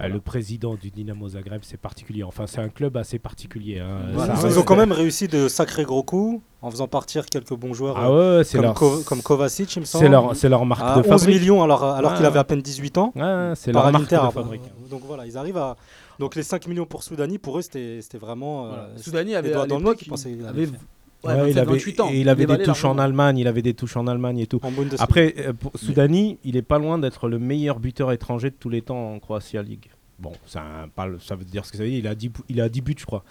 Ouais, 0.00 0.08
Le 0.08 0.20
président 0.20 0.74
du 0.74 0.90
Dynamo 0.90 1.28
Zagreb, 1.28 1.60
c'est 1.62 1.76
particulier. 1.76 2.22
Enfin, 2.22 2.46
c'est 2.46 2.60
un 2.60 2.68
club 2.68 2.96
assez 2.96 3.18
particulier. 3.18 3.80
hein. 3.80 4.10
Voilà. 4.12 4.34
Ils 4.44 4.58
ont 4.58 4.62
quand 4.62 4.76
même 4.76 4.92
réussi 4.92 5.28
de 5.28 5.48
sacrés 5.48 5.84
gros 5.84 6.02
coups 6.02 6.42
en 6.62 6.70
faisant 6.70 6.88
partir 6.88 7.26
quelques 7.26 7.54
bons 7.54 7.74
joueurs 7.74 7.96
Ah 7.98 8.08
euh, 8.08 8.38
ouais, 8.40 8.44
comme, 8.50 8.62
leur, 8.62 8.74
Ko- 8.74 9.02
comme 9.06 9.22
Kovacic, 9.22 9.76
il 9.76 9.80
me 9.80 9.84
semble. 9.84 10.04
c'est 10.04 10.10
leur, 10.10 10.34
c'est 10.36 10.48
leur 10.48 10.64
marque 10.66 10.82
à 10.82 10.94
de 10.96 11.00
11 11.00 11.06
fabrique. 11.06 11.40
millions 11.40 11.62
alors, 11.62 11.84
alors 11.84 12.14
qu'il 12.14 12.24
avait 12.26 12.38
à 12.38 12.44
peine 12.44 12.62
18 12.62 12.98
ans. 12.98 13.12
Ouais, 13.14 13.52
c'est 13.54 13.72
leur 13.72 13.90
marque 13.92 14.10
de 14.10 14.16
avant. 14.16 14.30
fabrique. 14.30 14.62
Donc 14.90 15.02
voilà, 15.06 15.26
ils 15.26 15.36
arrivent 15.38 15.58
à. 15.58 15.76
Donc 16.18 16.34
les 16.34 16.42
5 16.42 16.66
millions 16.66 16.86
pour 16.86 17.02
Soudani, 17.02 17.38
pour 17.38 17.58
eux, 17.58 17.62
c'était 17.62 18.00
vraiment. 18.18 18.66
euh. 18.72 18.86
Soudani 18.96 19.34
avait 19.34 19.52
à 19.52 19.66
dans 19.66 19.76
le 19.76 19.82
l'époque, 19.84 19.98
qu'il 19.98 20.12
il 20.32 20.46
allait 20.46 20.62
avait, 20.62 20.78
ouais, 21.26 21.50
il 21.50 21.54
27, 21.54 21.56
avait, 21.58 21.72
28 21.72 22.00
ans. 22.00 22.08
et 22.10 22.20
il 22.20 22.28
avait 22.28 22.46
des 22.46 22.58
touches 22.58 22.84
en 22.84 22.88
largement. 22.94 23.02
Allemagne, 23.02 23.38
il 23.38 23.46
avait 23.48 23.62
des 23.62 23.74
touches 23.74 23.96
en 23.96 24.06
Allemagne 24.06 24.38
et 24.38 24.46
tout. 24.46 24.60
En. 24.62 24.72
Après, 24.98 25.34
euh, 25.38 25.52
pour 25.52 25.72
Soudani, 25.74 26.38
il 26.44 26.56
est 26.56 26.62
pas 26.62 26.78
loin 26.78 26.98
d'être 26.98 27.28
le 27.28 27.38
meilleur 27.38 27.78
buteur 27.80 28.12
étranger 28.12 28.50
de 28.50 28.56
tous 28.58 28.68
les 28.68 28.82
temps 28.82 29.12
en 29.14 29.18
Croatia 29.18 29.62
League. 29.62 29.90
Bon, 30.18 30.32
ça, 30.46 30.62
veut 30.96 31.44
dire 31.44 31.64
ce 31.66 31.72
que 31.72 31.78
ça 31.78 31.84
veut 31.84 31.90
dire. 31.90 31.98
Il 31.98 32.06
a 32.06 32.14
10, 32.14 32.28
bou- 32.30 32.42
il 32.48 32.60
a 32.60 32.68
10 32.68 32.80
buts, 32.80 32.94
je 32.98 33.04
crois. 33.06 33.22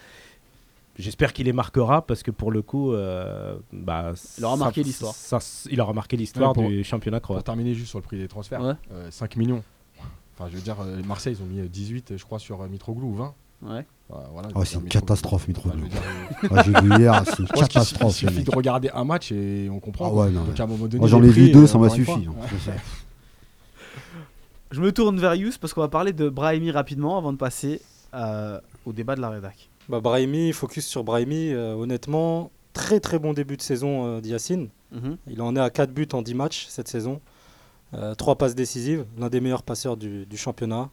J'espère 0.98 1.34
qu'il 1.34 1.46
les 1.46 1.52
marquera 1.54 2.06
parce 2.06 2.24
que 2.24 2.32
pour 2.32 2.52
le 2.52 2.62
coup, 2.62 2.94
euh, 2.94 3.58
bah, 3.74 4.14
Il 4.38 4.46
aura 4.46 4.56
marqué 4.56 4.82
l'histoire. 4.82 5.14
il 5.70 5.82
aura 5.82 5.92
marqué 5.92 6.16
l'histoire 6.16 6.50
Ouais, 6.50 6.54
pour- 6.64 6.70
du 6.70 6.84
championnat 6.86 7.20
Pour 7.20 7.30
croate. 7.32 7.46
terminer 7.46 7.74
juste 7.74 7.90
sur 7.90 8.00
le 8.00 8.04
prix 8.04 8.18
des 8.18 8.30
transferts, 8.30 8.62
Ouais. 8.62 8.74
euh, 8.94 9.08
5 9.12 9.36
millions. 9.36 9.62
Enfin, 10.38 10.50
je 10.50 10.56
veux 10.56 10.62
dire, 10.62 10.78
euh, 10.82 11.02
Marseille, 11.06 11.36
ils 11.38 11.44
ont 11.44 11.48
mis 11.48 11.60
euh, 11.60 11.68
18, 11.68 12.14
je 12.18 12.24
crois, 12.24 12.40
sur 12.40 12.60
Mitroglou 12.70 13.08
ou 13.10 13.16
20. 13.16 13.34
Ouais. 13.66 13.86
Voilà, 14.08 14.50
Oh, 14.54 14.64
c'est 14.64 14.76
une 14.76 14.88
catastrophe, 14.88 15.48
Enfin, 15.58 15.76
dire, 15.76 16.02
euh, 16.44 16.48
Ah, 16.56 16.64
J'ai 16.64 16.72
vu 16.80 17.00
hier, 17.02 17.24
c'est 17.26 17.40
une 17.40 17.48
catastrophe. 17.68 18.22
Il 18.22 18.30
suffit 18.30 18.44
de 18.44 18.52
regarder 18.56 18.90
un 18.94 19.04
match 19.04 19.32
et 19.32 19.68
on 19.72 19.80
comprend. 19.80 20.06
Ah 20.08 20.10
quoi. 20.12 20.26
ouais, 20.26 20.32
non, 20.32 20.42
Donc 20.44 20.54
ouais. 20.54 20.62
à 20.62 20.64
un 20.64 20.68
moment 20.68 20.86
donné, 20.86 21.00
Moi, 21.00 21.08
j'en 21.08 21.24
ai 21.24 21.30
vu 21.30 21.50
deux, 21.52 21.64
euh, 21.64 21.68
ça 21.68 21.78
m'a 21.80 21.90
suffi. 21.90 22.12
Je 24.72 24.82
me 24.82 24.92
tourne 24.92 25.20
vers 25.20 25.36
Yous 25.36 25.54
parce 25.60 25.74
qu'on 25.74 25.82
va 25.82 25.88
parler 25.88 26.12
de 26.14 26.28
Brahimi 26.30 26.72
rapidement 26.72 27.18
avant 27.18 27.32
de 27.32 27.38
passer 27.38 27.82
euh, 28.14 28.60
au 28.86 28.94
débat 28.94 29.16
de 29.16 29.22
la 29.22 29.30
rédac. 29.30 29.70
Bah, 29.90 30.00
Brahimi, 30.02 30.52
focus 30.54 30.86
sur 30.86 31.04
Brahimi. 31.04 31.52
euh, 31.52 31.74
honnêtement, 31.76 32.52
très 32.74 33.00
très 33.00 33.20
bon 33.20 33.34
début 33.34 33.58
de 33.58 33.62
saison 33.62 34.06
euh, 34.06 34.22
d'Yacine. 34.22 34.70
Mhm. 34.92 35.18
Il 35.30 35.42
en 35.42 35.56
est 35.56 35.60
à 35.60 35.70
4 35.70 35.92
buts 35.94 36.08
en 36.14 36.22
10 36.22 36.34
matchs 36.36 36.66
cette 36.70 36.88
saison. 36.88 37.22
3 38.18 38.36
passes 38.36 38.56
décisives, 38.56 39.06
l'un 39.18 39.30
des 39.30 39.40
meilleurs 39.40 39.64
passeurs 39.64 39.96
du, 39.96 40.26
du 40.26 40.36
championnat. 40.36 40.90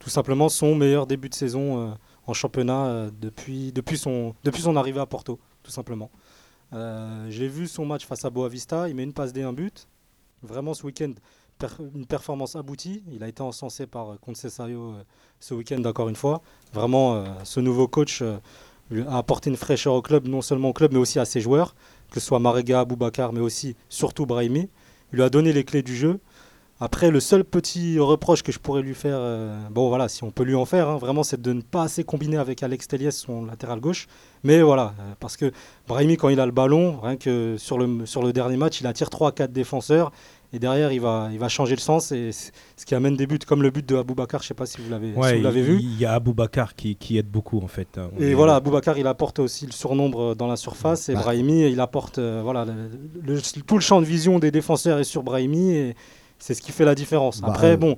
Tout 0.00 0.10
simplement 0.10 0.48
son 0.48 0.74
meilleur 0.74 1.06
début 1.06 1.28
de 1.28 1.34
saison 1.34 1.78
euh, 1.78 1.90
en 2.26 2.32
championnat 2.32 2.86
euh, 2.86 3.10
depuis, 3.20 3.70
depuis, 3.70 3.98
son, 3.98 4.34
depuis 4.42 4.62
son 4.62 4.74
arrivée 4.76 4.98
à 4.98 5.06
Porto, 5.06 5.38
tout 5.62 5.70
simplement. 5.70 6.10
Euh, 6.72 7.26
J'ai 7.28 7.48
vu 7.48 7.68
son 7.68 7.84
match 7.84 8.06
face 8.06 8.24
à 8.24 8.30
Boavista, 8.30 8.88
il 8.88 8.96
met 8.96 9.02
une 9.04 9.12
passe 9.12 9.32
D, 9.32 9.42
un 9.42 9.52
but. 9.52 9.86
Vraiment 10.42 10.72
ce 10.72 10.86
week-end, 10.86 11.12
une 11.94 12.06
performance 12.06 12.56
aboutie. 12.56 13.04
Il 13.12 13.22
a 13.22 13.28
été 13.28 13.42
encensé 13.42 13.86
par 13.86 14.12
euh, 14.12 15.04
ce 15.38 15.54
week-end 15.54 15.84
encore 15.84 16.08
une 16.08 16.16
fois. 16.16 16.40
Vraiment, 16.72 17.22
ce 17.44 17.60
nouveau 17.60 17.86
coach 17.86 18.22
a 18.22 19.18
apporté 19.18 19.50
une 19.50 19.56
fraîcheur 19.56 19.92
au 19.92 20.00
club, 20.00 20.26
non 20.26 20.40
seulement 20.40 20.70
au 20.70 20.72
club, 20.72 20.94
mais 20.94 20.98
aussi 20.98 21.18
à 21.18 21.26
ses 21.26 21.42
joueurs, 21.42 21.74
que 22.10 22.20
ce 22.20 22.26
soit 22.26 22.38
Marega, 22.38 22.86
Boubacar, 22.86 23.34
mais 23.34 23.40
aussi 23.40 23.76
surtout 23.90 24.24
Brahimi. 24.24 24.70
Il 25.12 25.16
lui 25.16 25.22
a 25.22 25.28
donné 25.28 25.52
les 25.52 25.64
clés 25.64 25.82
du 25.82 25.94
jeu. 25.94 26.20
Après, 26.82 27.10
le 27.10 27.20
seul 27.20 27.44
petit 27.44 27.98
reproche 27.98 28.42
que 28.42 28.52
je 28.52 28.58
pourrais 28.58 28.80
lui 28.80 28.94
faire, 28.94 29.16
euh, 29.18 29.54
bon 29.70 29.88
voilà, 29.88 30.08
si 30.08 30.24
on 30.24 30.30
peut 30.30 30.44
lui 30.44 30.54
en 30.54 30.64
faire, 30.64 30.88
hein, 30.88 30.96
vraiment, 30.96 31.22
c'est 31.22 31.40
de 31.40 31.52
ne 31.52 31.60
pas 31.60 31.82
assez 31.82 32.04
combiner 32.04 32.38
avec 32.38 32.62
Alex 32.62 32.88
Teliès, 32.88 33.14
son 33.14 33.44
latéral 33.44 33.80
gauche. 33.80 34.06
Mais 34.44 34.62
voilà, 34.62 34.94
euh, 34.98 35.12
parce 35.20 35.36
que 35.36 35.52
Brahimi, 35.86 36.16
quand 36.16 36.30
il 36.30 36.40
a 36.40 36.46
le 36.46 36.52
ballon, 36.52 36.98
rien 37.02 37.16
que 37.16 37.56
sur 37.58 37.76
le, 37.76 38.06
sur 38.06 38.22
le 38.22 38.32
dernier 38.32 38.56
match, 38.56 38.80
il 38.80 38.86
attire 38.86 39.08
3-4 39.08 39.48
défenseurs. 39.52 40.10
Et 40.52 40.58
derrière, 40.58 40.90
il 40.90 41.00
va, 41.00 41.28
il 41.30 41.38
va 41.38 41.48
changer 41.48 41.76
le 41.76 41.80
sens. 41.80 42.10
Et 42.12 42.32
ce 42.32 42.50
qui 42.86 42.94
amène 42.96 43.14
des 43.14 43.26
buts, 43.28 43.38
comme 43.46 43.62
le 43.62 43.70
but 43.70 43.86
de 43.86 43.96
Aboubacar, 43.96 44.40
je 44.40 44.46
ne 44.46 44.48
sais 44.48 44.54
pas 44.54 44.66
si 44.66 44.80
vous 44.80 44.90
l'avez 44.90 45.12
Ouais, 45.12 45.38
vu. 45.62 45.78
il 45.80 45.96
y 46.00 46.04
a 46.06 46.14
Aboubacar 46.14 46.74
qui, 46.74 46.96
qui 46.96 47.18
aide 47.18 47.28
beaucoup 47.30 47.60
en 47.62 47.68
fait. 47.68 47.98
hein. 47.98 48.08
Et 48.18 48.34
voilà, 48.34 48.56
Aboubacar, 48.56 48.98
il 48.98 49.06
apporte 49.06 49.38
aussi 49.38 49.66
le 49.66 49.70
surnombre 49.72 50.34
dans 50.34 50.48
la 50.48 50.56
surface. 50.56 51.08
Et 51.08 51.14
Bah. 51.14 51.20
Brahimi, 51.20 51.70
il 51.70 51.78
apporte 51.78 52.18
euh, 52.18 52.40
voilà, 52.42 52.64
le- 52.64 53.34
le- 53.34 53.62
tout 53.62 53.74
le 53.76 53.80
champ 53.80 54.00
de 54.00 54.06
vision 54.06 54.40
des 54.40 54.50
défenseurs 54.50 54.98
est 54.98 55.04
sur 55.04 55.22
Brahimi. 55.22 55.70
Et 55.72 55.94
c'est 56.40 56.54
ce 56.54 56.62
qui 56.62 56.72
fait 56.72 56.84
la 56.84 56.96
différence. 56.96 57.40
Bah, 57.40 57.48
Après, 57.50 57.72
euh, 57.72 57.76
bon, 57.76 57.96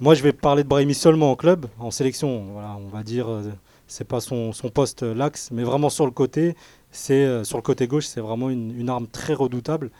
moi, 0.00 0.14
je 0.14 0.22
vais 0.22 0.32
parler 0.32 0.62
de 0.62 0.68
Brahimi 0.68 0.94
seulement 0.94 1.30
en 1.30 1.36
club. 1.36 1.66
En 1.78 1.90
sélection, 1.90 2.44
voilà, 2.52 2.78
on 2.82 2.88
va 2.88 3.02
dire, 3.02 3.28
euh, 3.28 3.42
c'est 3.86 4.08
pas 4.08 4.20
son, 4.20 4.52
son 4.52 4.70
poste 4.70 5.02
euh, 5.02 5.14
l'axe, 5.14 5.50
mais 5.52 5.62
vraiment 5.62 5.90
sur 5.90 6.06
le 6.06 6.10
côté, 6.10 6.56
c'est 6.90 7.12
euh, 7.24 7.44
sur 7.44 7.58
le 7.58 7.62
côté 7.62 7.86
gauche, 7.86 8.06
c'est 8.06 8.20
vraiment 8.22 8.48
une, 8.48 8.74
une 8.80 8.88
arme 8.88 9.06
très 9.06 9.34
redoutable. 9.34 9.90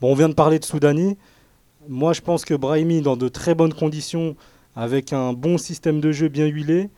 Bon, 0.00 0.12
on 0.12 0.14
vient 0.14 0.30
de 0.30 0.34
parler 0.34 0.58
de 0.58 0.64
Soudani. 0.64 1.18
Moi, 1.88 2.14
je 2.14 2.22
pense 2.22 2.46
que 2.46 2.54
Brahimi, 2.54 3.02
dans 3.02 3.18
de 3.18 3.28
très 3.28 3.54
bonnes 3.54 3.74
conditions, 3.74 4.34
avec 4.76 5.12
un 5.12 5.34
bon 5.34 5.58
système 5.58 6.00
de 6.00 6.10
jeu 6.10 6.28
bien 6.28 6.46
huilé, 6.46 6.88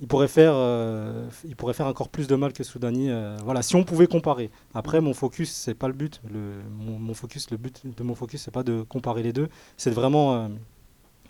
il 0.00 0.06
pourrait 0.06 0.28
faire, 0.28 0.52
euh, 0.54 1.28
il 1.44 1.54
pourrait 1.56 1.74
faire 1.74 1.86
encore 1.86 2.08
plus 2.08 2.26
de 2.26 2.34
mal 2.34 2.52
que 2.52 2.64
Soudani. 2.64 3.10
euh, 3.10 3.36
voilà, 3.44 3.62
si 3.62 3.76
on 3.76 3.84
pouvait 3.84 4.06
comparer. 4.06 4.50
Après, 4.74 5.00
mon 5.00 5.12
focus, 5.12 5.50
c'est 5.52 5.74
pas 5.74 5.88
le 5.88 5.92
but. 5.92 6.22
Le, 6.32 6.62
mon, 6.70 6.98
mon 6.98 7.12
focus, 7.12 7.50
le 7.50 7.58
but 7.58 7.82
de 7.84 8.02
mon 8.02 8.14
focus, 8.14 8.42
c'est 8.42 8.50
pas 8.50 8.62
de 8.62 8.82
comparer 8.82 9.22
les 9.22 9.34
deux. 9.34 9.48
C'est 9.76 9.90
de 9.90 9.94
vraiment 9.94 10.48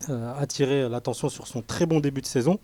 euh, 0.08 0.32
attirer 0.38 0.88
l'attention 0.88 1.28
sur 1.28 1.48
son 1.48 1.62
très 1.62 1.84
bon 1.84 1.98
début 1.98 2.20
de 2.20 2.26
saison 2.26 2.58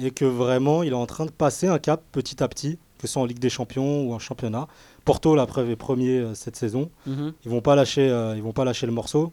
et 0.00 0.12
que 0.12 0.24
vraiment, 0.24 0.84
il 0.84 0.92
est 0.92 0.96
en 0.96 1.06
train 1.06 1.26
de 1.26 1.32
passer 1.32 1.66
un 1.66 1.80
cap 1.80 2.00
petit 2.12 2.40
à 2.40 2.46
petit, 2.46 2.78
que 2.98 3.08
ce 3.08 3.14
soit 3.14 3.22
en 3.22 3.24
Ligue 3.24 3.40
des 3.40 3.50
Champions 3.50 4.02
ou 4.02 4.14
en 4.14 4.20
championnat. 4.20 4.68
Porto, 5.04 5.34
la 5.34 5.44
preuve, 5.46 5.70
est 5.70 5.76
premier 5.76 6.24
cette 6.36 6.54
saison. 6.54 6.88
Mhm. 7.06 7.32
Ils 7.44 7.50
vont 7.50 7.60
pas 7.60 7.74
lâcher, 7.74 8.06
ils 8.36 8.42
vont 8.44 8.52
pas 8.52 8.64
lâcher 8.64 8.86
le 8.86 8.92
morceau. 8.92 9.32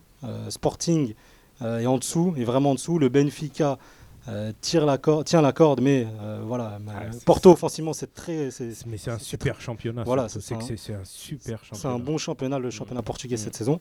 Sporting 0.50 1.14
est 1.62 1.86
en 1.86 2.00
dessous, 2.00 2.34
est 2.36 2.46
vraiment 2.46 2.72
en 2.72 2.74
dessous. 2.74 2.98
Le 2.98 3.10
Benfica 3.10 3.78
euh, 4.30 4.52
tire 4.62 4.86
la 4.86 4.98
corde, 4.98 5.26
tient 5.26 5.42
la 5.42 5.52
corde, 5.52 5.82
mais 5.82 6.06
euh, 6.22 6.42
voilà. 6.46 6.78
Ah, 6.88 6.92
c'est- 7.12 7.26
Porto 7.26 7.52
offensivement, 7.52 7.94
c'est 7.94 8.14
très, 8.14 8.52
c'est 8.52 8.70
Mais 8.86 8.98
c'est 8.98 9.10
un 9.12 9.18
super 9.18 9.60
championnat. 9.60 10.04
Voilà, 10.04 10.30
surtout. 10.30 10.48
c'est 10.48 10.56
c'est 10.62 10.68
c'est 10.78 10.78
c'est 10.78 10.94
un 10.94 11.04
super 11.04 11.60
c'est 11.64 11.70
championnat. 11.76 11.96
un 11.96 12.00
bon 12.00 12.18
championnat, 12.18 12.60
le 12.60 12.70
championnat 12.70 13.02
portugais 13.02 13.36
Mm. 13.36 13.40
cette 13.40 13.56
saison. 13.56 13.80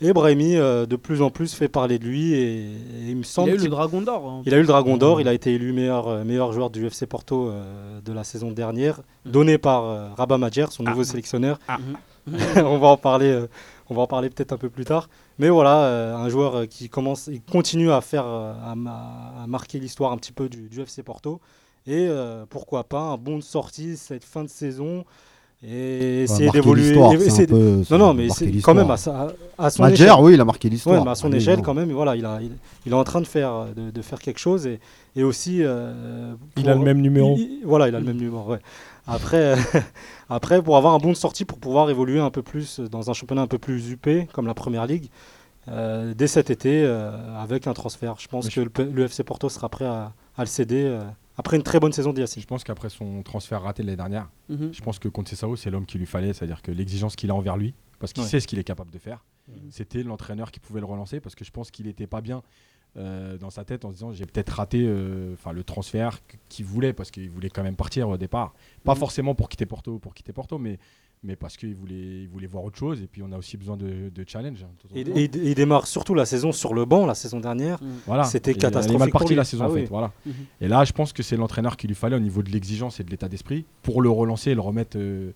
Et 0.00 0.12
Brahimi, 0.12 0.56
euh, 0.56 0.86
de 0.86 0.96
plus 0.96 1.20
en 1.22 1.30
plus, 1.30 1.54
fait 1.54 1.68
parler 1.68 1.98
de 1.98 2.04
lui 2.06 2.32
et, 2.32 2.72
et 2.72 3.08
il 3.08 3.16
me 3.16 3.20
Il 3.20 3.24
semble 3.26 3.50
a 3.50 3.54
eu 3.54 3.58
le 3.58 3.68
dragon 3.68 4.00
d'or. 4.00 4.28
hein. 4.28 4.42
il 4.46 4.54
a 4.54 4.56
eu 4.56 4.60
le 4.62 4.66
Dragon 4.66 4.96
d'Or, 4.96 5.18
Mm. 5.18 5.20
il 5.20 5.28
a 5.28 5.34
été 5.34 5.52
élu 5.54 5.72
meilleur, 5.72 6.24
meilleur 6.24 6.52
joueur 6.52 6.70
du 6.70 6.86
FC 6.86 7.06
Porto 7.06 7.48
euh, 7.50 8.00
de 8.00 8.12
la 8.12 8.24
saison 8.24 8.50
dernière, 8.50 9.00
Mm. 9.26 9.30
donné 9.30 9.58
par 9.58 9.84
euh, 9.84 10.08
Rabat 10.16 10.38
Majer, 10.38 10.66
son 10.70 10.82
nouveau 10.84 11.02
Ah. 11.02 11.04
sélectionneur. 11.04 11.58
Ah. 11.68 11.78
On 12.64 12.78
va 12.78 12.88
en 12.88 12.96
parler, 12.96 13.26
euh, 13.30 13.46
on 13.92 13.94
va 13.94 14.02
en 14.02 14.06
parler 14.06 14.30
peut-être 14.30 14.52
un 14.52 14.58
peu 14.58 14.70
plus 14.70 14.84
tard. 14.84 15.08
Mais 15.38 15.50
voilà, 15.50 15.84
euh, 15.84 16.16
un 16.16 16.28
joueur 16.30 16.56
euh, 16.56 16.66
qui 16.66 16.88
commence, 16.88 17.28
il 17.30 17.42
continue 17.42 17.92
à 17.92 18.00
faire, 18.00 18.24
euh, 18.26 18.74
marquer 19.46 19.78
l'histoire 19.78 20.12
un 20.12 20.16
petit 20.16 20.32
peu 20.32 20.48
du, 20.48 20.68
du 20.68 20.80
FC 20.80 21.02
Porto. 21.02 21.40
Et 21.86 22.08
pourquoi 22.48 22.84
pas 22.84 23.00
un 23.00 23.16
bon 23.16 23.38
de 23.38 23.42
sortie 23.42 23.96
cette 23.96 24.22
fin 24.22 24.44
de 24.44 24.48
saison 24.48 25.04
et 25.64 26.22
essayer 26.24 26.50
d'évoluer. 26.50 26.94
Non, 26.96 27.98
non, 27.98 28.14
mais 28.14 28.28
quand 28.62 28.74
même 28.74 28.90
à, 28.90 28.96
sa- 28.96 29.32
à 29.58 29.70
son 29.70 29.82
Madjer, 29.82 30.04
échelle. 30.04 30.16
oui, 30.20 30.34
il 30.34 30.40
a 30.40 30.44
marqué 30.44 30.68
l'histoire. 30.68 30.98
Ouais, 30.98 31.04
mais 31.04 31.10
à 31.10 31.14
son 31.14 31.28
Ah 31.28 31.30
oui, 31.30 31.36
échelle 31.36 31.58
non. 31.58 31.62
quand 31.62 31.74
même, 31.74 31.92
voilà, 31.92 32.16
il, 32.16 32.24
a, 32.24 32.40
il, 32.42 32.50
il 32.84 32.92
est 32.92 32.96
en 32.96 33.04
train 33.04 33.20
de 33.20 33.26
faire, 33.26 33.66
de, 33.76 33.90
de 33.90 34.02
faire 34.02 34.18
quelque 34.18 34.38
chose 34.40 34.66
et, 34.66 34.80
et 35.14 35.22
aussi. 35.22 35.58
euh, 35.62 36.34
Il 36.56 36.68
a 36.68 36.74
le 36.74 36.80
même 36.80 37.00
numéro. 37.00 37.36
il- 37.36 37.42
il- 37.60 37.66
voilà, 37.66 37.88
il 37.88 37.94
a 37.94 38.00
le 38.00 38.06
même 38.06 38.16
numéro. 38.16 38.50
Ouais. 38.50 38.58
Après, 39.06 39.54
après, 40.28 40.60
pour 40.62 40.76
avoir 40.76 40.94
un 40.94 40.98
bon 40.98 41.10
de 41.10 41.16
sortie, 41.16 41.44
pour 41.44 41.58
pouvoir 41.58 41.90
évoluer 41.90 42.18
un 42.20 42.30
peu 42.30 42.42
plus 42.42 42.80
dans 42.80 43.10
un 43.10 43.12
championnat 43.12 43.42
un 43.42 43.46
peu 43.46 43.58
plus 43.58 43.90
huppé 43.90 44.26
comme 44.32 44.46
la 44.48 44.54
Première 44.54 44.86
Ligue, 44.86 45.08
euh, 45.68 46.12
dès 46.16 46.26
cet 46.26 46.50
été, 46.50 46.82
euh, 46.84 47.10
avec 47.40 47.66
un 47.68 47.72
transfert. 47.72 48.16
Je 48.18 48.26
pense 48.26 48.46
Mais 48.46 48.50
que 48.50 48.60
le, 48.82 48.90
le 48.90 49.04
FC 49.04 49.22
Porto 49.22 49.48
sera 49.48 49.68
prêt 49.68 49.84
à, 49.86 50.12
à 50.36 50.42
le 50.42 50.46
céder 50.46 50.84
euh, 50.86 51.00
après 51.36 51.56
une 51.56 51.62
très 51.62 51.80
bonne 51.80 51.92
saison 51.92 52.12
d'Yacine. 52.12 52.42
Je 52.42 52.46
pense 52.46 52.64
qu'après 52.64 52.88
son 52.90 53.22
transfert 53.22 53.62
raté 53.62 53.82
l'année 53.82 53.96
dernière, 53.96 54.28
Mhm. 54.48 54.72
je 54.72 54.80
pense 54.82 54.98
que 54.98 55.08
contre 55.08 55.34
Sao, 55.34 55.56
c'est 55.56 55.70
l'homme 55.70 55.86
qu'il 55.86 56.00
lui 56.00 56.06
fallait, 56.06 56.32
c'est-à-dire 56.32 56.62
que 56.62 56.70
l'exigence 56.70 57.16
qu'il 57.16 57.30
a 57.30 57.34
envers 57.34 57.56
lui, 57.56 57.74
parce 57.98 58.12
qu'il 58.12 58.22
Ouais. 58.22 58.28
sait 58.28 58.40
ce 58.40 58.46
qu'il 58.46 58.58
est 58.58 58.64
capable 58.64 58.90
de 58.90 58.98
faire, 58.98 59.24
c'était 59.70 60.02
l'entraîneur 60.02 60.50
qui 60.50 60.60
pouvait 60.60 60.80
le 60.80 60.86
relancer, 60.86 61.20
parce 61.20 61.34
que 61.34 61.44
je 61.44 61.50
pense 61.50 61.70
qu'il 61.70 61.86
n'était 61.86 62.06
pas 62.06 62.20
bien 62.20 62.42
euh, 62.98 63.38
dans 63.38 63.48
sa 63.48 63.64
tête 63.64 63.86
en 63.86 63.88
se 63.88 63.94
disant 63.94 64.12
j'ai 64.12 64.26
peut-être 64.26 64.50
raté 64.50 64.84
euh, 64.86 65.32
enfin 65.32 65.52
le 65.52 65.64
transfert 65.64 66.20
qu- 66.26 66.36
qu'il 66.50 66.66
voulait, 66.66 66.92
parce 66.92 67.10
qu'il 67.10 67.30
voulait 67.30 67.48
quand 67.48 67.62
même 67.62 67.74
partir 67.74 68.06
au 68.10 68.18
départ. 68.18 68.52
Pas 68.84 68.92
Mhm. 68.92 68.98
forcément 68.98 69.34
pour 69.34 69.48
quitter 69.48 69.64
Porto, 69.64 69.98
pour 69.98 70.12
quitter 70.12 70.34
Porto, 70.34 70.58
mais, 70.58 70.78
mais 71.24 71.36
parce 71.36 71.56
qu'il 71.56 71.74
voulait, 71.76 72.22
il 72.22 72.28
voulait 72.28 72.46
voir 72.48 72.64
autre 72.64 72.76
chose, 72.78 73.00
et 73.00 73.06
puis 73.06 73.22
on 73.22 73.30
a 73.32 73.38
aussi 73.38 73.56
besoin 73.56 73.76
de, 73.76 74.08
de 74.08 74.24
challenge. 74.26 74.64
hein, 74.64 74.68
Et, 74.94 75.02
et- 75.02 75.24
et 75.24 75.30
il 75.50 75.54
démarre 75.54 75.86
surtout 75.86 76.14
la 76.14 76.26
saison 76.26 76.50
sur 76.52 76.74
le 76.74 76.84
banc, 76.84 77.06
la 77.06 77.14
saison 77.14 77.38
dernière. 77.38 77.78
Voilà. 78.06 78.24
C'était 78.24 78.50
Et 78.50 78.54
Elle 78.54 78.60
est 78.60 78.62
mal 78.64 78.72
catastrophique 78.72 79.28
lui. 79.28 79.36
la 79.36 79.44
saison 79.44 79.64
Ah 79.64 79.68
en 79.68 79.72
oui. 79.72 79.80
fait. 79.82 79.86
Voilà. 79.86 80.12
Mhm. 80.26 80.32
Et 80.60 80.68
là, 80.68 80.84
je 80.84 80.92
pense 80.92 81.12
que 81.12 81.22
c'est 81.22 81.36
l'entraîneur 81.36 81.76
qu'il 81.76 81.88
lui 81.88 81.94
fallait 81.94 82.16
au 82.16 82.20
niveau 82.20 82.42
de 82.42 82.50
l'exigence 82.50 82.98
et 83.00 83.04
de 83.04 83.10
l'état 83.10 83.28
d'esprit 83.28 83.64
pour 83.82 84.02
le 84.02 84.10
relancer 84.10 84.50
et 84.50 84.54
le 84.54 84.60
remettre 84.60 84.96
euh, 84.98 85.30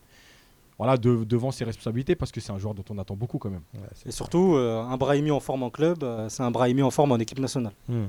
voilà, 0.78 0.96
de- 0.96 1.24
devant 1.24 1.52
ses 1.52 1.64
responsabilités 1.64 2.16
parce 2.16 2.32
que 2.32 2.40
c'est 2.40 2.52
un 2.52 2.58
joueur 2.58 2.74
dont 2.74 2.84
on 2.90 2.98
attend 2.98 3.14
beaucoup 3.16 3.38
quand 3.38 3.50
même. 3.50 3.62
Et 4.04 4.10
surtout, 4.10 4.56
euh, 4.56 4.82
un 4.82 4.96
Brahimi 4.96 5.30
en 5.30 5.40
forme 5.40 5.62
en 5.62 5.70
club, 5.70 6.02
euh, 6.02 6.28
c'est 6.28 6.42
un 6.42 6.50
Brahimi 6.50 6.82
en 6.82 6.90
forme 6.90 7.12
en 7.12 7.16
équipe 7.18 7.38
nationale. 7.38 7.72
Hmm. 7.88 8.06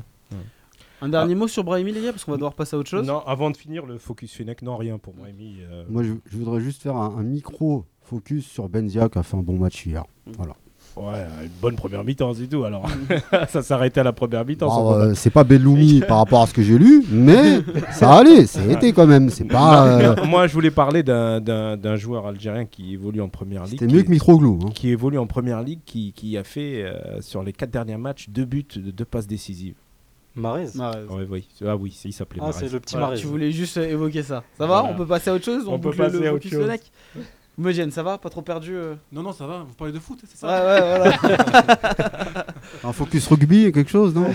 Un 1.02 1.10
dernier 1.10 1.36
mot 1.36 1.48
sur 1.48 1.64
Brahimi, 1.64 1.92
les 1.92 2.02
gars, 2.02 2.12
parce 2.12 2.24
qu'on 2.26 2.32
va 2.32 2.38
devoir 2.38 2.54
passer 2.54 2.76
à 2.76 2.80
autre 2.80 2.90
chose. 2.90 3.06
Non, 3.06 3.20
avant 3.28 3.52
de 3.52 3.58
finir 3.58 3.86
le 3.86 3.98
focus 3.98 4.34
Fennec, 4.34 4.62
non, 4.64 4.78
rien 4.78 4.98
pour 4.98 5.14
Brahimi. 5.14 5.58
euh, 5.70 5.84
Moi, 5.90 6.04
je, 6.04 6.14
je 6.32 6.38
voudrais 6.38 6.60
juste 6.62 6.82
faire 6.82 6.96
un, 6.96 7.16
un 7.20 7.24
micro 7.24 7.86
focus 8.02 8.46
sur 8.46 8.68
Benzia 8.70 9.08
qui 9.10 9.20
a 9.20 9.24
fait 9.24 9.38
un 9.38 9.42
bon 9.44 9.58
match 9.58 9.86
hier. 9.86 10.04
Voilà. 10.38 10.56
Ouais, 10.96 11.26
une 11.44 11.52
bonne 11.62 11.76
première 11.76 12.04
mi-temps, 12.04 12.34
c'est 12.34 12.48
tout. 12.48 12.64
Alors, 12.64 12.90
ça 13.50 13.62
s'arrêtait 13.62 14.00
à 14.00 14.04
la 14.04 14.14
première 14.14 14.44
mi-temps. 14.44 14.68
Bon 14.68 14.94
euh, 14.94 15.14
c'est 15.14 15.30
pas 15.30 15.44
Belloumi 15.44 16.00
par 16.08 16.18
rapport 16.18 16.42
à 16.42 16.48
ce 16.48 16.54
que 16.56 16.64
j'ai 16.64 16.80
lu, 16.80 17.04
mais 17.12 17.60
ça 17.92 18.14
allait, 18.18 18.48
c'est 18.48 18.68
été 18.72 18.94
quand 18.94 19.06
même. 19.06 19.30
C'est 19.30 19.46
pas. 19.46 19.86
euh, 19.88 20.16
Non, 20.16 20.26
Moi, 20.26 20.48
je 20.48 20.54
voulais 20.54 20.72
parler 20.72 21.04
d'un- 21.04 21.96
joueur 21.98 22.26
algérien 22.26 22.66
qui 22.66 22.94
évolue 22.94 23.22
en 23.22 23.30
première 23.30 23.66
ligue. 23.66 23.74
C'était 23.80 23.86
qui- 23.86 23.94
mieux 23.94 24.02
que 24.02 24.10
Mitroglou. 24.10 24.58
hein. 24.66 24.70
Qui 24.74 24.90
évolue 24.90 25.20
en 25.20 25.28
première 25.28 25.62
ligue, 25.62 25.82
qui, 25.86 26.14
qui 26.14 26.36
a 26.36 26.44
fait 26.44 26.82
euh, 26.84 27.22
sur 27.22 27.44
les 27.44 27.54
quatre 27.54 27.70
derniers 27.72 27.98
matchs 27.98 28.30
deux 28.30 28.46
buts, 28.46 28.66
de 28.76 28.90
deux 28.90 29.06
passes 29.06 29.28
décisives. 29.28 29.76
Marez. 30.38 30.68
Marez. 30.76 31.04
Ouais, 31.06 31.28
oui. 31.30 31.48
Ah 31.66 31.76
oui, 31.76 32.00
il 32.06 32.14
s'appelait 32.14 32.40
Ah, 32.42 32.48
Marez. 32.48 32.60
c'est 32.60 32.72
le 32.72 32.80
petit 32.80 32.94
Voilà, 32.96 33.08
Marez. 33.08 33.20
tu 33.20 33.28
voulais 33.28 33.52
juste 33.52 33.78
euh, 33.78 33.90
évoquer 33.90 34.22
ça. 34.24 34.44
Ça 34.58 34.66
va 34.66 34.82
Voilà. 34.82 34.94
On 34.94 34.96
peut 34.98 35.06
passer 35.08 35.30
à 35.30 35.34
autre 35.34 35.46
chose 35.46 35.64
On 35.68 35.80
peut 35.80 35.90
boucle 35.90 35.98
passer 35.98 36.20
le 36.20 36.28
à 36.28 36.34
autre 36.34 36.44
focus 36.44 36.52
chose. 36.52 36.66
Fennec 36.68 36.92
Eugène, 37.60 37.90
ça 37.92 38.04
va 38.04 38.18
Pas 38.20 38.30
trop 38.30 38.44
perdu 38.44 38.76
euh 38.76 38.94
Non, 39.12 39.24
non, 39.24 39.34
ça 39.34 39.48
va, 39.48 39.66
vous 39.68 39.74
parlez 39.74 39.92
de 39.94 40.00
foot, 40.00 40.20
c'est 40.28 40.46
Ouais, 40.46 40.52
ça 40.52 40.66
ouais, 40.66 41.18
voilà. 41.20 42.46
Un 42.84 42.94
focus 42.94 43.28
rugby, 43.28 43.72
quelque 43.72 43.90
chose, 43.90 44.14
non 44.14 44.32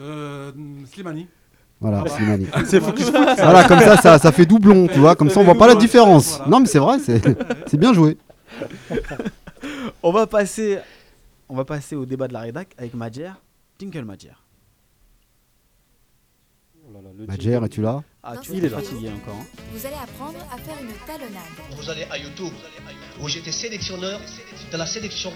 Euh, 0.00 0.50
Slimani. 0.92 1.28
Voilà, 1.80 1.98
Ah 2.00 2.04
bah. 2.04 2.10
Slimani. 2.10 2.46
C'est 2.66 2.80
focus 2.80 3.04
foot. 3.06 3.14
Voilà, 3.14 3.62
comme 3.68 3.78
ça, 3.78 3.96
ça, 3.96 4.18
ça 4.18 4.32
fait 4.32 4.44
doublon, 4.46 4.88
tu 4.88 4.98
vois. 4.98 5.14
Comme 5.14 5.30
ça, 5.30 5.38
on 5.38 5.44
voit 5.44 5.54
pas 5.54 5.68
la 5.68 5.76
différence. 5.76 6.38
voilà. 6.38 6.50
Non, 6.50 6.58
mais 6.60 6.66
c'est 6.66 6.80
vrai, 6.80 6.98
c'est 6.98 7.22
c'est 7.68 7.76
bien 7.76 7.92
joué. 7.94 8.18
on 10.02 10.10
va 10.10 10.26
passer, 10.26 10.78
on 11.48 11.54
va 11.54 11.64
passer 11.64 11.94
au 11.94 12.04
débat 12.06 12.26
de 12.26 12.32
la 12.32 12.40
rédac 12.40 12.74
avec 12.76 12.94
Madjer. 12.94 13.30
Tinkle 13.78 14.04
Madjer. 14.04 14.32
Le 17.18 17.64
es-tu 17.64 17.82
là? 17.82 18.04
Ah, 18.22 18.36
tu 18.36 18.50
cette 18.50 18.58
es 18.58 18.60
vidéo, 18.60 18.78
fatigué 18.78 19.08
encore. 19.10 19.34
hein. 19.34 19.46
Vous 19.72 19.84
allez 19.86 19.96
apprendre 19.96 20.38
à 20.52 20.58
faire 20.58 20.76
une 20.80 20.92
talonnade. 21.04 21.42
Vous 21.76 21.90
allez 21.90 22.04
à 22.12 22.16
YouTube, 22.16 22.52
où 23.20 23.28
j'étais 23.28 23.50
sélectionneur 23.50 24.20
de 24.70 24.76
la 24.76 24.86
sélection 24.86 25.32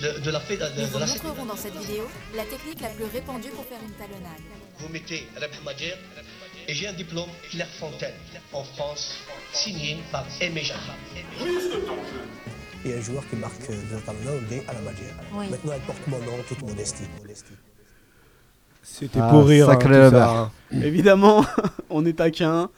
de, 0.00 0.20
de 0.20 0.30
la 0.30 0.38
fédé- 0.38 0.58
de- 0.76 0.82
Nous 0.82 0.86
de 0.86 0.92
vous 0.92 0.98
la- 1.00 1.06
montrerons 1.06 1.44
dans 1.46 1.56
cette 1.56 1.74
vidéo 1.76 2.04
la 2.36 2.44
technique 2.44 2.80
la 2.80 2.90
plus 2.90 3.04
répandue 3.06 3.48
pour 3.48 3.64
faire 3.64 3.80
une 3.84 3.94
talonnade. 3.94 4.40
Vous 4.78 4.88
mettez 4.88 5.26
Rebh 5.36 5.64
Madjer, 5.64 5.94
et 6.68 6.74
j'ai 6.74 6.86
un 6.86 6.92
diplôme 6.92 7.30
Clairefontaine, 7.50 8.14
en 8.52 8.62
France, 8.62 9.16
signé 9.52 9.98
par 10.12 10.24
Aimé 10.40 10.62
Jacquat. 10.62 10.94
Il 12.84 12.90
y 12.92 12.94
a 12.94 12.98
un 12.98 13.00
joueur 13.00 13.28
qui 13.28 13.34
marque 13.34 13.68
de 13.68 13.98
talonnade 14.06 14.62
à 14.68 14.72
la 14.74 14.80
Madjer. 14.80 15.10
Oui. 15.32 15.48
Maintenant, 15.50 15.72
elle 15.74 15.80
porte 15.82 16.06
mon 16.06 16.18
nom, 16.20 16.38
toute 16.46 16.62
modestie. 16.62 17.02
C'était 18.88 19.18
Ah, 19.20 19.28
pour 19.30 19.46
rire. 19.46 19.68
hein, 19.68 19.72
sacré 19.72 19.88
Lebert. 19.90 20.10
ça, 20.10 20.38
hein. 20.38 20.50
Évidemment, 20.82 21.44
on 21.90 22.04
est 22.06 22.14
taquin. 22.14 22.70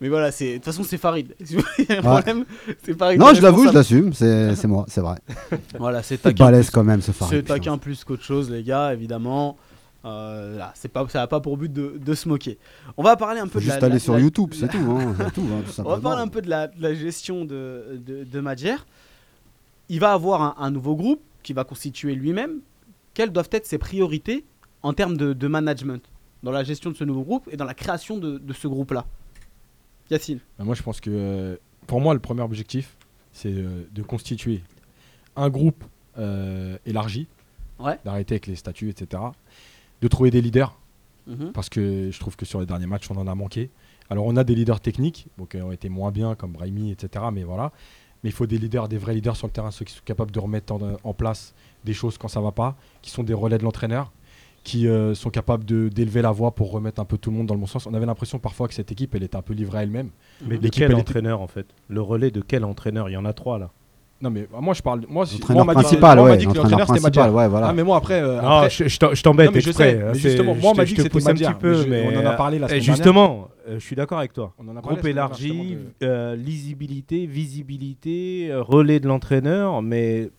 Mais 0.00 0.08
voilà, 0.08 0.30
de 0.30 0.54
toute 0.56 0.64
façon, 0.64 0.82
c'est 0.82 0.98
Farid. 0.98 1.34
Si 1.42 1.56
vous 1.56 1.62
voyez 1.76 1.92
un 1.92 2.02
Ouais. 2.02 2.20
problème, 2.22 2.44
c'est 2.84 2.98
Farid. 2.98 3.18
Non, 3.18 3.32
je 3.32 3.40
l'avoue, 3.40 3.66
je 3.68 3.72
l'assume, 3.72 4.12
c'est 4.12 4.64
moi, 4.66 4.84
c'est 4.88 5.00
vrai. 5.00 5.16
Voilà, 5.78 6.02
c'est 6.02 6.18
taquin. 6.18 6.44
balèze 6.44 6.66
plus- 6.66 6.72
quand 6.72 6.84
même, 6.84 7.00
ce 7.00 7.12
Farid. 7.12 7.32
C'est 7.38 7.42
taquin 7.44 7.78
plus 7.78 8.04
qu'autre 8.04 8.22
chose, 8.24 8.50
les 8.50 8.62
gars, 8.62 8.92
évidemment. 8.92 9.56
Euh, 10.04 10.58
là, 10.58 10.72
c'est 10.74 10.88
pas, 10.92 11.06
ça 11.08 11.20
n'a 11.20 11.26
pas 11.26 11.40
pour 11.40 11.56
but 11.56 11.72
de, 11.72 11.94
de 11.98 12.14
se 12.14 12.28
moquer. 12.28 12.58
On 12.98 13.02
va 13.02 13.16
parler 13.16 13.40
un 13.40 13.44
peu 13.46 13.52
Faut 13.52 13.60
de 13.60 13.66
la- 13.66 13.72
juste 13.74 13.80
la- 13.80 13.86
aller 13.88 13.98
sur 13.98 14.12
la- 14.14 14.20
YouTube, 14.20 14.52
c'est 14.52 14.68
tout. 14.68 14.76
hein, 14.78 15.14
tout, 15.34 15.40
hein, 15.50 15.62
tout 15.64 15.80
On 15.82 15.88
va 15.88 15.98
parler 15.98 16.20
un 16.22 16.28
peu 16.28 16.42
de 16.42 16.50
la, 16.50 16.66
de 16.66 16.92
gestion 16.94 17.46
de, 17.46 17.98
de, 18.06 18.24
de 18.24 18.40
Madjer. 18.40 18.76
Il 19.88 20.00
va 20.00 20.12
avoir 20.12 20.42
un, 20.42 20.54
un 20.58 20.70
nouveau 20.70 20.94
groupe 20.96 21.22
qui 21.42 21.52
va 21.54 21.64
constituer 21.64 22.14
lui-même. 22.14 22.58
quelles 23.14 23.30
doivent 23.30 23.48
être 23.52 23.66
ses 23.66 23.78
priorités 23.78 24.44
en 24.84 24.92
termes 24.92 25.16
de, 25.16 25.32
de 25.32 25.48
management 25.48 26.02
dans 26.44 26.52
la 26.52 26.62
gestion 26.62 26.90
de 26.90 26.96
ce 26.96 27.02
nouveau 27.04 27.22
groupe 27.22 27.48
et 27.50 27.56
dans 27.56 27.64
la 27.64 27.74
création 27.74 28.18
de, 28.18 28.38
de 28.38 28.52
ce 28.52 28.68
groupe-là 28.68 29.04
Yacine 30.10 30.38
Bah, 30.58 30.64
moi, 30.64 30.74
je 30.74 30.82
pense 30.82 31.00
que 31.00 31.10
euh, 31.10 31.56
pour 31.86 32.00
moi, 32.00 32.14
le 32.14 32.20
premier 32.20 32.42
objectif, 32.42 32.96
c'est 33.32 33.52
euh, 33.52 33.84
de 33.92 34.02
constituer 34.02 34.62
un 35.36 35.48
groupe 35.50 35.82
euh, 36.18 36.76
élargi, 36.86 37.26
Ouais. 37.80 37.98
d'arrêter 38.04 38.34
avec 38.34 38.46
les 38.46 38.54
statuts, 38.54 38.88
etc. 38.90 39.20
De 40.00 40.06
trouver 40.08 40.30
des 40.30 40.40
leaders, 40.40 40.78
Mhm. 41.26 41.52
parce 41.52 41.68
que 41.70 42.10
je 42.12 42.20
trouve 42.20 42.36
que 42.36 42.44
sur 42.44 42.60
les 42.60 42.66
derniers 42.66 42.86
matchs, 42.86 43.10
on 43.10 43.16
en 43.16 43.26
a 43.26 43.34
manqué. 43.34 43.70
Alors, 44.10 44.26
on 44.26 44.36
a 44.36 44.44
des 44.44 44.54
leaders 44.54 44.78
techniques, 44.80 45.26
donc, 45.38 45.48
qui 45.52 45.56
ont 45.62 45.72
été 45.72 45.88
moins 45.88 46.12
bien, 46.12 46.34
comme 46.34 46.52
Brahimi, 46.52 46.90
etc. 46.92 47.24
Mais 47.32 47.42
voilà. 47.42 47.72
Mais 48.22 48.28
il 48.30 48.32
faut 48.32 48.46
des 48.46 48.58
leaders, 48.58 48.88
des 48.88 48.98
vrais 48.98 49.14
leaders 49.14 49.34
sur 49.36 49.46
le 49.48 49.52
terrain, 49.52 49.70
ceux 49.70 49.84
qui 49.86 49.94
sont 49.94 50.02
capables 50.04 50.30
de 50.30 50.38
remettre 50.38 50.72
en, 50.74 50.96
en 51.02 51.14
place 51.14 51.54
des 51.84 51.94
choses 51.94 52.16
quand 52.18 52.28
ça 52.28 52.40
va 52.42 52.52
pas, 52.52 52.76
qui 53.02 53.10
sont 53.10 53.22
des 53.24 53.32
relais 53.34 53.56
de 53.58 53.64
l'entraîneur, 53.64 54.12
qui 54.64 54.88
euh, 54.88 55.14
sont 55.14 55.30
capables 55.30 55.64
de- 55.64 55.88
d'élever 55.88 56.22
la 56.22 56.30
voix 56.32 56.50
pour 56.52 56.70
remettre 56.72 57.00
un 57.00 57.04
peu 57.04 57.18
tout 57.18 57.30
le 57.30 57.36
monde 57.36 57.46
dans 57.46 57.54
le 57.54 57.60
bon 57.60 57.66
sens. 57.66 57.86
On 57.86 57.94
avait 57.94 58.06
l'impression 58.06 58.38
parfois 58.38 58.66
que 58.66 58.74
cette 58.74 58.90
équipe, 58.90 59.14
elle 59.14 59.22
était 59.22 59.36
un 59.36 59.42
peu 59.42 59.52
livrée 59.54 59.78
à 59.78 59.82
elle-même. 59.82 60.08
Mais 60.46 60.56
de 60.56 60.62
L'équipe, 60.62 60.80
quel 60.82 60.92
était- 60.92 61.00
entraîneur 61.00 61.40
en 61.42 61.46
fait? 61.46 61.66
Le 61.88 62.00
relais 62.00 62.30
de 62.30 62.40
quel 62.40 62.64
entraîneur? 62.64 63.08
Il 63.10 63.12
y 63.12 63.16
en 63.16 63.26
a 63.26 63.32
trois 63.34 63.58
là. 63.58 63.70
Non 64.22 64.30
mais 64.30 64.46
bah, 64.50 64.58
moi 64.62 64.72
je 64.72 64.80
parle 64.80 65.02
moi 65.08 65.26
L'entraîneur 65.30 65.66
principal, 65.66 66.16
moi, 66.16 66.24
on 66.24 66.28
m'a 66.28 66.32
ouais, 66.32 66.36
dit 66.38 66.46
que 66.46 66.54
l'entraîneur 66.54 66.86
principal, 66.86 67.30
ouais, 67.30 67.48
voilà. 67.48 67.66
Ah 67.66 67.72
mais 67.74 67.82
moi 67.82 67.96
après 67.98 68.22
euh, 68.22 68.40
Non, 68.40 68.48
après- 68.48 68.70
je, 68.70 68.88
je 68.88 68.98
t'em- 68.98 69.14
je 69.14 69.22
t'embête 69.22 69.50
mais 69.52 69.60
je 69.60 69.70
sais, 69.72 70.00
hein, 70.00 70.10
mais 70.14 70.18
justement 70.18 70.54
je 70.54 70.60
moi 70.62 70.70
on 70.70 70.74
m'a 70.76 70.84
dit 70.86 70.94
que 70.94 71.02
c'était 71.02 71.20
Madjer, 71.20 71.44
petit 71.46 71.54
peu, 71.54 71.74
je- 71.82 71.88
mais 71.88 72.06
on 72.10 72.20
en 72.20 72.24
a 72.24 72.32
euh, 72.32 72.36
parlé 72.36 72.58
la 72.58 72.66
et 72.66 72.68
semaine 72.70 72.82
justement, 72.82 73.48
euh, 73.68 73.74
je 73.78 73.84
suis 73.84 73.96
d'accord 73.96 74.18
avec 74.18 74.32
toi. 74.32 74.54
On 74.58 74.66
en 74.68 74.76
a 74.76 74.80
parlé 74.80 74.96
Groupe 74.96 75.08
élargi, 75.08 75.48
justement, 75.48 75.80
euh, 76.04 76.36
lisibilité, 76.36 77.26
visibilité, 77.26 78.48
euh, 78.50 78.62
relais 78.62 79.00
de 79.00 79.08
l'entraîneur, 79.08 79.82
mais 79.82 80.30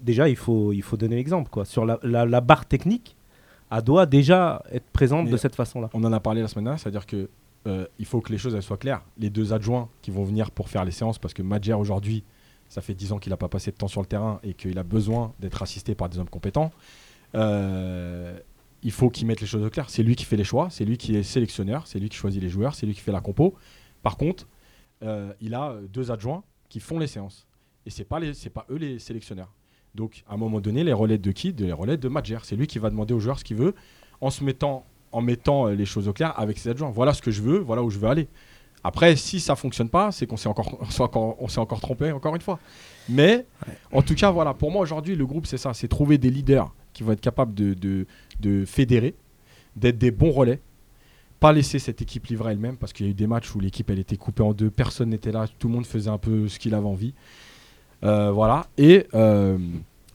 déjà 0.00 0.28
il 0.28 0.36
faut 0.36 0.72
il 0.72 0.82
faut 0.82 0.96
donner 0.96 1.16
l'exemple 1.16 1.50
quoi. 1.50 1.64
Sur 1.64 1.84
la, 1.84 1.98
la, 2.02 2.24
la 2.26 2.40
barre 2.40 2.66
technique, 2.66 3.15
elle 3.70 3.82
doit 3.82 4.06
déjà 4.06 4.62
être 4.70 4.88
présente 4.90 5.26
Mais 5.26 5.32
de 5.32 5.36
cette 5.36 5.54
façon-là. 5.54 5.90
On 5.92 6.04
en 6.04 6.12
a 6.12 6.20
parlé 6.20 6.42
la 6.42 6.48
semaine 6.48 6.64
dernière, 6.64 6.80
c'est-à-dire 6.80 7.06
que 7.06 7.28
euh, 7.66 7.86
il 7.98 8.06
faut 8.06 8.20
que 8.20 8.30
les 8.30 8.38
choses 8.38 8.54
elles 8.54 8.62
soient 8.62 8.76
claires. 8.76 9.02
Les 9.18 9.30
deux 9.30 9.52
adjoints 9.52 9.88
qui 10.02 10.10
vont 10.10 10.24
venir 10.24 10.50
pour 10.50 10.68
faire 10.68 10.84
les 10.84 10.92
séances, 10.92 11.18
parce 11.18 11.34
que 11.34 11.42
Madjer 11.42 11.74
aujourd'hui, 11.74 12.24
ça 12.68 12.80
fait 12.80 12.94
10 12.94 13.12
ans 13.12 13.18
qu'il 13.18 13.30
n'a 13.30 13.36
pas 13.36 13.48
passé 13.48 13.70
de 13.70 13.76
temps 13.76 13.88
sur 13.88 14.00
le 14.00 14.06
terrain 14.06 14.40
et 14.42 14.54
qu'il 14.54 14.78
a 14.78 14.82
besoin 14.82 15.32
d'être 15.40 15.62
assisté 15.62 15.94
par 15.94 16.08
des 16.08 16.18
hommes 16.18 16.28
compétents. 16.28 16.70
Euh, 17.34 18.38
il 18.82 18.92
faut 18.92 19.10
qu'il 19.10 19.26
mette 19.26 19.40
les 19.40 19.46
choses 19.46 19.64
au 19.64 19.70
clair. 19.70 19.90
C'est 19.90 20.02
lui 20.02 20.14
qui 20.14 20.24
fait 20.24 20.36
les 20.36 20.44
choix, 20.44 20.68
c'est 20.70 20.84
lui 20.84 20.96
qui 20.96 21.16
est 21.16 21.22
sélectionneur, 21.22 21.86
c'est 21.86 21.98
lui 21.98 22.08
qui 22.08 22.16
choisit 22.16 22.40
les 22.40 22.48
joueurs, 22.48 22.74
c'est 22.74 22.86
lui 22.86 22.94
qui 22.94 23.00
fait 23.00 23.12
la 23.12 23.20
compo. 23.20 23.54
Par 24.02 24.16
contre, 24.16 24.46
euh, 25.02 25.32
il 25.40 25.54
a 25.54 25.76
deux 25.92 26.10
adjoints 26.10 26.44
qui 26.68 26.78
font 26.80 26.98
les 26.98 27.06
séances. 27.06 27.46
Et 27.84 27.90
c'est 27.90 28.04
pas 28.04 28.20
les, 28.20 28.34
c'est 28.34 28.50
pas 28.50 28.66
eux 28.70 28.76
les 28.76 28.98
sélectionneurs. 28.98 29.52
Donc, 29.96 30.22
à 30.28 30.34
un 30.34 30.36
moment 30.36 30.60
donné, 30.60 30.84
les 30.84 30.92
relais 30.92 31.18
de 31.18 31.32
qui 31.32 31.52
Les 31.52 31.72
relais 31.72 31.96
de 31.96 32.08
Madjer. 32.08 32.38
C'est 32.42 32.54
lui 32.54 32.66
qui 32.66 32.78
va 32.78 32.90
demander 32.90 33.14
aux 33.14 33.20
joueurs 33.20 33.38
ce 33.38 33.44
qu'il 33.44 33.56
veut 33.56 33.74
en 34.20 34.30
mettant, 35.22 35.66
euh, 35.68 35.74
les 35.74 35.86
choses 35.86 36.08
au 36.08 36.12
clair 36.12 36.38
avec 36.38 36.58
ses 36.58 36.70
adjoints. 36.70 36.90
Voilà 36.90 37.14
ce 37.14 37.22
que 37.22 37.30
je 37.30 37.42
veux, 37.42 37.58
voilà 37.58 37.82
où 37.82 37.90
je 37.90 37.98
veux 37.98 38.08
aller. 38.08 38.28
Après, 38.84 39.16
si 39.16 39.40
ça 39.40 39.56
fonctionne 39.56 39.88
pas, 39.88 40.12
c'est 40.12 40.26
qu'on 40.26 40.36
s'est 40.36 40.48
encore, 40.48 40.78
encore, 41.56 41.80
trompé, 41.80 42.12
encore 42.12 42.36
une 42.36 42.42
fois. 42.42 42.60
Mais, 43.08 43.46
en 43.92 44.02
tout 44.02 44.14
cas, 44.14 44.30
voilà, 44.30 44.54
pour 44.54 44.70
moi 44.70 44.82
aujourd'hui, 44.82 45.16
le 45.16 45.26
groupe, 45.26 45.46
c'est 45.46 45.58
ça 45.58 45.74
c'est 45.74 45.88
trouver 45.88 46.18
des 46.18 46.30
leaders 46.30 46.72
qui 46.92 47.02
vont 47.02 47.12
être 47.12 47.20
capables 47.20 47.54
de 47.54 48.06
fédérer, 48.66 49.14
d'être 49.76 49.98
des 49.98 50.10
bons 50.10 50.30
relais, 50.30 50.60
pas 51.40 51.52
laisser 51.52 51.78
cette 51.78 52.00
équipe 52.00 52.26
livrer 52.26 52.52
elle-même, 52.52 52.76
parce 52.76 52.92
qu'il 52.92 53.06
y 53.06 53.08
a 53.08 53.12
eu 53.12 53.14
des 53.14 53.26
matchs 53.26 53.54
où 53.54 53.60
l'équipe 53.60 53.90
elle 53.90 53.98
était 53.98 54.16
coupée 54.16 54.42
en 54.42 54.52
deux, 54.52 54.70
personne 54.70 55.10
n'était 55.10 55.32
là, 55.32 55.46
tout 55.58 55.68
le 55.68 55.74
monde 55.74 55.86
faisait 55.86 56.10
un 56.10 56.18
peu 56.18 56.48
ce 56.48 56.58
qu'il 56.58 56.74
avait 56.74 56.86
envie. 56.86 57.14
Euh, 58.06 58.30
voilà. 58.30 58.66
Et 58.78 59.06
euh, 59.14 59.58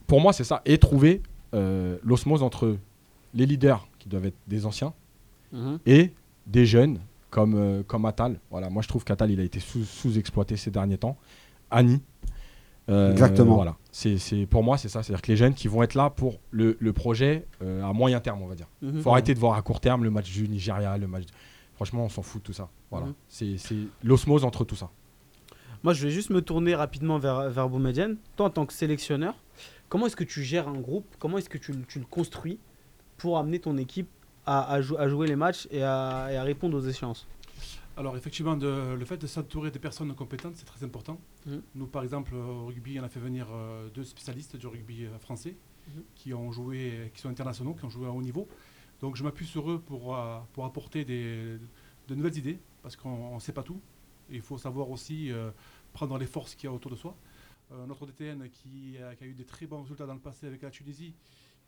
pour 0.08 0.22
moi, 0.22 0.34
c'est 0.34 0.44
ça. 0.44 0.62
Et 0.66 0.78
trouver 0.78 1.22
euh, 1.54 1.98
l'osmose 2.04 2.42
entre 2.44 2.78
les 3.34 3.46
leaders 3.46 3.86
qui 4.00 4.08
doivent 4.10 4.26
être 4.26 4.38
des 4.48 4.66
anciens 4.66 4.94
Mhm. 5.52 5.80
et 5.86 6.12
des 6.48 6.66
jeunes 6.66 7.00
comme, 7.30 7.56
euh, 7.56 7.84
comme 7.84 8.06
Atal. 8.06 8.40
Voilà, 8.50 8.70
moi 8.70 8.82
je 8.82 8.88
trouve 8.88 9.04
qu'Atal 9.04 9.30
il 9.32 9.40
a 9.40 9.44
été 9.44 9.60
sous- 9.60 9.84
sous-exploité 9.84 10.56
ces 10.58 10.72
derniers 10.72 10.98
temps. 10.98 11.18
Annie. 11.70 12.02
Euh, 12.90 13.12
Exactement. 13.12 13.56
Voilà. 13.56 13.76
C'est, 13.92 14.18
c'est- 14.18 14.46
pour 14.46 14.64
moi, 14.64 14.78
c'est 14.78 14.90
ça. 14.90 15.04
C'est-à-dire 15.04 15.22
que 15.22 15.32
les 15.32 15.38
jeunes 15.38 15.54
qui 15.54 15.68
vont 15.68 15.84
être 15.84 15.94
là 15.96 16.10
pour 16.10 16.40
le, 16.52 16.78
le 16.80 16.94
projet 16.94 17.46
euh, 17.62 17.84
à 17.84 17.94
moyen 17.94 18.20
terme, 18.22 18.42
on 18.42 18.48
va 18.48 18.56
dire. 18.56 18.68
Il 18.82 18.90
Mhm. 18.94 19.02
faut 19.02 19.12
arrêter 19.12 19.34
de 19.34 19.40
voir 19.40 19.56
à 19.58 19.62
court 19.62 19.80
terme 19.82 20.04
le 20.04 20.10
match 20.10 20.32
du 20.32 20.48
Nigeria, 20.48 20.98
le 20.98 21.08
match. 21.08 21.26
Franchement, 21.76 22.06
on 22.06 22.10
s'en 22.10 22.22
fout 22.22 22.42
de 22.42 22.46
tout 22.48 22.54
ça. 22.54 22.70
Voilà. 22.90 23.08
Mhm. 23.08 23.14
C'est, 23.28 23.58
c'est 23.58 23.76
l'osmose 24.04 24.44
entre 24.46 24.64
tout 24.66 24.76
ça. 24.76 24.90
Moi, 25.84 25.94
je 25.94 26.06
vais 26.06 26.12
juste 26.12 26.30
me 26.30 26.42
tourner 26.42 26.76
rapidement 26.76 27.18
vers, 27.18 27.50
vers 27.50 27.68
Boumedienne. 27.70 28.18
Toi, 28.36 28.48
en 28.48 28.50
tant 28.52 28.66
que 28.66 28.74
sélectionneur, 28.74 29.36
comment 29.90 30.06
est-ce 30.06 30.16
que 30.16 30.24
tu 30.24 30.44
gères 30.44 30.68
un 30.68 30.80
groupe? 30.80 31.06
Comment 31.20 31.38
est-ce 31.40 31.50
que 31.50 31.58
tu, 31.58 31.72
le- 31.74 31.84
tu 31.86 32.00
le 32.00 32.06
construis 32.06 32.60
pour 33.18 33.38
amener 33.38 33.60
ton 33.60 33.78
équipe 33.78 34.10
à, 34.46 34.72
à 34.72 34.82
jou- 34.82 34.98
à 34.98 35.08
jouer 35.08 35.28
les 35.28 35.36
matchs 35.36 35.68
et 35.72 35.82
à, 35.84 36.28
et 36.32 36.36
à 36.38 36.44
répondre 36.44 36.78
aux 36.78 36.82
échéances? 36.88 37.28
Alors 37.98 38.16
effectivement, 38.16 38.56
de- 38.56 38.94
le 38.98 39.06
fait 39.06 39.18
de 39.18 39.26
s'entourer 39.28 39.72
de 39.72 39.80
personnes 39.80 40.14
compétentes, 40.14 40.54
c'est 40.56 40.66
très 40.66 40.84
important. 40.86 41.20
Mhm. 41.48 41.62
Nous, 41.76 41.88
par 41.88 42.04
exemple, 42.04 42.36
au 42.36 42.68
rugby, 42.68 43.00
on 43.00 43.04
a 43.04 43.10
fait 43.10 43.20
venir 43.20 43.48
euh, 43.52 43.90
deux 43.94 44.04
spécialistes 44.04 44.56
du 44.58 44.68
rugby 44.68 45.06
euh, 45.06 45.18
français 45.20 45.56
Mhm. 45.88 46.04
qui 46.16 46.34
ont 46.36 46.52
joué, 46.52 47.12
qui 47.16 47.22
sont 47.22 47.30
internationaux, 47.30 47.74
qui 47.74 47.86
ont 47.86 47.90
joué 47.90 48.06
à 48.08 48.12
haut 48.12 48.22
niveau. 48.22 48.48
Donc 49.02 49.16
je 49.16 49.24
m'appuie 49.24 49.48
sur 49.48 49.70
eux 49.72 49.80
pour, 49.80 50.16
euh, 50.16 50.38
pour 50.54 50.64
apporter 50.66 51.04
des, 51.06 51.58
de 52.08 52.16
nouvelles 52.16 52.38
idées, 52.38 52.60
parce 52.84 52.96
qu'on 52.96 53.34
ne 53.36 53.40
sait 53.40 53.52
pas 53.52 53.64
tout. 53.64 53.82
Il 54.32 54.42
faut 54.42 54.58
savoir 54.58 54.90
aussi 54.90 55.32
euh, 55.32 55.52
prendre 55.94 56.18
les 56.18 56.26
forces 56.26 56.56
qu'il 56.56 56.68
y 56.68 56.72
a 56.72 56.74
autour 56.76 56.92
de 56.92 56.96
soi. 56.96 57.16
Euh, 57.72 57.86
notre 57.86 58.06
DTN 58.06 58.50
qui, 58.50 58.98
a- 58.98 59.26
eu 59.26 59.34
des 59.34 59.46
très 59.46 59.66
bons 59.66 59.82
résultats 59.82 60.06
dans 60.06 60.14
le 60.14 60.20
passé 60.20 60.48
avec 60.48 60.62
la 60.62 60.70
Tunisie, 60.72 61.14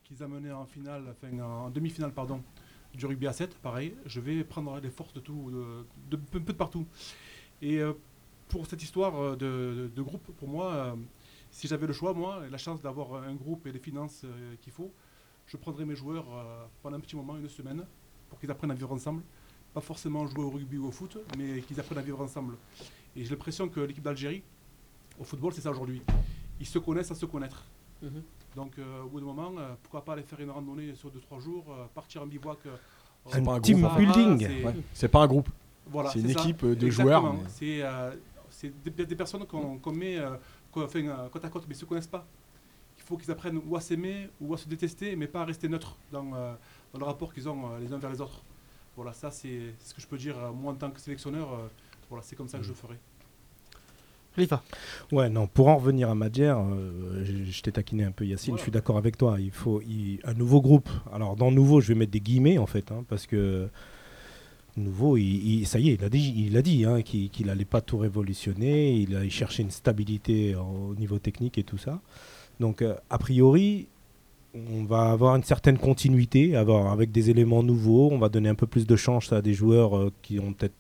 qu'ils 0.04 0.22
a 0.24 0.28
mené 0.28 0.52
en 0.52 0.66
finale, 0.66 1.16
en 1.42 1.70
demi-finale 1.70 2.12
pardon, 2.14 2.42
du 2.94 3.06
rugby 3.06 3.26
à 3.28 3.34
7, 3.34 3.56
pareil, 3.58 3.96
je 4.06 4.20
vais 4.20 4.44
prendre 4.44 4.80
les 4.80 4.90
forces 4.92 5.14
de 5.14 5.20
tout, 5.20 5.50
de, 6.10 6.18
de- 6.18 6.40
de 6.40 6.52
partout. 6.52 6.86
Et 7.62 7.80
euh, 7.80 7.94
pour 8.50 8.68
cette 8.68 8.84
histoire 8.84 9.36
de, 9.38 9.90
groupe, 9.98 10.32
pour 10.38 10.48
moi, 10.48 10.96
si 11.50 11.68
j'avais 11.68 11.88
le 11.88 11.94
choix, 11.94 12.14
moi, 12.14 12.44
la 12.50 12.58
chance 12.58 12.82
d'avoir 12.82 13.24
un 13.24 13.34
groupe 13.36 13.66
et 13.68 13.72
les 13.72 13.80
finances 13.80 14.26
qu'il 14.62 14.72
faut, 14.74 14.92
je 15.48 15.58
prendrais 15.58 15.86
mes 15.86 15.96
joueurs 15.96 16.26
pendant 16.84 16.98
un 16.98 17.00
petit 17.00 17.16
moment, 17.16 17.36
une 17.38 17.50
semaine, 17.50 17.84
pour 18.30 18.40
qu'ils 18.40 18.52
apprennent 18.52 18.70
à 18.72 18.76
vivre 18.76 18.92
ensemble. 18.92 19.24
Pas 19.74 19.82
forcément 19.82 20.28
jouer 20.28 20.44
au 20.44 20.50
rugby 20.52 20.78
ou 20.78 20.88
au 20.88 20.92
foot, 20.92 21.18
mais 21.38 21.62
qu'ils 21.62 21.80
apprennent 21.80 21.98
à 21.98 22.02
vivre 22.02 22.22
ensemble. 22.22 22.56
Et 23.16 23.24
j'ai 23.24 23.30
l'impression 23.32 23.68
que 23.68 23.80
l'équipe 23.80 24.04
d'Algérie, 24.04 24.44
au 25.20 25.24
football, 25.24 25.52
c'est 25.54 25.62
ça 25.62 25.72
aujourd'hui. 25.72 26.02
Ils 26.60 26.66
se 26.68 26.78
connaissent 26.80 27.10
à 27.12 27.16
se 27.16 27.26
connaître. 27.26 27.66
Mhm. 28.02 28.22
Donc, 28.56 28.78
euh, 28.78 29.02
au 29.04 29.08
bout 29.08 29.20
d'un 29.20 29.26
moment, 29.26 29.52
euh, 29.58 29.74
pourquoi 29.82 30.06
pas 30.06 30.14
aller 30.14 30.22
faire 30.24 30.40
une 30.40 30.52
randonnée 30.52 30.94
sur 30.94 31.10
2-3 31.10 31.40
jours, 31.40 31.66
euh, 31.70 31.86
partir 31.96 32.22
en 32.22 32.28
bivouac 32.28 32.60
euh, 32.68 32.76
C'est 33.32 33.44
pas 33.44 33.56
un 33.56 33.64
Sahara, 33.64 33.80
groupe, 33.96 33.98
building. 33.98 34.40
c'est- 34.48 34.64
Ouais. 35.04 35.08
Pas 35.08 35.22
un 35.24 35.28
groupe. 35.28 35.50
voilà, 35.88 36.12
C'est 36.12 36.20
une 36.20 36.30
ça. 36.34 36.40
équipe, 36.42 36.64
de 36.64 36.86
Exactement. 36.86 37.20
joueurs, 37.22 37.34
mais- 37.34 37.40
C'est 37.48 37.82
euh, 37.82 38.12
des, 38.86 39.06
des 39.08 39.16
personnes 39.16 39.46
qu'on 39.48 39.92
met 39.92 40.20
côte 40.72 40.94
à 41.46 41.50
côte, 41.50 41.64
mais 41.68 41.74
ils 41.74 41.78
ne 41.78 41.82
se 41.82 41.86
connaissent 41.86 42.06
pas. 42.08 42.26
Il 42.98 43.02
faut 43.04 43.18
qu'ils 43.18 43.32
apprennent 43.32 43.60
ou 43.68 43.76
à 43.76 43.82
s'aimer 43.82 44.30
ou 44.40 44.54
à 44.54 44.58
se 44.58 44.68
détester, 44.70 45.16
mais 45.16 45.26
pas 45.28 45.42
à 45.42 45.46
rester 45.46 45.68
neutres 45.68 45.96
dans, 46.12 46.32
euh, 46.36 46.54
dans 46.94 47.00
le 47.00 47.06
rapport 47.06 47.34
qu'ils 47.34 47.50
ont 47.50 47.72
euh, 47.72 47.80
les 47.80 47.92
uns 47.92 47.98
vers 47.98 48.12
les 48.12 48.22
autres. 48.22 48.42
Voilà, 48.96 49.14
ça 49.14 49.32
c'est 49.32 49.60
ce 49.84 49.94
que 49.94 50.02
je 50.02 50.08
peux 50.08 50.18
dire, 50.18 50.38
euh, 50.38 50.52
moi 50.52 50.74
en 50.74 50.76
tant 50.76 50.92
que 50.92 51.00
sélectionneur, 51.00 51.52
euh, 51.54 51.68
voilà, 52.10 52.24
c'est 52.24 52.36
comme 52.36 52.48
ça 52.48 52.58
que 52.60 52.64
je 52.64 52.70
le 52.70 52.76
ferai. 52.76 52.96
Khalifa 54.36 54.64
Ouais, 55.12 55.30
non, 55.30 55.46
pour 55.48 55.68
en 55.68 55.78
revenir 55.78 56.10
à 56.10 56.16
Madjer, 56.16 56.56
euh, 56.58 57.24
je, 57.24 57.44
je 57.52 57.62
t'ai 57.62 57.72
taquiné 57.72 58.04
un 58.04 58.12
peu 58.12 58.26
Yacine, 58.26 58.58
je 58.58 58.62
suis 58.64 58.72
d'accord 58.72 58.98
avec 58.98 59.16
toi. 59.18 59.38
Il 59.40 59.52
faut 59.52 59.82
il- 59.82 60.20
un 60.24 60.34
nouveau 60.34 60.60
groupe. 60.62 60.90
Alors 61.12 61.36
dans 61.36 61.52
nouveau, 61.52 61.82
je 61.82 61.90
vais 61.90 61.96
mettre 61.96 62.12
des 62.12 62.20
guillemets 62.20 62.58
en 62.58 62.66
fait, 62.66 62.92
hein, 62.92 63.04
parce 63.10 63.28
que 63.28 63.68
nouveau, 64.76 65.18
il, 65.18 65.60
il- 65.62 65.68
ça 65.68 65.80
y 65.80 65.90
est, 65.90 65.94
il 65.94 66.04
a 66.04 66.10
dit, 66.10 66.34
il 66.48 66.58
a 66.58 66.62
dit 66.64 66.84
hein, 66.86 67.02
qu'il 67.04 67.30
qu'il 67.30 67.50
allait 67.50 67.66
pas 67.66 67.82
tout 67.82 67.98
révolutionner, 68.00 68.94
il 68.96 69.16
a 69.16 69.28
cherché 69.30 69.62
une 69.64 69.72
stabilité 69.72 70.56
au 70.56 70.96
niveau 70.96 71.20
technique 71.20 71.58
et 71.60 71.64
tout 71.64 71.78
ça. 71.78 72.02
Donc 72.60 72.82
euh, 72.82 72.96
a 73.12 73.18
priori, 73.20 73.88
on 74.54 74.84
va 74.84 75.12
avoir 75.12 75.36
une 75.36 75.44
certaine 75.44 75.78
continuité, 75.78 76.56
avec 76.56 77.12
des 77.12 77.30
éléments 77.30 77.64
nouveaux. 77.64 78.10
On 78.12 78.20
va 78.20 78.30
donner 78.30 78.50
un 78.50 78.56
peu 78.56 78.68
plus 78.68 78.86
de 78.86 78.96
chance 78.96 79.34
à 79.34 79.42
des 79.42 79.54
joueurs 79.54 79.98
euh, 79.98 80.12
qui 80.22 80.40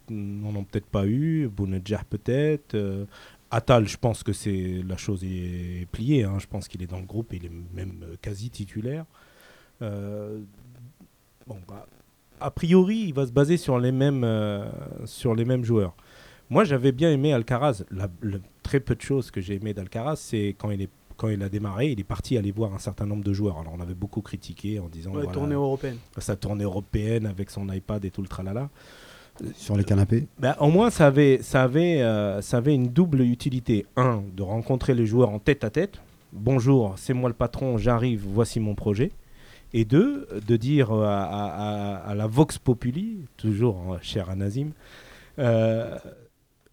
n'en 0.09 0.55
ont 0.55 0.63
peut-être 0.63 0.86
pas 0.86 1.07
eu, 1.07 1.47
Bounedjah 1.47 2.03
peut-être. 2.09 2.76
euh, 2.76 3.05
Atal, 3.49 3.88
je 3.88 3.97
pense 3.97 4.24
que 4.24 4.34
c'est 4.34 4.84
la 4.88 4.97
chose 4.97 5.24
est 5.24 5.88
pliée. 5.91 6.24
hein. 6.24 6.38
Je 6.39 6.47
pense 6.47 6.67
qu'il 6.67 6.82
est 6.84 6.88
dans 6.88 6.99
le 6.99 7.05
groupe, 7.05 7.34
il 7.34 7.45
est 7.45 7.51
même 7.74 8.03
euh, 8.03 8.15
quasi 8.21 8.49
titulaire. 8.49 9.05
Euh, 9.82 10.39
bah, 11.67 11.88
a 12.39 12.51
priori, 12.51 13.05
il 13.07 13.13
va 13.13 13.26
se 13.26 13.32
baser 13.32 13.57
sur 13.57 13.80
les 13.80 13.91
mêmes, 13.91 14.26
sur 15.05 15.34
les 15.34 15.45
mêmes 15.45 15.63
joueurs. 15.63 15.95
Moi, 16.49 16.63
j'avais 16.63 16.91
bien 16.91 17.11
aimé 17.11 17.34
Alcaraz. 17.34 17.84
Très 18.61 18.80
peu 18.80 18.95
de 18.95 19.01
choses 19.01 19.32
que 19.32 19.41
j'ai 19.41 19.55
aimé 19.55 19.74
d'Alcaraz, 19.74 20.17
c'est 20.17 20.55
quand 20.57 20.71
il 20.71 20.82
est 20.82 20.89
quand 21.18 21.30
il 21.30 21.41
a 21.43 21.49
démarré, 21.49 21.91
il 21.91 21.99
est 21.99 22.03
parti 22.03 22.38
aller 22.38 22.51
voir 22.51 22.74
un 22.74 22.80
certain 22.80 23.05
nombre 23.05 23.24
de 23.24 23.34
joueurs. 23.34 23.59
Alors, 23.59 23.74
on 23.78 23.82
avait 23.82 23.93
beaucoup 23.93 24.22
critiqué 24.22 24.80
en 24.80 24.88
disant 24.88 25.11
Ouais, 25.11 25.18
voilà, 25.24 25.32
tournée 25.34 25.55
européenne. 25.55 25.97
sa 26.18 26.36
tournée 26.36 26.64
européenne 26.64 27.26
avec 27.26 27.49
son 27.49 27.72
iPad 27.72 28.03
et 28.05 28.11
tout 28.11 28.22
le 28.22 28.28
tralala. 28.28 28.70
Sur 29.55 29.76
les 29.76 29.84
canapés. 29.84 30.28
Bah, 30.38 30.55
au 30.59 30.70
moins, 30.70 30.91
ça 30.91 31.07
avait, 31.07 31.39
ça, 31.41 31.64
avait, 31.64 32.01
euh, 32.03 32.41
ça 32.41 32.57
avait 32.57 32.76
une 32.76 32.88
double 32.89 33.22
utilité. 33.22 33.86
Un, 33.95 34.22
de 34.36 34.43
rencontrer 34.43 34.93
les 34.93 35.07
joueurs 35.07 35.30
en 35.32 35.39
tête 35.39 35.64
à 35.64 35.72
tête. 35.72 35.99
Bonjour, 36.34 36.93
c'est 36.97 37.14
moi 37.14 37.30
le 37.30 37.36
patron, 37.36 37.78
j'arrive, 37.78 38.24
voici 38.28 38.59
mon 38.59 38.76
projet. 38.76 39.11
Et 39.74 39.86
deux, 39.86 40.28
de 40.47 40.55
dire 40.55 40.91
à, 40.91 41.24
à- 41.24 41.47
à- 41.47 41.95
à 42.09 42.16
la 42.16 42.28
Vox 42.28 42.59
Populi, 42.59 43.26
toujours 43.38 43.78
hein, 43.93 43.97
cher 44.03 44.30
à 44.30 44.36
Nazim, 44.36 44.70
euh, 45.39 45.97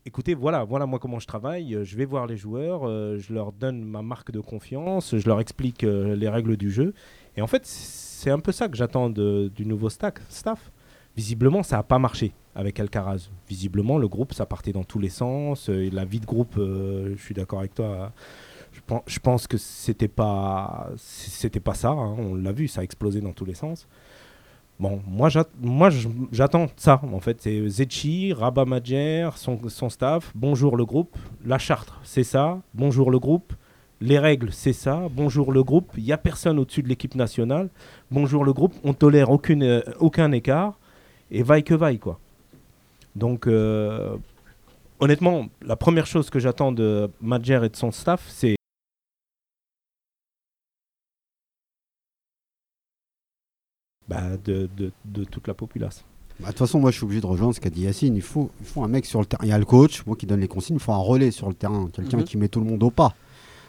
écoutez, 0.07 0.35
voilà, 0.35 0.65
voilà 0.65 0.87
moi 0.87 0.99
comment 0.99 1.19
je 1.19 1.27
travaille, 1.27 1.75
euh, 1.75 1.85
je 1.85 1.97
vais 1.97 2.05
voir 2.05 2.27
les 2.27 2.37
joueurs, 2.37 2.83
euh, 2.85 3.19
je 3.19 3.33
leur 3.33 3.53
donne 3.53 3.85
ma 3.85 4.03
marque 4.03 4.31
de 4.31 4.41
confiance, 4.41 5.17
je 5.17 5.27
leur 5.27 5.41
explique 5.41 5.85
euh, 5.85 6.17
les 6.17 6.29
règles 6.29 6.57
du 6.57 6.71
jeu. 6.71 6.95
Et 7.37 7.43
en 7.43 7.47
fait, 7.47 7.67
c'est 7.67 8.31
un 8.31 8.41
peu 8.41 8.53
ça 8.53 8.69
que 8.69 8.77
j'attends 8.77 9.09
du 9.11 9.67
nouveau 9.67 9.89
stack, 9.89 10.21
staff. 10.29 10.71
Visiblement, 11.17 11.63
ça 11.63 11.77
n'a 11.77 11.83
pas 11.83 11.99
marché 11.99 12.33
avec 12.55 12.79
Alcaraz. 12.81 13.31
Visiblement, 13.49 13.99
le 13.99 14.09
groupe, 14.09 14.33
ça 14.33 14.47
partait 14.47 14.73
dans 14.73 14.85
tous 14.85 14.99
les 14.99 15.09
sens. 15.09 15.69
la 15.69 16.05
vie 16.05 16.21
de 16.21 16.27
groupe, 16.27 16.55
je 16.57 17.17
suis 17.19 17.35
d'accord 17.35 17.61
avec 17.61 17.75
toi. 17.75 18.13
Je 18.73 18.81
pense, 18.87 19.03
je 19.07 19.19
pense 19.19 19.47
que 19.47 19.57
c'était 19.57 20.09
pas, 20.09 20.91
c'était 20.97 21.61
pas 21.61 21.75
ça. 21.75 21.91
hein, 21.91 22.17
on 22.19 22.35
l'a 22.35 22.53
vu, 22.53 22.69
ça 22.69 22.81
a 22.81 22.85
explosé 22.85 23.21
dans 23.21 23.33
tous 23.33 23.45
les 23.45 23.55
sens. 23.55 23.89
Bon, 24.81 24.99
moi, 25.07 25.29
j'attends 26.33 26.69
ça. 26.77 27.03
En 27.13 27.21
fait, 27.21 27.43
c'est 27.43 27.69
Zetchi, 27.69 28.33
Rabat 28.33 28.65
Madjer, 28.65 29.29
son, 29.37 29.91
staff. 29.91 30.33
Bonjour 30.35 30.75
le 30.75 30.87
groupe. 30.87 31.19
La 31.45 31.59
charte, 31.59 31.93
c'est 32.03 32.25
ça. 32.25 32.59
Bonjour 32.73 33.11
le 33.11 33.19
groupe. 33.19 33.53
Les 34.01 34.19
règles, 34.19 34.51
c'est 34.53 34.73
ça. 34.73 35.03
Bonjour 35.11 35.53
le 35.53 35.63
groupe. 35.63 35.93
Il 35.99 36.05
n'y 36.05 36.13
a 36.13 36.17
personne 36.17 36.59
au-dessus 36.59 36.83
de 36.83 36.89
l'équipe 36.89 37.15
nationale. 37.15 37.69
Bonjour 38.11 38.43
le 38.43 38.55
groupe. 38.55 38.73
On 38.83 38.95
tolère 38.95 39.29
euh, 39.31 39.83
aucun 39.99 40.33
écart. 40.33 40.79
Et 41.31 41.43
vaille 41.43 41.63
que 41.63 41.75
vaille, 41.75 41.99
quoi. 41.99 42.19
Donc, 43.15 43.47
euh, 43.47 44.17
honnêtement, 44.99 45.49
la 45.61 45.77
première 45.77 46.07
chose 46.07 46.31
que 46.31 46.39
j'attends 46.39 46.73
de 46.73 47.11
Madjer 47.21 47.61
et 47.65 47.69
de 47.69 47.77
son 47.77 47.91
staff, 47.91 48.25
c'est 48.29 48.57
bah, 54.11 54.23
de, 54.45 54.69
de- 54.77 54.93
de 55.07 55.25
toute 55.25 55.47
la 55.49 55.55
populace. 55.55 56.05
Bah, 56.41 56.47
De 56.47 56.51
toute 56.53 56.59
façon, 56.59 56.81
moi 56.81 56.91
je 56.91 56.97
suis 56.97 57.05
obligé 57.05 57.21
de 57.21 57.27
rejoindre 57.27 57.55
ce 57.55 57.61
qu'a 57.61 57.71
dit 57.71 57.83
Yacine. 57.83 58.17
Il 58.17 58.23
faut, 58.23 58.51
il 58.61 58.67
faut 58.67 58.83
un 58.83 58.89
mec 58.89 59.07
sur 59.07 59.21
le 59.21 59.27
terrain. 59.27 59.43
Il 59.45 59.49
y 59.49 59.53
a 59.53 59.59
le 59.59 59.65
coach, 59.65 60.05
moi 60.07 60.17
qui 60.17 60.27
donne 60.27 60.41
les 60.41 60.49
consignes. 60.49 60.77
Il 60.77 60.81
faut 60.83 60.93
un 60.93 60.97
relais 60.99 61.31
sur 61.31 61.49
le 61.49 61.55
terrain. 61.55 61.89
Quelqu'un 61.93 62.19
Mhm. 62.19 62.25
qui 62.25 62.37
met 62.37 62.49
tout 62.49 62.61
le 62.61 62.67
monde 62.67 62.83
au 62.83 62.91
pas. 62.91 63.15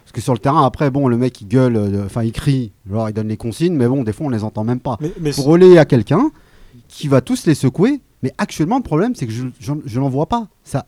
Parce 0.03 0.13
que 0.13 0.21
sur 0.21 0.33
le 0.33 0.39
terrain, 0.39 0.65
après, 0.65 0.89
bon, 0.89 1.07
le 1.07 1.15
mec 1.17 1.39
il 1.41 1.47
gueule, 1.47 1.75
euh, 1.77 2.05
enfin 2.05 2.23
il 2.23 2.31
crie, 2.31 2.71
genre 2.89 3.07
il 3.07 3.13
donne 3.13 3.27
les 3.27 3.37
consignes, 3.37 3.75
mais 3.75 3.87
bon, 3.87 4.03
des 4.03 4.11
fois 4.13 4.25
on 4.25 4.29
les 4.29 4.43
entend 4.43 4.63
même 4.63 4.79
pas. 4.79 4.97
Mais- 4.99 5.13
mais 5.21 5.31
c- 5.31 5.41
relayer 5.41 5.77
à 5.77 5.85
quelqu'un 5.85 6.31
qui 6.87 7.07
va 7.07 7.21
tous 7.21 7.45
les 7.45 7.53
secouer. 7.55 8.01
Mais 8.23 8.33
actuellement, 8.37 8.77
le 8.77 8.83
problème, 8.83 9.15
c'est 9.15 9.25
que 9.27 9.31
je, 9.33 9.99
n'en 9.99 10.09
vois 10.09 10.25
pas. 10.27 10.47
Ça, 10.63 10.85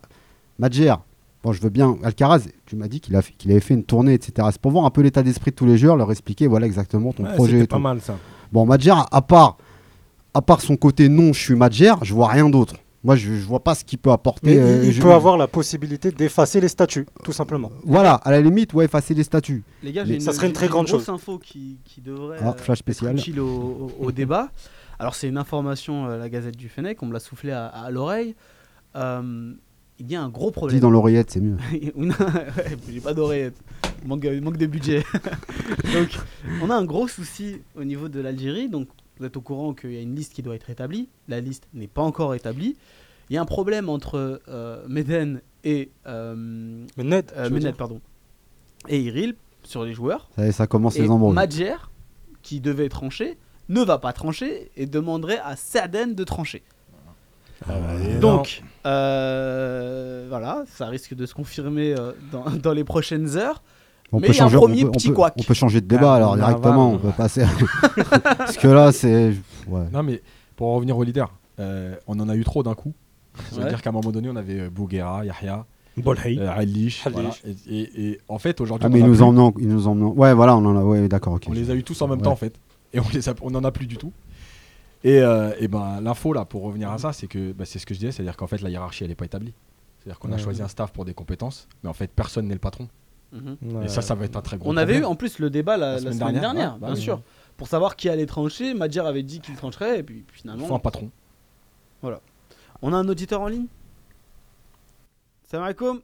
Madjer, 0.59 0.93
bon, 1.43 1.51
je 1.51 1.61
veux 1.61 1.69
bien. 1.69 1.97
Alcaraz, 2.03 2.43
tu 2.65 2.75
m'as 2.75 2.87
dit 2.87 2.99
qu'il 3.01 3.19
qu'il 3.37 3.51
avait 3.51 3.59
fait 3.59 3.73
une 3.73 3.83
tournée, 3.83 4.13
etc. 4.13 4.47
C'est 4.51 4.61
pour 4.61 4.71
voir 4.71 4.85
un 4.85 4.89
peu 4.91 5.01
l'état 5.01 5.23
d'esprit 5.23 5.51
de 5.51 5.55
tous 5.55 5.65
les 5.65 5.77
joueurs, 5.77 5.95
leur 5.97 6.11
expliquer, 6.11 6.47
voilà 6.47 6.65
exactement 6.67 7.11
ton 7.11 7.23
Ouais, 7.23 7.33
projet. 7.35 7.53
c'était 7.53 7.67
pas 7.67 7.75
tout. 7.77 7.81
mal, 7.81 8.01
ça. 8.01 8.17
Bon, 8.53 8.65
Madjer, 8.67 8.93
à 9.11 9.21
part, 9.23 9.57
à 10.35 10.41
part 10.41 10.61
son 10.61 10.75
côté 10.77 11.09
non, 11.09 11.33
je 11.33 11.39
suis 11.39 11.55
Madjer, 11.55 11.93
je 12.03 12.13
vois 12.13 12.27
rien 12.29 12.49
d'autre. 12.49 12.75
Moi, 13.03 13.15
je, 13.17 13.33
je 13.33 13.45
vois 13.45 13.59
pas 13.61 13.75
ce 13.75 13.83
qu'il 13.83 13.97
peut 13.97 14.11
apporter. 14.11 14.55
Mais 14.55 14.61
euh, 14.61 14.81
il, 14.83 14.89
il 14.89 14.93
je- 14.93 15.01
peut 15.01 15.11
avoir 15.11 15.35
la 15.37 15.47
possibilité 15.47 16.11
d'effacer 16.11 16.61
les 16.61 16.67
statuts, 16.69 17.05
tout 17.23 17.33
simplement. 17.33 17.69
Voilà, 17.83 18.13
à 18.13 18.31
la 18.31 18.39
limite, 18.39 18.73
ouais, 18.73 18.85
effacer 18.85 19.13
les 19.15 19.23
statuts. 19.23 19.63
Les 19.81 19.91
gars, 19.91 20.05
Mais- 20.05 20.13
j'ai 20.13 20.19
ça 20.21 20.31
serait 20.33 20.47
une 20.47 20.53
très 20.53 20.67
grande 20.69 20.85
grosse 20.87 21.05
chose. 21.05 21.13
info 21.15 21.37
qui, 21.39 21.79
qui 21.83 21.99
devrait 21.99 22.37
Ah, 22.41 22.49
euh, 22.49 22.53
flash 22.53 22.77
spécial. 22.77 23.11
être 23.13 23.19
utile 23.19 23.41
au, 23.41 23.47
au- 23.99 24.05
au 24.05 24.11
débat. 24.13 24.49
Alors, 24.99 25.15
c'est 25.15 25.27
une 25.27 25.37
information, 25.39 26.05
euh, 26.05 26.17
la 26.17 26.29
Gazette 26.29 26.55
du 26.55 26.69
Fennec, 26.69 27.01
on 27.01 27.07
me 27.07 27.13
l'a 27.13 27.19
soufflé 27.19 27.51
à, 27.51 27.65
à 27.67 27.89
l'oreille. 27.91 28.35
Euh, 28.95 29.51
il 30.03 30.11
y 30.11 30.15
a 30.15 30.21
un 30.21 30.29
gros 30.29 30.51
problème. 30.51 30.77
Dis 30.77 30.81
dans 30.81 30.89
l'oreillette, 30.89 31.31
c'est 31.31 31.39
mieux. 31.39 31.57
J'ai 32.91 32.99
pas 32.99 33.13
d'oreillette. 33.13 33.55
Manque, 34.05 34.25
manque 34.41 34.57
de 34.57 34.65
budget. 34.65 35.03
donc, 35.93 36.09
on 36.61 36.69
a 36.69 36.75
un 36.75 36.83
gros 36.83 37.07
souci 37.07 37.61
au 37.75 37.85
niveau 37.85 38.09
de 38.09 38.19
l'Algérie. 38.19 38.67
Donc, 38.67 38.89
vous 39.17 39.25
êtes 39.25 39.37
au 39.37 39.41
courant 39.41 39.73
qu'il 39.73 39.93
y 39.93 39.97
a 39.97 40.01
une 40.01 40.15
liste 40.15 40.33
qui 40.33 40.41
doit 40.41 40.55
être 40.55 40.69
établie. 40.69 41.07
La 41.29 41.39
liste 41.39 41.67
n'est 41.73 41.87
pas 41.87 42.01
encore 42.01 42.35
établie. 42.35 42.75
Il 43.29 43.33
y 43.35 43.37
a 43.37 43.41
un 43.41 43.45
problème 43.45 43.87
entre 43.87 44.41
euh, 44.49 44.85
Meden 44.89 45.41
et 45.63 45.91
euh, 46.05 46.35
Mened, 46.97 47.31
euh, 47.37 47.49
Mened, 47.49 47.75
pardon, 47.75 48.01
et 48.89 48.99
Iril 48.99 49.35
sur 49.63 49.85
les 49.85 49.93
joueurs. 49.93 50.29
Ça, 50.51 50.67
commence 50.67 50.97
Et 50.97 51.03
les 51.03 51.09
embrouilles. 51.09 51.33
Madjer, 51.33 51.75
qui 52.41 52.59
devait 52.59 52.89
trancher, 52.89 53.37
ne 53.69 53.81
va 53.81 53.97
pas 53.97 54.11
trancher 54.11 54.69
et 54.75 54.85
demanderait 54.85 55.39
à 55.39 55.55
Sarden 55.55 56.13
de 56.13 56.23
trancher. 56.25 56.63
Donc, 58.21 58.61
euh, 58.85 60.25
voilà, 60.29 60.63
ça 60.67 60.87
risque 60.87 61.13
de 61.13 61.25
se 61.25 61.33
confirmer 61.33 61.93
euh, 61.97 62.11
dans, 62.31 62.45
dans 62.63 62.73
les 62.73 62.83
prochaines 62.83 63.37
heures. 63.37 63.61
On 64.11 64.19
Mais 64.19 64.27
peut 64.27 64.33
a 64.33 64.35
un 64.35 64.39
changer, 64.49 64.57
premier 64.57 64.83
on 64.83 64.85
peut, 64.87 64.91
petit 64.91 65.09
on 65.09 65.13
peut- 65.15 65.21
on 65.39 65.43
peut 65.43 65.53
changer 65.55 65.81
de 65.81 65.87
débat 65.87 66.13
alors 66.15 66.37
Carnaval. 66.37 66.55
directement. 66.61 66.91
On 66.91 66.97
peut 66.99 67.11
passer. 67.17 67.43
Parce 68.37 68.57
que 68.57 68.67
là, 68.67 68.91
c'est. 68.91 69.33
Ouais. 69.67 69.85
Non, 69.91 70.03
mais 70.03 70.21
pour 70.55 70.67
en 70.67 70.75
revenir 70.75 70.95
au 70.97 71.03
leader, 71.03 71.33
euh, 71.59 71.95
on 72.07 72.19
en 72.19 72.29
a 72.29 72.35
eu 72.35 72.43
trop 72.43 72.61
d'un 72.61 72.75
coup. 72.75 72.93
C'est-à-dire 73.49 73.73
Ouais. 73.77 73.81
qu'à 73.81 73.89
un 73.89 73.93
moment 73.93 74.11
donné, 74.11 74.29
on 74.29 74.35
avait 74.35 74.69
Bouguera, 74.69 75.25
Yahya, 75.25 75.65
Bolhei. 75.97 76.37
euh, 76.39 76.51
Alish. 76.55 77.07
Voilà. 77.11 77.29
Et, 77.67 77.79
et- 77.79 78.09
et 78.11 78.19
en 78.27 78.37
fait, 78.37 78.61
aujourd'hui, 78.61 78.85
Ah, 78.85 78.89
on 78.89 78.93
mais 78.93 78.99
ils 78.99 79.05
nous 79.07 79.13
plus. 79.15 79.23
emmenent. 79.23 79.53
Ils 79.57 79.67
nous. 79.67 79.87
Ouais, 80.15 80.35
voilà, 80.35 80.55
on 80.57 80.63
en 80.65 80.77
a. 80.77 80.83
Ouais, 80.83 81.07
d'accord, 81.07 81.33
ok. 81.33 81.45
On 81.49 81.53
les 81.53 81.71
a 81.71 81.73
eu 81.73 81.83
tous 81.83 81.99
en 82.03 82.07
même 82.07 82.17
Ouais. 82.19 82.23
temps 82.25 82.31
en 82.33 82.35
fait. 82.35 82.53
Et 82.93 82.99
on 82.99 83.05
les 83.11 83.27
a, 83.29 83.33
on 83.41 83.55
en 83.55 83.63
a 83.63 83.71
plus 83.71 83.87
du 83.87 83.97
tout. 83.97 84.11
Et, 85.03 85.19
euh, 85.19 85.53
et 85.59 85.67
ben 85.67 85.99
l'info 86.01 86.31
là 86.33 86.45
pour 86.45 86.63
revenir 86.63 86.91
à 86.91 86.97
ça, 86.97 87.11
c'est 87.13 87.27
que 87.27 87.51
bah, 87.51 87.65
c'est 87.65 87.77
ce 87.79 87.85
que 87.85 87.93
je 87.93 87.99
disais, 87.99 88.11
c'est-à-dire 88.11 88.37
qu'en 88.37 88.47
fait 88.47 88.61
la 88.61 88.69
hiérarchie 88.69 89.03
elle 89.03 89.11
est 89.11 89.15
pas 89.15 89.25
établie. 89.25 89.53
C'est-à-dire 89.99 90.19
qu'on 90.19 90.31
a 90.31 90.35
Ouais. 90.35 90.41
choisi 90.41 90.61
un 90.61 90.67
staff 90.67 90.91
pour 90.93 91.05
des 91.05 91.13
compétences, 91.13 91.67
mais 91.83 91.89
en 91.89 91.93
fait 91.93 92.07
personne 92.11 92.47
n'est 92.47 92.53
le 92.53 92.59
patron. 92.59 92.87
Mhm. 93.33 93.57
Et 93.83 93.87
ça, 93.87 94.01
ça 94.01 94.13
va 94.15 94.25
être 94.25 94.35
un 94.37 94.41
très 94.41 94.57
gros. 94.57 94.69
On 94.69 94.77
avait 94.77 94.99
eu 94.99 95.03
en 95.05 95.15
plus 95.15 95.39
le 95.39 95.49
débat 95.49 95.75
la, 95.75 95.93
la 95.93 95.99
semaine 95.99 96.13
semaine, 96.13 96.33
dernière, 96.33 96.53
dernière, 96.53 96.73
ouais, 96.75 96.79
bah 96.79 96.87
bien 96.87 96.95
oui. 96.95 97.01
sûr, 97.01 97.21
pour 97.57 97.67
savoir 97.67 97.95
qui 97.95 98.07
allait 98.07 98.25
trancher. 98.27 98.73
Madjer 98.75 98.99
avait 99.01 99.23
dit 99.23 99.39
qu'il 99.41 99.55
trancherait, 99.55 99.99
et 99.99 100.03
puis 100.03 100.23
Il 100.27 100.33
finalement. 100.33 100.67
faut 100.67 100.75
un 100.75 100.79
patron. 100.79 101.09
On 102.85 102.91
a 102.93 102.97
un 102.97 103.07
auditeur 103.07 103.39
en 103.41 103.47
ligne? 103.47 103.67
Salam 105.49 105.63
alaikum 105.65 106.01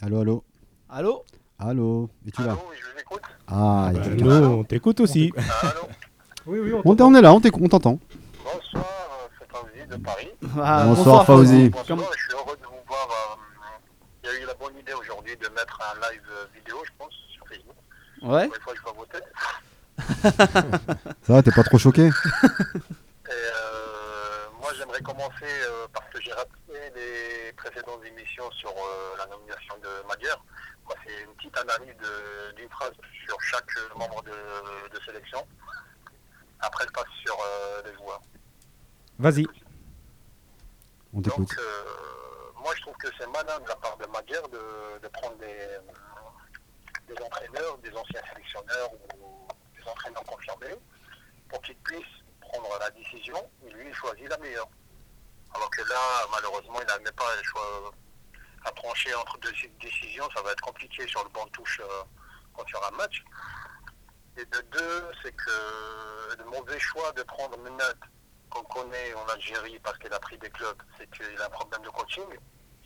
Allô, 0.00 0.20
allô. 0.20 0.44
Allô? 0.88 1.24
Allô. 1.58 2.08
Es-tu 2.26 2.42
là? 2.42 2.56
Je 2.56 2.84
vous 2.84 3.00
écoute. 3.00 3.22
Ah, 3.48 3.90
il. 4.16 4.24
Nous, 4.24 4.30
on 4.30 4.64
t'écoute 4.64 5.00
aussi. 5.00 5.32
Oui, 6.46 6.58
oui, 6.58 6.72
on, 6.84 7.14
est 7.14 7.20
là, 7.22 7.32
on 7.32 7.40
t'entend. 7.40 7.98
Bonsoir, 8.44 8.84
euh, 8.84 9.28
c'est 9.38 9.48
Fauzi 9.50 9.86
de 9.88 9.96
Paris. 9.96 10.28
Ah, 10.60 10.84
Bonsoir, 10.86 11.24
Fauzi. 11.24 11.68
Bonsoir, 11.70 11.86
Comme- 11.98 12.06
je 12.16 12.18
suis 12.22 12.32
heureux 12.32 12.56
de 12.60 12.66
vous 12.66 12.82
voir. 12.88 13.08
euh, 13.10 13.36
Il 14.24 14.28
y 14.28 14.32
a 14.36 14.40
eu 14.40 14.46
la 14.46 14.54
bonne 14.54 14.76
idée 14.78 14.92
aujourd'hui 14.94 15.36
de 15.36 15.48
mettre 15.50 15.78
un 15.80 15.94
live 16.10 16.22
vidéo, 16.54 16.78
je 16.84 16.90
pense, 16.98 17.12
sur 17.32 17.46
Facebook. 17.46 17.76
Ouais. 18.22 18.46
Pour 18.48 18.56
une 18.56 18.62
fois, 18.62 18.74
je 18.76 18.82
vois 18.82 18.92
vos 18.92 19.06
têtes. 19.06 19.32
Ça 21.22 21.32
va, 21.32 21.42
t'es 21.42 21.52
pas 21.52 21.62
trop 21.62 21.78
choqué? 21.78 22.06
Et 22.06 22.10
euh, 23.30 24.46
moi, 24.60 24.70
j'aimerais 24.76 25.00
commencer 25.02 25.44
euh, 25.44 25.86
parce 25.92 26.08
que 26.12 26.20
j'ai 26.20 26.32
raté 26.32 26.50
les 26.96 27.52
précédentes 27.52 28.04
émissions 28.04 28.50
sur 28.52 28.70
euh, 28.70 29.16
la 29.18 29.26
nomination 29.26 29.74
de 29.82 30.08
Madjer. 30.08 30.34
Moi, 30.86 30.94
c'est 31.06 31.22
une 31.22 31.34
petite 31.36 31.56
analyse 31.56 31.94
d'une 32.56 32.68
phrase 32.70 32.92
sur 33.26 33.40
chaque 33.42 33.70
membre 33.96 34.22
de, 34.24 34.30
de 34.30 35.04
sélection. 35.04 35.46
Après, 36.62 36.84
je 36.86 36.92
passe 36.92 37.12
sur 37.24 37.36
euh, 37.38 37.82
les 37.84 37.94
joueurs. 37.94 38.20
Vas-y. 39.18 39.46
On 41.12 41.20
t'écoute. 41.20 41.48
Donc, 41.48 41.58
euh, 41.58 42.52
moi, 42.62 42.72
je 42.76 42.82
trouve 42.82 42.96
que 42.96 43.08
c'est 43.18 43.26
malin 43.26 43.58
de 43.60 43.68
la 43.68 43.76
part 43.76 43.96
de 43.98 44.06
Madjer 44.06 44.40
de, 44.50 44.98
de 45.00 45.08
prendre 45.08 45.36
des, 45.38 45.78
des 47.08 47.22
entraîneurs, 47.22 47.78
des 47.78 47.92
anciens 47.94 48.22
sélectionneurs 48.30 48.90
ou 48.94 49.46
des 49.76 49.88
entraîneurs 49.88 50.24
confirmés 50.24 50.74
pour 51.48 51.60
qu'ils 51.62 51.76
puissent 51.78 52.22
prendre 52.40 52.78
la 52.78 52.90
décision 52.90 53.50
et 53.66 53.70
lui, 53.70 53.88
il 53.88 53.94
choisit 53.94 54.28
la 54.28 54.38
meilleure. 54.38 54.68
Alors 55.54 55.70
que 55.70 55.82
là, 55.82 56.26
malheureusement, 56.30 56.80
il 56.80 56.86
n'a 56.86 56.98
même 56.98 57.12
pas 57.12 57.36
le 57.36 57.42
choix 57.42 57.92
à 58.64 58.70
trancher 58.70 59.14
entre 59.14 59.36
deux 59.38 59.52
décisions. 59.80 60.28
Ça 60.34 60.42
va 60.42 60.52
être 60.52 60.60
compliqué 60.60 61.06
sur 61.08 61.22
le 61.24 61.30
banc 61.30 61.44
de 61.46 61.50
touche 61.50 61.80
euh, 61.80 62.02
quand 62.54 62.64
il 62.68 62.72
y 62.72 62.76
aura 62.76 62.88
un 62.88 62.96
match. 62.96 63.22
Et 64.36 64.44
de 64.44 64.60
deux, 64.70 65.04
c'est 65.22 65.34
que 65.34 66.36
le 66.38 66.44
mauvais 66.44 66.78
choix 66.78 67.12
de 67.12 67.22
prendre 67.22 67.58
Menat 67.58 67.94
qu'on 68.50 68.62
connaît 68.64 69.14
en 69.14 69.26
Algérie 69.28 69.78
parce 69.82 69.98
qu'il 69.98 70.12
a 70.12 70.18
pris 70.18 70.38
des 70.38 70.50
clubs, 70.50 70.82
c'est 70.98 71.10
qu'il 71.10 71.40
a 71.40 71.46
un 71.46 71.50
problème 71.50 71.82
de 71.82 71.90
coaching, 71.90 72.24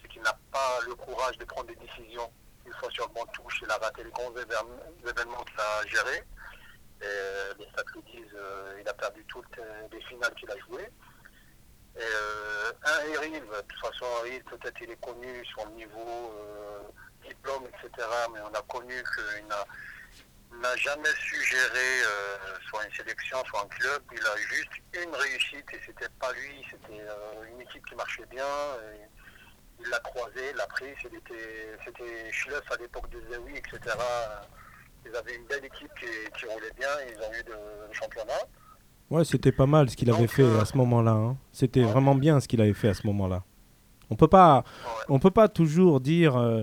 c'est 0.00 0.08
qu'il 0.08 0.22
n'a 0.22 0.36
pas 0.50 0.80
le 0.86 0.94
courage 0.94 1.38
de 1.38 1.44
prendre 1.44 1.68
des 1.68 1.76
décisions 1.76 2.30
une 2.66 2.72
fois 2.74 2.90
sur 2.90 3.06
le 3.06 3.14
banc 3.14 3.26
touche, 3.26 3.60
il 3.62 3.70
a 3.70 3.76
raté 3.76 4.02
les 4.02 4.10
grands 4.10 4.32
événements 4.36 5.44
qu'il 5.44 5.60
a 5.60 5.86
gérés. 5.86 6.24
Et 7.00 7.58
les 7.58 7.68
stats 7.68 7.82
disent, 8.06 8.34
euh, 8.34 8.78
il 8.80 8.88
a 8.88 8.94
perdu 8.94 9.24
toutes 9.26 9.60
les 9.92 10.00
finales 10.02 10.34
qu'il 10.34 10.50
a 10.50 10.58
jouées. 10.58 10.88
Et, 11.96 12.00
euh, 12.00 12.72
un 12.82 13.04
Eril, 13.14 13.40
de 13.40 13.60
toute 13.68 13.80
façon, 13.80 14.06
Eril, 14.24 14.42
peut-être 14.44 14.80
il 14.80 14.90
est 14.90 15.00
connu 15.00 15.44
sur 15.46 15.64
le 15.66 15.72
niveau 15.72 16.32
euh, 16.34 16.82
diplôme, 17.26 17.64
etc. 17.66 18.08
Mais 18.32 18.40
on 18.40 18.54
a 18.54 18.62
connu 18.62 18.94
qu'il 19.14 19.46
n'a 19.46 19.64
n'a 20.62 20.76
jamais 20.76 21.08
su 21.20 21.36
gérer 21.44 22.02
euh, 22.06 22.36
soit 22.68 22.84
une 22.84 22.92
sélection, 22.94 23.38
soit 23.46 23.62
un 23.62 23.68
club. 23.68 24.02
Il 24.12 24.18
a 24.20 24.36
juste 24.36 24.70
une 24.94 25.14
réussite 25.14 25.66
et 25.72 25.80
c'était 25.86 26.08
pas 26.20 26.32
lui, 26.32 26.64
c'était 26.70 27.00
euh, 27.00 27.50
une 27.52 27.60
équipe 27.60 27.84
qui 27.86 27.94
marchait 27.94 28.26
bien. 28.30 28.44
et 28.94 29.00
il 29.80 29.90
l'a 29.90 29.98
croisé, 30.00 30.52
l'a 30.56 30.66
pris. 30.66 30.86
C'était 31.02 31.76
c'était 31.84 32.32
Schluff 32.32 32.62
à 32.72 32.76
l'époque 32.76 33.10
de 33.10 33.20
Zewi, 33.30 33.56
etc. 33.56 33.78
Ils 35.04 35.14
avaient 35.14 35.36
une 35.36 35.44
belle 35.46 35.64
équipe 35.64 35.90
qui, 36.00 36.06
qui 36.38 36.46
roulait 36.46 36.72
bien. 36.78 36.88
Ils 37.10 37.18
ont 37.18 37.32
eu 37.32 37.44
le 37.46 37.92
championnat. 37.94 38.32
Ouais, 39.10 39.24
c'était 39.24 39.52
pas 39.52 39.66
mal 39.66 39.88
ce 39.90 39.96
qu'il 39.96 40.10
avait 40.10 40.26
fait 40.26 40.58
à 40.58 40.64
ce 40.64 40.76
moment-là. 40.78 41.12
hein. 41.12 41.36
C'était 41.52 41.82
vraiment 41.82 42.14
bien 42.14 42.40
ce 42.40 42.48
qu'il 42.48 42.60
avait 42.60 42.72
fait 42.74 42.88
à 42.88 42.94
ce 42.94 43.06
moment-là. 43.06 43.44
On 44.10 44.16
peut 44.16 44.28
pas, 44.28 44.64
on 45.08 45.18
peut 45.18 45.30
pas 45.30 45.48
toujours 45.48 46.00
dire 46.00 46.36
euh, 46.36 46.62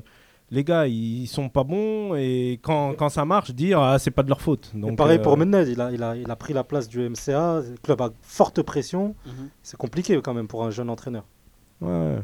les 0.54 0.64
gars 0.64 0.86
ils 0.88 1.28
sont 1.28 1.50
pas 1.50 1.64
bons 1.64 2.16
et 2.16 2.60
quand, 2.62 2.94
quand 2.94 3.10
ça 3.10 3.26
marche 3.26 3.52
dire 3.52 3.80
ah 3.82 3.98
c'est 4.00 4.12
pas 4.12 4.24
de 4.24 4.30
leur 4.30 4.40
faute. 4.40 4.72
Et 4.88 4.96
pareil 4.96 5.18
euh, 5.18 5.22
pour 5.22 5.36
Menez, 5.36 5.64
il 5.70 5.82
a, 5.82 5.92
il, 5.92 6.02
a, 6.04 6.16
il 6.16 6.30
a 6.30 6.36
pris 6.36 6.54
la 6.54 6.64
place 6.64 6.88
du 6.88 7.00
MCA, 7.10 7.62
club 7.84 8.02
à 8.02 8.10
forte 8.22 8.62
pression. 8.62 9.16
Mhm. 9.26 9.50
C'est 9.64 9.78
compliqué 9.78 10.20
quand 10.24 10.34
même 10.34 10.48
pour 10.48 10.64
un 10.64 10.70
jeune 10.70 10.90
entraîneur. 10.90 11.24
Ouais. 11.82 11.90
Euh, 11.92 12.22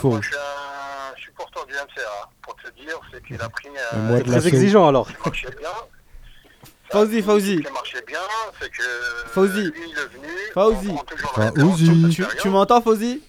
Faut- 0.00 0.10
Moi, 0.10 0.20
je 0.22 0.28
suis 0.28 0.36
un 0.36 1.16
supporter 1.20 1.66
du 1.66 1.72
MCA. 1.72 2.30
Pour 2.42 2.54
te 2.56 2.70
dire, 2.80 3.00
c'est 3.12 3.24
qu'il 3.26 3.40
a 3.40 3.48
pris 3.48 3.68
moi, 3.96 4.18
de 4.18 4.22
Très 4.24 4.46
exigeant 4.48 4.86
alors. 4.88 5.08
qui 5.08 5.14
marchait 5.24 5.48
bien. 5.58 5.68
Fauzi, 6.90 7.22
Fauzi. 7.22 7.62
c'est 8.60 8.74
Fauzi. 9.32 9.62
venu. 9.62 9.72
Fauzi. 10.52 10.92
Tu, 12.14 12.24
tu 12.42 12.48
m'entends, 12.50 12.82
Fauzi? 12.82 13.22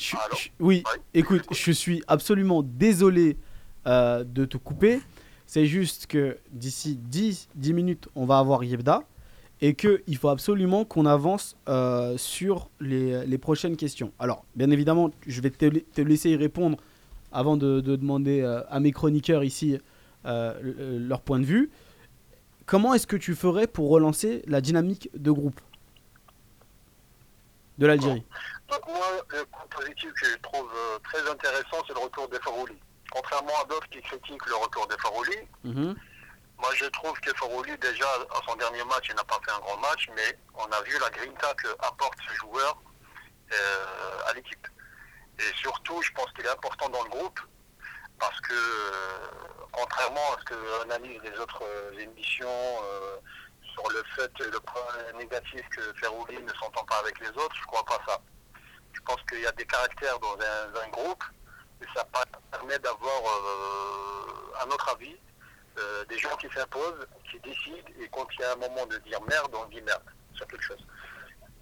Je- 0.00 0.16
Allô 0.16 0.34
je- 0.36 0.48
Oui, 0.60 0.82
Ouais. 0.86 1.00
écoute, 1.14 1.44
je 1.52 1.72
suis 1.72 2.02
absolument 2.08 2.62
désolé 2.62 3.36
euh, 3.86 4.24
de 4.24 4.44
te 4.44 4.56
couper. 4.56 5.00
C'est 5.46 5.66
juste 5.66 6.06
que 6.06 6.38
d'ici 6.52 6.96
10, 6.96 7.48
10 7.54 7.72
minutes, 7.72 8.08
on 8.14 8.24
va 8.26 8.38
avoir 8.38 8.62
Yebda 8.64 9.02
et 9.60 9.74
qu'il 9.74 10.16
faut 10.16 10.28
absolument 10.28 10.84
qu'on 10.84 11.06
avance 11.06 11.56
euh, 11.68 12.16
sur 12.16 12.70
les, 12.80 13.26
les 13.26 13.38
prochaines 13.38 13.76
questions. 13.76 14.12
Alors, 14.18 14.44
bien 14.56 14.70
évidemment, 14.70 15.10
je 15.26 15.40
vais 15.40 15.50
te, 15.50 15.64
la- 15.66 15.80
te 15.80 16.00
laisser 16.00 16.30
y 16.30 16.36
répondre 16.36 16.78
avant 17.32 17.56
de, 17.56 17.80
de 17.80 17.96
demander 17.96 18.40
euh, 18.40 18.62
à 18.70 18.80
mes 18.80 18.92
chroniqueurs 18.92 19.44
ici 19.44 19.78
euh, 20.26 20.54
le- 20.62 20.98
leur 20.98 21.20
point 21.20 21.38
de 21.40 21.44
vue. 21.44 21.70
Comment 22.66 22.94
est-ce 22.94 23.06
que 23.06 23.16
tu 23.16 23.34
ferais 23.34 23.66
pour 23.66 23.90
relancer 23.90 24.42
la 24.46 24.60
dynamique 24.60 25.10
de 25.16 25.30
groupe 25.32 25.60
de 27.78 27.86
l'Algérie? 27.86 28.22
Le 29.32 29.44
point 29.46 29.66
positif 29.70 30.12
que 30.14 30.26
je 30.26 30.36
trouve 30.36 30.70
euh, 30.74 30.98
très 31.04 31.28
intéressant, 31.30 31.82
c'est 31.86 31.94
le 31.94 32.00
retour 32.00 32.28
des 32.28 32.38
Farouli. 32.40 32.78
Contrairement 33.10 33.60
à 33.60 33.64
d'autres 33.64 33.88
qui 33.90 34.00
critiquent 34.02 34.46
le 34.46 34.54
retour 34.56 34.86
des 34.86 34.96
Farouli, 34.98 35.36
Mhm. 35.64 35.96
moi 36.58 36.70
je 36.74 36.86
trouve 36.86 37.18
que 37.20 37.32
Farouli, 37.34 37.76
déjà, 37.78 38.06
à 38.06 38.40
son 38.46 38.54
dernier 38.56 38.84
match, 38.84 39.06
il 39.08 39.14
n'a 39.14 39.24
pas 39.24 39.40
fait 39.44 39.52
un 39.52 39.58
grand 39.60 39.76
match, 39.78 40.08
mais 40.14 40.38
on 40.54 40.66
a 40.66 40.80
vu 40.82 40.98
la 40.98 41.10
grinta 41.10 41.54
que 41.54 41.68
apporte 41.80 42.18
ce 42.28 42.34
joueur 42.36 42.76
euh, 43.52 44.22
à 44.26 44.32
l'équipe. 44.34 44.66
Et 45.38 45.56
surtout, 45.56 46.00
je 46.02 46.12
pense 46.12 46.30
qu'il 46.32 46.44
est 46.44 46.50
important 46.50 46.88
dans 46.90 47.02
le 47.02 47.10
groupe, 47.10 47.40
parce 48.18 48.38
que, 48.42 48.52
euh, 48.52 49.26
contrairement 49.72 50.34
à 50.34 50.40
ce 50.40 50.44
que 50.44 50.82
analysent 50.82 51.22
les 51.22 51.38
autres 51.38 51.62
euh, 51.64 51.98
émissions 51.98 52.78
sur 53.72 53.88
le 53.90 54.02
fait, 54.14 54.30
le 54.40 54.60
point 54.60 55.12
négatif 55.18 55.62
que 55.70 55.92
Ferrouli 55.94 56.40
ne 56.42 56.52
s'entend 56.54 56.84
pas 56.84 56.98
avec 56.98 57.18
les 57.20 57.28
autres, 57.30 57.56
je 57.56 57.64
crois 57.66 57.84
pas 57.84 57.98
ça. 58.06 58.20
Je 59.00 59.04
pense 59.14 59.22
qu'il 59.28 59.40
y 59.40 59.46
a 59.46 59.52
des 59.52 59.64
caractères 59.64 60.18
dans 60.20 60.34
un, 60.34 60.86
un 60.86 60.88
groupe 60.90 61.24
et 61.82 61.86
ça 61.96 62.06
permet 62.52 62.78
d'avoir, 62.78 63.20
euh, 63.24 64.62
à 64.62 64.66
notre 64.66 64.88
avis, 64.90 65.16
euh, 65.78 66.04
des 66.06 66.18
gens 66.18 66.36
qui 66.36 66.46
s'imposent, 66.54 67.06
qui 67.30 67.38
décident 67.40 67.88
et 68.00 68.08
quand 68.12 68.26
il 68.38 68.40
y 68.40 68.44
a 68.44 68.52
un 68.52 68.56
moment 68.56 68.86
de 68.86 68.98
dire 68.98 69.20
merde, 69.28 69.50
on 69.54 69.64
dit 69.68 69.80
merde 69.82 70.02
sur 70.34 70.46
quelque 70.46 70.62
chose. 70.64 70.84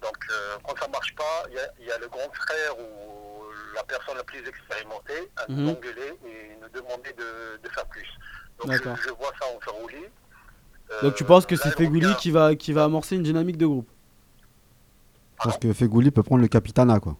Donc 0.01 0.17
euh, 0.31 0.57
quand 0.63 0.77
ça 0.79 0.87
marche 0.89 1.15
pas, 1.15 1.43
il 1.49 1.55
y 1.55 1.59
a- 1.59 1.71
il 1.79 1.85
y, 1.87 1.91
a 1.91 1.97
le 1.97 2.07
grand 2.07 2.29
frère 2.33 2.77
ou 2.79 3.43
la 3.75 3.83
personne 3.83 4.15
la 4.17 4.23
plus 4.23 4.45
expérimentée 4.47 5.29
à 5.37 5.45
nous 5.49 5.55
Mhm. 5.63 5.69
engueuler 5.69 6.13
et 6.25 6.55
nous 6.61 6.69
demander 6.69 7.13
de, 7.13 7.57
de 7.63 7.69
faire 7.69 7.85
plus. 7.87 8.07
Donc 8.59 8.71
je, 8.73 8.83
je 9.03 9.09
vois 9.11 9.31
ça 9.39 9.45
en 9.55 9.59
Ferrouli. 9.61 10.05
Donc 11.03 11.15
tu 11.15 11.23
penses 11.23 11.45
que 11.45 11.55
c'est 11.55 11.69
Fegouli 11.71 12.15
qui 12.17 12.31
va, 12.31 12.55
qui 12.55 12.73
va 12.73 12.83
amorcer 12.85 13.15
une 13.15 13.23
dynamique 13.23 13.57
de 13.57 13.65
groupe? 13.67 13.89
Je 15.39 15.43
pense 15.45 15.57
que 15.57 15.71
Fegouli 15.71 16.11
peut 16.11 16.23
prendre 16.23 16.41
le 16.41 16.47
capitana, 16.49 16.99
quoi. 16.99 17.15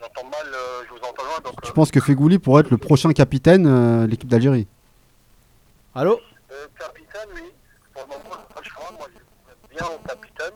J'entends 0.00 0.24
mal, 0.24 0.46
euh, 0.54 0.82
je 0.86 0.90
vous 0.90 0.98
entends 0.98 1.24
loin, 1.24 1.40
donc 1.44 1.54
Je 1.64 1.70
euh, 1.70 1.72
pense 1.72 1.90
que 1.90 2.00
Fegouli 2.00 2.38
pourrait 2.38 2.60
être 2.62 2.70
le 2.70 2.76
prochain 2.76 3.12
capitaine 3.12 3.66
euh, 3.66 4.02
de 4.04 4.10
l'équipe 4.10 4.28
d'Algérie. 4.28 4.66
Allô? 5.94 6.20
Euh, 6.52 6.66
capitaine, 6.78 7.28
oui. 7.34 7.52
Pour 7.94 8.02
le 8.02 8.08
moment, 8.08 8.36
pas 8.54 8.60
le 8.62 8.68
choix. 8.68 8.90
Moi, 8.98 9.06
je 9.14 9.74
bien 9.76 9.86
en 9.86 9.98
capitaine. 10.06 10.52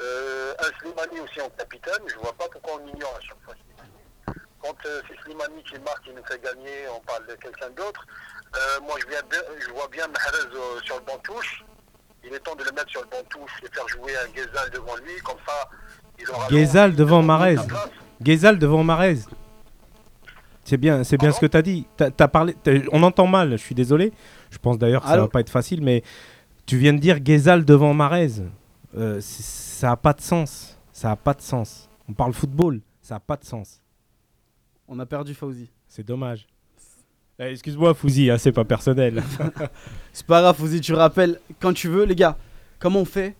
Euh, 0.00 0.54
un 0.58 0.78
Slimani 0.80 1.20
aussi 1.20 1.40
en 1.42 1.50
capitaine. 1.50 2.00
Je 2.06 2.16
vois 2.16 2.32
pas 2.32 2.48
pourquoi 2.50 2.80
on 2.82 2.86
ignore 2.88 3.14
à 3.16 3.20
chaque 3.20 3.40
fois. 3.44 3.54
Quand 4.62 4.76
euh, 4.86 5.02
c'est 5.08 5.20
Slimani 5.22 5.62
qui 5.64 5.78
marque, 5.80 6.04
qui 6.04 6.10
nous 6.14 6.24
fait 6.24 6.42
gagner, 6.42 6.88
on 6.96 7.00
parle 7.00 7.26
de 7.26 7.34
quelqu'un 7.34 7.68
d'autre. 7.70 8.06
Euh, 8.56 8.80
moi, 8.80 8.96
je, 9.00 9.06
viens 9.06 9.22
bien- 9.30 9.42
je 9.58 9.70
vois 9.70 9.88
bien 9.88 10.06
Mahrez 10.08 10.48
euh, 10.54 10.80
sur 10.84 10.96
le 10.96 11.02
banc 11.04 11.18
touche. 11.22 11.62
Il 12.24 12.32
est 12.32 12.40
temps 12.40 12.54
de 12.56 12.64
le 12.64 12.72
mettre 12.72 12.88
sur 12.90 13.02
le 13.02 13.06
banc 13.08 13.22
touche 13.28 13.52
et 13.62 13.68
faire 13.74 13.86
jouer 13.88 14.16
un 14.16 14.28
Ghezal 14.28 14.70
devant 14.70 14.96
lui. 14.96 15.16
Comme 15.24 15.38
ça, 15.46 15.68
Ghezal 16.50 16.94
devant 16.94 17.22
Marez. 17.22 17.56
Ghezal 18.22 18.58
devant 18.58 18.84
Marez. 18.84 19.18
C'est 20.64 20.76
bien, 20.76 21.02
c'est 21.04 21.16
bien 21.16 21.32
ce 21.32 21.40
que 21.40 21.46
tu 21.46 21.56
as 21.56 21.62
dit. 21.62 21.86
T'as- 21.96 22.10
t'as 22.10 22.28
parlé, 22.28 22.54
on 22.92 23.02
entend 23.02 23.26
mal, 23.26 23.52
je 23.52 23.56
suis 23.56 23.74
désolé. 23.74 24.12
Je 24.50 24.58
pense 24.58 24.78
d'ailleurs 24.78 25.02
que 25.02 25.08
ça 25.08 25.14
Allô 25.14 25.22
va 25.22 25.28
pas 25.28 25.40
être 25.40 25.50
facile, 25.50 25.82
mais 25.82 26.02
tu 26.66 26.76
viens 26.76 26.92
de 26.92 26.98
dire 26.98 27.18
Ghezal 27.20 27.64
devant 27.64 27.94
Marez. 27.94 28.30
Euh, 28.96 29.18
ça 29.20 29.88
n'a 29.88 29.96
pas 29.96 30.12
de 30.12 30.20
sens. 30.20 30.78
Ça 30.92 31.16
pas 31.16 31.34
de 31.34 31.40
sens. 31.40 31.88
On 32.08 32.12
parle 32.12 32.32
football, 32.34 32.80
ça 33.00 33.14
n'a 33.14 33.20
pas 33.20 33.36
de 33.36 33.44
sens. 33.44 33.80
On 34.86 34.98
a 34.98 35.06
perdu 35.06 35.34
Fauzi. 35.34 35.70
C'est 35.88 36.06
dommage. 36.06 36.46
Eh, 37.38 37.44
Excuse-moi, 37.52 37.94
Fouzi, 37.94 38.30
hein, 38.30 38.36
c'est 38.36 38.52
pas 38.52 38.64
personnel. 38.64 39.22
C'est 40.12 40.26
pas 40.26 40.42
grave, 40.42 40.56
Fauzi, 40.56 40.80
tu 40.82 40.92
rappelles 40.92 41.40
quand 41.58 41.72
tu 41.72 41.88
veux. 41.88 42.04
Les 42.04 42.14
gars, 42.14 42.36
comment 42.78 43.00
on 43.00 43.04
fait 43.06 43.34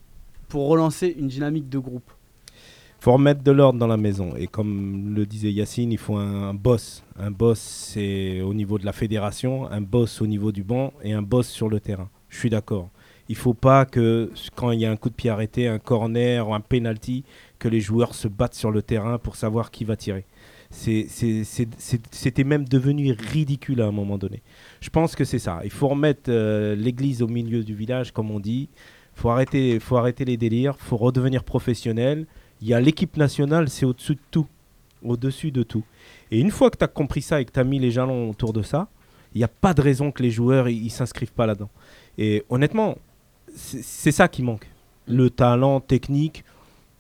pour 0.49 0.69
relancer 0.69 1.15
une 1.19 1.29
dynamique 1.29 1.69
de 1.69 1.79
groupe? 1.79 2.11
Faut 3.01 3.13
remettre 3.13 3.43
de 3.43 3.51
l'ordre 3.51 3.79
dans 3.79 3.87
la 3.87 3.97
maison. 3.97 4.37
Et 4.37 4.47
comme 4.47 5.15
le 5.15 5.25
disait 5.25 5.51
Yacine, 5.51 5.91
il 5.91 5.99
faut 5.99 6.17
un, 6.17 6.53
boss. 6.55 7.03
Un 7.19 7.31
boss, 7.31 7.97
au 7.97 8.55
niveau 8.55 8.79
de 8.79 8.85
la 8.85 8.93
fédération, 8.93 9.71
un 9.71 9.81
boss 9.81 10.21
au 10.21 10.27
niveau 10.27 10.53
du 10.53 10.63
banc 10.63 10.93
et 11.03 11.13
un 11.13 11.23
boss 11.23 11.49
sur 11.49 11.69
le 11.69 11.81
terrain. 11.81 12.11
Je 12.29 12.39
suis 12.39 12.51
d'accord. 12.51 12.91
Il 13.29 13.37
faut 13.37 13.55
pas 13.55 13.87
que 13.87 14.31
quand 14.55 14.73
il 14.73 14.81
y 14.81 14.87
a 14.87 14.91
un 14.91 14.97
coup 14.97 15.09
de 15.09 15.15
pied 15.15 15.31
arrêté, 15.31 15.67
un 15.67 15.79
corner 15.79 16.47
ou 16.49 16.53
un 16.53 16.61
penalty, 16.61 17.25
que 17.59 17.69
les 17.69 17.81
joueurs 17.81 18.15
se 18.15 18.29
battent 18.29 18.55
sur 18.55 18.71
le 18.71 18.83
terrain 18.83 19.19
pour 19.19 19.37
savoir 19.37 19.71
qui 19.71 19.85
va 19.85 19.97
tirer. 19.97 20.27
C'était 20.71 22.45
même 22.45 22.69
devenu 22.69 23.13
ridicule 23.13 23.81
à 23.81 23.87
un 23.87 23.93
moment 23.93 24.19
donné. 24.19 24.43
Je 24.81 24.91
pense 24.91 25.17
que 25.17 25.25
c'est 25.25 25.39
ça. 25.39 25.61
Il 25.65 25.71
faut 25.71 25.89
remettre 25.89 26.29
euh, 26.29 26.77
l'église 26.77 27.23
au 27.23 27.29
milieu 27.29 27.65
du 27.65 27.75
village, 27.75 28.13
comme 28.13 28.31
on 28.31 28.41
dit. 28.41 28.69
Il 29.17 29.21
faut 29.21 29.31
arrêter, 29.31 29.81
faut 29.81 29.97
arrêter 29.97 30.25
les 30.25 30.37
délires. 30.37 30.75
Il 30.79 30.85
faut 30.85 30.97
redevenir 30.97 31.45
professionnel. 31.45 32.27
Il 32.63 32.69
y 32.69 32.75
a 32.75 32.81
l'équipe 32.81 33.17
nationale, 33.17 33.69
c'est 33.69 33.87
au-dessus 33.87 34.15
de 34.15 34.21
tout. 34.31 34.47
Au-dessus 35.03 35.51
de 35.51 35.63
tout. 35.63 35.83
Et 36.31 36.41
une 36.41 36.51
fois 36.51 36.71
que 36.71 36.77
tu 36.77 36.85
as 36.85 36.89
compris 36.89 37.23
ça 37.23 37.41
et 37.41 37.45
que 37.45 37.53
tu 37.53 37.59
as 37.61 37.65
mis 37.65 37.79
les 37.79 37.91
jalons 37.91 38.31
autour 38.31 38.53
de 38.53 38.63
ça, 38.63 38.89
il 39.35 39.39
n'y 39.39 39.45
a 39.45 39.49
pas 39.49 39.73
de 39.75 39.81
raison 39.81 40.11
que 40.11 40.23
les 40.23 40.31
joueurs 40.31 40.69
ils 40.69 40.91
s'inscrivent 40.91 41.33
pas 41.33 41.47
là-dedans. 41.47 41.71
Et 42.19 42.45
honnêtement, 42.51 42.97
c'est 43.55 44.13
ça 44.13 44.29
qui 44.29 44.43
manque. 44.43 44.69
Le 45.07 45.31
talent 45.31 45.81
technique. 45.81 46.45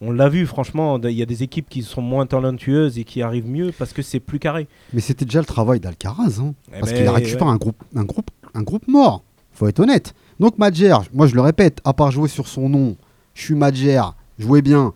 On 0.02 0.12
l'a 0.12 0.30
vu, 0.30 0.46
franchement, 0.46 0.98
il 1.02 1.10
y 1.10 1.22
a 1.22 1.26
des 1.26 1.42
équipes 1.42 1.68
qui 1.68 1.82
sont 1.82 2.00
moins 2.00 2.24
talentueuses 2.24 2.98
et 2.98 3.04
qui 3.04 3.20
arrivent 3.20 3.48
mieux 3.48 3.70
parce 3.78 3.92
que 3.92 4.00
c'est 4.00 4.18
plus 4.18 4.38
carré. 4.38 4.66
Mais 4.94 5.00
c'était 5.02 5.26
déjà 5.26 5.40
le 5.40 5.44
travail 5.44 5.78
d'Alcaraz, 5.78 6.40
hein, 6.40 6.54
Eh 6.68 6.80
parce 6.80 6.92
ben, 6.92 6.98
qu'il 6.98 7.06
a 7.06 7.12
récupéré 7.12 7.44
ouais. 7.44 7.50
un 7.50 7.56
groupe, 7.56 7.84
un 7.94 8.04
groupe, 8.04 8.30
un 8.54 8.62
groupe 8.62 8.88
mort. 8.88 9.22
Faut 9.52 9.66
être 9.68 9.80
honnête. 9.80 10.14
Donc 10.38 10.56
Madjer, 10.56 10.96
moi 11.12 11.26
je 11.26 11.34
le 11.34 11.42
répète, 11.42 11.80
à 11.84 11.92
part 11.92 12.10
jouer 12.10 12.28
sur 12.28 12.48
son 12.48 12.70
nom, 12.70 12.96
je 13.34 13.42
suis 13.42 13.54
Madjer, 13.54 14.00
jouez 14.38 14.62
bien. 14.62 14.94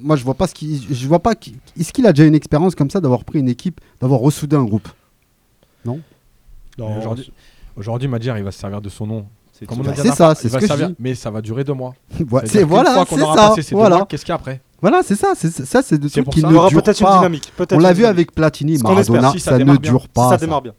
Moi 0.00 0.16
je 0.16 0.24
vois 0.24 0.34
pas 0.34 0.46
ce 0.46 0.54
qu'il, 0.54 0.80
je 0.94 1.08
vois 1.08 1.20
pas. 1.20 1.34
qui- 1.34 1.56
Est-ce 1.78 1.92
qu'il 1.92 2.06
a 2.06 2.12
déjà 2.12 2.26
une 2.26 2.34
expérience 2.34 2.74
comme 2.74 2.90
ça 2.90 3.00
d'avoir 3.00 3.24
pris 3.24 3.38
une 3.38 3.48
équipe, 3.48 3.80
d'avoir 4.00 4.20
ressoudé 4.20 4.56
un 4.56 4.64
groupe? 4.64 4.88
Non? 5.84 6.00
Aujourd'hui, 6.78 7.32
aujourd'hui, 7.76 8.08
Madjer, 8.08 8.34
il 8.36 8.44
va 8.44 8.50
se 8.50 8.58
servir 8.58 8.80
de 8.80 8.88
son 8.88 9.06
nom. 9.06 9.26
C'est 9.52 9.70
la 9.70 9.94
ça, 10.14 10.34
c'est 10.34 10.48
ce 10.48 10.56
que 10.58 10.66
je 10.66 10.84
dis. 10.86 10.94
Mais 10.98 11.14
ça 11.14 11.30
va 11.30 11.40
durer 11.40 11.62
deux 11.62 11.74
mois. 11.74 11.94
Voilà, 12.26 12.48
c'est 12.48 12.64
voilà, 12.64 12.92
fois 12.94 13.06
qu'on 13.06 13.16
c'est 13.16 13.22
aura 13.22 13.54
ça. 13.54 13.62
Voilà. 13.70 13.96
mois, 13.98 14.06
qu'est-ce 14.06 14.24
qu'il 14.24 14.30
y 14.30 14.32
a 14.32 14.34
après? 14.36 14.60
Voilà, 14.80 15.02
c'est 15.04 15.14
ça. 15.14 15.34
C'est 15.36 15.50
ça, 15.64 15.80
c'est 15.80 15.96
de 15.96 16.08
C'est 16.08 16.22
trucs 16.22 16.34
qui 16.34 16.40
ça. 16.40 16.48
ne 16.48 16.52
durent 16.52 16.68
peut-être 16.70 17.00
une 17.00 17.06
dynamique. 17.16 17.52
peut-être 17.56 17.74
On 17.74 17.78
l'a 17.78 17.92
vu 17.92 18.04
avec 18.04 18.32
Platini, 18.32 18.78
Maradona, 18.78 19.30
si 19.30 19.38
ça 19.40 19.52
ça, 19.52 19.58
ne 19.58 19.76
dure 19.76 20.08
pas. 20.08 20.30
ça 20.30 20.36
démarre 20.38 20.60
bien. 20.62 20.74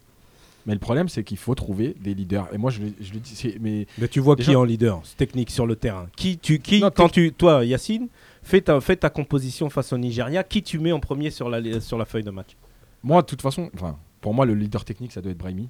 Mais 0.67 0.73
le 0.73 0.79
problème, 0.79 1.07
c'est 1.07 1.23
qu'il 1.23 1.37
faut 1.37 1.55
trouver 1.55 1.95
des 2.03 2.13
leaders. 2.13 2.47
Et 2.53 2.57
moi, 2.57 2.69
je, 2.71 2.79
je 2.99 3.13
le 3.13 3.19
dis, 3.19 3.35
c'est- 3.35 3.57
mais 3.61 3.85
Mais 3.99 4.07
tu 4.07 4.19
vois 4.19 4.35
Déjà- 4.35 4.51
qui 4.51 4.55
en 4.57 4.63
leader 4.63 4.99
technique 5.15 5.51
sur 5.51 5.65
le 5.67 5.75
terrain. 5.75 6.07
Qui 6.17 6.37
tu 6.39 6.59
qui 6.59 6.81
Non, 6.81 6.89
quand 6.93 7.07
tu 7.07 7.31
toi 7.33 7.63
Yacine 7.63 8.07
fais 8.45 8.61
ta 8.61 8.79
fais 8.79 8.95
ta 8.95 9.09
composition 9.09 9.69
face 9.69 9.91
au 9.91 9.97
Nigeria, 9.97 10.43
qui 10.43 10.63
tu 10.63 10.79
mets 10.79 10.91
en 10.93 10.99
premier 11.01 11.29
sur 11.31 11.49
la 11.49 11.81
sur 11.81 11.97
la 11.97 12.05
feuille 12.05 12.23
de 12.23 12.31
match? 12.31 12.55
Moi, 13.03 13.21
de 13.21 13.27
toute 13.27 13.41
façon, 13.41 13.69
enfin, 13.75 13.97
pour 14.21 14.33
moi, 14.33 14.45
le 14.45 14.55
leader 14.55 14.85
technique, 14.85 15.11
ça 15.11 15.21
doit 15.21 15.31
être 15.31 15.37
Brahimi. 15.37 15.69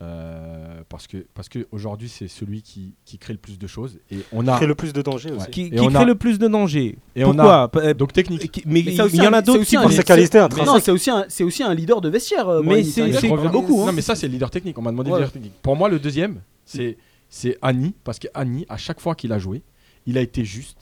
Euh, 0.00 0.82
parce 0.88 1.06
que 1.06 1.18
parce 1.32 1.48
que 1.48 1.68
aujourd'hui 1.70 2.08
c'est 2.08 2.26
celui 2.26 2.60
qui, 2.62 2.94
qui 3.04 3.18
crée 3.18 3.34
le 3.34 3.38
plus 3.38 3.56
de 3.56 3.66
choses 3.68 4.00
et 4.10 4.18
on 4.32 4.48
a 4.48 4.56
Crée 4.56 4.66
le 4.66 4.74
plus 4.74 4.92
de 4.92 5.00
danger 5.00 5.30
aussi. 5.30 5.48
Qui, 5.52 5.70
qui 5.70 5.78
on 5.78 5.90
crée 5.90 5.98
a- 5.98 6.04
le 6.04 6.16
plus 6.16 6.40
de 6.40 6.48
danger 6.48 6.98
et 7.14 7.24
on 7.24 7.28
Pourquoi? 7.34 7.62
a 7.62 7.68
P- 7.68 7.78
euh, 7.78 7.94
donc 7.94 8.12
technique. 8.12 8.50
qui- 8.50 8.62
Mais 8.66 8.82
Mais 8.84 8.92
il 8.92 8.94
y 8.96 9.00
en 9.00 9.32
a 9.32 9.36
c'est 9.36 9.42
d'autres 9.42 9.60
aussi 9.60 9.60
aussi. 9.60 9.76
un- 9.76 9.82
Pour 9.82 9.92
sa 9.92 10.02
qualité 10.02 10.38
Non, 10.38 10.44
intrinsèque. 10.46 10.82
c'est 10.82 10.90
aussi 10.90 11.10
un, 11.10 11.24
c'est 11.28 11.44
aussi 11.44 11.62
un 11.62 11.72
leader 11.72 12.00
de 12.00 12.08
vestiaire. 12.08 12.48
euh, 12.48 12.62
Mais 12.64 12.82
c'est- 12.82 13.08
qui 13.12 13.28
beaucoup. 13.28 13.82
hein. 13.82 13.86
Non 13.86 13.92
mais 13.92 14.02
ça 14.02 14.16
c'est 14.16 14.26
le 14.26 14.32
leader 14.32 14.50
technique. 14.50 14.76
On 14.76 14.82
m'a 14.82 14.90
demandé 14.90 15.10
Ouais. 15.10 15.18
le 15.18 15.24
leader 15.24 15.32
technique. 15.32 15.52
Pour 15.62 15.76
moi 15.76 15.88
le 15.88 16.00
deuxième 16.00 16.40
c'est 16.64 16.96
c'est 17.28 17.56
Annie 17.62 17.94
parce 18.02 18.18
que 18.18 18.26
Annie 18.34 18.66
à 18.68 18.78
chaque 18.78 18.98
fois 19.00 19.14
qu'il 19.14 19.32
a 19.32 19.38
joué 19.38 19.62
il 20.06 20.18
a 20.18 20.20
été 20.20 20.44
juste. 20.44 20.78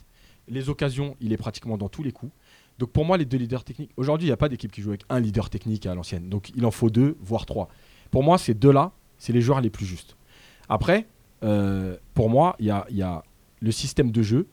Les 0.51 0.69
occasions 0.69 1.17
il 1.21 1.33
est 1.33 1.37
pratiquement 1.39 1.79
dans 1.79 1.89
tous 1.89 2.03
les 2.03 2.13
coups. 2.13 2.33
Donc 2.79 2.91
pour 2.91 3.05
moi 3.05 3.17
les 3.17 3.25
deux 3.25 3.39
leaders 3.39 3.65
techniques. 3.65 3.91
Aujourd'hui 3.97 4.27
il 4.27 4.31
n'y 4.31 4.35
a 4.35 4.37
pas 4.37 4.49
d'équipe 4.49 4.71
qui 4.73 4.83
joue 4.83 4.91
avec 4.91 5.03
un 5.09 5.21
leader 5.21 5.49
technique 5.51 5.87
à 5.87 5.95
l'ancienne. 5.95 6.29
Donc 6.29 6.51
il 6.57 6.65
en 6.67 6.71
faut 6.71 6.91
deux 6.91 7.17
voire 7.21 7.47
trois. 7.47 7.69
Pour 8.11 8.23
moi 8.23 8.37
ces 8.39 8.55
deux 8.55 8.73
là 8.73 8.93
c'est 9.19 9.33
les 9.33 9.41
joueurs 9.41 9.61
les 9.61 9.71
plus 9.71 9.87
justes. 9.87 10.17
Après 10.69 11.07
euh, 11.43 11.97
pour 12.15 12.29
moi 12.31 12.57
il 12.59 12.67
y 12.67 12.71
a, 12.71 12.87
y 12.91 13.03
a 13.03 13.23
le 13.61 13.73
système 13.73 14.11
de 14.11 14.23
jeu. 14.23 14.47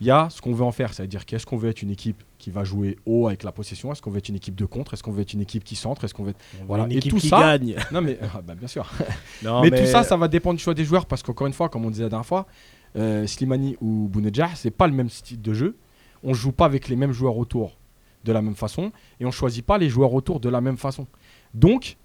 Il 0.00 0.06
y 0.06 0.10
a 0.10 0.28
ce 0.30 0.40
qu'on 0.42 0.52
veut 0.52 0.64
en 0.64 0.72
faire, 0.72 0.92
c'est-à-dire 0.92 1.24
qu'est-ce 1.24 1.46
qu'on 1.46 1.56
veut 1.56 1.70
être 1.70 1.80
une 1.82 1.90
équipe 1.90 2.24
qui 2.36 2.50
va 2.50 2.64
jouer 2.64 2.98
haut 3.06 3.28
avec 3.28 3.44
la 3.44 3.52
possession, 3.52 3.92
est-ce 3.92 4.02
qu'on 4.02 4.10
veut 4.10 4.18
être 4.18 4.30
une 4.30 4.34
équipe 4.34 4.56
de 4.56 4.64
contre, 4.64 4.94
est-ce 4.94 5.02
qu'on 5.04 5.12
veut 5.12 5.22
être 5.22 5.32
une 5.32 5.42
équipe 5.42 5.62
qui 5.62 5.76
centre, 5.76 6.02
est-ce 6.02 6.12
qu'on 6.12 6.24
veut 6.24 6.30
être 6.30 6.40
Voilà, 6.66 6.86
une 6.86 6.92
Et 6.92 6.96
équipe 6.96 7.12
tout 7.12 7.18
qui 7.18 7.28
ça- 7.28 7.38
gagne. 7.38 7.76
non 7.92 8.00
mais 8.00 8.18
ah, 8.34 8.40
bah, 8.42 8.56
bien 8.56 8.66
sûr. 8.66 8.90
Non, 9.44 9.62
mais, 9.62 9.70
tout 9.70 9.86
ça, 9.86 10.02
ça 10.02 10.16
va 10.16 10.26
dépendre 10.26 10.56
du 10.56 10.62
choix 10.64 10.74
des 10.74 10.84
joueurs 10.84 11.06
parce 11.06 11.22
qu'encore 11.22 11.46
une 11.46 11.52
fois, 11.52 11.68
comme 11.68 11.84
on 11.84 11.90
disait 11.90 12.02
la 12.02 12.08
dernière 12.08 12.26
fois, 12.26 12.48
euh, 12.96 13.26
Slimani 13.26 13.76
ou 13.80 14.08
Bounedjah, 14.08 14.50
c'est 14.54 14.70
pas 14.70 14.86
le 14.86 14.92
même 14.92 15.08
style 15.10 15.40
de 15.40 15.52
jeu. 15.54 15.76
On 16.22 16.34
joue 16.34 16.52
pas 16.52 16.66
avec 16.66 16.88
les 16.88 16.96
mêmes 16.96 17.12
joueurs 17.12 17.36
autour 17.36 17.76
de 18.24 18.32
la 18.32 18.42
même 18.42 18.54
façon 18.54 18.92
et 19.18 19.26
on 19.26 19.30
choisit 19.30 19.64
pas 19.64 19.78
les 19.78 19.88
joueurs 19.88 20.12
autour 20.14 20.38
de 20.40 20.48
la 20.48 20.60
même 20.60 20.76
façon. 20.76 21.06
Donc, 21.54 21.96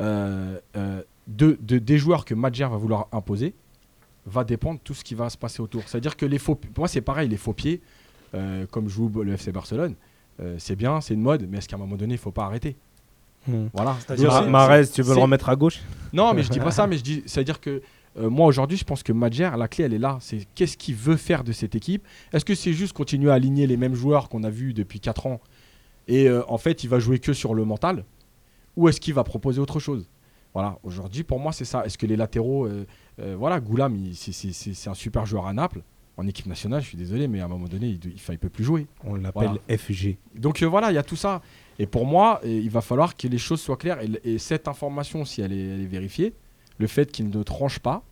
euh, 0.00 0.58
euh, 0.76 1.02
de, 1.26 1.56
de- 1.60 1.78
des 1.78 1.98
joueurs 1.98 2.24
que 2.24 2.34
Madjer 2.34 2.64
va 2.68 2.76
vouloir 2.76 3.08
imposer 3.12 3.54
va 4.26 4.44
dépendre 4.44 4.78
tout 4.84 4.94
ce 4.94 5.02
qui 5.02 5.14
va 5.14 5.28
se 5.30 5.36
passer 5.36 5.60
autour. 5.62 5.82
C'est-à-dire 5.86 6.16
que 6.16 6.24
les 6.26 6.38
faux, 6.38 6.54
pour 6.54 6.70
moi 6.82 6.88
c'est 6.88 7.00
pareil, 7.00 7.28
les 7.28 7.36
faux 7.36 7.52
pieds, 7.52 7.80
euh, 8.34 8.66
comme 8.70 8.88
joue 8.88 9.08
le 9.22 9.32
FC 9.32 9.50
Barcelone, 9.52 9.94
euh, 10.40 10.54
c'est 10.58 10.76
bien, 10.76 11.00
c'est 11.00 11.14
une 11.14 11.20
mode, 11.22 11.46
mais 11.50 11.58
est-ce 11.58 11.68
qu'à 11.68 11.76
un 11.76 11.80
moment 11.80 11.96
donné, 11.96 12.14
il 12.14 12.18
faut 12.18 12.30
pas 12.30 12.44
arrêter? 12.44 12.76
Hmm. 13.48 13.66
Voilà. 13.72 13.96
Marez, 14.48 14.86
tu 14.88 15.02
veux 15.02 15.14
le 15.14 15.20
remettre 15.22 15.48
à 15.48 15.56
gauche? 15.56 15.80
Non, 16.12 16.32
mais 16.34 16.42
je 16.44 16.50
dis 16.50 16.58
pas 16.60 16.70
ça, 16.70 16.86
mais 16.86 16.96
je 16.98 17.02
dis, 17.02 17.22
c'est-à-dire 17.26 17.60
que 17.60 17.82
euh, 18.18 18.28
moi 18.30 18.46
aujourd'hui, 18.46 18.76
je 18.76 18.84
pense 18.84 19.02
que 19.02 19.12
Madjer, 19.12 19.50
la 19.56 19.68
clé, 19.68 19.84
elle 19.84 19.94
est 19.94 19.98
là. 19.98 20.18
C'est 20.20 20.46
qu'est-ce 20.54 20.76
qu'il 20.76 20.94
veut 20.94 21.16
faire 21.16 21.44
de 21.44 21.52
cette 21.52 21.74
équipe? 21.74 22.06
Est-ce 22.32 22.44
que 22.44 22.54
c'est 22.54 22.72
juste 22.72 22.92
continuer 22.92 23.30
à 23.30 23.34
aligner 23.34 23.66
les 23.66 23.76
mêmes 23.76 23.94
joueurs 23.94 24.28
qu'on 24.28 24.42
a 24.44 24.50
vus 24.50 24.74
depuis 24.74 25.00
4 25.00 25.26
ans 25.26 25.40
et 26.08 26.28
euh, 26.28 26.42
en 26.48 26.58
fait, 26.58 26.82
il 26.84 26.88
va 26.90 26.98
jouer 26.98 27.18
que 27.20 27.32
sur 27.32 27.54
le 27.54 27.64
mental? 27.64 28.04
Ou 28.76 28.88
est-ce 28.88 29.00
qu'il 29.00 29.14
va 29.14 29.22
proposer 29.24 29.60
autre 29.60 29.78
chose? 29.80 30.08
Voilà, 30.54 30.78
aujourd'hui, 30.82 31.22
pour 31.22 31.38
moi, 31.38 31.52
c'est 31.52 31.64
ça. 31.64 31.84
Est-ce 31.86 31.96
que 31.96 32.06
les 32.06 32.16
latéraux, 32.16 32.66
euh, 32.66 32.84
voilà, 33.38 33.60
Goulam, 33.60 33.96
c'est- 34.12 34.88
un 34.88 34.94
super 34.94 35.24
joueur 35.26 35.46
à 35.46 35.52
Naples. 35.52 35.82
En 36.18 36.26
équipe 36.26 36.46
nationale, 36.46 36.82
je 36.82 36.88
suis 36.88 36.98
désolé, 36.98 37.26
mais 37.26 37.40
à 37.40 37.46
un 37.46 37.48
moment 37.48 37.68
donné, 37.68 37.88
il, 37.88 38.00
il 38.28 38.38
peut 38.38 38.50
plus 38.50 38.64
jouer. 38.64 38.86
On 39.04 39.14
l'appelle 39.14 39.48
Voilà. 39.66 39.78
FG. 39.78 40.18
Donc 40.34 40.62
voilà, 40.62 40.90
il 40.90 40.94
y 40.94 40.98
a 40.98 41.02
tout 41.02 41.16
ça. 41.16 41.40
Et 41.78 41.86
pour 41.86 42.04
moi, 42.04 42.40
il 42.44 42.68
va 42.68 42.82
falloir 42.82 43.16
que 43.16 43.26
les 43.28 43.38
choses 43.38 43.60
soient 43.62 43.78
claires. 43.78 43.98
Et, 44.24 44.36
cette 44.38 44.68
information, 44.68 45.24
si 45.24 45.40
elle 45.40 45.52
est, 45.52 45.68
elle 45.68 45.80
est 45.80 45.86
vérifiée, 45.86 46.34
le 46.78 46.86
fait 46.86 47.10
qu'il 47.10 47.30
ne 47.30 47.42
tranche 47.42 47.78
pas, 47.78 48.02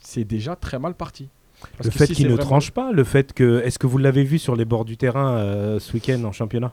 c'est 0.00 0.24
déjà 0.24 0.56
très 0.56 0.78
mal 0.78 0.94
parti. 0.94 1.28
Parce 1.76 1.86
Le 1.86 1.90
que 1.90 1.98
fait 1.98 2.06
si 2.06 2.12
qu'il 2.14 2.26
ne 2.28 2.32
vraiment- 2.34 2.46
tranche 2.48 2.70
pas, 2.70 2.92
le 2.92 3.02
fait 3.04 3.32
que. 3.32 3.60
Est-ce 3.64 3.78
que 3.80 3.86
vous 3.88 3.98
l'avez 3.98 4.22
vu 4.24 4.38
sur 4.38 4.54
les 4.54 4.64
bords 4.64 4.84
du 4.84 4.96
terrain 4.96 5.30
euh, 5.38 5.80
ce 5.80 5.92
week-end 5.94 6.22
en 6.24 6.30
championnat? 6.32 6.72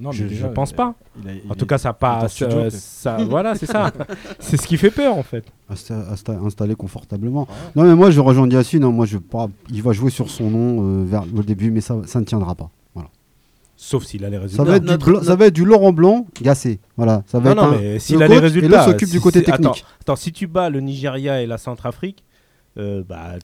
Non, 0.00 0.10
mais 0.10 0.16
je, 0.16 0.24
déjà, 0.24 0.48
je 0.48 0.52
pense 0.52 0.72
pas. 0.72 0.94
il 1.22 1.28
a- 1.28 1.32
il 1.34 1.52
En 1.52 1.54
tout 1.54 1.66
est- 1.66 1.68
cas, 1.68 1.78
ça 1.78 1.92
passe. 1.92 2.40
euh, 2.42 2.68
ça, 2.70 3.18
voilà, 3.28 3.54
c'est 3.54 3.66
ça. 3.66 3.92
c'est 4.38 4.56
ce 4.56 4.66
qui 4.66 4.76
fait 4.78 4.90
peur 4.90 5.16
en 5.16 5.22
fait. 5.22 5.44
Insta- 5.70 6.10
insta- 6.12 6.44
installé 6.44 6.74
confortablement. 6.74 7.46
Non, 7.76 7.84
mais 7.84 7.94
moi 7.94 8.10
je 8.10 8.18
rejoins 8.20 8.48
Yacine. 8.48 8.82
hein, 8.82 8.90
moi, 8.90 9.04
je, 9.06 9.18
pas, 9.18 9.48
il 9.70 9.82
va 9.82 9.92
jouer 9.92 10.10
sur 10.10 10.30
son 10.30 10.50
nom 10.50 10.82
euh, 11.02 11.04
vers 11.04 11.24
le 11.26 11.42
début, 11.44 11.70
mais 11.70 11.80
ça, 11.82 11.96
ça 12.06 12.18
ne 12.18 12.24
tiendra 12.24 12.54
pas. 12.54 12.70
Sauf 13.82 14.04
s'il 14.04 14.24
a 14.26 14.28
les 14.28 14.36
Ça 14.36 14.42
résultats. 14.42 14.64
va, 14.64 14.76
être 14.76 14.82
du 14.84 14.90
notre- 14.90 15.06
blanc- 15.06 15.22
ça 15.22 15.36
va 15.36 15.46
être 15.46 15.54
du 15.54 15.64
Laurent 15.64 15.92
Blanc 15.92 16.26
gassé. 16.42 16.80
Voilà. 16.98 17.22
Ça 17.26 17.38
va 17.38 17.54
Non, 17.54 17.62
être 17.62 17.70
non, 17.70 17.76
un- 17.76 17.80
mais 17.80 17.92
le 17.94 17.98
s'il 17.98 18.22
a 18.22 18.28
les 18.28 18.38
résultats. 18.38 18.84
S'occupe 18.84 19.08
du 19.08 19.20
côté 19.20 19.42
technique. 19.42 19.68
Attends, 19.68 19.86
attends, 20.02 20.16
si 20.16 20.32
tu 20.32 20.46
bats 20.46 20.68
le 20.68 20.80
Nigeria 20.80 21.40
et 21.40 21.46
la 21.46 21.56
Centrafrique, 21.56 22.22
euh, 22.76 23.02
bah, 23.08 23.36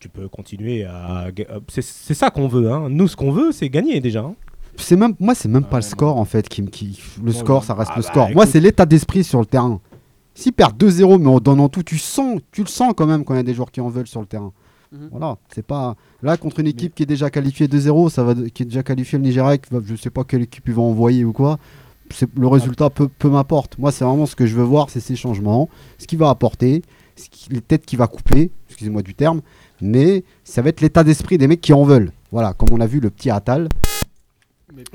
tu 0.00 0.08
peux 0.08 0.28
continuer 0.28 0.84
à. 0.84 1.26
euh, 1.26 1.60
C'est 1.68 1.82
c'est 1.82 2.14
ça 2.14 2.30
qu'on 2.30 2.48
veut. 2.48 2.70
Hein. 2.72 2.88
Nous, 2.88 3.06
ce 3.06 3.16
qu'on 3.16 3.30
veut, 3.32 3.52
c'est 3.52 3.68
gagner 3.68 4.00
déjà. 4.00 4.20
hein. 4.20 4.34
C'est 4.76 4.96
même, 4.96 5.14
moi, 5.20 5.34
c'est 5.34 5.48
même 5.48 5.64
Ah 5.66 5.70
pas 5.70 5.76
le 5.76 5.82
score 5.82 6.16
en 6.18 6.24
fait 6.24 6.48
qui 6.48 6.62
me 6.62 6.68
qui, 6.68 6.98
le 7.22 7.30
score, 7.30 7.56
non. 7.60 7.66
ça 7.66 7.74
reste 7.74 7.90
Ah 7.92 7.98
le 7.98 8.02
bah, 8.02 8.08
score. 8.08 8.30
Moi, 8.30 8.46
c'est 8.46 8.60
l'état 8.60 8.86
d'esprit 8.86 9.24
sur 9.24 9.40
le 9.40 9.46
terrain. 9.46 9.80
S'ils 10.34 10.52
perdent 10.54 10.76
2-0, 10.76 11.18
mais 11.18 11.28
en 11.28 11.38
donnant 11.38 11.68
tout, 11.68 11.82
tu 11.84 11.96
sens, 11.98 12.40
tu 12.50 12.62
le 12.62 12.66
sens 12.68 12.92
quand 12.96 13.06
même 13.06 13.24
quand 13.24 13.34
il 13.34 13.36
y 13.36 13.40
a 13.40 13.44
des 13.44 13.54
joueurs 13.54 13.70
qui 13.70 13.80
en 13.80 13.88
veulent 13.88 14.06
sur 14.08 14.20
le 14.20 14.26
terrain. 14.26 14.52
Mhm. 14.94 15.08
Voilà, 15.10 15.36
c'est 15.52 15.66
pas 15.66 15.96
là 16.22 16.36
contre 16.36 16.60
une 16.60 16.68
équipe 16.68 16.94
qui 16.94 17.02
est 17.02 17.06
déjà 17.06 17.28
qualifiée 17.28 17.66
2-0, 17.66 18.08
ça 18.10 18.22
va, 18.22 18.34
qui 18.34 18.62
est 18.62 18.66
déjà 18.66 18.82
qualifiée 18.84 19.18
le 19.18 19.24
Nigeria, 19.24 19.58
qui 19.58 19.74
va- 19.74 19.80
je 19.84 19.96
sais 19.96 20.10
pas 20.10 20.22
quelle 20.24 20.42
équipe 20.42 20.68
ils 20.68 20.74
vont 20.74 20.88
envoyer 20.88 21.24
ou 21.24 21.32
quoi. 21.32 21.58
C'est 22.10 22.28
le 22.38 22.46
résultat 22.46 22.90
peu, 22.90 23.08
peu 23.08 23.28
m'importe. 23.28 23.76
Moi, 23.78 23.90
c'est 23.90 24.04
vraiment 24.04 24.26
ce 24.26 24.36
que 24.36 24.46
je 24.46 24.54
veux 24.54 24.62
voir, 24.62 24.90
c'est 24.90 25.00
ces 25.00 25.16
changements, 25.16 25.68
ce 25.98 26.06
qu'il 26.06 26.18
va 26.18 26.28
apporter, 26.30 26.82
ce 27.16 27.28
qui- 27.28 27.50
les 27.50 27.60
têtes 27.60 27.84
qu'il 27.86 27.98
va 27.98 28.06
couper, 28.06 28.50
excusez-moi 28.68 29.02
du 29.02 29.14
terme, 29.14 29.40
mais 29.80 30.22
ça 30.44 30.62
va 30.62 30.68
être 30.68 30.80
l'état 30.80 31.02
d'esprit 31.02 31.38
des 31.38 31.48
mecs 31.48 31.60
qui 31.60 31.72
en 31.72 31.82
veulent. 31.84 32.12
Voilà, 32.30 32.52
comme 32.52 32.68
on 32.72 32.80
a 32.80 32.86
vu 32.86 33.00
le 33.00 33.10
petit 33.10 33.30
Atal. 33.30 33.68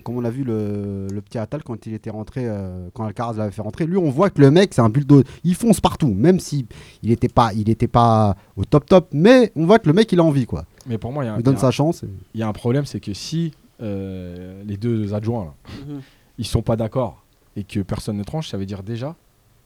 Comme 0.03 0.17
on 0.17 0.25
a 0.25 0.30
vu 0.30 0.43
le, 0.43 1.07
le 1.11 1.21
petit 1.21 1.38
Atal 1.38 1.63
quand 1.63 1.86
il 1.86 1.93
était 1.93 2.09
rentré, 2.09 2.43
euh, 2.47 2.89
quand 2.93 3.05
Alcaraz 3.05 3.34
l'avait 3.38 3.51
fait 3.51 3.61
rentrer, 3.61 3.86
lui 3.86 3.97
on 3.97 4.09
voit 4.09 4.30
que 4.30 4.41
le 4.41 4.51
mec 4.51 4.73
c'est 4.73 4.82
un 4.82 4.89
bulldozer, 4.89 5.23
il 5.43 5.55
fonce 5.55 5.80
partout, 5.80 6.13
même 6.13 6.39
si 6.39 6.65
il 7.03 7.09
n'était 7.09 7.30
pas, 7.30 7.53
il 7.53 7.69
était 7.69 7.88
pas 7.88 8.36
au 8.57 8.65
top 8.65 8.86
top, 8.86 9.07
mais 9.13 9.51
on 9.55 9.65
voit 9.65 9.80
que 9.80 9.88
le 9.88 9.93
mec 9.93 10.11
il 10.11 10.19
a 10.19 10.23
envie 10.23 10.45
quoi. 10.45 10.65
Mais 10.86 10.97
pour 10.97 11.11
moi, 11.11 11.23
il 11.23 11.27
y 11.27 11.30
a, 11.30 11.34
Il 11.34 11.36
lui 11.38 11.41
il 11.41 11.45
y 11.45 11.49
a- 11.49 11.51
donne 11.51 11.57
sa 11.61 11.71
chance. 11.71 12.03
et- 12.03 12.09
il 12.34 12.39
y 12.39 12.43
a 12.43 12.47
un 12.47 12.53
problème, 12.53 12.86
c'est 12.86 12.99
que 12.99 13.13
si 13.13 13.53
euh, 13.82 14.61
les 14.65 14.75
deux 14.77 15.13
adjoints, 15.13 15.45
là, 15.45 15.53
Mhm. 15.88 16.01
ils 16.38 16.45
sont 16.45 16.61
pas 16.61 16.75
d'accord 16.75 17.23
et 17.55 17.63
que 17.63 17.80
personne 17.80 18.17
ne 18.17 18.23
tranche, 18.23 18.49
ça 18.49 18.57
veut 18.57 18.65
dire 18.65 18.84
déjà 18.84 19.15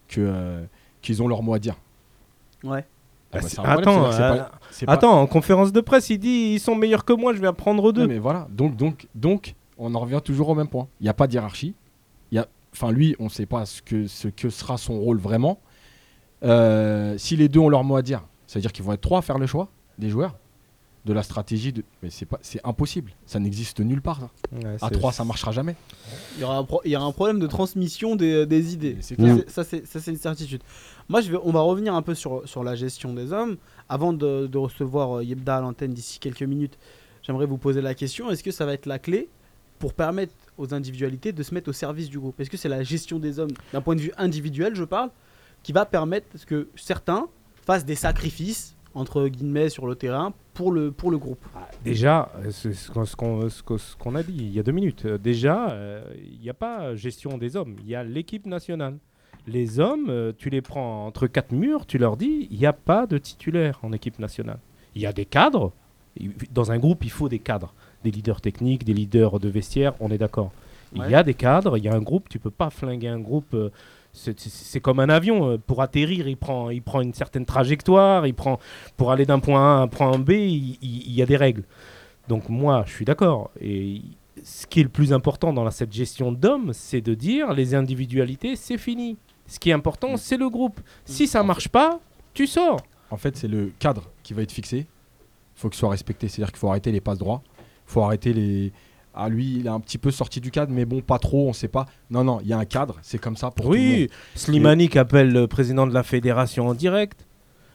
que 0.07 0.21
euh, 0.21 0.63
qu'ils 1.01 1.23
ont 1.23 1.27
leur 1.27 1.41
mot 1.41 1.53
à 1.55 1.59
dire. 1.59 1.75
Ouais. 2.63 2.85
Ah 3.35 3.39
bah, 3.39 3.47
Bah, 3.57 3.63
problème, 3.63 3.79
attends, 3.79 4.05
euh, 4.05 4.17
pas- 4.17 4.51
pas- 4.85 4.91
Attends, 4.91 5.19
en 5.21 5.25
conférence 5.25 5.71
de 5.73 5.81
presse, 5.81 6.11
il 6.11 6.19
dit 6.19 6.51
ils 6.53 6.59
sont 6.59 6.75
meilleurs 6.75 7.03
que 7.03 7.13
moi, 7.13 7.33
je 7.33 7.39
vais 7.39 7.47
apprendre 7.47 7.91
deux. 7.91 8.05
mais 8.07 8.19
voilà, 8.19 8.47
donc, 8.51 8.75
donc, 8.75 9.07
donc, 9.15 9.55
on 9.83 9.93
en 9.95 9.99
revient 9.99 10.21
toujours 10.23 10.49
au 10.49 10.55
même 10.55 10.67
point. 10.67 10.87
Il 10.99 11.03
n'y 11.03 11.09
a 11.09 11.13
pas 11.13 11.27
de 11.27 11.33
hiérarchie. 11.33 11.73
Il 12.31 12.35
y 12.35 12.39
a, 12.39 12.47
enfin, 12.73 12.91
lui, 12.91 13.15
on 13.19 13.25
ne 13.25 13.29
sait 13.29 13.45
pas 13.45 13.65
ce 13.65 13.81
que, 13.81 14.07
ce 14.07 14.27
que 14.27 14.49
sera 14.49 14.77
son 14.77 14.99
rôle 14.99 15.17
vraiment. 15.19 15.59
Euh, 16.43 17.17
si 17.17 17.35
les 17.35 17.47
deux 17.47 17.59
ont 17.59 17.69
leur 17.69 17.83
mot 17.83 17.95
à 17.95 18.01
dire, 18.01 18.23
ça 18.47 18.59
veut 18.59 18.61
dire 18.61 18.71
qu'ils 18.71 18.83
vont 18.83 18.93
être 18.93 19.01
trois 19.01 19.19
à 19.19 19.21
faire 19.21 19.37
le 19.37 19.47
choix 19.47 19.69
des 19.97 20.09
joueurs, 20.09 20.35
de 21.05 21.13
la 21.13 21.23
stratégie. 21.23 21.71
De... 21.71 21.83
Mais 22.01 22.09
c'est 22.09 22.25
pas, 22.25 22.39
c'est 22.41 22.59
impossible. 22.65 23.11
Ça 23.25 23.39
n'existe 23.39 23.79
nulle 23.79 24.01
part. 24.01 24.19
ça. 24.19 24.29
Ouais, 24.57 24.77
À 24.81 24.89
trois, 24.89 25.11
ça 25.11 25.23
marchera 25.23 25.51
jamais. 25.51 25.75
Il 26.35 26.41
y 26.41 26.43
aura 26.43 26.57
un, 26.57 26.63
pro- 26.63 26.81
il 26.83 26.91
y 26.91 26.95
aura 26.95 27.05
un 27.05 27.11
problème 27.11 27.39
de 27.39 27.47
transmission 27.47 28.15
des, 28.15 28.45
des 28.45 28.73
idées. 28.73 28.97
Ça, 29.01 29.15
clair. 29.15 29.37
c'est- 29.47 29.85
Ça, 29.85 29.99
ça, 29.99 30.11
une 30.11 30.17
certitude. 30.17 30.61
Moi, 31.09 31.21
je 31.21 31.31
vais, 31.31 31.37
on 31.43 31.51
va 31.51 31.61
revenir 31.61 31.93
un 31.95 32.01
peu 32.01 32.15
sur, 32.15 32.47
sur 32.47 32.63
la 32.63 32.75
gestion 32.75 33.13
des 33.13 33.31
hommes. 33.31 33.57
Avant 33.89 34.11
de, 34.13 34.47
de 34.47 34.57
recevoir 34.57 35.17
euh, 35.19 35.23
Yebda 35.23 35.57
à 35.57 35.61
l'antenne 35.61 35.93
d'ici 35.93 36.19
quelques 36.19 36.43
minutes, 36.43 36.77
j'aimerais 37.21 37.45
vous 37.45 37.57
poser 37.57 37.81
la 37.81 37.93
question 37.93 38.29
est-ce 38.31 38.43
que 38.43 38.51
ça 38.51 38.65
va 38.65 38.73
être 38.73 38.85
la 38.85 38.99
clé 38.99 39.29
pour 39.83 39.93
permettre 39.93 40.33
aux 40.57 40.73
individualités 40.73 41.33
de 41.33 41.43
se 41.43 41.53
mettre 41.53 41.67
au 41.69 41.73
service 41.73 42.09
du 42.09 42.17
groupe 42.17 42.39
Est-ce 42.39 42.49
que 42.49 42.55
c'est 42.55 42.69
la 42.69 42.83
gestion 42.83 43.19
des 43.19 43.37
hommes, 43.37 43.51
d'un 43.73 43.81
point 43.81 43.97
de 43.97 43.99
vue 43.99 44.13
individuel, 44.17 44.75
je 44.75 44.85
parle, 44.85 45.09
qui 45.61 45.73
va 45.73 45.85
permettre 45.85 46.27
que 46.45 46.69
certains 46.77 47.27
fassent 47.65 47.83
des 47.83 47.95
sacrifices, 47.95 48.77
entre 48.93 49.27
guillemets, 49.27 49.67
sur 49.67 49.85
le 49.85 49.95
terrain 49.95 50.31
pour 50.53 50.71
le, 50.71 50.93
pour 50.93 51.11
le 51.11 51.17
groupe? 51.17 51.45
Déjà, 51.83 52.31
euh, 52.37 52.51
c'est 52.51 52.71
ce 52.71 52.89
qu'on 53.97 54.15
a 54.15 54.23
dit 54.23 54.37
il 54.37 54.53
y 54.53 54.59
a 54.59 54.63
deux 54.63 54.71
minutes. 54.71 55.03
Euh, 55.03 55.17
Déjà, 55.17 55.71
euh, 55.71 56.01
il 56.15 56.39
n'y 56.39 56.49
a 56.49 56.53
pas 56.53 56.95
gestion 56.95 57.37
des 57.37 57.57
hommes, 57.57 57.75
il 57.81 57.89
y 57.89 57.95
a 57.95 58.05
l'équipe 58.05 58.45
nationale. 58.45 58.97
Les 59.47 59.81
hommes, 59.81 60.31
tu 60.37 60.49
les 60.49 60.61
prends 60.61 61.07
entre 61.07 61.27
quatre 61.27 61.51
murs, 61.51 61.85
tu 61.85 61.97
leur 61.97 62.15
dis, 62.15 62.47
il 62.51 62.57
n'y 62.57 62.65
a 62.65 62.71
pas 62.71 63.05
de 63.05 63.17
titulaire 63.17 63.79
en 63.83 63.91
équipe 63.91 64.17
nationale. 64.17 64.59
Il 64.95 65.01
y 65.01 65.05
a 65.05 65.11
des 65.11 65.25
cadres. 65.25 65.73
Dans 66.51 66.71
un 66.71 66.77
groupe, 66.77 67.03
il 67.03 67.11
faut 67.11 67.27
des 67.27 67.39
cadres. 67.39 67.73
Des 68.03 68.11
leaders 68.11 68.41
techniques, 68.41 68.83
des 68.83 68.93
leaders 68.93 69.39
de 69.39 69.49
vestiaire, 69.49 69.93
on 69.99 70.09
est 70.11 70.17
d'accord. 70.17 70.51
Il 70.95 71.09
y 71.09 71.15
a 71.15 71.23
des 71.23 71.33
cadres, 71.33 71.77
il 71.77 71.83
y 71.83 71.87
a 71.87 71.93
un 71.95 72.01
groupe, 72.01 72.29
tu 72.29 72.37
peux 72.37 72.51
pas 72.51 72.69
flinguer 72.69 73.07
un 73.07 73.19
groupe. 73.19 73.53
euh, 73.55 73.69
c'est- 74.13 74.79
comme 74.79 74.99
un 74.99 75.09
avion. 75.09 75.49
euh, 75.51 75.57
Pour 75.57 75.81
atterrir, 75.81 76.27
il 76.27 76.37
prend, 76.37 76.69
il 76.69 76.83
prend 76.83 77.01
une 77.01 77.13
certaine 77.15 77.45
trajectoire. 77.45 78.27
Il 78.27 78.35
prend, 78.35 78.59
pour 78.95 79.11
aller 79.11 79.25
d'un 79.25 79.39
point 79.39 79.59
A 79.59 79.79
à 79.79 79.81
un 79.81 79.87
point 79.87 80.19
B, 80.19 80.31
il, 80.31 80.77
il- 80.83 81.07
il 81.07 81.13
y 81.13 81.21
a 81.23 81.25
des 81.25 81.35
règles. 81.37 81.63
Donc 82.27 82.47
moi, 82.49 82.83
je 82.85 82.93
suis 82.93 83.05
d'accord. 83.05 83.49
Et 83.59 84.01
ce 84.43 84.67
qui 84.67 84.81
est 84.81 84.83
le 84.83 84.89
plus 84.89 85.13
important 85.13 85.51
dans 85.51 85.63
la- 85.63 85.71
cette 85.71 85.91
gestion 85.93 86.31
d'hommes, 86.31 86.71
c'est 86.73 87.01
de 87.01 87.15
dire 87.15 87.53
les 87.53 87.73
individualités, 87.73 88.55
c'est 88.55 88.77
fini. 88.77 89.17
Ce 89.47 89.57
qui 89.59 89.71
est 89.71 89.73
important, 89.73 90.15
c'est 90.17 90.37
le 90.37 90.49
groupe. 90.49 90.79
Si 91.05 91.25
ça 91.25 91.41
marche 91.41 91.69
pas, 91.69 91.99
tu 92.35 92.45
sors. 92.45 92.79
En 93.09 93.17
fait, 93.17 93.35
c'est 93.35 93.47
le 93.47 93.71
cadre 93.79 94.03
qui 94.21 94.33
va 94.35 94.43
être 94.43 94.51
fixé. 94.51 94.77
Il 95.55 95.59
faut 95.59 95.69
qu'il 95.69 95.77
soit 95.79 95.89
respecté. 95.89 96.27
C'est-à-dire 96.27 96.51
qu'il 96.51 96.59
faut 96.59 96.69
arrêter 96.69 96.91
les 96.91 97.01
passes 97.01 97.17
droits. 97.19 97.41
Faut 97.93 98.01
arrêter 98.01 98.33
les, 98.33 98.71
Ah, 99.15 99.29
lui, 99.29 99.57
il 99.59 99.67
est 99.67 99.69
un 99.69 99.79
petit 99.79 99.99
peu 99.99 100.09
sorti 100.09 100.41
du 100.41 100.49
cadre, 100.49 100.71
mais 100.73 100.85
bon, 100.85 101.01
pas 101.01 101.19
trop, 101.19 101.47
on 101.47 101.53
sait 101.53 101.67
pas. 101.67 101.85
Non, 102.09 102.23
non, 102.23 102.39
il 102.41 102.47
y 102.47 102.53
a 102.53 102.57
un 102.57 102.65
cadre, 102.65 102.97
c'est 103.03 103.19
comme 103.19 103.37
ça 103.37 103.51
pour 103.51 103.65
tout 103.67 103.71
le 103.73 103.77
Oui, 103.77 103.99
monde. 104.01 104.07
Slimani 104.33 104.89
qui 104.89 104.97
appelle 104.97 105.31
le 105.31 105.45
président 105.45 105.85
de 105.85 105.93
la 105.93 106.01
fédération 106.01 106.67
en 106.67 106.73
direct. 106.73 107.27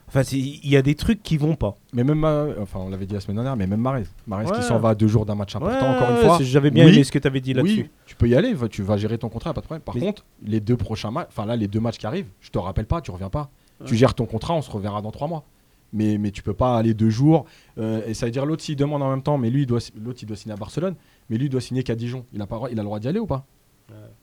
Enfin, 0.08 0.22
il 0.32 0.68
y 0.68 0.76
a 0.76 0.82
des 0.82 0.96
trucs 0.96 1.22
qui 1.22 1.36
vont 1.36 1.54
pas. 1.54 1.76
Mais 1.92 2.02
même, 2.02 2.24
euh, 2.24 2.54
enfin, 2.60 2.80
on 2.80 2.88
l'avait 2.88 3.06
dit 3.06 3.14
la 3.14 3.20
semaine 3.20 3.36
dernière, 3.36 3.54
mais 3.56 3.68
même 3.68 3.80
Marez. 3.80 4.04
Marez 4.26 4.46
Ouais. 4.46 4.56
qui 4.56 4.62
s'en 4.64 4.80
va 4.80 4.88
à 4.88 4.94
deux 4.96 5.06
jours 5.06 5.26
d'un 5.26 5.36
match 5.36 5.54
important, 5.54 5.76
Ouais, 5.90 5.96
encore 5.96 6.10
une 6.10 6.16
fois. 6.16 6.38
j'avais 6.40 6.70
bien 6.72 6.86
Oui, 6.86 6.94
aimé 6.94 7.04
ce 7.04 7.12
que 7.12 7.18
t'avais 7.20 7.40
dit 7.40 7.52
là-dessus. 7.54 7.82
Oui, 7.82 7.90
tu 8.06 8.16
peux 8.16 8.26
y 8.28 8.34
aller, 8.34 8.52
tu 8.70 8.82
vas 8.82 8.96
gérer 8.96 9.18
ton 9.18 9.28
contrat, 9.28 9.54
pas 9.54 9.60
de 9.60 9.66
problème. 9.66 9.82
Par 9.82 9.94
Mais- 9.94 10.00
contre, 10.00 10.24
les 10.42 10.58
deux 10.60 10.76
prochains 10.76 11.12
matchs, 11.12 11.28
enfin 11.30 11.46
là, 11.46 11.54
les 11.54 11.68
deux 11.68 11.78
matchs 11.80 11.98
qui 11.98 12.06
arrivent, 12.06 12.30
je 12.40 12.50
te 12.50 12.58
rappelle 12.58 12.86
pas, 12.86 13.00
tu 13.00 13.12
reviens 13.12 13.30
pas. 13.30 13.48
Tu 13.84 13.94
gères 13.94 14.14
ton 14.14 14.26
contrat, 14.26 14.54
on 14.54 14.62
se 14.62 14.70
reverra 14.72 15.02
dans 15.02 15.12
trois 15.12 15.28
mois. 15.28 15.44
Mais, 15.92 16.18
mais 16.18 16.30
tu 16.30 16.42
peux 16.42 16.54
pas 16.54 16.76
aller 16.76 16.94
deux 16.94 17.10
jours. 17.10 17.46
euh, 17.78 18.02
et 18.06 18.14
ça 18.14 18.26
veut 18.26 18.32
dire 18.32 18.44
l'autre, 18.44 18.62
s'il 18.62 18.76
demande 18.76 19.02
en 19.02 19.10
même 19.10 19.22
temps, 19.22 19.38
mais 19.38 19.50
lui, 19.50 19.62
il 19.62 19.66
doit, 19.66 19.80
l'autre, 20.02 20.18
il 20.22 20.26
doit 20.26 20.36
signer 20.36 20.52
à 20.52 20.56
Barcelone, 20.56 20.94
mais 21.30 21.38
lui, 21.38 21.46
il 21.46 21.50
doit 21.50 21.60
signer 21.60 21.82
qu'à 21.82 21.94
Dijon. 21.94 22.24
Il 22.32 22.42
a, 22.42 22.46
il 22.70 22.78
a 22.78 22.82
le 22.82 22.84
droit 22.84 22.98
d'y 23.00 23.08
aller 23.08 23.20
ou 23.20 23.26
pas? 23.26 23.46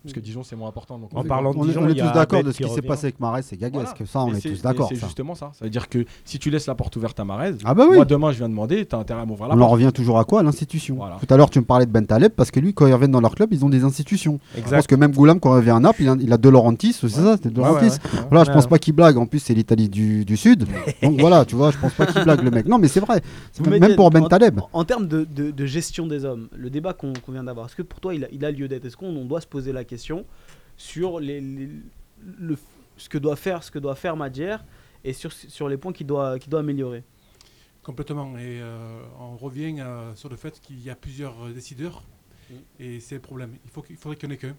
Parce 0.04 0.14
que 0.14 0.20
Dijon, 0.20 0.44
c'est 0.44 0.56
moins 0.56 0.70
important. 0.70 1.00
donc 1.00 1.10
on 1.14 1.20
En 1.20 1.24
parlant 1.24 1.52
de 1.52 1.58
on 1.58 1.66
est, 1.68 1.76
on 1.78 1.88
tous 1.88 2.14
d'accord 2.14 2.44
de 2.44 2.52
ce 2.52 2.58
qui 2.58 2.64
qui 2.66 2.70
s'est 2.70 2.82
passé 2.84 3.08
avec 3.08 3.20
Marès 3.20 3.52
et 3.52 3.58
Voilà. 3.58 3.92
que 3.94 4.06
ça, 4.06 4.22
on 4.22 4.32
est 4.34 4.40
c'est- 4.40 4.50
tous 4.50 4.62
d'accord. 4.62 4.88
C'est 4.90 4.96
ça. 4.96 5.08
justement 5.08 5.34
ça. 5.34 5.50
Ça 5.54 5.66
veut 5.66 5.72
dire 5.72 5.90
que 5.90 6.06
si 6.24 6.38
tu 6.38 6.52
laisses 6.52 6.68
la 6.68 6.76
porte 6.76 6.96
ouverte 6.96 7.20
à 7.20 7.26
Marez, 7.26 7.56
Ah 7.66 7.74
bah 7.74 7.86
oui. 7.90 7.96
moi 7.96 8.06
demain 8.06 8.32
je 8.32 8.38
viens 8.38 8.50
demander, 8.50 8.86
tu 8.86 8.96
as 8.96 9.00
intérêt 9.00 9.22
à 9.22 9.26
m'ouvrir 9.26 9.48
la 9.48 9.56
On 9.56 9.58
en 9.58 9.62
porte. 9.62 9.72
revient 9.72 9.92
toujours 9.92 10.20
à 10.20 10.24
quoi? 10.26 10.42
À 10.42 10.44
l'institution. 10.44 10.96
Voilà. 10.98 11.18
Tout 11.20 11.34
à 11.34 11.38
l'heure, 11.38 11.50
tu 11.50 11.60
me 11.60 11.66
parlais 11.66 11.88
de 11.88 11.92
Ben 11.92 12.06
Taleb 12.06 12.34
parce 12.34 12.52
que 12.52 12.60
lui, 12.60 12.74
quand 12.76 12.86
ils 12.86 12.94
reviennent 12.94 13.12
dans 13.12 13.22
leur 13.22 13.34
club, 13.34 13.52
ils 13.54 13.66
ont 13.66 13.70
des 13.70 13.84
institutions. 13.84 14.40
Je 14.54 14.60
Exact. 14.60 14.76
pense 14.78 14.88
que 14.88 14.96
même 14.96 15.12
Goulam, 15.14 15.40
quand 15.40 15.52
il 15.54 15.58
revient 15.58 15.72
à 15.72 15.80
Naples, 15.80 16.04
il 16.04 16.10
a, 16.10 16.16
il 16.20 16.32
a 16.34 16.38
De 16.38 16.50
Laurentiis, 16.50 16.94
c'est 16.94 17.10
ça 17.10 17.38
C'était 17.38 17.50
De 17.50 17.60
Ouais, 17.60 17.66
ouais, 17.66 17.74
Laurentiis. 17.74 17.90
ouais, 17.90 18.20
ouais. 18.20 18.26
Voilà, 18.30 18.44
je 18.44 18.50
Ouais, 18.50 18.54
pense 18.56 18.64
ouais. 18.66 18.70
pas 18.70 18.78
qu'il 18.80 18.94
blague. 18.94 19.18
En 19.18 19.26
plus, 19.26 19.40
c'est 19.40 19.56
l'Italie 19.56 19.90
du, 19.90 20.26
du 20.26 20.38
Sud. 20.38 20.66
Donc 21.02 21.20
voilà, 21.20 21.44
tu 21.46 21.56
vois, 21.56 21.72
je 21.72 21.78
pense 21.80 21.94
pas 21.94 22.06
qu'il 22.06 22.24
blague 22.24 22.44
le 22.44 22.52
mec. 22.52 22.68
Non, 22.68 22.78
mais 22.78 22.88
c'est 22.88 23.00
vrai. 23.00 23.22
Même 23.68 23.96
pour 23.96 24.12
Ben 24.12 24.24
en- 24.24 24.28
Taleb. 24.28 24.60
En, 24.60 24.70
en 24.82 24.84
termes 24.84 25.08
de, 25.08 25.66
gestion 25.66 26.06
des 26.06 26.24
hommes, 26.26 26.50
le 26.56 26.70
débat 26.70 26.94
qu'on 26.94 27.14
vient 27.30 27.44
d'avoir, 27.44 27.66
est-ce 27.66 27.76
que 27.76 27.82
pour 27.82 28.00
toi 28.00 28.14
il 28.14 28.46
a, 28.46 28.52
lieu 28.52 28.68
d'être? 28.68 28.86
Est-ce 28.86 28.96
qu'on 28.98 29.08
on 29.08 29.26
doit 29.26 29.42
se 29.42 29.48
poser 29.56 29.72
la 29.72 29.86
question 29.86 30.26
sur 30.76 31.20
les, 31.22 31.40
les- 31.40 31.70
le, 32.50 32.56
ce 32.98 33.08
que 33.08 33.18
doit 33.18 33.38
faire, 33.38 33.64
ce 33.64 33.72
que 33.72 33.80
doit 33.80 33.96
faire 33.96 34.16
Madjer 34.18 34.58
et 35.06 35.14
sur, 35.14 35.32
sur 35.32 35.70
les 35.70 35.78
points 35.78 35.94
qu'il 35.94 36.08
doit, 36.08 36.38
qu'il 36.40 36.50
doit 36.50 36.60
améliorer 36.60 37.04
Complètement. 37.84 38.36
Et 38.38 38.60
euh, 38.62 39.02
on 39.20 39.38
revient 39.38 39.80
euh, 39.80 40.14
sur 40.16 40.28
le 40.30 40.36
fait 40.36 40.60
qu'il 40.60 40.80
y 40.82 40.90
a 40.90 40.96
plusieurs 40.96 41.36
décideurs. 41.54 42.04
Et 42.80 43.00
c'est 43.00 43.16
le 43.16 43.22
problème. 43.22 43.52
Il, 43.64 43.70
faut 43.72 43.82
qu'il 43.82 43.96
faudrait 43.96 44.18
qu'il 44.18 44.28
n'y 44.28 44.34
en 44.34 44.38
ait 44.38 44.40
qu'un. 44.46 44.56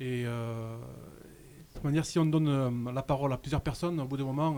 Et 0.00 0.22
euh, 0.26 0.76
de 0.78 1.74
toute 1.74 1.84
manière, 1.84 2.04
si 2.04 2.18
on 2.18 2.26
donne 2.26 2.48
euh, 2.48 2.92
la 2.92 3.02
parole 3.02 3.32
à 3.32 3.38
plusieurs 3.38 3.62
personnes, 3.62 3.98
au 4.00 4.04
bout 4.06 4.16
d'un 4.18 4.24
moment, 4.34 4.52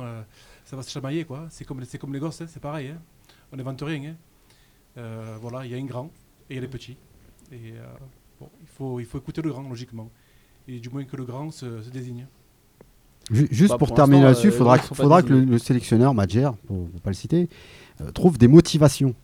ça 0.65 0.77
va 0.77 0.83
se 0.83 0.91
chamailler. 0.91 1.25
quoi. 1.25 1.47
C'est 1.51 1.65
comme, 1.65 1.83
c'est 1.85 1.99
comme 1.99 2.13
les 2.13 2.21
gosses, 2.21 2.41
hein, 2.43 2.47
c'est 2.49 2.61
pareil. 2.61 2.89
hein. 2.89 3.01
On 3.53 3.57
n'invente 3.57 3.81
rien. 3.83 4.15
hein. 4.97 5.37
Voilà, 5.41 5.65
il 5.65 5.71
y 5.73 5.75
a 5.75 5.79
un 5.79 5.87
grand 5.87 6.11
et 6.51 6.55
il 6.55 6.57
y 6.57 6.59
a 6.59 6.63
les 6.63 6.69
petits. 6.77 6.97
Et 7.53 7.69
il, 7.69 7.75
faut, 8.77 9.01
il 9.01 9.07
faut 9.07 9.19
écouter 9.19 9.43
le 9.43 9.51
grand, 9.51 9.69
logiquement. 9.69 10.09
Et 10.69 10.79
du 10.79 10.89
moins 10.91 11.05
que 11.05 11.17
le 11.17 11.25
grand 11.25 11.51
se, 11.51 11.83
se 11.83 11.91
désigne. 11.91 12.27
Ju- 13.31 13.49
Juste 13.51 13.71
Bah, 13.73 13.79
pour, 13.79 13.89
pour 13.89 13.97
terminer 13.97 14.23
là-dessus, 14.23 14.49
il 14.49 14.53
euh, 14.53 14.57
faudra, 14.57 14.79
que- 14.79 14.95
faudra 14.95 15.21
le, 15.23 15.59
sélectionneur, 15.59 16.15
Madjer, 16.15 16.49
pour 16.67 16.77
ne 16.93 16.99
pas 17.01 17.11
le 17.11 17.15
citer, 17.15 17.49
euh, 18.01 18.11
trouve 18.11 18.39
des 18.39 18.49
motivations. 18.49 19.15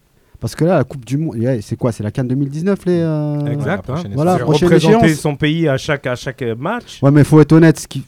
Parce 0.40 0.55
que 0.55 0.64
là, 0.64 0.76
la 0.76 0.84
Coupe 0.84 1.05
du 1.05 1.16
Monde, 1.16 1.36
ouais, 1.36 1.61
c'est 1.62 1.76
quoi 1.76 1.90
C'est 1.90 2.05
la 2.05 2.12
Cannes 2.12 2.28
2019 2.28 2.84
les, 2.86 3.01
euh, 3.01 3.46
Exact. 3.46 3.66
la 3.66 3.72
hein. 3.74 3.78
prochaine 3.94 4.14
Voilà, 4.14 4.38
prochaine 4.38 4.68
représenter 4.68 5.05
échéance. 5.07 5.20
son 5.20 5.34
pays 5.36 5.68
à 5.68 5.76
chaque, 5.76 6.07
à 6.07 6.14
chaque 6.14 6.42
match. 6.42 7.03
Ouais, 7.03 7.11
mais 7.11 7.22
il 7.22 7.24
faut 7.26 7.40
être 7.40 7.53
honnête. 7.53 7.80
Ce 7.80 7.88
qui... 7.88 8.05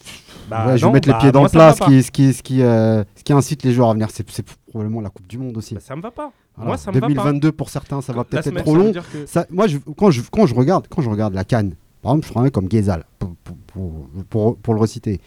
Bah 0.49 0.66
ouais, 0.68 0.78
je 0.78 0.84
vais 0.86 0.93
mettre 0.93 1.09
les 1.09 1.12
bah, 1.14 1.18
pieds 1.20 1.32
dans 1.32 1.43
le 1.45 1.49
plat. 1.49 1.72
Ce 1.74 1.82
qui, 1.84 2.03
ce, 2.03 2.11
qui, 2.11 2.32
ce, 2.32 2.43
qui, 2.43 2.62
euh, 2.62 3.03
ce 3.16 3.22
qui 3.24 3.32
incite 3.32 3.62
les 3.64 3.72
joueurs 3.72 3.91
à 3.91 3.93
venir, 3.95 4.09
c'est 4.12 4.24
probablement 4.68 5.01
la 5.01 5.11
Coupe 5.11 5.26
du 5.26 5.38
Monde 5.38 5.57
aussi. 5.57 5.74
Bah, 5.74 5.80
ça 5.80 5.95
me 5.97 6.03
va 6.03 6.11
pas. 6.12 6.32
Voilà. 6.61 6.70
Moi, 6.72 6.76
ça 6.78 6.90
me 6.90 6.96
va 6.96 7.00
pas. 7.02 7.08
2022 7.08 7.52
pour 7.52 7.70
certains, 7.70 8.00
ça 8.00 8.12
va 8.12 8.24
peut-être 8.24 8.46
être 8.46 8.62
trop 8.62 8.76
long. 8.76 8.90
dire 8.90 9.04
que- 9.11 9.26
Ça, 9.26 9.46
moi, 9.50 9.66
je, 9.66 9.78
quand, 9.96 10.11
je, 10.11 10.22
quand, 10.30 10.46
je 10.46 10.54
regarde, 10.54 10.86
quand 10.88 11.02
je 11.02 11.11
regarde 11.11 11.34
la 11.34 11.44
Cannes, 11.44 11.74
par 12.02 12.12
exemple, 12.12 12.26
je 12.26 12.32
prends 12.32 12.42
un 12.42 12.50
comme 12.50 12.68
Ghezal, 12.68 13.04
pour, 13.18 13.34
pour, 13.44 13.56
pour, 13.66 14.06
pour- 14.28 14.56
pour 14.56 14.74
le 14.74 14.80
reciter. 14.80 15.20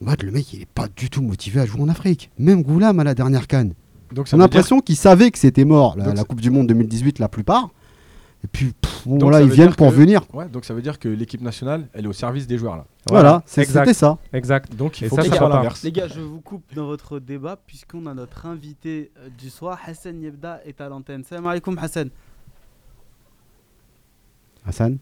Voit 0.00 0.16
que 0.16 0.26
le 0.26 0.32
mec, 0.32 0.52
il 0.52 0.62
est 0.62 0.66
pas 0.68 0.86
du 0.94 1.08
tout 1.10 1.22
motivé 1.22 1.60
à 1.60 1.66
jouer 1.66 1.80
en 1.80 1.88
Afrique. 1.88 2.30
Même 2.38 2.62
Goulam 2.62 2.98
à 3.00 3.04
la 3.04 3.14
dernière 3.14 3.46
Cannes. 3.46 3.72
Donc 4.12 4.28
ça 4.28 4.36
On 4.36 4.40
a 4.40 4.42
dire- 4.42 4.44
l'impression 4.44 4.80
qu'ils 4.80 4.96
savaient 4.96 5.30
que 5.30 5.38
c'était 5.38 5.64
mort, 5.64 5.94
la, 5.96 6.04
Donc 6.04 6.14
la 6.14 6.20
ça- 6.20 6.26
Coupe 6.26 6.40
du 6.40 6.50
Monde 6.50 6.66
2018, 6.68 7.18
la 7.18 7.28
plupart. 7.28 7.70
Et 8.44 8.46
puis, 8.46 8.72
pff, 8.74 9.08
bon, 9.08 9.18
voilà, 9.18 9.40
ils 9.40 9.48
veut 9.48 9.54
viennent 9.54 9.68
dire 9.68 9.76
pour 9.76 9.88
que- 9.88 9.94
venir. 9.94 10.22
Ouais, 10.34 10.46
donc 10.48 10.66
ça 10.66 10.74
veut 10.74 10.82
dire 10.82 10.98
que 10.98 11.08
l'équipe 11.08 11.40
nationale, 11.40 11.88
elle 11.94 12.04
est 12.04 12.08
au 12.08 12.12
service 12.12 12.46
des 12.46 12.58
joueurs 12.58 12.76
là. 12.76 12.84
Voilà, 13.08 13.42
c'est- 13.46 13.62
exact. 13.62 13.84
c'était 13.86 13.94
ça. 13.94 14.18
Exact. 14.34 14.74
Donc 14.76 15.00
il 15.00 15.06
Et 15.06 15.08
faut 15.08 15.16
ça, 15.16 15.22
que 15.22 15.28
ça 15.30 15.36
soit 15.36 15.48
l'inverse. 15.48 15.82
Les 15.82 15.92
gars, 15.92 16.08
je 16.08 16.20
vous 16.20 16.40
coupe 16.42 16.62
dans 16.74 16.84
votre 16.86 17.18
débat 17.20 17.56
puisqu'on 17.56 18.04
a 18.06 18.12
notre 18.14 18.44
invité 18.46 19.10
euh, 19.18 19.28
du 19.30 19.48
soir, 19.48 19.78
Hassan 19.86 20.20
Yebda, 20.20 20.60
est 20.66 20.78
à 20.82 20.88
l'antenne. 20.90 21.24
Salam 21.24 21.46
alaikum 21.46 21.78
Hassan. 21.78 22.10
Hassan 24.66 24.98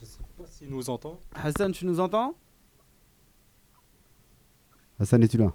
Je 0.00 0.06
sais 0.06 0.18
pas 0.36 0.44
s'il 0.48 0.68
nous 0.70 0.90
entend. 0.90 1.18
Hassan, 1.34 1.72
tu 1.72 1.86
nous 1.86 2.00
entends? 2.00 2.34
Hassan, 5.00 5.22
es-tu 5.22 5.38
là? 5.38 5.52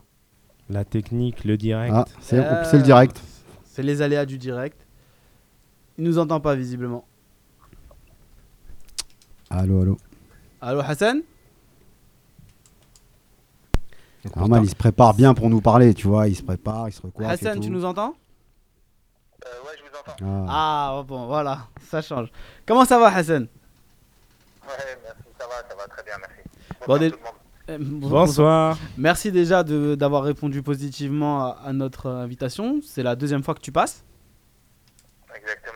La 0.70 0.86
technique, 0.86 1.44
le 1.46 1.58
direct. 1.58 1.94
Ah, 1.96 2.06
c'est 2.22 2.40
Euh, 2.40 2.64
c'est 2.66 2.78
le 2.78 2.84
direct. 2.84 3.22
C'est 3.66 3.84
les 3.84 4.02
aléas 4.02 4.26
du 4.26 4.38
direct. 4.38 4.86
Il 6.00 6.06
nous 6.06 6.18
entend 6.18 6.40
pas 6.40 6.56
visiblement. 6.56 7.06
Allô, 9.50 9.82
allô. 9.82 9.98
Allô 10.62 10.80
Hassan? 10.80 11.24
Normal, 14.34 14.64
il 14.64 14.70
se 14.70 14.76
prépare 14.76 15.14
bien 15.14 15.34
pour 15.34 15.50
nous 15.50 15.60
parler, 15.60 15.94
tu 15.94 16.08
vois. 16.08 16.30
Il 16.30 16.36
se 16.38 16.42
prépare, 16.44 16.88
il 16.88 16.94
se 16.94 17.02
recoiffe. 17.02 17.28
et 17.44 17.48
Hassan, 17.48 17.60
tu 17.60 17.70
nous 17.70 17.84
entends? 17.84 18.14
Euh, 19.46 19.50
ouais, 19.66 19.74
je 19.78 19.84
vous 19.84 19.98
entends. 20.00 20.48
Ah. 20.48 21.00
Ah 21.00 21.04
bon, 21.06 21.26
voilà, 21.28 21.68
ça 21.90 22.02
change. 22.02 22.30
Comment 22.66 22.86
ça 22.86 22.98
va 22.98 23.08
Hassan? 23.14 23.44
Ouais, 23.44 24.70
merci, 25.04 25.22
ça 25.38 25.48
va, 25.48 25.68
ça 25.70 25.76
va 25.76 25.86
très 25.88 26.04
bien, 26.04 26.14
merci. 26.18 26.36
Bon, 26.46 26.76
Bonsoir 26.88 27.00
dé- 27.00 27.12
tout 27.12 27.18
le 27.18 27.24
monde. 27.24 27.34
Euh, 28.04 28.10
Bonsoir. 28.10 28.78
Merci 28.98 29.34
déjà 29.34 29.64
de- 29.64 29.96
d'avoir 29.96 30.24
répondu 30.24 30.64
positivement 30.64 31.46
à, 31.46 31.58
à 31.66 31.74
notre 31.74 32.08
invitation. 32.10 32.80
C'est 32.86 33.04
la 33.04 33.18
deuxième 33.18 33.44
fois 33.44 33.54
que 33.54 33.60
tu 33.62 33.74
passes? 33.74 34.06
Exactement. 35.36 35.69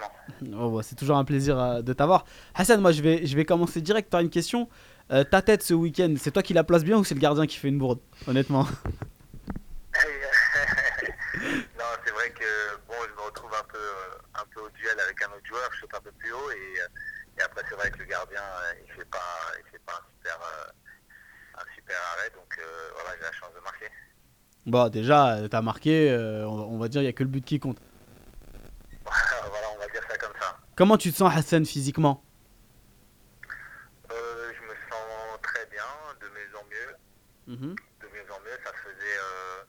Oh, 0.58 0.72
bah, 0.72 0.82
c'est 0.84 0.96
toujours 0.96 1.18
un 1.18 1.26
plaisir 1.26 1.60
euh, 1.60 1.82
de 1.82 1.94
t'avoir. 1.94 2.26
Hassan, 2.56 2.82
moi 2.82 2.92
je 2.92 3.02
vais, 3.02 3.26
je 3.26 3.36
vais 3.36 3.46
commencer 3.46 3.82
direct 3.82 4.10
par 4.10 4.22
une 4.22 4.30
question. 4.30 4.70
Euh, 5.12 5.24
ta 5.24 5.42
tête 5.42 5.64
ce 5.64 5.74
week-end, 5.74 6.14
c'est 6.18 6.32
toi 6.32 6.42
qui 6.44 6.54
la 6.54 6.64
place 6.64 6.84
bien 6.84 6.98
ou 6.98 7.04
c'est 7.04 7.16
le 7.16 7.20
gardien 7.20 7.46
qui 7.46 7.58
fait 7.58 7.68
une 7.68 7.78
bourde 7.78 8.00
Honnêtement? 8.28 8.68
non, 11.78 11.86
c'est 12.06 12.12
vrai 12.12 12.30
que 12.32 12.78
bon, 12.88 12.96
je 13.08 13.14
me 13.16 13.26
retrouve 13.26 13.52
un 13.54 13.64
peu, 13.72 13.78
euh, 13.78 14.42
un 14.42 14.46
peu 14.54 14.62
au 14.62 14.70
duel 14.72 15.00
avec 15.00 15.22
un 15.24 15.28
autre 15.28 15.46
joueur, 15.46 15.70
je 15.74 15.80
saute 15.82 15.94
un 15.96 16.02
peu 16.02 16.12
plus 16.18 16.32
haut 16.32 16.52
et, 16.52 16.80
et 17.40 17.42
après 17.44 17.62
c'est 17.70 17.76
vrai 17.76 17.90
que 17.92 18.00
le 18.00 18.06
gardien 18.06 18.42
il 18.86 18.92
fait 18.94 19.06
pas, 19.10 19.20
il 19.60 19.70
fait 19.72 19.82
pas 19.86 19.94
un 19.94 20.06
super, 20.18 20.40
un 21.56 21.66
super 21.76 21.96
arrêt, 22.14 22.30
donc 22.36 22.58
euh, 22.60 22.90
voilà 22.96 23.16
j'ai 23.18 23.24
la 23.26 23.32
chance 23.34 23.54
de 23.56 23.62
marquer. 23.62 23.90
Bon, 24.66 24.90
déjà, 24.90 25.38
t'as 25.50 25.62
marqué, 25.62 26.10
euh, 26.10 26.48
on, 26.48 26.56
va- 26.56 26.64
on 26.64 26.78
va 26.78 26.88
dire, 26.88 27.02
il 27.02 27.06
n'y 27.06 27.10
a 27.10 27.14
que 27.14 27.24
le 27.24 27.30
but 27.30 27.44
qui 27.44 27.60
compte. 27.60 27.78
voilà, 29.04 29.68
on 29.76 29.80
va 29.80 29.88
dire 29.88 30.02
ça 30.10 30.18
comme 30.18 30.34
ça. 30.40 30.58
Comment 30.76 30.98
tu 30.98 31.12
te 31.12 31.18
sens, 31.18 31.32
Hassan, 31.36 31.66
physiquement? 31.66 32.24
Euh, 34.12 34.52
je 34.56 34.62
me 34.64 34.74
sens 34.90 35.42
très 35.44 35.66
bien, 35.68 35.84
de 36.20 36.28
mieux 36.30 36.58
en 36.58 36.64
mieux. 36.66 36.96
Mhm. 37.46 37.76
de 38.02 38.08
mieux 38.08 38.32
en 38.32 38.40
mieux. 38.40 38.58
Ça 38.66 38.72
faisait, 38.84 39.18
euh, 39.18 39.64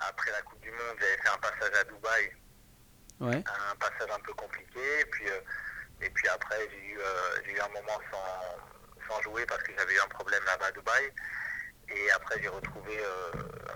après 0.00 0.30
la 0.32 0.42
Coupe 0.42 0.60
du 0.60 0.70
Monde, 0.70 0.96
j'avais 0.98 1.16
fait 1.18 1.28
un 1.28 1.38
passage 1.38 1.74
à 1.80 1.84
Dubaï, 1.84 2.32
Ouais. 3.20 3.44
un 3.46 3.76
passage 3.76 4.10
un 4.14 4.20
peu 4.20 4.32
compliqué. 4.34 5.00
Et 5.00 5.04
puis, 5.06 5.28
euh, 5.28 5.40
et 6.00 6.10
puis 6.10 6.28
après, 6.28 6.68
j'ai 6.70 7.52
eu, 7.52 7.60
un 7.60 7.68
moment 7.68 7.98
sans, 8.10 9.08
sans 9.08 9.22
jouer 9.22 9.46
parce 9.46 9.62
que 9.62 9.72
j'avais 9.78 9.94
eu 9.94 10.00
un 10.00 10.08
problème 10.08 10.42
là-bas 10.44 10.66
à 10.66 10.72
Dubaï. 10.72 11.10
Et 11.88 12.10
après, 12.10 12.42
j'ai 12.42 12.48
retrouvé 12.48 12.98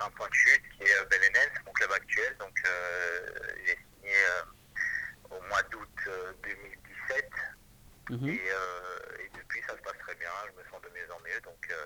un 0.05 0.09
point 0.11 0.27
de 0.27 0.33
chute 0.33 0.61
qui 0.77 0.83
est 0.83 1.05
Belenenses, 1.09 1.57
mon 1.65 1.71
club 1.71 1.91
actuel. 1.93 2.35
Donc, 2.39 2.53
j'ai 3.65 3.77
signé 3.95 4.13
au 5.31 5.41
mois 5.47 5.63
d'août 5.71 5.97
euh, 6.07 6.33
2017. 6.43 7.29
Mhm. 8.09 8.27
Et, 8.29 8.39
euh, 8.39 9.23
et 9.23 9.29
depuis, 9.37 9.61
ça 9.67 9.75
se 9.77 9.81
passe 9.81 9.97
très 9.99 10.15
bien. 10.15 10.29
Je 10.47 10.59
me 10.59 10.63
sens 10.69 10.81
de 10.81 10.87
mieux 10.89 11.13
en 11.13 11.19
mieux. 11.21 11.41
Donc, 11.43 11.67
euh, 11.71 11.85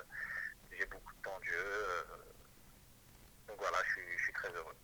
j'ai 0.76 0.86
beaucoup 0.86 1.12
de 1.12 1.22
temps 1.22 1.38
de 1.40 1.44
jeu. 1.44 1.52
euh, 1.56 2.02
donc 3.48 3.56
voilà, 3.58 3.76
je 3.86 3.92
suis, 3.92 4.18
je 4.18 4.22
suis 4.24 4.32
très 4.32 4.48
heureux. 4.48 4.74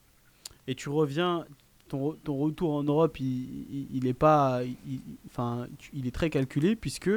Et 0.68 0.74
tu 0.74 0.88
reviens, 0.88 1.44
ton, 1.88 2.12
ton 2.14 2.36
retour 2.38 2.74
en 2.74 2.84
Europe, 2.84 3.18
il, 3.18 3.26
il, 3.26 3.96
il 3.96 4.06
est 4.06 4.14
pas, 4.14 4.62
il, 4.64 5.00
enfin, 5.26 5.66
il 5.92 6.06
est 6.06 6.14
très 6.14 6.30
calculé 6.30 6.76
puisque 6.76 7.10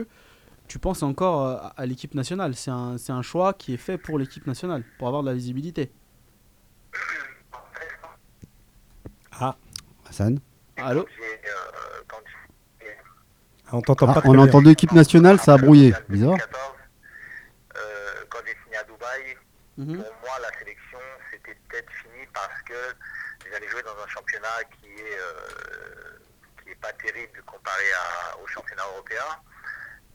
tu 0.68 0.80
penses 0.80 1.04
encore 1.04 1.46
euh, 1.46 1.56
à, 1.58 1.68
à 1.78 1.86
l'équipe 1.86 2.16
nationale. 2.16 2.56
C'est 2.56 2.72
un, 2.72 2.98
c'est 2.98 3.12
un 3.12 3.22
choix 3.22 3.54
qui 3.54 3.74
est 3.74 3.78
fait 3.78 3.98
pour 4.00 4.18
l'équipe 4.18 4.48
nationale, 4.48 4.84
pour 4.98 5.08
avoir 5.08 5.22
de 5.24 5.30
la 5.30 5.36
visibilité. 5.36 5.92
Ah, 9.38 9.58
Hassan 10.08 10.40
Allô 10.78 11.02
euh, 11.02 12.02
quand 12.08 12.18
j'ai- 12.82 12.98
on 13.72 13.82
t'entend 13.82 14.08
Ah, 14.10 14.14
pas 14.22 14.22
On 14.26 14.38
entend 14.38 14.60
l'équipe 14.62 14.92
nationale, 14.92 15.40
ça 15.40 15.54
a 15.54 15.58
brouillé. 15.58 15.94
Bizarre. 16.10 16.38
2014, 16.38 16.76
euh, 17.78 18.26
quand 18.30 18.40
j'ai 18.46 18.56
signé 18.64 18.78
à 18.78 18.84
Dubaï, 18.84 19.38
Mhm. 19.78 20.04
pour 20.04 20.14
moi, 20.22 20.40
la 20.42 20.58
sélection, 20.60 21.00
c'était 21.32 21.56
peut-être 21.68 21.92
fini 21.94 22.26
parce 22.34 22.62
que 22.64 22.76
j'allais 23.52 23.68
jouer 23.70 23.84
dans 23.84 23.98
un 24.04 24.08
championnat 24.08 24.64
qui 24.80 24.88
est, 24.92 25.18
euh, 25.20 26.20
qui 26.64 26.76
pas 26.76 26.94
terrible 26.94 27.42
comparé 27.46 27.84
à- 27.94 28.38
au 28.38 28.48
championnat 28.48 28.84
européen. 28.94 29.26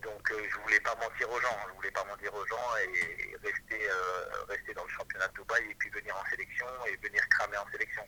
Donc 0.02 0.30
euh, 0.30 0.36
je 0.50 0.56
voulais 0.62 0.80
pas 0.80 0.94
mentir 0.94 1.28
aux 1.30 1.40
gens, 1.40 1.56
je 1.68 1.74
voulais 1.74 1.90
pas 1.90 2.04
mentir 2.04 2.32
aux 2.34 2.46
gens 2.46 2.68
et, 2.84 3.36
rester, 3.44 3.90
euh, 3.90 4.44
rester 4.48 4.72
dans 4.74 4.84
le 4.84 4.88
championnat 4.90 5.28
de 5.28 5.34
Dubaï 5.34 5.62
et 5.70 5.74
puis 5.74 5.90
venir 5.90 6.14
en 6.16 6.24
sélection 6.30 6.66
et 6.86 6.96
venir 7.06 7.20
cramer 7.30 7.56
en 7.58 7.70
sélection. 7.70 8.02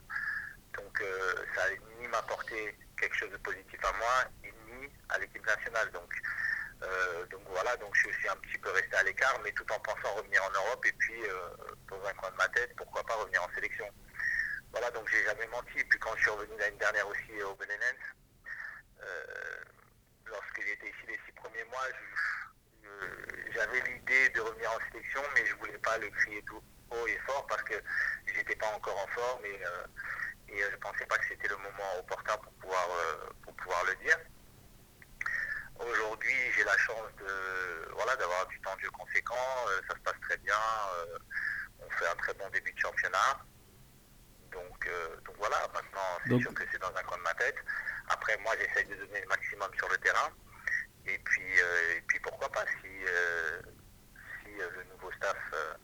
Donc 0.74 1.00
euh, 1.00 1.34
ça 1.54 1.62
ni 2.00 2.08
m'apporté 2.08 2.76
quelque 2.98 3.16
chose 3.16 3.30
de 3.30 3.36
positif 3.38 3.78
à 3.84 3.92
moi, 3.98 4.24
ni 4.44 4.88
à 5.08 5.18
l'équipe 5.18 5.44
nationale. 5.46 5.90
Donc, 5.92 6.12
euh, 6.82 7.26
donc 7.26 7.42
voilà, 7.48 7.76
donc 7.76 7.94
je 7.94 8.08
suis 8.10 8.28
un 8.28 8.36
petit 8.36 8.58
peu 8.58 8.70
resté 8.70 8.94
à 8.96 9.02
l'écart, 9.02 9.38
mais 9.44 9.52
tout 9.52 9.70
en 9.72 9.78
pensant 9.80 10.14
revenir 10.14 10.42
en 10.44 10.50
Europe 10.50 10.84
et 10.86 10.92
puis 10.92 11.22
euh, 11.24 11.48
dans 11.90 12.04
un 12.04 12.12
coin 12.14 12.30
de 12.30 12.36
ma 12.36 12.48
tête, 12.48 12.74
pourquoi 12.76 13.04
pas 13.04 13.14
revenir 13.14 13.42
en 13.42 13.50
sélection. 13.54 13.86
Voilà, 14.72 14.90
donc 14.90 15.08
j'ai 15.10 15.24
jamais 15.24 15.46
menti. 15.48 15.78
Et 15.78 15.84
puis 15.84 15.98
quand 15.98 16.14
je 16.16 16.22
suis 16.22 16.30
revenu 16.30 16.56
l'année 16.58 16.78
dernière 16.78 17.06
aussi 17.08 17.42
au 17.42 17.56
euh, 19.02 19.24
lorsque 20.26 20.62
j'étais 20.62 20.86
ici 20.86 21.06
les 21.08 21.20
six 21.26 21.32
premiers 21.32 21.64
mois, 21.64 21.86
j'avais 23.52 23.80
l'idée 23.80 24.28
de 24.30 24.40
revenir 24.40 24.70
en 24.70 24.78
sélection, 24.92 25.22
mais 25.34 25.44
je 25.46 25.54
voulais 25.56 25.78
pas 25.78 25.98
le 25.98 26.08
crier 26.10 26.42
tout 26.42 26.62
haut 26.90 27.06
et 27.06 27.18
fort 27.26 27.46
parce 27.46 27.62
que 27.64 27.74
j'étais 28.34 28.56
pas 28.56 28.68
encore 28.68 28.98
en 28.98 29.06
forme 29.08 29.44
et, 29.44 29.60
euh, 29.66 29.86
et 30.52 30.62
euh, 30.62 30.68
je 30.70 30.76
pensais 30.76 31.06
pas 31.06 31.16
que 31.18 31.26
c'était 31.28 31.48
le 31.48 31.56
moment 31.56 31.98
opportun 31.98 32.36
pour 32.38 32.52
pouvoir, 32.54 32.86
euh, 32.90 33.30
pour 33.42 33.54
pouvoir 33.56 33.84
le 33.84 33.94
dire. 33.96 34.16
Aujourd'hui, 35.76 36.34
j'ai 36.56 36.64
la 36.64 36.76
chance 36.78 37.10
de 37.18 37.90
voilà 37.94 38.14
d'avoir 38.16 38.46
du 38.46 38.60
temps 38.60 38.74
de 38.76 38.80
jeu 38.82 38.90
conséquent, 38.90 39.34
euh, 39.68 39.80
ça 39.88 39.94
se 39.96 40.00
passe 40.00 40.20
très 40.22 40.36
bien, 40.38 40.54
on 41.80 41.90
fait 41.90 42.06
un 42.06 42.14
très 42.16 42.34
bon 42.34 42.48
début 42.50 42.72
de 42.72 42.78
championnat. 42.78 43.40
Donc, 44.52 44.88
donc 45.24 45.36
voilà, 45.38 45.56
maintenant 45.72 46.18
c'est 46.22 46.28
Donc- 46.30 46.42
sûr 46.42 46.54
que 46.54 46.62
c'est 46.70 46.78
dans 46.78 46.94
un 46.94 47.02
coin 47.02 47.16
de 47.16 47.22
ma 47.22 47.34
tête. 47.34 47.56
Après, 48.08 48.36
moi 48.38 48.52
j'essaye 48.60 48.84
de 48.86 48.94
donner 48.96 49.20
le 49.22 49.28
maximum 49.28 49.70
sur 49.76 49.88
le 49.88 49.96
terrain. 49.98 50.30
Et 51.06 51.18
puis, 51.18 51.60
euh, 51.60 51.96
et 51.96 52.00
puis 52.02 52.20
pourquoi 52.20 52.48
pas 52.52 52.64
si, 52.80 52.88
euh, 53.08 53.60
si 54.44 54.50
le 54.52 54.84
nouveau 54.92 55.10
staff 55.12 55.36
euh, 55.54 55.74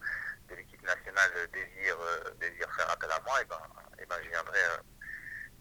de 0.49 0.55
l'équipe 0.55 0.83
nationale 0.83 1.33
désire, 1.53 1.97
désire 2.39 2.73
faire 2.77 2.91
appel 2.91 3.11
à 3.11 3.21
moi, 3.27 3.41
et 3.43 3.45
ben, 3.47 3.59
et 3.59 3.78
ben 4.09 4.17
je 4.25 4.29
viendrai, 4.31 4.59
euh, 4.59 4.83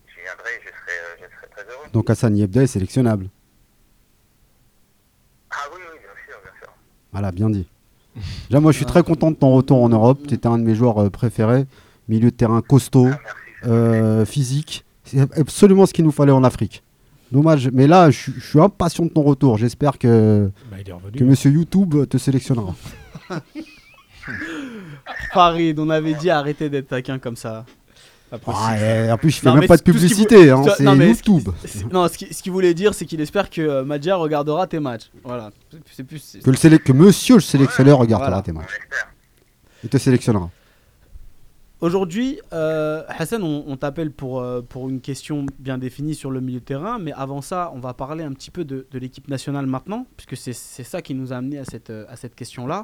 je 0.07 0.21
viendrai 0.21 0.49
et 0.55 0.61
je 0.63 0.67
serai, 0.69 0.91
euh, 0.91 1.15
je 1.29 1.35
serai 1.35 1.47
très 1.49 1.63
heureux. 1.63 1.85
Donc 1.93 2.09
Hassan 2.09 2.35
Yebda 2.37 2.63
est 2.63 2.67
sélectionnable. 2.67 3.29
Ah 5.51 5.55
oui, 5.73 5.79
oui, 5.91 5.97
bien 5.99 6.09
sûr, 6.25 6.37
bien 6.43 6.51
sûr. 6.61 6.69
Voilà, 7.11 7.31
bien 7.31 7.49
dit. 7.49 7.67
Déjà, 8.49 8.59
moi, 8.59 8.71
je 8.71 8.77
suis 8.77 8.85
très 8.85 9.03
content 9.03 9.29
de 9.31 9.35
ton 9.35 9.53
retour 9.53 9.81
en 9.83 9.89
Europe. 9.89 10.19
Tu 10.27 10.33
étais 10.33 10.47
un 10.47 10.57
de 10.57 10.63
mes 10.63 10.75
joueurs 10.75 11.01
euh, 11.03 11.09
préférés. 11.09 11.65
Milieu 12.07 12.31
de 12.31 12.35
terrain 12.35 12.61
costaud, 12.61 13.09
euh, 13.65 14.25
physique. 14.25 14.85
C'est 15.03 15.19
absolument 15.37 15.85
ce 15.85 15.93
qu'il 15.93 16.03
nous 16.05 16.11
fallait 16.11 16.31
en 16.31 16.43
Afrique. 16.43 16.83
Dommage. 17.31 17.69
Mais 17.73 17.85
là, 17.87 18.09
je, 18.09 18.17
suis- 18.17 18.33
je 18.37 18.45
suis 18.45 18.59
impatient 18.59 19.03
de 19.05 19.09
ton 19.09 19.21
retour. 19.23 19.57
J'espère 19.57 19.97
que, 19.99 20.49
Bah, 20.71 20.77
il 20.79 20.89
est 20.89 20.93
revenu. 20.93 21.11
que 21.17 21.23
Monsieur 21.25 21.51
YouTube 21.51 22.07
te 22.09 22.17
sélectionnera. 22.17 22.73
Farid, 25.33 25.79
on 25.79 25.89
avait 25.89 26.13
dit 26.13 26.29
arrêter 26.29 26.69
d'être 26.69 26.87
taquin 26.87 27.19
comme 27.19 27.35
ça. 27.35 27.65
Ah, 28.47 28.77
et 28.77 29.11
en 29.11 29.17
plus, 29.17 29.31
je 29.31 29.39
fais 29.39 29.47
Non, 29.47 29.55
même 29.55 29.67
pas 29.67 29.75
de 29.75 29.79
ce 29.79 29.83
publicité, 29.83 30.49
hein, 30.51 30.61
c'est 30.63 30.83
ce 30.83 30.89
qui- 30.89 31.05
YouTube. 31.07 31.49
c'est- 31.65 31.91
Non, 31.93 32.07
ce 32.09 32.17
qui- 32.17 32.33
ce 32.33 32.43
qu'il 32.43 32.51
voulait 32.51 32.73
dire, 32.73 32.93
c'est 32.93 33.05
qu'il 33.05 33.21
espère 33.21 33.49
que 33.49 33.61
euh, 33.61 33.83
Madja 33.85 34.15
regardera 34.17 34.67
tes 34.67 34.79
matchs. 34.81 35.09
Voilà. 35.23 35.51
C'est- 35.91 36.03
plus. 36.03 36.37
Que, 36.43 36.49
le 36.49 36.57
sélec- 36.57 36.83
que 36.83 36.91
Monsieur 36.93 37.35
le 37.35 37.41
sélectionneur 37.41 37.99
regardera 37.99 38.29
Voilà. 38.29 38.43
tes 38.43 38.51
matchs. 38.51 38.79
Il 39.83 39.89
te 39.89 39.97
sélectionnera. 39.97 40.49
Aujourd'hui, 41.79 42.39
euh, 42.53 43.03
Hassan, 43.07 43.43
on, 43.43 43.63
on 43.67 43.77
t'appelle 43.77 44.09
pour, 44.11 44.41
euh, 44.41 44.61
pour 44.67 44.89
une 44.89 44.99
question 44.99 45.45
bien 45.59 45.77
définie 45.77 46.15
sur 46.15 46.31
le 46.31 46.41
milieu 46.41 46.59
de 46.59 46.65
terrain, 46.65 46.97
mais 46.97 47.13
avant 47.13 47.41
ça, 47.41 47.71
on 47.75 47.79
va 47.79 47.93
parler 47.93 48.23
un 48.23 48.31
petit 48.33 48.49
peu 48.49 48.65
de, 48.65 48.87
de 48.91 48.97
l'équipe 48.99 49.27
nationale 49.27 49.67
maintenant, 49.67 50.07
puisque 50.17 50.35
c'est 50.35 50.53
c'est 50.53 50.83
ça 50.83 51.03
qui 51.03 51.13
nous 51.13 51.33
a 51.33 51.37
amené 51.37 51.59
à 51.59 51.65
cette, 51.65 51.91
euh, 51.91 52.05
à 52.09 52.15
cette 52.15 52.33
question-là. 52.33 52.83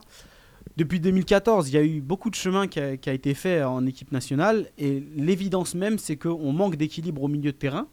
Depuis 0.76 0.99
2014, 0.99 1.70
il 1.70 1.74
y 1.74 1.78
a 1.78 1.84
eu 1.84 2.01
beaucoup 2.01 2.30
de 2.30 2.36
chemin 2.36 2.68
qui 2.68 2.80
a, 2.80 3.14
été 3.14 3.34
fait 3.34 3.64
en 3.64 3.86
équipe 3.86 4.11
nationale, 4.11 4.70
et 4.78 5.01
l'évidence 5.16 5.76
même, 5.76 5.99
c'est 5.99 6.18
qu'on 6.18 6.51
manque 6.51 6.76
d'équilibre 6.76 7.22
au 7.24 7.28
milieu 7.28 7.51
de 7.51 7.57
terrain. 7.57 7.88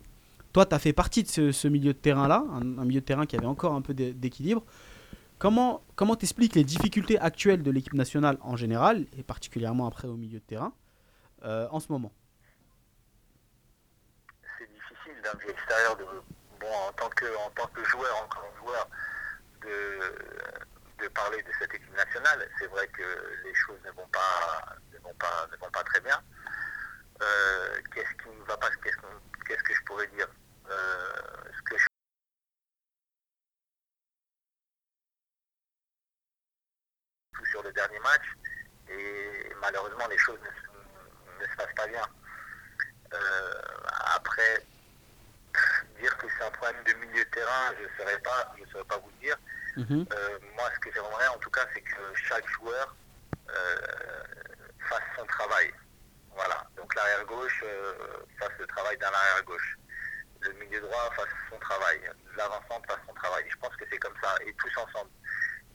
Toi, 0.52 0.64
tu 0.66 0.74
as 0.74 0.78
fait 0.78 0.92
partie 0.92 1.22
de 1.22 1.52
ce, 1.52 1.68
milieu 1.68 1.92
de 1.92 1.98
terrain-là, 1.98 2.44
un, 2.52 2.78
un 2.78 2.84
milieu 2.84 3.00
de 3.00 3.04
terrain 3.04 3.26
qui 3.26 3.36
avait 3.36 3.46
encore 3.46 3.74
un 3.74 3.82
peu 3.82 3.92
d'é- 3.94 4.14
d'équilibre. 4.14 4.64
Comment 5.38 5.82
comment 5.96 6.16
t'expliques 6.16 6.54
les 6.54 6.64
difficultés 6.64 7.18
actuelles 7.18 7.62
de 7.62 7.70
l'équipe 7.70 7.94
nationale 7.94 8.36
en 8.42 8.56
général, 8.56 9.06
et 9.16 9.22
particulièrement 9.22 9.86
après 9.86 10.06
au 10.06 10.16
milieu 10.16 10.38
de 10.38 10.44
terrain 10.44 10.74
euh, 11.44 11.66
en 11.70 11.80
ce 11.80 11.90
moment? 11.90 12.12
C'est 14.58 14.68
difficile 14.70 15.14
d'un 15.24 15.38
vue 15.38 15.50
extérieur 15.50 15.96
de 15.96 16.04
en 16.04 16.92
tant 16.92 17.08
que 17.08 17.24
en 17.46 17.50
tant 17.56 17.68
que 17.72 17.82
joueur 17.84 18.28
joueur 18.62 18.88
de, 19.62 19.70
de 21.00 21.08
parler 21.08 21.42
de 21.42 21.52
cette 21.58 21.74
équipe 21.74 21.94
nationale 21.96 22.48
c'est 22.58 22.66
vrai 22.68 22.86
que 22.88 23.02
les 23.44 23.54
choses 23.54 23.78
ne 23.84 23.90
vont 23.92 24.08
pas 24.08 24.76
ne 24.92 24.98
vont 24.98 25.14
pas 25.14 25.46
ne 25.52 25.56
vont 25.56 25.70
pas 25.70 25.84
très 25.84 26.00
bien. 26.00 26.22
Euh, 27.22 27.80
qu'est-ce 27.94 28.14
qui 28.22 28.28
ne 28.30 28.44
va 28.44 28.56
pas 28.56 28.70
qu'est-ce 28.82 28.96
qu'est-ce 29.46 29.62
que 29.62 29.74
je 29.74 29.82
pourrais 29.84 30.06
dire? 30.08 30.28
Euh, 30.70 31.12
ce 31.56 31.62
que 31.62 31.78
je 31.78 31.86
tout 37.34 37.44
sur 37.46 37.62
le 37.62 37.72
dernier 37.72 37.98
match 38.00 38.26
et 38.88 39.52
malheureusement 39.60 40.06
les 40.08 40.18
choses 40.18 40.38
ne, 40.40 40.46
se- 40.50 41.40
ne 41.40 41.50
se 41.50 41.56
passent 41.56 41.74
pas 41.76 41.86
bien. 41.86 42.02
Euh, 43.12 43.52
après, 44.16 44.66
dire 46.00 46.16
que 46.16 46.26
c'est 46.36 46.44
un 46.44 46.50
problème 46.50 46.82
de 46.84 46.92
milieu 46.94 47.24
de 47.24 47.30
terrain, 47.30 47.74
je 47.78 47.84
ne 47.84 47.88
saurais 47.98 48.18
pas, 48.20 48.54
je 48.58 48.70
saurais 48.70 48.84
pas 48.84 48.98
vous 48.98 49.10
le 49.10 49.26
dire. 49.26 49.36
Mhm. 49.76 50.06
Euh, 50.12 50.38
moi, 50.56 50.70
ce 50.74 50.80
que 50.80 50.92
j'aimerais 50.92 51.28
en 51.28 51.38
tout 51.38 51.50
cas, 51.50 51.66
c'est 51.74 51.80
que 51.80 52.14
chaque 52.14 52.46
joueur 52.48 52.96
euh, 53.50 53.76
fasse 54.88 55.02
son 55.16 55.26
travail. 55.26 55.72
Voilà. 56.34 56.66
Donc 56.76 56.94
l'arrière 56.94 57.24
gauche 57.26 57.64
euh, 57.64 57.94
fasse 58.38 58.52
le 58.58 58.66
travail 58.66 58.96
d'un 58.98 59.08
arrière 59.08 59.44
gauche. 59.44 59.76
Le 60.40 60.52
milieu 60.54 60.80
droit 60.80 61.10
fasse 61.16 61.28
son 61.50 61.58
travail. 61.58 62.00
L'avancante 62.36 62.86
fasse 62.86 63.00
son 63.06 63.14
travail. 63.14 63.44
Je 63.48 63.56
pense 63.56 63.74
que 63.76 63.84
c'est 63.90 63.98
comme 63.98 64.14
ça, 64.22 64.34
et 64.46 64.54
tous 64.54 64.80
ensemble. 64.80 65.10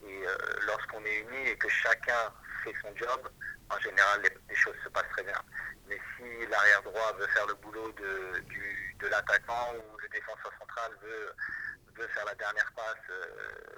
Et 0.08 0.28
euh, 0.28 0.38
lorsqu'on 0.68 1.04
est 1.06 1.20
unis 1.20 1.50
et 1.50 1.58
que 1.58 1.70
chacun 1.70 2.34
fait 2.66 2.74
son 2.82 2.96
job, 2.98 3.22
en 3.70 3.80
général, 3.80 4.22
les, 4.24 4.30
les 4.50 4.56
choses 4.56 4.76
se 4.84 4.90
passent 4.90 5.10
très 5.12 5.24
bien. 5.24 5.40
Mais 5.88 5.98
si 6.18 6.24
l'arrière 6.50 6.82
droit 6.84 7.14
veut 7.20 7.28
faire 7.28 7.46
le 7.48 7.54
boulot 7.56 7.92
de, 7.94 8.40
du, 8.50 8.96
de 9.02 9.08
l'attaquant 9.08 9.74
ou 9.76 9.98
le 9.98 10.08
défenseur 10.10 10.52
central 10.60 10.92
veut, 11.02 11.34
veut 11.98 12.08
faire 12.08 12.26
la 12.26 12.36
dernière 12.36 12.72
passe, 12.76 13.06
euh, 13.10 13.26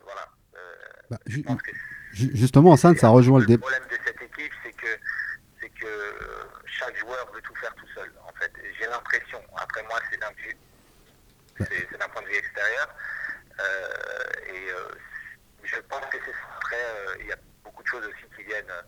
voilà. 0.03 0.25
Euh, 0.55 0.75
Bah, 1.09 1.17
je 1.25 1.35
ju- 1.35 1.43
pense 1.43 1.61
que 1.61 1.71
ju- 2.13 2.31
justement, 2.33 2.73
Hassan, 2.73 2.95
ça 2.97 3.09
rejoint 3.09 3.39
le 3.39 3.43
le 3.45 3.47
débat. 3.47 3.67
problème 3.67 3.88
de 3.89 3.97
cette 4.05 4.21
équipe, 4.21 4.53
c'est 4.63 4.71
que, 4.73 4.88
c'est 5.61 5.69
que 5.69 5.85
euh, 5.85 6.43
chaque 6.65 6.95
joueur 6.97 7.31
veut 7.33 7.41
tout 7.41 7.55
faire 7.55 7.73
tout 7.75 7.88
seul. 7.93 8.11
En 8.27 8.33
fait, 8.39 8.51
j'ai 8.79 8.88
l'impression. 8.88 9.41
Après 9.57 9.83
moi, 9.83 9.99
c'est 10.09 10.17
d'un 10.19 10.31
c'est 11.59 11.97
d'un 11.97 12.07
point 12.09 12.21
de 12.21 12.27
vue 12.27 12.35
extérieur. 12.35 12.88
Euh, 13.59 14.53
et 14.53 14.67
je 15.63 15.79
pense 15.89 16.05
que 16.11 16.17
c'est 16.25 16.31
ça. 16.31 16.47
Après, 16.57 16.85
il 17.19 17.25
y 17.27 17.31
a 17.31 17.38
beaucoup 17.78 17.84
de 17.84 17.88
choses 17.89 18.05
aussi 18.13 18.25
qui 18.36 18.43
viennent, 18.43 18.69
euh, 18.69 18.82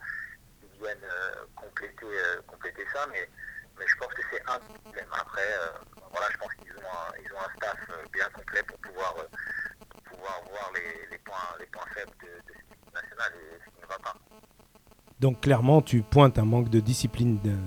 qui 0.61 0.79
viennent 0.81 0.97
euh, 1.03 1.45
compléter, 1.55 2.05
euh, 2.05 2.41
compléter 2.47 2.85
ça, 2.93 3.05
mais, 3.11 3.27
mais 3.77 3.85
je 3.87 3.95
pense 3.97 4.13
que 4.13 4.21
c'est 4.31 4.41
un 4.49 4.59
problème. 4.59 5.05
Après, 5.13 5.49
voilà, 6.11 6.27
je 6.31 6.37
pense 6.37 6.53
qu'ils 6.55 6.71
ont, 6.77 6.89
un- 6.89 7.13
ils 7.23 7.31
ont 7.33 7.39
un 7.39 7.53
staff 7.57 7.77
bien 8.11 8.29
complet 8.33 8.63
pour 8.63 8.77
pouvoir, 8.79 9.13
pour 9.89 10.01
pouvoir 10.03 10.41
voir 10.49 10.71
les, 10.75 11.07
les 11.11 11.17
points, 11.19 11.55
les 11.59 11.65
points 11.67 11.85
faibles 11.93 12.11
de, 12.21 12.27
de 12.27 12.53
cette 12.57 12.77
équipe 12.77 12.93
nationale 12.93 13.31
et 13.35 13.59
ce 13.63 13.69
qui 13.75 13.81
ne 13.81 13.87
va 13.87 13.99
pas. 13.99 14.15
Donc 15.19 15.41
clairement, 15.41 15.81
tu 15.81 16.01
pointes 16.01 16.39
un 16.39 16.45
manque 16.45 16.69
de 16.69 16.79
discipline 16.79 17.39
de- 17.41 17.57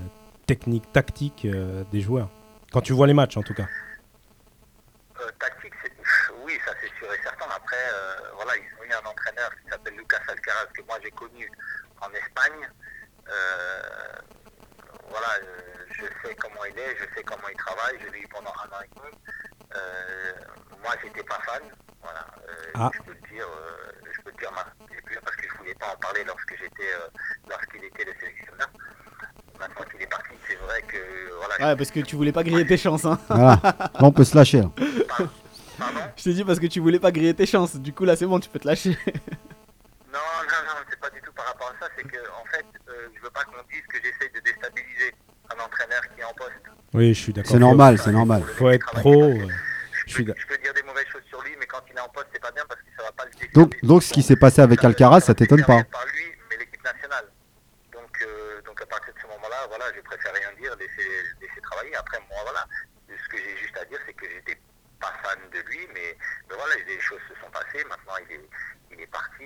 technique, 0.46 0.90
tactique 0.92 1.44
euh, 1.44 1.84
des 1.92 2.00
joueurs. 2.00 2.28
Quand 2.72 2.80
tu 2.80 2.92
vois 2.94 3.06
les 3.06 3.14
matchs, 3.14 3.36
en 3.36 3.42
tout 3.42 3.54
cas. 3.54 3.66
Euh, 5.20 5.30
tactique, 5.38 5.72
c'est- 5.82 5.92
oui, 6.44 6.58
ça 6.66 6.72
c'est 6.80 6.88
sûr 6.98 7.12
et 7.12 7.22
certain. 7.22 7.46
Après, 7.54 7.76
euh, 7.94 8.16
voilà, 8.34 8.52
ils 8.56 8.80
ont 8.80 8.84
eu 8.84 8.92
un 8.92 9.06
entraîneur 9.08 9.50
Alcaraz, 10.32 10.66
que 10.74 10.82
moi 10.88 10.98
j'ai 11.02 11.10
connu 11.10 11.48
en 12.00 12.10
Espagne. 12.12 12.68
Euh, 13.28 13.82
voilà, 15.08 15.28
euh, 15.42 15.84
je 15.92 16.02
sais 16.26 16.34
comment 16.36 16.64
il 16.64 16.78
est, 16.78 16.96
je 16.98 17.04
sais 17.14 17.22
comment 17.24 17.48
il 17.50 17.56
travaille, 17.56 17.98
je 18.04 18.10
l'ai 18.12 18.20
eu 18.20 18.28
pendant 18.28 18.50
un 18.50 18.68
an 18.76 18.80
et 18.84 18.90
demi. 18.98 19.12
Euh, 19.74 20.32
moi, 20.82 20.92
j'étais 21.02 21.22
pas 21.22 21.38
fan, 21.46 21.62
voilà, 22.02 22.26
euh, 22.48 22.70
Ah. 22.74 22.90
je 22.94 23.00
peux 23.02 23.12
le 23.12 23.28
dire, 23.34 23.46
euh, 23.46 23.92
je 24.12 24.20
peux 24.22 24.30
le 24.30 24.36
dire 24.36 24.52
maintenant, 24.52 24.86
parce 25.24 25.36
que 25.36 25.46
je 25.50 25.56
voulais 25.58 25.74
pas 25.74 25.92
en 25.94 25.96
parler 25.98 26.24
lorsque 26.24 26.50
j'étais, 26.58 26.92
euh, 26.92 27.08
lorsqu'il 27.48 27.84
était 27.84 28.04
le 28.04 28.12
sélectionneur. 28.20 28.68
Maintenant 29.58 29.84
qu'il 29.90 30.02
est 30.02 30.06
parti, 30.06 30.34
c'est 30.48 30.56
vrai 30.56 30.82
que, 30.82 30.98
voilà, 31.36 31.70
Ouais, 31.70 31.76
parce 31.76 31.90
que 31.90 32.00
tu 32.00 32.16
voulais 32.16 32.32
pas 32.32 32.42
griller 32.42 32.66
tes 32.66 32.76
chances. 32.76 33.04
Hein. 33.04 33.18
Voilà. 33.28 33.60
Là, 33.62 33.90
on 34.00 34.12
peut 34.12 34.24
se 34.24 34.36
lâcher. 34.36 34.60
hein. 34.60 34.72
Je 36.16 36.22
t'ai 36.24 36.32
dit 36.34 36.44
parce 36.44 36.58
que 36.58 36.66
tu 36.66 36.80
voulais 36.80 36.98
pas 37.00 37.12
griller 37.12 37.34
tes 37.34 37.46
chances. 37.46 37.76
Du 37.76 37.92
coup, 37.92 38.04
là, 38.04 38.16
c'est 38.16 38.26
bon, 38.26 38.40
tu 38.40 38.48
peux 38.48 38.58
te 38.58 38.66
lâcher. 38.66 38.96
Non, 40.12 40.18
non, 40.18 40.60
non, 40.68 40.74
c'est 40.90 41.00
pas 41.00 41.10
du 41.10 41.20
tout 41.22 41.32
par 41.32 41.46
rapport 41.46 41.68
à 41.74 41.84
ça. 41.84 41.90
C'est 41.96 42.04
que, 42.06 42.18
en 42.30 42.44
fait, 42.46 42.66
euh, 42.88 43.08
je 43.16 43.20
veux 43.22 43.30
pas 43.30 43.44
qu'on 43.44 43.62
dise 43.70 43.86
que 43.88 43.96
j'essaie 44.02 44.28
de 44.34 44.40
déstabiliser 44.40 45.14
un 45.50 45.58
entraîneur 45.64 46.02
qui 46.14 46.20
est 46.20 46.24
en 46.24 46.34
poste. 46.34 46.52
Oui, 46.92 47.14
je 47.14 47.20
suis 47.22 47.32
d'accord. 47.32 47.50
C'est 47.52 47.58
normal, 47.58 47.98
c'est 47.98 48.12
normal. 48.12 48.42
Faut 48.58 48.70
être 48.70 48.86
pro. 48.92 49.22
euh, 49.24 49.46
Je 50.06 50.16
je, 50.18 50.22
peux, 50.22 50.34
je 50.36 50.46
peux 50.46 50.58
dire 50.58 50.74
des 50.74 50.82
mauvaises 50.82 51.06
choses 51.06 51.22
sur 51.28 51.40
lui, 51.42 51.56
mais 51.58 51.66
quand 51.66 51.80
il 51.90 51.96
est 51.96 52.00
en 52.00 52.08
poste, 52.10 52.28
c'est 52.32 52.42
pas 52.42 52.50
bien 52.50 52.64
parce 52.68 52.80
que 52.82 52.88
ça 52.96 53.04
va 53.04 53.12
pas 53.12 53.24
le. 53.24 53.48
Donc, 53.54 53.72
donc 53.82 54.02
ce 54.02 54.12
qui 54.12 54.22
s'est 54.22 54.36
passé 54.36 54.60
avec 54.60 54.84
Alcaraz, 54.84 55.20
ça 55.20 55.34
t'étonne 55.34 55.64
pas 55.64 55.82
par 55.84 56.04
lui, 56.06 56.26
mais 56.50 56.56
l'équipe 56.58 56.84
nationale. 56.84 57.26
Donc, 57.92 58.10
euh, 58.22 58.60
donc 58.62 58.82
à 58.82 58.86
partir 58.86 59.14
de 59.14 59.18
ce 59.20 59.26
moment-là, 59.28 59.66
voilà, 59.68 59.86
je 59.96 60.00
préfère 60.02 60.34
rien 60.34 60.52
dire, 60.60 60.76
laisser, 60.76 61.08
laisser 61.40 61.60
travailler. 61.62 61.94
Après, 61.96 62.18
moi, 62.28 62.38
voilà, 62.42 62.66
ce 63.08 63.28
que 63.30 63.38
j'ai 63.38 63.56
juste 63.56 63.76
à 63.78 63.84
dire, 63.86 63.98
c'est 64.04 64.12
que 64.12 64.26
j'étais 64.28 64.60
pas 65.00 65.12
fan 65.22 65.38
de 65.50 65.60
lui, 65.70 65.86
mais, 65.94 66.16
mais 66.50 66.56
voilà, 66.56 66.74
des 66.84 67.00
choses 67.00 67.20
se 67.32 67.40
sont 67.40 67.50
passées. 67.50 67.84
Maintenant, 67.88 68.14
il 68.28 68.36
est, 68.36 68.48
il 68.92 69.00
est 69.00 69.06
parti 69.06 69.44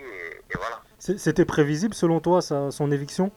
et, 0.57 0.59
voilà. 0.59 0.83
C'était 0.99 1.45
prévisible 1.45 1.95
selon 1.95 2.21
toi 2.21 2.43
sa- 2.43 2.71
son 2.71 2.91
éviction? 2.91 3.31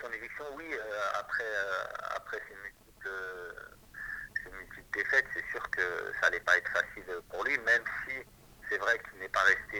Son 0.00 0.12
éviction, 0.12 0.44
oui, 0.56 0.66
euh, 0.72 1.20
après, 1.20 1.44
euh, 1.44 1.84
après 2.16 2.38
ces 2.48 2.54
multiples, 2.56 3.08
euh, 3.08 3.52
ces 4.42 4.50
multiples 4.50 4.98
défaites, 4.98 5.26
c'est 5.34 5.44
sûr 5.50 5.70
que 5.70 6.12
ça 6.20 6.26
allait 6.28 6.40
pas 6.40 6.56
être 6.56 6.70
facile 6.70 7.04
pour 7.30 7.44
lui, 7.44 7.56
même 7.58 7.82
si 8.06 8.14
c'est 8.68 8.78
vrai 8.78 8.98
qu'il 9.10 9.20
n'est 9.20 9.28
pas 9.28 9.42
resté 9.42 9.78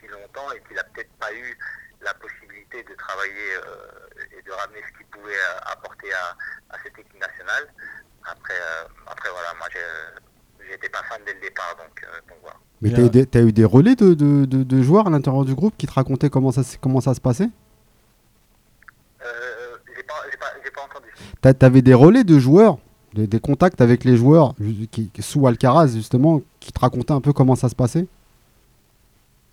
si 0.00 0.06
longtemps 0.08 0.50
et 0.52 0.62
qu'il 0.62 0.78
a 0.78 0.84
peut-être 0.84 1.12
pas 1.18 1.32
eu 1.32 1.56
la 2.00 2.14
possibilité 2.14 2.82
de 2.84 2.94
travailler 2.94 3.54
euh, 3.56 4.36
et 4.38 4.42
de 4.42 4.52
ramener 4.52 4.80
ce 4.86 4.96
qu'il 4.98 5.06
pouvait 5.06 5.34
euh, 5.34 5.58
apporter 5.66 6.12
à, 6.12 6.36
à 6.70 6.78
cette 6.82 6.98
équipe 6.98 7.20
nationale. 7.20 7.66
Après, 8.24 8.54
euh, 8.54 8.84
après 9.06 9.30
voilà, 9.30 9.54
moi 9.54 9.66
j'ai- 9.72 10.37
j'étais 10.70 10.88
pas 10.88 11.02
fan 11.08 11.20
dès 11.26 11.34
le 11.34 11.40
départ, 11.40 11.76
donc, 11.78 12.02
euh, 12.04 12.20
donc 12.28 12.38
voilà. 12.42 12.56
Mais 12.80 12.90
t'as 12.90 13.02
eu, 13.02 13.10
des- 13.10 13.26
t'as 13.26 13.40
eu 13.42 13.52
des 13.52 13.64
relais 13.64 13.96
de, 13.96 14.14
de- 14.14 14.44
de- 14.44 14.62
de 14.62 14.82
joueurs 14.82 15.06
à 15.08 15.10
l'intérieur 15.10 15.44
du 15.44 15.54
groupe 15.54 15.74
qui 15.76 15.86
te 15.86 15.92
racontaient 15.92 16.30
comment 16.30 16.52
ça, 16.52 16.60
s- 16.60 16.78
comment 16.80 17.00
ça 17.00 17.14
se 17.14 17.20
passait? 17.20 17.48
Euh, 19.24 19.76
j'ai 19.96 20.02
pas, 20.04 20.14
pas, 20.38 20.70
pas 20.74 20.82
entendu. 20.82 21.58
T'avais 21.58 21.82
des 21.82 21.94
relais 21.94 22.22
de 22.24 22.38
joueurs, 22.38 22.78
des, 23.14 23.26
des 23.26 23.40
contacts 23.40 23.80
avec 23.80 24.04
les 24.04 24.16
joueurs 24.16 24.54
ju- 24.60 24.86
qui, 24.86 25.10
qui- 25.10 25.22
sous 25.22 25.44
Alcaraz 25.46 25.88
justement, 25.88 26.40
qui 26.60 26.72
te 26.72 26.78
racontaient 26.80 27.12
un 27.14 27.20
peu 27.20 27.32
comment 27.32 27.56
ça 27.56 27.68
se 27.68 27.74
passait? 27.74 28.06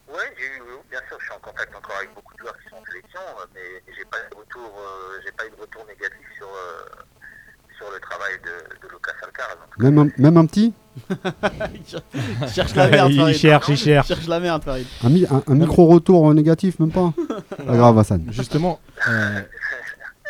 Oui, 0.07 0.21
j'ai 0.37 0.45
eu, 0.45 0.61
oui, 0.61 0.77
bien 0.91 0.99
sûr, 1.07 1.17
je 1.19 1.25
suis 1.25 1.33
en 1.33 1.39
contact 1.39 1.75
encore 1.75 1.95
avec 1.97 2.13
beaucoup 2.13 2.33
de 2.35 2.39
joueurs 2.39 2.57
qui 2.61 2.69
sont 2.69 2.75
en 2.75 2.85
sélection, 2.85 3.19
euh, 3.41 3.45
mais 3.55 3.93
j'ai 3.97 4.05
pas 4.05 4.17
eu 4.17 4.29
de 4.29 4.35
retour, 4.35 4.71
euh, 4.77 5.19
j'ai 5.25 5.31
pas 5.31 5.47
eu 5.47 5.49
de 5.49 5.61
retour 5.61 5.83
négatif 5.87 6.27
sur, 6.37 6.47
euh, 6.47 6.85
sur 7.77 7.89
le 7.91 7.99
travail 7.99 8.33
de, 8.43 8.87
de 8.87 8.93
Lucas 8.93 9.13
Alcaraz. 9.23 9.55
Donc, 9.55 9.77
même 9.79 9.97
un, 9.97 10.07
même 10.21 10.37
un 10.37 10.45
petit? 10.45 10.73
Il 11.73 12.47
cherche 12.49 12.76
la 12.76 12.88
merde, 12.89 13.11
Il 13.11 13.19
Farid. 13.19 13.35
cherche, 13.35 13.69
il 13.69 13.77
cherche. 13.77 14.07
cherche 14.07 14.27
la 14.27 14.39
merde, 14.39 14.63
Farid. 14.63 14.85
Un, 15.03 15.09
mi- 15.09 15.26
un- 15.30 15.43
un 15.45 15.55
micro-retour 15.55 16.34
négatif, 16.34 16.80
même 16.80 16.91
pas 16.91 17.13
Pas 17.65 17.76
grave, 17.76 17.97
Hassan. 17.99 18.26
Justement, 18.31 18.80
euh, 19.09 19.41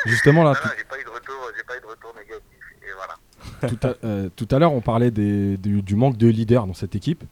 justement 0.05 0.43
là, 0.43 0.49
non, 0.51 0.55
tout- 0.55 0.67
non, 0.67 0.73
j'ai 0.77 0.83
pas 0.85 0.99
eu 0.99 1.03
de 1.03 1.09
retour, 1.09 1.35
j'ai 1.57 1.63
pas 1.63 1.77
eu 1.77 1.81
de 1.81 1.85
retour 1.87 2.13
négatif, 2.17 2.59
et 2.81 2.91
voilà. 2.95 3.69
tout 3.69 3.87
à, 3.87 4.07
euh, 4.07 4.29
tout 4.35 4.47
à 4.55 4.59
l'heure, 4.59 4.73
on 4.73 4.81
parlait 4.81 5.11
des- 5.11 5.57
du, 5.57 5.81
du 5.81 5.95
manque 5.95 6.17
de 6.17 6.27
leader 6.27 6.65
dans 6.67 6.73
cette 6.73 6.95
équipe. 6.95 7.23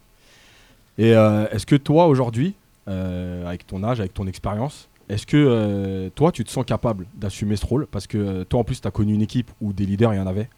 Et 0.98 1.16
euh, 1.16 1.48
est-ce 1.50 1.66
que 1.66 1.76
toi, 1.76 2.08
aujourd'hui, 2.08 2.54
euh, 2.88 3.48
avec 3.48 3.66
ton 3.66 3.84
âge, 3.84 4.00
avec 4.00 4.14
ton 4.14 4.28
expérience, 4.28 4.90
est-ce 5.10 5.26
que 5.26 5.38
euh, 5.38 6.10
toi, 6.14 6.32
tu 6.32 6.44
te 6.44 6.52
sens 6.52 6.64
capable 6.66 7.06
d'assumer 7.16 7.56
ce 7.56 7.66
rôle? 7.66 7.88
Parce 7.88 8.06
que 8.08 8.18
euh, 8.18 8.44
toi, 8.46 8.60
en 8.60 8.64
plus, 8.64 8.80
tu 8.80 8.88
as 8.88 8.92
connu 8.92 9.14
une 9.14 9.22
équipe 9.22 9.50
où 9.60 9.74
des 9.74 9.86
leaders, 9.86 10.14
il 10.14 10.18
y 10.18 10.20
en 10.20 10.28
avait. 10.28 10.50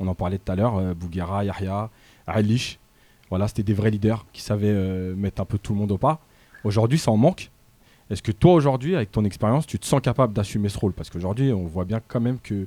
On 0.00 0.08
en 0.08 0.14
parlait 0.14 0.38
tout 0.38 0.50
à 0.50 0.56
l'heure, 0.56 0.76
euh, 0.78 0.92
Bouguera, 0.94 1.44
Yahya, 1.44 1.88
Alish. 2.26 2.78
Voilà, 3.30 3.48
c'était 3.48 3.62
des 3.62 3.74
vrais 3.74 3.90
leaders 3.90 4.24
qui 4.32 4.42
savaient 4.42 4.68
euh, 4.68 5.14
mettre 5.14 5.40
un 5.42 5.44
peu 5.44 5.58
tout 5.58 5.72
le 5.72 5.78
monde 5.78 5.92
au 5.92 5.98
pas. 5.98 6.20
Aujourd'hui, 6.62 6.98
ça 6.98 7.10
en 7.10 7.16
manque. 7.16 7.50
Est-ce 8.10 8.22
que 8.22 8.32
toi, 8.32 8.52
aujourd'hui, 8.52 8.96
avec 8.96 9.10
ton 9.10 9.24
expérience, 9.24 9.66
tu 9.66 9.78
te 9.78 9.86
sens 9.86 10.00
capable 10.00 10.34
d'assumer 10.34 10.68
ce 10.68 10.78
rôle? 10.78 10.92
Parce 10.92 11.10
qu'aujourd'hui, 11.10 11.52
on 11.52 11.64
voit 11.64 11.84
bien 11.84 12.00
quand 12.06 12.20
même 12.20 12.38
que 12.38 12.66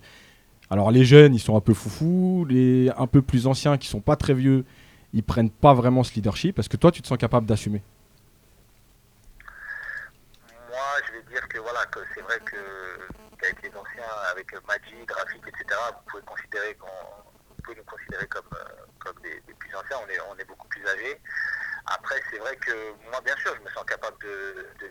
alors 0.69 0.91
les 0.91 1.05
jeunes, 1.05 1.33
ils 1.33 1.39
sont 1.39 1.55
un 1.55 1.61
peu 1.61 1.73
foufous, 1.73 2.45
les 2.49 2.89
un 2.97 3.07
peu 3.07 3.21
plus 3.21 3.47
anciens 3.47 3.77
qui 3.77 3.87
sont 3.87 4.01
pas 4.01 4.15
très 4.15 4.33
vieux, 4.33 4.65
ils 5.13 5.23
prennent 5.23 5.49
pas 5.49 5.73
vraiment 5.73 6.03
ce 6.03 6.13
leadership. 6.13 6.59
Est-ce 6.59 6.69
que 6.69 6.75
toi, 6.77 6.91
tu 6.91 7.01
te 7.01 7.07
sens 7.07 7.17
capable 7.17 7.45
d'assumer? 7.45 7.81
Moi, 10.69 10.79
je 11.07 11.13
vais 11.13 11.23
dire 11.31 11.47
que 11.47 11.59
voilà, 11.59 11.85
que 11.85 11.99
c'est 12.13 12.21
vrai 12.21 12.39
que 12.43 12.57
qu'avec 13.39 13.61
les 13.61 13.69
anciens, 13.69 14.11
avec 14.31 14.51
Majid, 14.67 15.09
Rafik, 15.09 15.41
etc., 15.47 15.63
vous 15.93 16.11
pouvez 16.11 16.23
considérer 16.23 16.75
qu'on 16.75 16.87
pouvez 17.67 17.79
nous 17.79 17.83
considérer 17.83 18.27
comme, 18.27 18.49
euh, 18.53 18.85
comme 18.99 19.21
des, 19.21 19.41
plus 19.59 19.75
anciens, 19.75 19.97
on 20.01 20.09
est, 20.09 20.19
on 20.21 20.37
est 20.37 20.45
beaucoup 20.45 20.67
plus 20.69 20.87
âgés. 20.87 21.21
Après, 21.85 22.21
c'est 22.31 22.37
vrai 22.37 22.55
que 22.57 22.93
moi, 23.11 23.19
bien 23.21 23.35
sûr, 23.37 23.53
je 23.55 23.61
me 23.61 23.69
sens 23.69 23.83
capable 23.85 24.17
de, 24.23 24.67
de, 24.79 24.87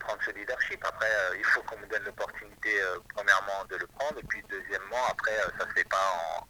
prendre 0.00 0.20
ce 0.26 0.30
leadership. 0.32 0.84
Après, 0.84 1.08
euh, 1.08 1.36
il 1.38 1.44
faut 1.44 1.62
qu'on 1.62 1.78
me 1.78 1.86
donne 1.86 2.02
l'opportunité, 2.04 2.82
euh, 2.82 2.98
premièrement, 3.14 3.64
de 3.70 3.76
le 3.76 3.86
prendre, 3.86 4.18
et 4.18 4.22
puis 4.24 4.42
deuxièmement, 4.50 5.06
après, 5.08 5.36
ça 5.58 5.66
se 5.66 5.72
fait 5.72 5.88
pas 5.88 6.12
en, 6.14 6.46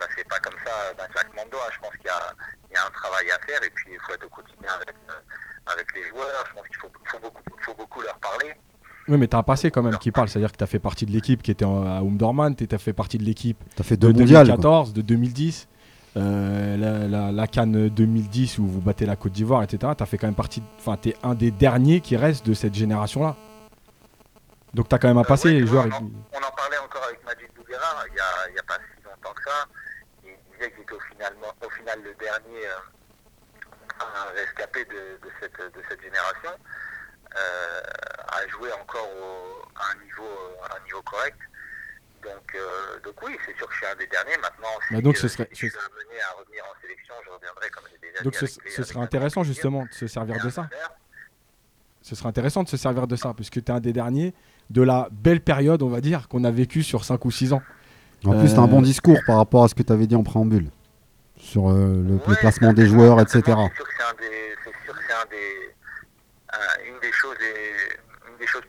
ça 0.00 0.08
se 0.08 0.14
fait 0.14 0.24
pas 0.24 0.38
comme 0.40 0.58
ça 0.66 0.92
d'un 0.94 1.06
claquement 1.08 1.44
de 1.46 1.50
doigts. 1.50 1.70
Je 1.72 1.78
pense 1.78 1.92
qu'il 1.92 2.10
y 2.10 2.74
y 2.74 2.76
a 2.76 2.86
un 2.86 2.90
travail 2.90 3.30
à 3.30 3.38
faire, 3.40 3.62
et 3.62 3.70
puis 3.70 3.92
il 3.92 4.00
faut 4.00 4.12
être 4.12 4.24
au 4.24 4.30
quotidien 4.30 4.72
avec, 4.72 4.94
avec 5.66 5.94
les 5.94 6.08
joueurs. 6.08 6.44
Je 6.48 6.54
pense 6.54 6.66
qu'il 6.66 6.76
faut, 6.76 6.92
faut 7.60 7.74
beaucoup 7.74 8.00
leur 8.02 8.18
parler. 8.18 8.54
Oui, 9.12 9.18
mais 9.18 9.28
tu 9.28 9.36
as 9.36 9.40
un 9.40 9.42
passé 9.42 9.70
quand 9.70 9.82
même 9.82 9.98
qui 9.98 10.10
parle. 10.10 10.30
C'est-à-dire 10.30 10.50
que 10.50 10.56
tu 10.56 10.64
as 10.64 10.66
fait 10.66 10.78
partie 10.78 11.04
de 11.04 11.10
l'équipe 11.12 11.42
qui 11.42 11.50
était 11.50 11.66
en- 11.66 11.84
à 11.84 12.00
Umdorman, 12.00 12.56
tu 12.56 12.66
as 12.72 12.78
fait 12.78 12.94
partie 12.94 13.18
de 13.18 13.24
l'équipe 13.24 13.58
T'as 13.76 13.84
fait 13.84 13.98
de 13.98 14.10
deux 14.10 14.18
mondiales, 14.18 14.46
2014, 14.46 14.94
de 14.94 15.02
2010. 15.02 15.68
euh, 16.16 16.76
la, 16.78 17.08
la, 17.08 17.30
la 17.32 17.46
Cannes 17.46 17.88
2010 17.90 18.58
où 18.58 18.66
vous 18.66 18.80
battez 18.80 19.04
la 19.06 19.16
Côte 19.16 19.32
d'Ivoire, 19.32 19.62
etc. 19.62 19.92
Tu 19.96 20.02
as 20.02 20.06
fait 20.06 20.16
quand 20.16 20.26
même 20.26 20.34
partie. 20.34 20.62
Enfin, 20.78 20.96
tu 21.00 21.10
es 21.10 21.16
un 21.22 21.34
des 21.34 21.50
derniers 21.50 22.00
qui 22.00 22.16
reste 22.16 22.46
de 22.46 22.54
cette 22.54 22.74
génération-là. 22.74 23.36
Donc 24.74 24.88
tu 24.88 24.94
as 24.94 24.98
quand 24.98 25.08
même 25.08 25.18
un 25.18 25.24
passé, 25.24 25.52
les 25.52 25.66
joueurs. 25.66 25.84
On 25.86 25.96
en 25.96 26.50
parlait 26.56 26.78
encore 26.82 27.04
avec 27.06 27.22
Majid 27.26 27.48
Bouguera 27.54 28.04
il 28.08 28.12
n'y 28.52 28.58
a, 28.58 28.62
pas 28.62 28.74
si 28.80 29.04
longtemps 29.04 29.34
que 29.34 29.42
ça. 29.44 29.66
Il 30.24 30.32
disait 30.56 30.70
qu'il 30.72 30.82
était 30.82 30.92
au, 30.94 31.00
finalement, 31.12 31.52
au 31.64 31.70
final 31.70 31.98
le 32.02 32.14
dernier 32.16 32.64
euh, 32.64 34.00
rescapé 34.36 34.84
de, 34.86 35.20
de 35.26 35.30
cette, 35.40 35.52
de 35.76 35.80
cette 35.88 36.00
génération 36.00 36.52
euh, 36.56 36.91
à 37.36 38.46
jouer 38.48 38.70
encore 38.80 39.08
au- 39.08 39.62
à, 39.76 39.92
un 39.92 40.04
niveau, 40.04 40.28
à 40.70 40.76
un 40.76 40.84
niveau 40.84 41.02
correct. 41.02 41.38
Donc, 42.22 42.54
euh, 42.54 43.00
donc 43.04 43.14
oui, 43.24 43.36
c'est 43.46 43.56
sûr 43.56 43.66
que 43.66 43.72
je 43.72 43.78
suis 43.78 43.86
un 43.86 43.96
des 43.96 44.06
derniers. 44.06 44.36
Maintenant, 44.40 44.68
si, 44.88 44.94
Bah 44.94 45.00
donc 45.00 45.16
ce 45.16 45.26
euh, 45.26 45.28
serait- 45.28 45.48
si 45.52 45.66
je 45.66 45.70
suis 45.70 45.78
amené 45.78 46.20
à 46.20 46.38
revenir 46.38 46.62
en 46.64 46.80
sélection, 46.80 47.14
je 47.24 47.30
reviendrai 47.30 47.68
comme 47.70 47.84
j'ai 47.90 47.98
déjà 48.08 48.22
Donc 48.22 48.32
dit 48.34 48.38
ce, 48.38 48.60
les- 48.64 48.70
ce 48.70 48.82
serait 48.84 49.00
intéressant 49.00 49.42
justement 49.42 49.84
de 49.86 49.92
se 49.92 50.06
servir 50.06 50.42
de 50.44 50.50
ça. 50.50 50.68
Ce 52.02 52.14
serait 52.16 52.28
intéressant 52.28 52.62
de 52.64 52.68
se 52.68 52.76
servir 52.76 53.06
de 53.06 53.16
ça, 53.16 53.32
puisque 53.34 53.54
tu 53.54 53.60
es 53.60 53.70
un 53.70 53.80
des 53.80 53.92
derniers 53.92 54.34
de 54.70 54.82
la 54.82 55.08
belle 55.10 55.40
période, 55.40 55.82
on 55.82 55.88
va 55.88 56.00
dire, 56.00 56.28
qu'on 56.28 56.44
a 56.44 56.50
vécu 56.50 56.82
sur 56.82 57.04
5 57.04 57.24
ou 57.24 57.30
6 57.30 57.52
ans. 57.52 57.62
En 58.24 58.38
plus, 58.38 58.54
t'as 58.54 58.60
un 58.60 58.64
Euh, 58.64 58.66
bon 58.68 58.82
discours 58.82 59.18
par 59.26 59.36
rapport 59.36 59.64
à 59.64 59.68
ce 59.68 59.74
que 59.74 59.82
tu 59.82 59.92
avais 59.92 60.06
dit 60.06 60.14
en 60.14 60.22
préambule 60.22 60.70
sur 61.36 61.70
euh, 61.70 61.74
le, 62.06 62.20
le 62.26 62.36
placement 62.36 62.72
des 62.72 62.86
joueurs, 62.86 63.20
etc. 63.20 63.42
C'est 63.44 63.50
sûr 63.52 63.84
que 63.84 63.90
c'est 63.96 64.04
un 64.04 64.14
des, 64.14 64.54
c'est 64.64 64.84
sûr 64.84 64.94
que 64.94 65.00
c'est 65.08 65.12
un 65.12 65.26
des, 65.26 65.74
un- 66.52 66.84
une 66.94 67.00
des 67.00 67.10
choses, 67.12 67.36
et- 67.40 67.98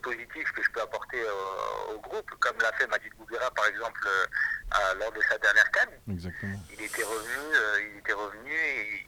positives 0.03 0.51
que 0.51 0.61
je 0.63 0.69
peux 0.71 0.81
apporter 0.81 1.21
euh, 1.21 1.93
au 1.95 1.99
groupe, 1.99 2.29
comme 2.39 2.57
l'a 2.59 2.71
fait 2.73 2.85
Majid 2.87 3.09
Bouguera 3.17 3.49
par 3.51 3.65
exemple 3.65 4.01
euh, 4.05 4.25
à- 4.71 4.93
lors 4.95 5.11
de 5.11 5.21
sa 5.29 5.37
dernière 5.39 5.69
canne. 5.71 5.89
Exactement. 6.11 6.59
Il 6.71 6.81
était 6.81 7.03
revenu, 7.03 7.55
euh, 7.55 7.81
il 7.91 7.97
était 7.97 8.13
revenu 8.13 8.53
et 8.53 9.07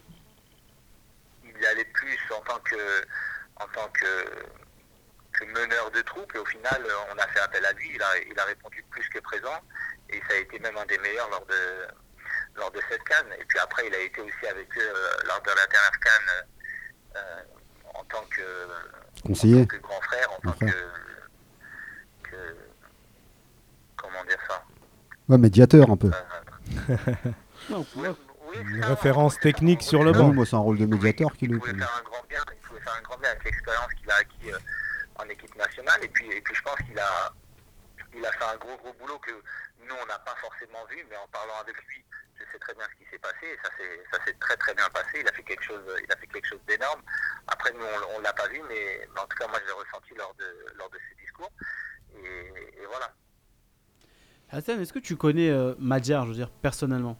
il 1.43 1.65
allait 1.65 1.85
plus 1.85 2.19
en 2.31 2.41
tant 2.41 2.59
que, 2.59 3.05
en 3.57 3.67
tant 3.67 3.89
que, 3.89 4.25
que 5.33 5.45
meneur 5.45 5.91
de 5.91 6.01
troupe 6.01 6.33
et 6.35 6.39
au 6.39 6.45
final 6.45 6.81
on 7.13 7.17
a 7.17 7.27
fait 7.27 7.39
appel 7.41 7.65
à 7.65 7.71
lui. 7.73 7.91
Il 7.93 8.01
a, 8.01 8.17
il 8.19 8.39
a 8.39 8.45
répondu 8.45 8.83
plus 8.89 9.07
que 9.09 9.19
présent 9.19 9.59
et 10.09 10.19
ça 10.27 10.33
a 10.33 10.37
été 10.37 10.59
même 10.59 10.77
un 10.77 10.85
des 10.85 10.97
meilleurs 10.99 11.29
lors 11.29 11.45
de, 11.45 11.87
lors 12.55 12.71
de 12.71 12.81
cette 12.89 13.03
canne. 13.03 13.31
Et 13.39 13.45
puis 13.45 13.59
après, 13.59 13.85
il 13.87 13.93
a 13.95 13.99
été 13.99 14.21
aussi 14.21 14.47
avec 14.47 14.67
eux 14.77 14.81
euh, 14.95 15.17
lors 15.27 15.41
de 15.41 15.49
la 15.49 15.67
dernière 15.67 15.99
canne 15.99 16.47
euh, 17.17 17.41
en 17.93 18.03
tant 18.05 18.25
que, 18.25 18.41
Conseiller. 19.25 19.61
en 19.61 19.65
tant 19.65 19.67
que 19.77 19.81
grand 19.81 20.01
frère, 20.01 20.27
en 20.31 20.41
tant 20.41 20.53
frère. 20.53 20.73
que, 22.23 22.29
que- 22.29 22.55
comment 23.95 24.23
dire 24.27 24.37
ça? 24.47 24.63
Ouais, 25.29 25.37
médiateur 25.37 25.89
un 25.89 25.97
peu. 25.97 26.11
Une 28.57 28.83
référence 28.85 29.37
technique 29.39 29.81
sur 29.81 30.03
le 30.03 30.13
banc. 30.13 30.31
moi, 30.31 30.45
c'est 30.45 30.55
un 30.55 30.59
rôle 30.59 30.77
de 30.77 30.85
médiateur 30.85 31.35
qu'il 31.35 31.53
est. 31.53 31.57
pouvait 31.57 31.73
faire 31.73 31.91
un 31.99 32.03
grand 32.03 32.23
bien, 32.29 32.39
il 32.53 32.57
pouvait 32.67 32.79
faire 32.79 32.95
un 32.97 33.01
grand 33.01 33.17
bien 33.17 33.29
avec 33.31 33.43
l'expérience 33.43 33.93
qu'il 33.99 34.09
a 34.11 34.15
acquis 34.15 34.51
euh, 34.53 34.57
en 35.19 35.27
équipe 35.27 35.55
nationale. 35.57 35.99
Et 36.03 36.07
puis, 36.07 36.25
et 36.31 36.39
puis 36.41 36.55
je 36.55 36.61
pense 36.61 36.77
qu'il 36.87 36.97
a, 36.97 37.33
il 38.15 38.25
a 38.25 38.31
fait 38.31 38.45
un 38.53 38.57
gros 38.57 38.77
gros 38.77 38.93
boulot 38.99 39.19
que 39.19 39.31
nous 39.31 39.95
on 40.01 40.05
n'a 40.05 40.19
pas 40.19 40.35
forcément 40.39 40.85
vu, 40.89 41.03
mais 41.09 41.17
en 41.17 41.27
parlant 41.33 41.59
avec 41.61 41.75
lui, 41.87 42.05
je 42.45 42.51
sais 42.53 42.59
très 42.59 42.73
bien 42.73 42.85
ce 42.91 43.03
qui 43.03 43.09
s'est 43.09 43.19
passé. 43.19 43.45
Et 43.45 43.59
ça 43.63 43.69
s'est, 44.25 44.33
très 44.39 44.57
très 44.57 44.73
bien 44.73 44.87
passé. 44.89 45.19
Il 45.21 45.27
a 45.27 45.31
fait 45.31 45.43
quelque 45.43 45.63
chose, 45.63 45.83
il 46.03 46.11
a 46.11 46.15
fait 46.17 46.27
quelque 46.27 46.47
chose 46.47 46.63
d'énorme. 46.67 47.01
Après 47.47 47.71
nous 47.73 47.83
on, 47.83 48.17
on 48.17 48.19
l'a 48.21 48.33
pas 48.33 48.47
vu, 48.47 48.61
mais, 48.69 49.07
mais 49.13 49.19
en 49.19 49.27
tout 49.27 49.37
cas 49.37 49.47
moi 49.47 49.59
je 49.61 49.65
l'ai 49.65 49.71
ressenti 49.71 50.13
lors 50.15 50.33
de 50.35 50.73
lors 50.77 50.89
de 50.89 50.99
ses 51.09 51.15
discours. 51.21 51.51
Et, 52.15 52.81
et 52.81 52.85
voilà. 52.87 53.13
Hassan, 54.51 54.79
est-ce 54.79 54.93
que 54.93 54.99
tu 54.99 55.17
connais 55.17 55.49
euh, 55.49 55.73
Madjar, 55.79 56.23
je 56.23 56.29
veux 56.29 56.35
dire, 56.35 56.51
personnellement? 56.61 57.19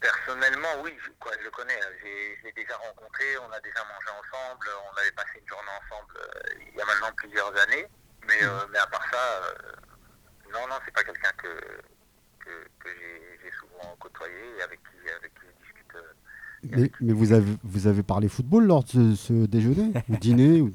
Personnellement, 0.00 0.82
oui, 0.82 0.94
je, 1.02 1.10
quoi, 1.18 1.32
je 1.38 1.44
le 1.44 1.50
connais. 1.50 1.80
Je 2.00 2.44
l'ai 2.44 2.52
déjà 2.52 2.76
rencontré, 2.76 3.38
on 3.38 3.50
a 3.50 3.60
déjà 3.60 3.82
mangé 3.84 4.08
ensemble, 4.10 4.68
on 4.92 4.96
avait 4.98 5.12
passé 5.12 5.40
une 5.40 5.48
journée 5.48 5.70
ensemble 5.82 6.14
euh, 6.18 6.54
il 6.60 6.76
y 6.76 6.80
a 6.80 6.84
maintenant 6.84 7.12
plusieurs 7.16 7.56
années. 7.62 7.86
Mais, 8.26 8.42
euh, 8.42 8.66
mais 8.70 8.78
à 8.78 8.86
part 8.86 9.04
ça, 9.10 9.18
euh, 9.18 9.54
non, 10.52 10.66
non, 10.68 10.76
c'est 10.84 10.94
pas 10.94 11.04
quelqu'un 11.04 11.32
que, 11.38 11.48
que, 12.44 12.84
que 12.84 12.88
j'ai 13.42 13.50
souvent 13.58 13.94
côtoyé 13.98 14.34
et 14.58 14.62
avec 14.62 14.80
qui, 14.80 15.10
avec 15.18 15.32
qui 15.34 15.40
je 15.46 15.64
discute. 15.64 15.94
euh, 15.96 16.76
Mais, 16.82 16.90
mais 17.06 17.12
vous, 17.12 17.32
avez, 17.32 17.52
vous 17.62 17.86
avez 17.86 18.02
parlé 18.02 18.28
football 18.28 18.64
lors 18.66 18.84
de 18.84 18.88
ce, 18.88 19.14
ce 19.16 19.32
déjeuner 19.46 19.92
ou 20.08 20.16
dîner 20.16 20.60
ou... 20.60 20.72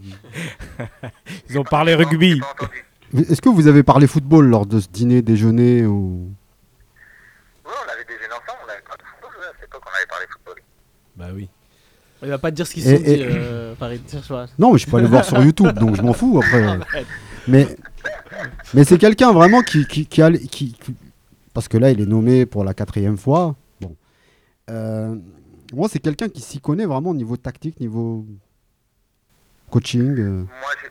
Ils 1.50 1.58
ont 1.60 1.64
parlé 1.64 1.96
rugby. 1.96 2.42
Est-ce 3.14 3.42
que 3.42 3.50
vous 3.50 3.68
avez 3.68 3.84
parlé 3.84 4.06
football 4.08 4.46
lors 4.48 4.66
de 4.66 4.80
ce 4.80 4.88
dîner, 4.88 5.22
déjeuner 5.22 5.86
ou... 5.86 6.30
Ouais, 7.66 7.72
on 7.86 7.92
avait 7.92 8.06
déjeuné 8.06 8.34
ensemble, 8.34 8.60
on 8.66 8.70
avait 8.72 8.82
parlé 8.82 9.04
de 9.04 9.08
football, 9.10 9.44
à 9.44 9.54
cette 9.60 9.64
époque, 9.70 9.84
on 9.86 9.96
avait 9.98 10.08
parlé 10.08 10.26
football. 10.32 10.56
Bah 11.16 11.28
oui. 11.34 11.50
Il 12.22 12.28
va 12.30 12.38
pas 12.38 12.52
te 12.52 12.56
dire 12.58 12.68
ce 12.68 12.74
qu'ils 12.74 12.86
Et- 12.88 12.92
se 12.92 12.98
sont 12.98 13.04
dit, 13.04 13.12
et- 13.12 13.26
euh, 13.26 13.76
Farid. 13.76 14.02
Cherche 14.12 14.28
pas. 14.28 14.46
Non, 14.60 14.74
mais 14.74 14.78
je 14.78 14.88
peux 14.88 14.98
aller 14.98 15.08
voir 15.08 15.24
sur 15.24 15.42
YouTube, 15.42 15.72
donc 15.80 15.96
je 15.96 16.02
m'en 16.02 16.14
fous 16.14 16.40
après. 16.44 16.80
Mais, 17.48 17.66
mais 18.76 18.84
c'est 18.84 19.00
quelqu'un 19.00 19.32
vraiment 19.32 19.62
qui, 19.64 19.88
qui, 19.88 20.06
qui 20.06 20.22
a. 20.22 20.30
Qui, 20.32 20.74
qui- 20.74 20.96
parce 21.54 21.68
que 21.68 21.78
là, 21.78 21.92
il 21.92 22.02
est 22.02 22.06
nommé 22.06 22.46
pour 22.46 22.64
la 22.64 22.74
quatrième 22.74 23.18
fois. 23.18 23.56
Bon. 23.82 23.96
Euh, 24.70 25.16
moi, 25.74 25.88
c'est 25.90 26.00
quelqu'un 26.00 26.30
qui 26.30 26.42
s'y 26.42 26.60
connaît 26.60 26.86
vraiment 26.86 27.12
au 27.12 27.16
niveau 27.16 27.38
tactique, 27.38 27.80
niveau 27.80 28.26
coaching. 29.70 30.18
euh. 30.20 30.44
Moi, 30.46 30.72
je 30.82 30.88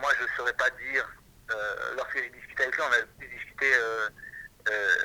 moi, 0.00 0.10
je 0.20 0.36
saurais 0.36 0.52
pas 0.54 0.70
dire. 0.70 1.04
euh, 1.50 1.94
lorsque 1.96 2.18
j'ai 2.18 2.30
discuté 2.30 2.62
avec 2.62 2.74
lui, 2.74 2.82
on 2.82 2.92
a 2.92 4.70
euh, 4.70 4.96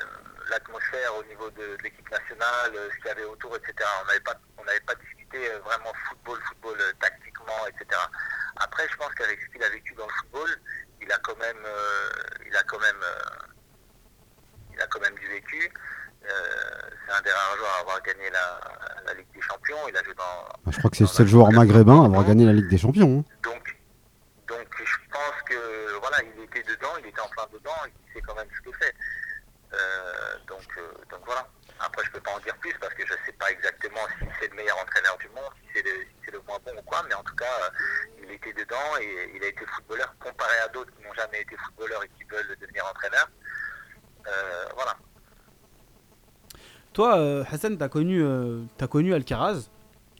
l'atmosphère 0.50 1.16
au 1.18 1.24
niveau 1.24 1.50
de, 1.50 1.76
l'équipe 1.82 2.10
nationale, 2.10 2.72
ce 2.92 2.96
qu'il 2.98 3.06
y 3.06 3.10
avait 3.10 3.24
autour, 3.24 3.56
etc. 3.56 3.72
On 4.02 4.06
n'avait 4.06 4.20
pas, 4.20 4.38
on 4.58 4.64
n'avait 4.64 4.80
pas 4.80 4.94
discuté 4.96 5.38
vraiment 5.64 5.92
football, 6.08 6.38
football 6.48 6.76
tactiquement, 7.00 7.66
etc. 7.68 8.00
Après, 8.56 8.86
je 8.90 8.96
pense 8.96 9.12
qu'avec 9.14 9.40
ce 9.40 9.46
qu'il 9.52 9.62
a 9.62 9.70
vécu 9.70 9.94
dans 9.94 10.06
le 10.06 10.12
football, 10.12 10.50
il 11.00 11.10
a 11.10 11.18
quand 11.18 11.36
même, 11.38 11.64
il 12.46 12.54
a 12.54 12.62
quand 12.64 12.78
même, 12.78 13.00
il 14.74 14.80
a 14.82 14.86
quand 14.86 15.00
même 15.00 15.14
du 15.14 15.26
vécu. 15.28 15.70
Euh, 16.24 16.30
c'est 17.06 17.12
un 17.12 17.20
des 17.22 17.30
rares 17.30 17.56
joueurs 17.58 17.74
à 17.76 17.80
avoir 17.80 18.02
gagné 18.02 18.30
la, 18.30 18.60
la 19.06 19.14
Ligue 19.14 19.30
des 19.34 19.40
Champions. 19.42 19.76
Il 19.88 19.96
a 19.96 20.02
joué 20.02 20.14
dans, 20.14 20.48
Bah, 20.64 20.70
je 20.72 20.78
crois 20.78 20.90
que 20.90 20.96
c'est 20.96 21.04
le 21.04 21.08
seul 21.08 21.26
joueur 21.26 21.50
maghrébin 21.52 22.02
à 22.02 22.06
avoir 22.06 22.24
gagné 22.24 22.44
la 22.46 22.52
Ligue 22.52 22.68
des 22.68 22.78
Champions. 22.78 23.24
hein. 23.26 23.34
donc, 23.42 23.76
donc 24.48 24.66
je 24.78 24.96
pense 25.12 25.42
que 25.46 25.98
voilà, 26.00 26.18
il 26.22 26.42
était 26.44 26.62
dedans, 26.62 26.96
il 27.00 27.06
était 27.06 27.20
en 27.20 27.28
plein 27.28 27.46
dedans, 27.52 27.76
il 27.86 28.12
sait 28.14 28.20
quand 28.22 28.34
même 28.34 28.48
ce 28.56 28.60
qu'il 28.62 28.74
fait. 28.76 28.94
Euh, 29.74 30.38
donc, 30.46 30.64
euh, 30.78 30.92
donc 31.10 31.20
voilà. 31.26 31.46
Après, 31.80 32.04
je 32.06 32.10
peux 32.12 32.20
pas 32.20 32.30
en 32.30 32.38
dire 32.40 32.56
plus 32.58 32.72
parce 32.80 32.94
que 32.94 33.04
je 33.06 33.12
sais 33.26 33.32
pas 33.32 33.50
exactement 33.50 34.00
si 34.18 34.24
c'est 34.40 34.48
le 34.48 34.54
meilleur 34.56 34.78
entraîneur 34.78 35.18
du 35.18 35.28
monde, 35.30 35.50
si 35.60 35.68
c'est 35.74 35.82
le, 35.82 35.90
si 36.02 36.14
c'est 36.24 36.30
le 36.30 36.40
moins 36.46 36.58
bon 36.64 36.72
ou 36.78 36.82
quoi, 36.82 37.02
mais 37.08 37.14
en 37.14 37.22
tout 37.24 37.34
cas, 37.34 37.44
euh, 37.64 37.70
il 38.22 38.30
était 38.30 38.52
dedans 38.52 38.96
et 39.00 39.32
il 39.34 39.42
a 39.42 39.48
été 39.48 39.66
footballeur 39.66 40.14
comparé 40.20 40.56
à 40.64 40.68
d'autres 40.68 40.92
qui 40.96 41.02
n'ont 41.02 41.12
jamais 41.14 41.40
été 41.42 41.56
footballeurs 41.56 42.02
et 42.04 42.08
qui 42.16 42.24
veulent 42.30 42.56
devenir 42.60 42.86
entraîneur. 42.86 43.28
Euh, 44.26 44.64
voilà. 44.74 44.96
Toi, 46.92 47.18
euh, 47.18 47.44
Hassan, 47.50 47.76
t'as 47.76 47.88
connu, 47.88 48.22
euh, 48.22 48.62
t'as 48.76 48.86
connu 48.86 49.12
Alcaraz. 49.14 49.68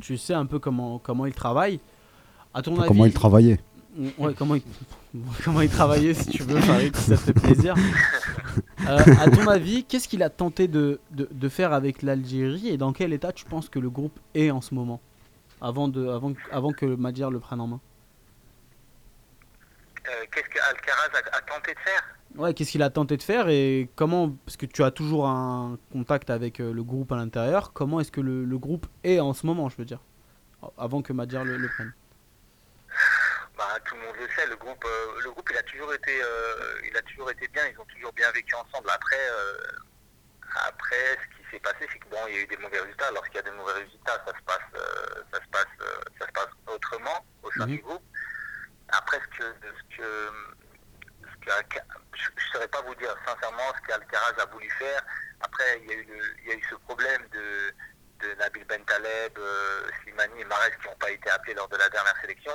Tu 0.02 0.18
sais 0.18 0.34
un 0.34 0.46
peu 0.46 0.58
comment, 0.58 0.98
comment 0.98 1.26
il 1.26 1.32
travaille. 1.34 1.78
À 2.52 2.62
ton 2.62 2.76
avis, 2.78 2.88
Comment 2.88 3.06
il 3.06 3.12
travaillait. 3.14 3.60
Ouais, 4.18 4.34
comment 4.36 4.56
il, 4.56 4.62
comment 5.44 5.60
il 5.60 5.70
travaillait, 5.70 6.14
si 6.14 6.30
tu 6.30 6.42
veux, 6.42 6.60
Farid, 6.60 6.96
si 6.96 7.10
ça 7.10 7.16
te 7.16 7.22
fait 7.22 7.32
plaisir. 7.32 7.74
Euh, 8.86 8.98
à 9.18 9.30
ton 9.30 9.48
avis, 9.48 9.82
qu'est-ce 9.84 10.06
qu'il 10.06 10.22
a 10.22 10.28
tenté 10.28 10.68
de, 10.68 11.00
de, 11.10 11.26
de 11.30 11.48
faire 11.48 11.72
avec 11.72 12.02
l'Algérie 12.02 12.68
et 12.68 12.76
dans 12.76 12.92
quel 12.92 13.14
état 13.14 13.32
tu 13.32 13.46
penses 13.46 13.70
que 13.70 13.78
le 13.78 13.88
groupe 13.88 14.18
est 14.34 14.50
en 14.50 14.60
ce 14.60 14.74
moment 14.74 15.00
avant, 15.62 15.88
de, 15.88 16.06
avant, 16.06 16.34
avant 16.52 16.70
que 16.72 16.84
Madjer 16.84 17.28
le 17.30 17.40
prenne 17.40 17.60
en 17.62 17.66
main? 17.66 17.80
Euh, 20.06 20.10
Qu'est-ce 20.30 20.48
que 20.50 20.58
Alcaraz 20.68 21.08
a, 21.14 21.36
a 21.36 21.40
tenté 21.40 21.72
de 21.72 21.78
faire? 21.78 22.02
Ouais, 22.36 22.52
qu'est-ce 22.52 22.72
qu'il 22.72 22.82
a 22.82 22.90
tenté 22.90 23.16
de 23.16 23.22
faire 23.22 23.48
et 23.48 23.88
comment, 23.94 24.30
parce 24.44 24.56
que 24.56 24.66
tu 24.66 24.82
as 24.82 24.90
toujours 24.90 25.28
un 25.28 25.78
contact 25.92 26.30
avec 26.30 26.58
euh, 26.60 26.72
le 26.72 26.82
groupe 26.82 27.12
à 27.12 27.16
l'intérieur, 27.16 27.72
comment 27.72 28.00
est-ce 28.00 28.10
que 28.10 28.20
le, 28.20 28.44
le 28.44 28.58
groupe 28.58 28.86
est 29.04 29.20
en 29.20 29.32
ce 29.32 29.46
moment, 29.46 29.68
je 29.68 29.76
veux 29.76 29.84
dire, 29.84 30.00
avant 30.76 31.00
que 31.00 31.12
Madjer 31.12 31.44
le, 31.44 31.56
le 31.56 31.68
prenne? 31.68 31.94
Bah, 33.56 33.78
tout 33.84 33.94
le 33.94 34.00
monde 34.00 34.16
le 34.18 34.26
sait, 34.34 34.48
le 34.48 34.56
groupe, 34.56 34.84
euh, 34.84 35.20
le 35.22 35.30
groupe 35.30 35.48
il 35.48 35.56
a 35.56 35.62
toujours 35.62 35.94
été, 35.94 36.10
euh, 36.10 36.80
il 36.90 36.96
a 36.96 37.02
toujours 37.02 37.30
été 37.30 37.46
bien, 37.48 37.62
ils 37.72 37.78
ont 37.78 37.84
toujours 37.84 38.12
bien 38.14 38.28
vécu 38.32 38.52
ensemble. 38.56 38.90
Après, 38.90 39.30
euh, 39.30 39.56
après, 40.66 41.16
ce 41.22 41.36
qui 41.38 41.50
s'est 41.52 41.60
passé, 41.60 41.86
c'est 41.92 41.98
que 42.00 42.08
bon, 42.08 42.18
il 42.28 42.34
y 42.34 42.38
a 42.38 42.42
eu 42.42 42.46
des 42.48 42.56
mauvais 42.56 42.80
résultats. 42.80 43.12
Lorsqu'il 43.12 43.36
y 43.36 43.38
a 43.38 43.42
des 43.42 43.56
mauvais 43.56 43.74
résultats, 43.74 44.20
ça 44.26 44.32
se 44.36 44.42
passe, 44.42 44.82
ça 45.32 45.38
se 45.38 45.48
passe, 45.50 45.66
ça 46.18 46.26
se 46.26 46.32
passe 46.32 46.50
autrement 46.66 47.24
au 47.44 47.50
sein 47.52 47.66
du 47.68 47.78
groupe. 47.78 48.02
Après, 48.88 49.18
ce 49.20 49.38
que, 49.38 49.44
ce 49.96 50.02
je 51.46 52.28
ne 52.30 52.40
saurais 52.52 52.68
pas 52.68 52.80
vous 52.82 52.94
dire 52.96 53.14
sincèrement 53.26 53.72
ce 53.76 53.86
qu'Alcaraz 53.86 54.40
a 54.40 54.46
voulu 54.46 54.70
faire. 54.78 55.02
Après, 55.40 55.78
il 55.80 55.88
y 55.88 55.92
a 55.92 55.96
eu, 55.96 56.04
le- 56.04 56.34
il 56.42 56.48
y 56.48 56.52
a 56.52 56.54
eu 56.54 56.62
ce 56.70 56.74
problème 56.76 57.22
de, 57.32 57.74
de 58.26 58.34
Nabil 58.34 58.64
Bentaleb, 58.64 59.36
euh, 59.38 59.86
Slimani 60.02 60.40
et 60.40 60.44
Mares 60.44 60.70
qui 60.80 60.88
n'ont 60.88 60.96
pas 60.96 61.10
été 61.10 61.28
appelés 61.30 61.54
lors 61.54 61.68
de 61.68 61.76
la 61.76 61.88
dernière 61.90 62.16
sélection. 62.20 62.52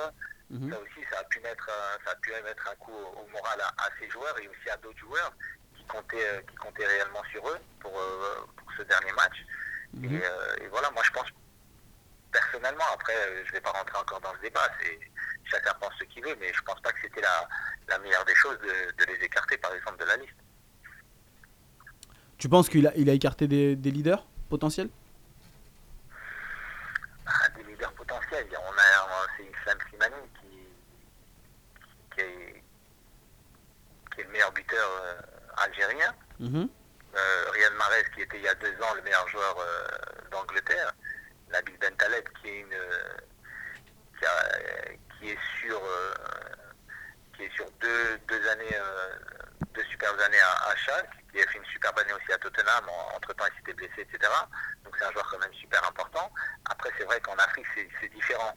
Ça 0.70 0.78
aussi, 0.80 1.06
ça 1.10 1.20
a 1.20 1.24
pu 1.24 1.38
mettre, 1.40 1.68
un- 1.70 2.04
ça 2.04 2.10
a 2.12 2.16
pu 2.16 2.30
mettre 2.42 2.68
un 2.68 2.74
coup 2.76 2.92
au, 2.92 3.20
au 3.22 3.26
moral 3.28 3.60
à, 3.60 3.68
à 3.84 3.88
ces 4.00 4.08
joueurs 4.10 4.36
et 4.40 4.48
aussi 4.48 4.68
à 4.70 4.76
d'autres 4.78 4.98
joueurs 4.98 5.32
qui 5.76 5.84
comptaient, 5.86 6.28
euh, 6.28 6.40
qui 6.42 6.56
comptaient 6.56 6.86
réellement 6.86 7.22
sur 7.30 7.48
eux 7.48 7.58
pour, 7.80 7.96
euh, 7.98 8.46
pour 8.56 8.66
ce 8.76 8.82
dernier 8.82 9.12
match. 9.12 9.36
Et, 10.04 10.24
euh, 10.24 10.56
et 10.62 10.66
voilà, 10.68 10.90
moi 10.90 11.02
je 11.04 11.10
pense 11.10 11.28
personnellement, 12.32 12.84
après 12.94 13.16
euh, 13.16 13.42
je 13.44 13.50
ne 13.50 13.52
vais 13.54 13.60
pas 13.60 13.70
rentrer 13.72 13.98
encore 13.98 14.20
dans 14.20 14.32
le 14.32 14.38
débat, 14.40 14.68
c'est 14.80 14.98
chacun 15.44 15.74
pense 15.74 15.92
ce 15.98 16.04
qu'il 16.04 16.24
veut, 16.24 16.36
mais 16.40 16.52
je 16.52 16.62
pense 16.62 16.80
pas 16.80 16.92
que 16.92 17.00
c'était 17.02 17.20
la, 17.20 17.48
la 17.88 17.98
meilleure 17.98 18.24
des 18.24 18.34
choses 18.34 18.58
de, 18.60 18.92
de 18.98 19.04
les 19.12 19.24
écarter 19.24 19.58
par 19.58 19.72
exemple 19.74 19.98
de 19.98 20.04
la 20.04 20.16
liste. 20.16 20.34
Tu 22.38 22.48
penses 22.48 22.68
qu'il 22.68 22.86
a, 22.86 22.92
il 22.96 23.10
a 23.10 23.12
écarté 23.12 23.46
des, 23.48 23.76
des 23.76 23.90
leaders 23.90 24.24
potentiels? 24.48 24.88
Ah, 27.26 27.48
des 27.50 27.62
leaders 27.64 27.92
potentiels. 27.92 28.46
On 28.52 28.72
a, 28.72 29.26
c'est 29.36 29.44
Islam 29.44 29.78
Slimani 29.88 30.16
qui, 30.40 30.58
qui, 32.14 32.20
est, 32.20 32.62
qui 34.14 34.20
est 34.20 34.24
le 34.24 34.30
meilleur 34.30 34.52
buteur 34.52 34.88
euh, 35.02 35.20
algérien. 35.58 36.14
Mhm. 36.38 36.68
Euh, 37.14 37.50
Riyad 37.50 37.74
Mahrez 37.74 38.04
qui 38.14 38.22
était 38.22 38.38
il 38.38 38.44
y 38.44 38.48
a 38.48 38.54
deux 38.54 38.74
ans 38.82 38.94
le 38.94 39.02
meilleur 39.02 39.28
joueur 39.28 39.56
euh, 39.58 39.88
d'Angleterre. 40.30 40.94
Nabil 41.50 41.76
Bentaleb 41.78 42.24
qui 42.40 42.48
est 42.48 42.60
une 42.60 42.74
euh, 42.74 43.16
qui, 45.18 45.30
est 45.30 45.38
sur 45.60 45.80
euh, 45.82 46.14
qui 47.34 47.44
est 47.44 47.54
sur 47.54 47.70
deux, 47.80 48.18
deux 48.28 48.48
années 48.48 48.74
euh, 48.74 49.14
deux 49.74 49.84
superbes 49.84 50.20
années 50.20 50.40
à, 50.40 50.70
à 50.70 50.74
qui 50.74 51.40
a 51.40 51.46
fait 51.46 51.58
une 51.58 51.64
superbe 51.66 51.98
année 51.98 52.12
aussi 52.12 52.32
à 52.32 52.38
Tottenham, 52.38 52.88
entre 53.14 53.32
temps 53.34 53.44
il 53.52 53.56
s'était 53.58 53.72
blessé, 53.74 54.00
etc. 54.00 54.30
Donc 54.84 54.96
c'est 54.98 55.04
un 55.04 55.12
joueur 55.12 55.28
quand 55.30 55.38
même 55.38 55.54
super 55.54 55.86
important. 55.88 56.32
Après 56.68 56.90
c'est 56.98 57.04
vrai 57.04 57.20
qu'en 57.20 57.36
Afrique 57.36 57.66
c'est 57.74 58.08
différent. 58.08 58.56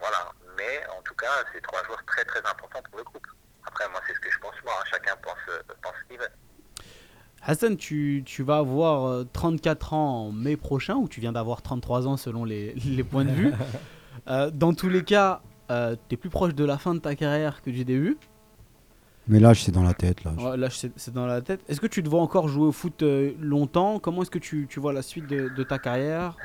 Voilà. 0.00 0.30
Mais 0.56 0.86
en 0.86 1.02
tout 1.02 1.14
cas 1.14 1.44
c'est 1.52 1.60
trois 1.62 1.82
joueurs 1.84 2.04
très 2.06 2.24
très 2.24 2.40
importants 2.46 2.82
pour 2.82 2.98
le 2.98 3.04
groupe. 3.04 3.26
Après 3.66 3.88
moi 3.88 4.00
c'est 4.06 4.14
ce 4.14 4.20
que 4.20 4.30
je 4.30 4.38
pense 4.38 4.54
moi, 4.64 4.74
hein. 4.78 4.84
chacun 4.90 5.16
pense, 5.16 5.38
pense 5.82 5.94
ce 6.02 6.08
qu'il 6.08 6.18
veut. 6.18 6.30
Hassan, 7.42 7.76
tu, 7.76 8.22
tu 8.24 8.42
vas 8.42 8.58
avoir 8.58 9.06
euh, 9.06 9.24
34 9.32 9.94
ans 9.94 10.26
en 10.26 10.32
mai 10.32 10.56
prochain, 10.56 10.96
ou 10.96 11.08
tu 11.08 11.20
viens 11.20 11.32
d'avoir 11.32 11.62
33 11.62 12.08
ans 12.08 12.16
selon 12.16 12.44
les, 12.44 12.74
les 12.86 13.04
points 13.04 13.24
de 13.24 13.32
vue. 13.32 13.52
Euh, 14.28 14.50
dans 14.50 14.72
tous 14.72 14.88
les 14.88 15.04
cas, 15.04 15.40
tu 15.68 15.74
es 16.10 16.16
plus 16.16 16.30
proche 16.30 16.54
de 16.54 16.64
la 16.64 16.78
fin 16.78 16.94
de 16.94 16.98
ta 16.98 17.14
carrière 17.14 17.62
que 17.62 17.70
du 17.70 17.84
début. 17.84 18.16
Mais 19.28 19.40
l'âge, 19.40 19.64
c'est 19.64 19.72
dans 19.72 19.82
la 19.82 19.94
tête. 19.94 20.22
Là. 20.24 20.32
Ouais, 20.32 20.56
là, 20.56 20.68
c'est 20.70 20.92
c'est 20.96 21.12
dans 21.12 21.26
la 21.26 21.40
tête. 21.42 21.60
Est-ce 21.68 21.80
que 21.80 21.86
tu 21.86 22.02
te 22.02 22.08
vois 22.08 22.20
encore 22.20 22.48
jouer 22.48 22.66
au 22.66 22.72
foot 22.72 23.02
euh, 23.02 23.32
longtemps? 23.40 23.98
Comment 23.98 24.22
est-ce 24.22 24.30
que 24.30 24.38
tu, 24.38 24.66
tu 24.70 24.78
vois 24.78 24.92
la 24.92 25.02
suite 25.02 25.26
de, 25.26 25.48
de 25.48 25.62
ta 25.64 25.78
carrière? 25.78 26.36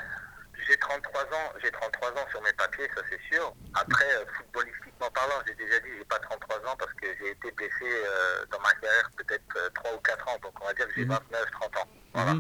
J'ai 0.72 0.78
33 0.78 1.22
ans, 1.24 1.52
j'ai 1.62 1.70
33 1.70 2.12
ans 2.12 2.28
sur 2.30 2.42
mes 2.44 2.54
papiers, 2.54 2.88
ça 2.96 3.02
c'est 3.10 3.20
sûr. 3.30 3.54
Après, 3.74 4.06
euh, 4.16 4.24
footballistiquement 4.38 5.12
parlant, 5.12 5.36
j'ai 5.46 5.54
déjà 5.56 5.78
dit 5.82 5.90
j'ai 5.98 6.06
pas 6.06 6.20
33 6.20 6.60
ans 6.60 6.76
parce 6.80 6.94
que 6.94 7.08
j'ai 7.20 7.32
été 7.32 7.52
blessé 7.52 7.84
euh, 7.84 8.46
dans 8.50 8.60
ma 8.62 8.72
carrière 8.76 9.12
peut-être 9.18 9.44
euh, 9.58 9.70
3 9.76 9.94
ou 9.96 10.00
4 10.00 10.28
ans, 10.30 10.38
donc 10.42 10.54
on 10.62 10.66
va 10.66 10.74
dire 10.74 10.88
que 10.88 10.94
j'ai 10.96 11.04
29, 11.04 11.52
30 11.60 11.76
ans. 11.76 11.88
Voilà. 12.14 12.36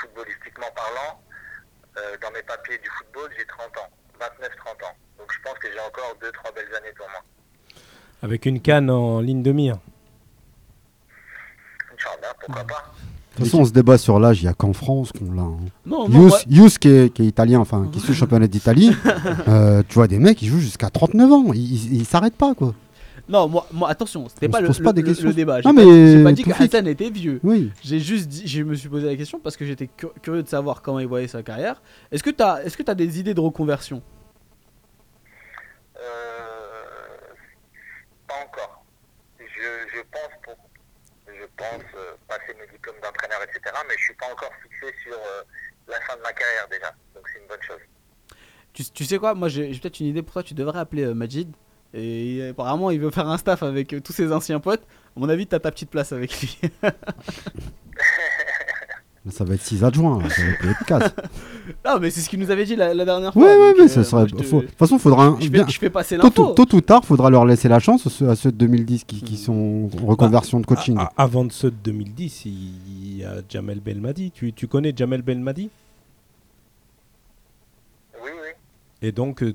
Footballistiquement 0.00 0.66
parlant, 0.74 1.22
euh, 1.96 2.16
dans 2.20 2.32
mes 2.32 2.42
papiers 2.42 2.78
du 2.78 2.90
football, 2.98 3.30
j'ai 3.38 3.46
30 3.46 3.78
ans, 3.78 3.90
29, 4.18 4.56
30 4.56 4.82
ans. 4.82 4.96
Donc 5.18 5.32
je 5.32 5.40
pense 5.42 5.58
que 5.60 5.70
j'ai 5.70 5.78
encore 5.78 6.16
2-3 6.20 6.52
belles 6.52 6.74
années 6.74 6.92
pour 6.96 7.08
moi. 7.08 7.22
Avec 8.24 8.46
une 8.46 8.60
canne 8.60 8.90
en 8.90 9.20
ligne 9.20 9.44
de 9.44 9.52
mire. 9.52 9.78
Inch'Allah, 11.94 12.34
pourquoi 12.40 12.64
pas. 12.64 12.92
De 13.40 13.44
toute 13.44 13.52
façon, 13.52 13.62
on 13.62 13.66
se 13.66 13.72
débat 13.72 13.98
sur 13.98 14.18
l'âge, 14.20 14.40
il 14.40 14.44
n'y 14.44 14.48
a 14.50 14.54
qu'en 14.54 14.72
France 14.72 15.10
qu'on 15.12 15.32
l'a. 15.32 15.42
hein. 15.42 15.58
Yous. 16.10 16.30
Yous, 16.48 16.68
qui, 16.80 16.88
est, 16.88 17.12
qui 17.12 17.22
est 17.22 17.26
italien, 17.26 17.58
enfin, 17.60 17.88
qui 17.92 17.98
suit 18.00 18.10
le 18.10 18.14
championnat 18.14 18.46
d'Italie, 18.46 18.90
euh, 19.48 19.82
tu 19.88 19.94
vois 19.94 20.06
des 20.06 20.18
mecs 20.18 20.38
qui 20.38 20.46
jouent 20.46 20.60
jusqu'à 20.60 20.90
39 20.90 21.32
ans, 21.32 21.44
ils 21.54 21.94
ils 21.94 22.04
s'arrêtent 22.04 22.36
pas, 22.36 22.54
quoi. 22.54 22.74
Non, 23.28 23.48
moi, 23.48 23.66
moi 23.72 23.88
attention, 23.88 24.28
c'était 24.28 24.48
pas 24.48 24.60
le, 24.60 24.66
pose 24.66 24.80
pas 24.80 24.90
le- 24.90 24.94
des 24.94 25.02
le- 25.02 25.08
questions. 25.08 25.28
le 25.28 25.34
débat. 25.34 25.60
J'ai 25.60 25.68
Non, 25.68 25.74
pas, 25.74 25.84
mais 25.84 26.24
pas 26.24 26.32
dit 26.32 26.42
que. 26.42 26.50
Hassan 26.62 26.86
était 26.88 27.10
vieux. 27.10 27.38
Oui. 27.44 27.70
J'ai 27.82 28.00
juste 28.00 28.26
dit, 28.28 28.42
je 28.46 28.62
me 28.62 28.74
suis 28.74 28.88
posé 28.88 29.06
la 29.06 29.14
question 29.16 29.38
parce 29.38 29.56
que 29.56 29.64
j'étais 29.64 29.86
cu- 29.86 30.08
curieux 30.20 30.42
de 30.42 30.48
savoir 30.48 30.82
comment 30.82 30.98
il 30.98 31.06
voyait 31.06 31.28
sa 31.28 31.42
carrière. 31.44 31.80
Est-ce 32.10 32.22
que 32.24 32.30
tu 32.30 32.42
as, 32.42 32.64
est-ce 32.64 32.76
que 32.76 32.82
as 32.90 32.94
des 32.94 33.20
idées 33.20 33.34
de 33.34 33.40
reconversion 33.40 34.02
Pas 38.26 38.34
encore. 38.48 38.84
Passer 42.28 42.54
mes 42.58 42.66
diplômes 42.66 43.00
d'entraîneur, 43.02 43.42
etc. 43.42 43.60
Mais 43.88 43.94
je 43.98 44.04
suis 44.04 44.14
pas 44.14 44.26
encore 44.32 44.52
fixé 44.62 44.94
sur 45.02 45.14
euh, 45.14 45.42
la 45.88 46.00
fin 46.02 46.16
de 46.16 46.22
ma 46.22 46.32
carrière 46.32 46.68
déjà. 46.68 46.92
Donc 47.14 47.24
c'est 47.32 47.40
une 47.40 47.46
bonne 47.46 47.62
chose. 47.62 47.80
Tu, 48.72 48.84
tu 48.84 49.04
sais 49.04 49.18
quoi? 49.18 49.34
Moi, 49.34 49.48
j'ai 49.48 49.68
peut-être 49.70 50.00
une 50.00 50.06
idée 50.06 50.22
pour 50.22 50.32
toi. 50.32 50.42
Tu 50.42 50.54
devrais 50.54 50.78
appeler 50.78 51.04
euh, 51.04 51.14
Majid. 51.14 51.52
Et 51.92 52.38
euh, 52.40 52.50
apparemment, 52.50 52.90
il 52.90 53.00
veut 53.00 53.10
faire 53.10 53.28
un 53.28 53.38
staff 53.38 53.62
avec 53.62 53.92
euh, 53.92 54.00
tous 54.00 54.12
ses 54.12 54.32
anciens 54.32 54.60
potes. 54.60 54.82
À 55.16 55.20
mon 55.20 55.28
avis, 55.28 55.46
t'as 55.46 55.58
ta 55.58 55.70
petite 55.70 55.90
place 55.90 56.12
avec 56.12 56.40
lui. 56.40 56.58
Ça 59.28 59.44
va 59.44 59.54
être 59.54 59.62
6 59.62 59.84
adjoints, 59.84 60.18
ça 60.30 60.42
va 60.62 60.70
être 60.70 60.84
4. 60.86 61.14
non, 61.84 61.98
mais 62.00 62.10
c'est 62.10 62.22
ce 62.22 62.30
qu'il 62.30 62.40
nous 62.40 62.50
avait 62.50 62.64
dit 62.64 62.74
la, 62.74 62.94
la 62.94 63.04
dernière 63.04 63.36
Ouais, 63.36 63.42
fois. 63.42 63.52
ouais, 63.52 63.68
donc, 63.68 63.76
mais 63.78 63.84
euh, 63.84 63.88
ça 63.88 64.02
serait. 64.02 64.26
faut- 64.42 64.62
De 64.62 64.66
toute 64.66 64.78
façon, 64.78 64.98
faudra. 64.98 65.26
un- 65.26 65.36
je 65.38 65.44
fais- 65.44 65.50
bien- 65.50 65.66
je 65.68 65.78
fais 65.78 65.90
passer 65.90 66.16
tôt, 66.16 66.22
l'info. 66.24 66.50
ou- 66.52 66.54
tôt 66.54 66.74
ou 66.74 66.80
tard, 66.80 67.04
faudra 67.04 67.28
leur 67.28 67.44
laisser 67.44 67.68
la 67.68 67.80
chance 67.80 68.08
ceux- 68.08 68.30
à 68.30 68.34
ceux 68.34 68.50
de 68.50 68.56
2010 68.56 69.04
qui, 69.04 69.20
qui 69.20 69.36
sont 69.36 69.90
en 70.02 70.06
reconversion 70.06 70.58
de 70.58 70.64
coaching. 70.64 70.96
A- 70.96 71.02
a- 71.02 71.12
avant 71.24 71.44
de 71.44 71.52
ceux 71.52 71.70
de 71.70 71.76
2010, 71.84 72.46
il 72.46 73.18
y 73.18 73.24
a 73.24 73.34
Jamel 73.46 73.80
Belmadi. 73.80 74.30
Tu, 74.30 74.54
tu 74.54 74.66
connais 74.66 74.94
Jamel 74.96 75.20
Belmadi? 75.20 75.68
Oui, 78.24 78.30
oui. 78.34 78.48
Et 79.02 79.12
donc, 79.12 79.42
euh, 79.42 79.54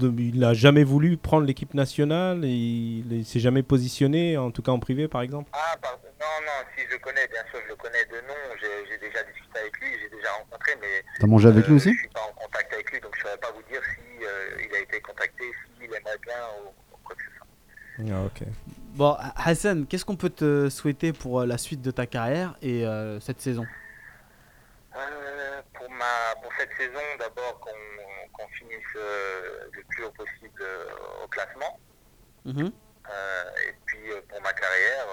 il 0.00 0.38
n'a 0.38 0.54
jamais 0.54 0.84
voulu 0.84 1.16
prendre 1.16 1.46
l'équipe 1.46 1.74
nationale 1.74 2.44
et 2.44 2.48
il 2.48 3.08
ne 3.08 3.22
s'est 3.22 3.40
jamais 3.40 3.62
positionné, 3.62 4.36
en 4.36 4.50
tout 4.50 4.62
cas 4.62 4.72
en 4.72 4.78
privé 4.78 5.08
par 5.08 5.22
exemple 5.22 5.50
Ah, 5.52 5.76
pardon. 5.80 5.98
Non, 6.20 6.46
non, 6.46 6.68
si 6.76 6.84
je 6.86 6.92
le 6.92 6.98
connais, 6.98 7.26
bien 7.28 7.42
sûr, 7.50 7.60
je 7.64 7.68
le 7.70 7.76
connais 7.76 8.04
de 8.06 8.26
nom. 8.26 8.34
J'ai 8.60 8.98
déjà 8.98 9.22
discuté 9.24 9.58
avec 9.58 9.76
lui, 9.80 9.88
j'ai 10.00 10.08
déjà 10.16 10.30
rencontré, 10.38 10.72
mais. 10.80 11.02
T'as 11.18 11.26
mangé 11.26 11.48
avec 11.48 11.66
lui 11.66 11.72
euh, 11.72 11.76
aussi 11.76 11.92
Je 11.92 11.98
suis 11.98 12.08
pas 12.08 12.20
en 12.20 12.32
contact 12.32 12.72
avec 12.72 12.90
lui, 12.92 13.00
donc 13.00 13.14
je 13.16 13.22
saurais 13.22 13.38
pas 13.38 13.50
vous 13.50 13.62
dire 13.70 13.82
si 13.84 14.24
euh, 14.24 14.62
il 14.64 14.74
a 14.76 14.78
été 14.80 15.00
contacté, 15.00 15.44
s'il 15.78 15.86
aimerait 15.86 16.18
bien 16.24 16.38
ou, 16.62 16.68
ou 16.68 16.98
quoi 17.02 17.16
que 17.16 17.22
ce 17.22 17.28
soit. 17.36 17.46
Ah, 18.14 18.24
ok. 18.26 18.46
Bon, 18.94 19.16
Hassan, 19.36 19.86
qu'est-ce 19.86 20.04
qu'on 20.04 20.16
peut 20.16 20.30
te 20.30 20.68
souhaiter 20.68 21.12
pour 21.12 21.40
euh, 21.40 21.46
la 21.46 21.56
suite 21.56 21.80
de 21.80 21.90
ta 21.90 22.06
carrière 22.06 22.54
et 22.60 22.86
euh, 22.86 23.18
cette 23.20 23.40
saison? 23.40 23.64
Euh, 24.94 25.62
pour, 25.72 25.88
ma, 25.90 26.40
pour 26.42 26.52
cette 26.58 26.70
saison, 26.76 27.00
d'abord 27.18 27.58
qu'on 27.60 27.70
qu'on 28.32 28.48
finisse 28.48 28.96
euh, 28.96 29.66
le 29.72 29.82
plus 29.88 30.04
haut 30.04 30.10
possible 30.12 30.60
euh, 30.62 31.24
au 31.24 31.28
classement. 31.28 31.78
Mhm. 32.44 32.72
Euh, 33.10 33.68
et 33.68 33.74
puis 33.86 34.10
euh, 34.10 34.20
pour 34.28 34.40
ma 34.42 34.52
carrière, 34.52 35.06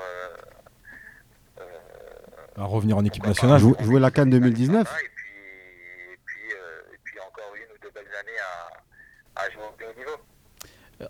euh, 1.59 1.63
À 2.57 2.63
revenir 2.65 2.97
en 2.97 3.05
équipe 3.05 3.25
nationale. 3.25 3.59
Jou- 3.59 3.75
jouer 3.81 3.99
la 3.99 4.11
Cannes 4.11 4.29
2019 4.29 4.87
et 5.01 5.09
puis, 6.25 6.53
euh, 6.53 6.93
et 6.93 6.97
puis 7.03 7.19
encore 7.19 7.53
une 7.55 7.75
ou 7.75 7.77
deux 7.81 7.91
belles 7.91 8.13
années 8.19 8.39
à, 9.35 9.41
à 9.43 9.49
jouer 9.49 9.63
au 9.67 9.71
plus 9.73 9.85
haut 9.85 9.97
niveau. 9.97 10.17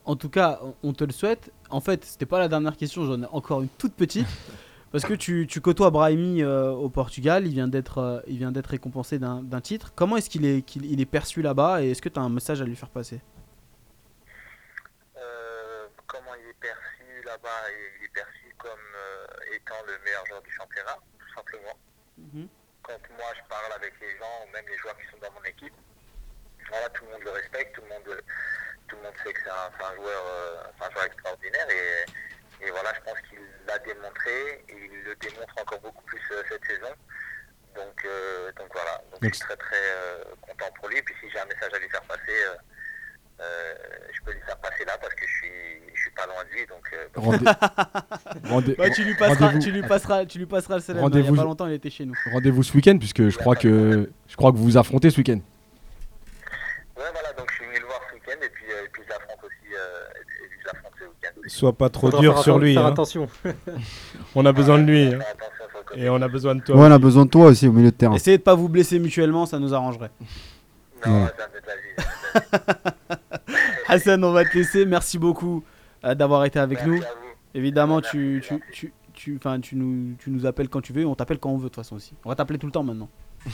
En 0.06 0.16
tout 0.16 0.30
cas, 0.30 0.60
on- 0.62 0.76
on 0.84 0.94
te 0.94 1.04
le 1.04 1.12
souhaite. 1.12 1.52
En 1.72 1.82
fait, 1.82 2.06
c'était 2.06 2.26
pas 2.28 2.38
la 2.40 2.48
dernière 2.48 2.78
question, 2.78 3.06
j'en 3.06 3.24
ai 3.24 3.28
encore 3.32 3.62
une 3.62 3.70
toute 3.70 3.96
petite. 3.96 4.28
Parce 4.92 5.06
que 5.06 5.14
tu, 5.14 5.46
tu 5.48 5.62
côtoies 5.62 5.92
Brahimi 5.92 6.42
euh, 6.42 6.72
au 6.72 6.90
Portugal, 6.90 7.46
il 7.46 7.54
vient 7.54 7.68
d'être 7.68 8.00
euh, 8.00 8.22
il 8.26 8.40
vient 8.40 8.52
d'être 8.52 8.68
récompensé 8.68 9.20
d'un 9.20 9.44
d'un 9.44 9.62
titre. 9.62 9.94
Comment 9.96 10.18
est-ce 10.18 10.32
qu'il 10.32 10.46
est, 10.46 10.64
qu'il 10.64 10.86
il 10.86 11.00
est 11.00 11.06
perçu 11.06 11.44
là-bas 11.44 11.84
et 11.84 11.92
est-ce 11.92 12.02
que 12.02 12.10
tu 12.10 12.20
as 12.20 12.24
un 12.24 12.30
message 12.30 12.60
à 12.62 12.66
lui 12.66 12.76
faire 12.76 12.90
passer? 12.90 13.22
Euh, 15.16 15.88
comment 16.08 16.34
il 16.42 16.50
est 16.50 16.60
perçu 16.60 17.06
là-bas 17.24 17.70
Il 18.00 18.06
est 18.06 18.14
perçu 18.14 18.56
comme 18.58 18.80
étant 19.54 19.76
le 19.86 19.94
meilleur 20.04 20.26
joueur 20.26 20.42
du 20.42 20.52
championnat, 20.52 20.98
tout 21.20 21.34
simplement. 21.36 21.78
Quand 22.82 23.00
moi 23.16 23.30
je 23.38 23.48
parle 23.48 23.72
avec 23.76 23.94
les 24.02 24.18
gens, 24.18 24.48
ou 24.48 24.52
même 24.52 24.66
les 24.68 24.78
joueurs 24.78 24.98
qui 24.98 25.06
sont 25.12 25.22
dans 25.22 25.32
mon 25.34 25.44
équipe, 25.44 25.74
voilà, 26.68 26.90
tout 26.90 27.06
le 27.06 27.12
monde 27.12 27.24
le 27.26 27.32
respecte, 27.32 27.76
tout 27.76 27.82
le 27.82 27.90
monde, 27.90 28.24
tout 28.88 28.96
le 28.96 29.04
monde 29.04 29.14
sait 29.24 29.34
que 29.34 29.40
c'est 29.44 29.50
un, 29.52 29.96
joueur, 29.96 30.24
un 30.82 30.90
joueur 30.90 31.06
extraordinaire 31.06 31.70
et, 31.70 32.06
et 32.62 32.70
voilà, 32.72 32.92
je 32.96 33.02
pense 33.10 33.20
qu'il 33.30 33.40
l'a 33.68 33.78
démontré 33.80 34.64
et 34.70 34.76
il 34.76 35.04
le 35.04 35.16
démontre 35.16 35.54
encore 35.62 35.80
beaucoup 35.80 36.04
plus 36.04 36.22
euh, 36.32 36.44
cette 36.50 36.66
saison. 36.66 36.92
Donc, 37.76 38.04
euh, 38.06 38.52
donc 38.58 38.68
voilà, 38.74 38.98
donc, 39.12 39.22
Donc 39.22 39.30
je 39.32 39.36
suis 39.38 39.46
très 39.46 39.56
très 39.56 39.76
euh, 39.78 40.24
content 40.42 40.66
pour 40.80 40.90
lui. 40.90 40.98
Et 40.98 41.02
puis 41.04 41.16
si 41.22 41.30
j'ai 41.32 41.40
un 41.40 41.46
message 41.46 41.72
à 41.74 41.80
lui 41.80 41.90
faire 41.90 42.02
passer, 42.04 42.22
euh, 42.30 42.56
euh, 43.42 43.74
je 44.12 44.22
peux 44.26 44.32
lui 44.34 44.42
faire 44.42 44.58
passer 44.58 44.84
là 44.86 44.98
parce 45.00 45.14
que 45.16 45.26
je 45.26 45.34
suis, 45.34 45.52
je 45.96 46.02
suis 46.02 46.12
pas 46.12 46.26
loin 46.26 46.44
de 46.44 46.50
lui. 46.50 46.66
Donc, 46.68 46.86
euh, 46.92 47.08
Rendez- 48.50 48.76
tu 48.96 49.04
lui 49.06 49.16
passeras, 49.16 49.46
rendez-vous- 49.46 49.64
tu 49.64 49.72
lui 49.72 49.82
passeras, 49.84 50.26
tu 50.26 50.38
lui 50.40 50.46
passeras 50.46 50.76
le 50.76 50.82
salam. 50.82 50.98
Il 50.98 51.00
y 51.00 51.02
a 51.02 51.04
Rendez-vous- 51.04 51.36
pas 51.36 51.44
longtemps, 51.44 51.68
il 51.68 51.74
était 51.74 51.90
chez 51.90 52.06
nous. 52.06 52.16
Rendez-vous 52.32 52.64
ce 52.64 52.74
week-end, 52.74 52.98
puisque 52.98 53.30
je 53.30 53.38
crois 53.38 53.56
que 53.56 54.10
je 54.28 54.36
crois 54.36 54.52
que 54.52 54.58
vous 54.58 54.64
vous 54.64 54.78
affrontez 54.78 55.10
ce 55.12 55.18
week-end. 55.18 55.40
ouais, 56.98 57.12
voilà, 57.14 57.32
donc 57.34 57.50
je 57.52 57.56
suis 57.56 57.66
venu 57.66 57.80
le 57.80 57.86
voir 57.86 58.02
ce 58.10 58.16
week-end 58.16 58.42
et 58.44 58.50
puis, 58.50 58.66
euh, 58.72 58.84
et 58.86 58.90
puis 58.90 59.04
je 59.06 59.10
l'affronte 59.10 59.44
aussi, 59.44 59.74
euh, 59.74 60.10
et 60.20 60.26
puis 60.26 60.58
je 60.62 60.66
l'affronte 60.68 60.94
ce 61.00 61.04
week-end. 61.06 61.30
aussi. 61.39 61.39
Sois 61.50 61.74
pas 61.74 61.90
trop 61.90 62.08
Faudra 62.08 62.22
dur 62.22 62.34
faire 62.36 62.44
sur 62.44 62.60
lui. 62.60 62.74
faire 62.76 62.86
hein. 62.86 62.92
attention. 62.92 63.28
on 64.36 64.46
a 64.46 64.52
besoin 64.52 64.78
de 64.80 64.84
lui. 64.84 65.14
hein. 65.14 65.20
Et 65.96 66.08
on 66.10 66.22
a 66.22 66.28
besoin 66.28 66.54
de 66.56 66.62
toi. 66.62 66.76
Ouais, 66.76 66.82
on 66.84 66.92
a 66.92 66.96
aussi. 66.96 67.02
besoin 67.02 67.26
de 67.26 67.30
toi 67.32 67.46
aussi 67.48 67.68
au 67.68 67.72
milieu 67.72 67.90
de 67.92 67.96
terrain. 67.96 68.14
Essayez 68.14 68.38
de 68.38 68.44
pas 68.44 68.54
vous 68.56 68.70
blesser 68.70 69.00
mutuellement, 69.00 69.46
ça 69.48 69.58
nous 69.60 69.74
arrangerait. 69.74 70.12
Ouais. 71.06 71.26
Hassan, 73.88 74.24
on 74.24 74.32
va 74.32 74.46
te 74.46 74.56
laisser. 74.56 74.86
Merci 74.86 75.18
beaucoup 75.18 75.64
euh, 76.06 76.14
d'avoir 76.14 76.46
été 76.46 76.60
avec 76.60 76.86
nous. 76.86 77.00
Évidemment, 77.56 78.02
tu, 78.02 78.44
tu, 78.46 78.62
tu, 78.72 78.94
tu, 79.14 79.36
enfin, 79.38 79.60
tu, 79.60 79.76
nous, 79.76 80.16
tu 80.20 80.30
nous 80.30 80.46
appelles 80.46 80.70
quand 80.70 80.82
tu 80.82 80.94
veux. 80.94 81.06
On 81.06 81.16
t'appelle 81.16 81.40
quand 81.40 81.50
on 81.50 81.58
veut, 81.58 81.64
de 81.64 81.70
toute 81.70 81.76
façon 81.78 81.96
aussi. 81.96 82.14
On 82.24 82.30
va 82.30 82.36
t'appeler 82.36 82.60
tout 82.60 82.68
le 82.68 82.72
temps 82.72 82.84
maintenant. 82.84 83.10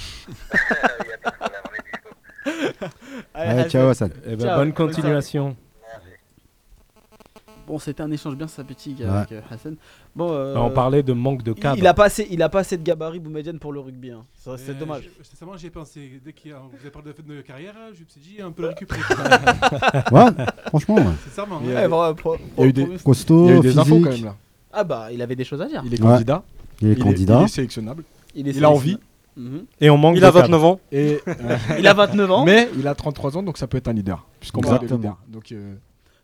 Allez, 3.34 3.70
ciao, 3.70 3.88
Hassan. 3.90 4.12
Eh 4.26 4.36
ben, 4.36 4.46
Ciao. 4.46 4.58
bonne 4.60 4.74
continuation. 4.74 5.56
Bon, 7.68 7.80
c'était 7.80 8.04
un 8.04 8.12
échange 8.12 8.36
bien 8.36 8.48
sympathique 8.48 9.00
Ouais. 9.00 9.06
avec 9.06 9.32
euh, 9.32 9.42
Hassan. 9.50 9.76
Bon, 10.16 10.30
euh, 10.32 10.54
Bah, 10.54 10.62
on 10.62 10.70
parlait 10.70 11.02
de 11.02 11.14
manque 11.14 11.42
de 11.42 11.52
il- 11.52 11.60
cadre. 11.60 11.78
Il 11.80 11.88
a 11.88 11.94
pas 11.96 12.06
assez, 12.06 12.28
il 12.30 12.42
a 12.44 12.50
pas 12.50 12.60
assez 12.60 12.78
de 12.78 12.84
gabarit 12.84 13.20
Boumedienne 13.20 13.58
pour 13.58 13.74
le 13.74 13.80
rugby. 13.80 14.12
hein. 14.12 14.22
Ça, 14.36 14.56
C'est 14.58 14.72
Euh, 14.72 14.80
dommage. 14.80 15.10
Sincèrement, 15.24 15.58
j'y 15.58 15.66
ai 15.68 15.70
pensé. 15.72 16.22
Dès 16.24 16.32
qu'il 16.34 16.52
a- 16.54 16.58
vous 16.60 16.78
avez 16.80 16.92
parlé 16.92 17.12
de, 17.12 17.34
de 17.36 17.42
carrière, 17.42 17.74
je 17.94 18.02
me 18.02 18.06
suis 18.08 18.22
dit 18.22 18.42
un 18.42 18.52
peu 18.52 18.62
le 18.64 18.68
récupérer. 18.70 19.02
Ouais, 20.12 20.26
franchement, 20.68 20.96
ouais. 20.96 21.04
Sincèrement. 21.30 21.60
Il 21.64 21.70
y 21.70 21.72
a- 21.72 21.76
Ouais, 21.76 21.88
vraiment, 21.88 22.14
pro- 22.14 22.36
il 22.58 22.62
y 22.62 22.64
a 22.64 22.68
eu 22.68 22.74
des- 22.74 22.84
promis. 22.86 23.00
Costaud, 23.04 23.46
Il 23.46 23.50
y 23.50 23.54
a 23.54 23.58
eu 23.58 23.62
des 23.62 23.78
infos 23.80 24.00
quand 24.00 24.10
même 24.12 24.26
là. 24.26 24.36
Ah 24.72 24.84
bah, 24.84 25.08
il 25.12 25.22
avait 25.22 25.36
des 25.36 25.44
choses 25.44 25.62
à 25.62 25.66
dire. 25.68 25.82
Il 25.86 25.94
est 25.94 26.02
Ouais. 26.02 26.08
candidat. 26.12 26.44
Il 26.82 26.88
est 26.90 26.92
Il 26.92 27.00
est, 27.00 27.02
candidat. 27.02 27.40
il 27.42 27.46
est 27.46 27.48
sélectionnable. 27.48 28.04
Il, 28.36 28.48
est 28.48 28.52
Il 28.52 28.64
a 28.66 28.70
envie. 28.70 28.98
Mhm. 29.38 29.66
Et 29.82 29.90
on 29.90 29.98
manque 29.98 30.16
Il 30.16 30.22
de 30.22 30.26
a 30.26 30.32
cadre. 30.32 30.42
29 30.44 30.64
ans. 30.64 30.80
Et, 30.92 31.20
Il 31.80 31.88
a 31.88 31.94
29 31.94 32.30
ans. 32.32 32.46
Mais 32.46 32.70
il 32.78 32.88
a 32.88 32.94
33 32.96 33.38
ans, 33.38 33.44
donc 33.44 33.58
ça 33.58 33.68
peut 33.68 33.78
être 33.78 33.88
un 33.88 33.94
leader. 33.94 34.26
Puisqu'on 34.40 34.62
parle 34.62 34.80
de 34.88 34.94
leader. 34.94 35.18
Donc, 35.28 35.52
euh, 35.52 35.76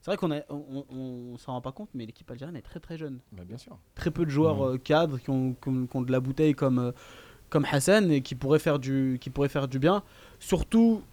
C'est 0.01 0.09
vrai 0.11 0.17
qu'on 0.17 0.31
on, 0.31 0.41
on, 0.49 0.85
on 1.33 1.37
s'en 1.37 1.53
rend 1.53 1.61
pas 1.61 1.71
compte, 1.71 1.89
mais 1.93 2.05
l'équipe 2.05 2.29
algérienne 2.31 2.55
est 2.57 2.61
très 2.63 2.79
très 2.79 2.97
jeune. 2.97 3.19
bah, 3.31 3.43
bien 3.47 3.57
sûr. 3.57 3.77
Très 3.95 4.09
peu 4.11 4.25
de 4.25 4.31
joueurs 4.31 4.65
euh, 4.65 4.77
cadres 4.77 5.19
qui 5.19 5.29
ont, 5.29 5.53
qui 5.61 5.69
ont- 5.69 5.85
qui 5.85 5.95
ont 5.97 6.01
de 6.01 6.11
la 6.11 6.19
bouteille 6.19 6.55
comme, 6.55 6.79
euh, 6.79 6.91
comme 7.49 7.65
Hassan 7.71 8.09
et 8.11 8.21
qui 8.21 8.33
pourraient 8.35 8.59
faire 8.59 8.79
du, 8.79 9.17
qui 9.21 9.29
pourraient 9.29 9.49
faire 9.49 9.67
du 9.67 9.77
bien. 9.77 10.01
Surtout 10.39 11.03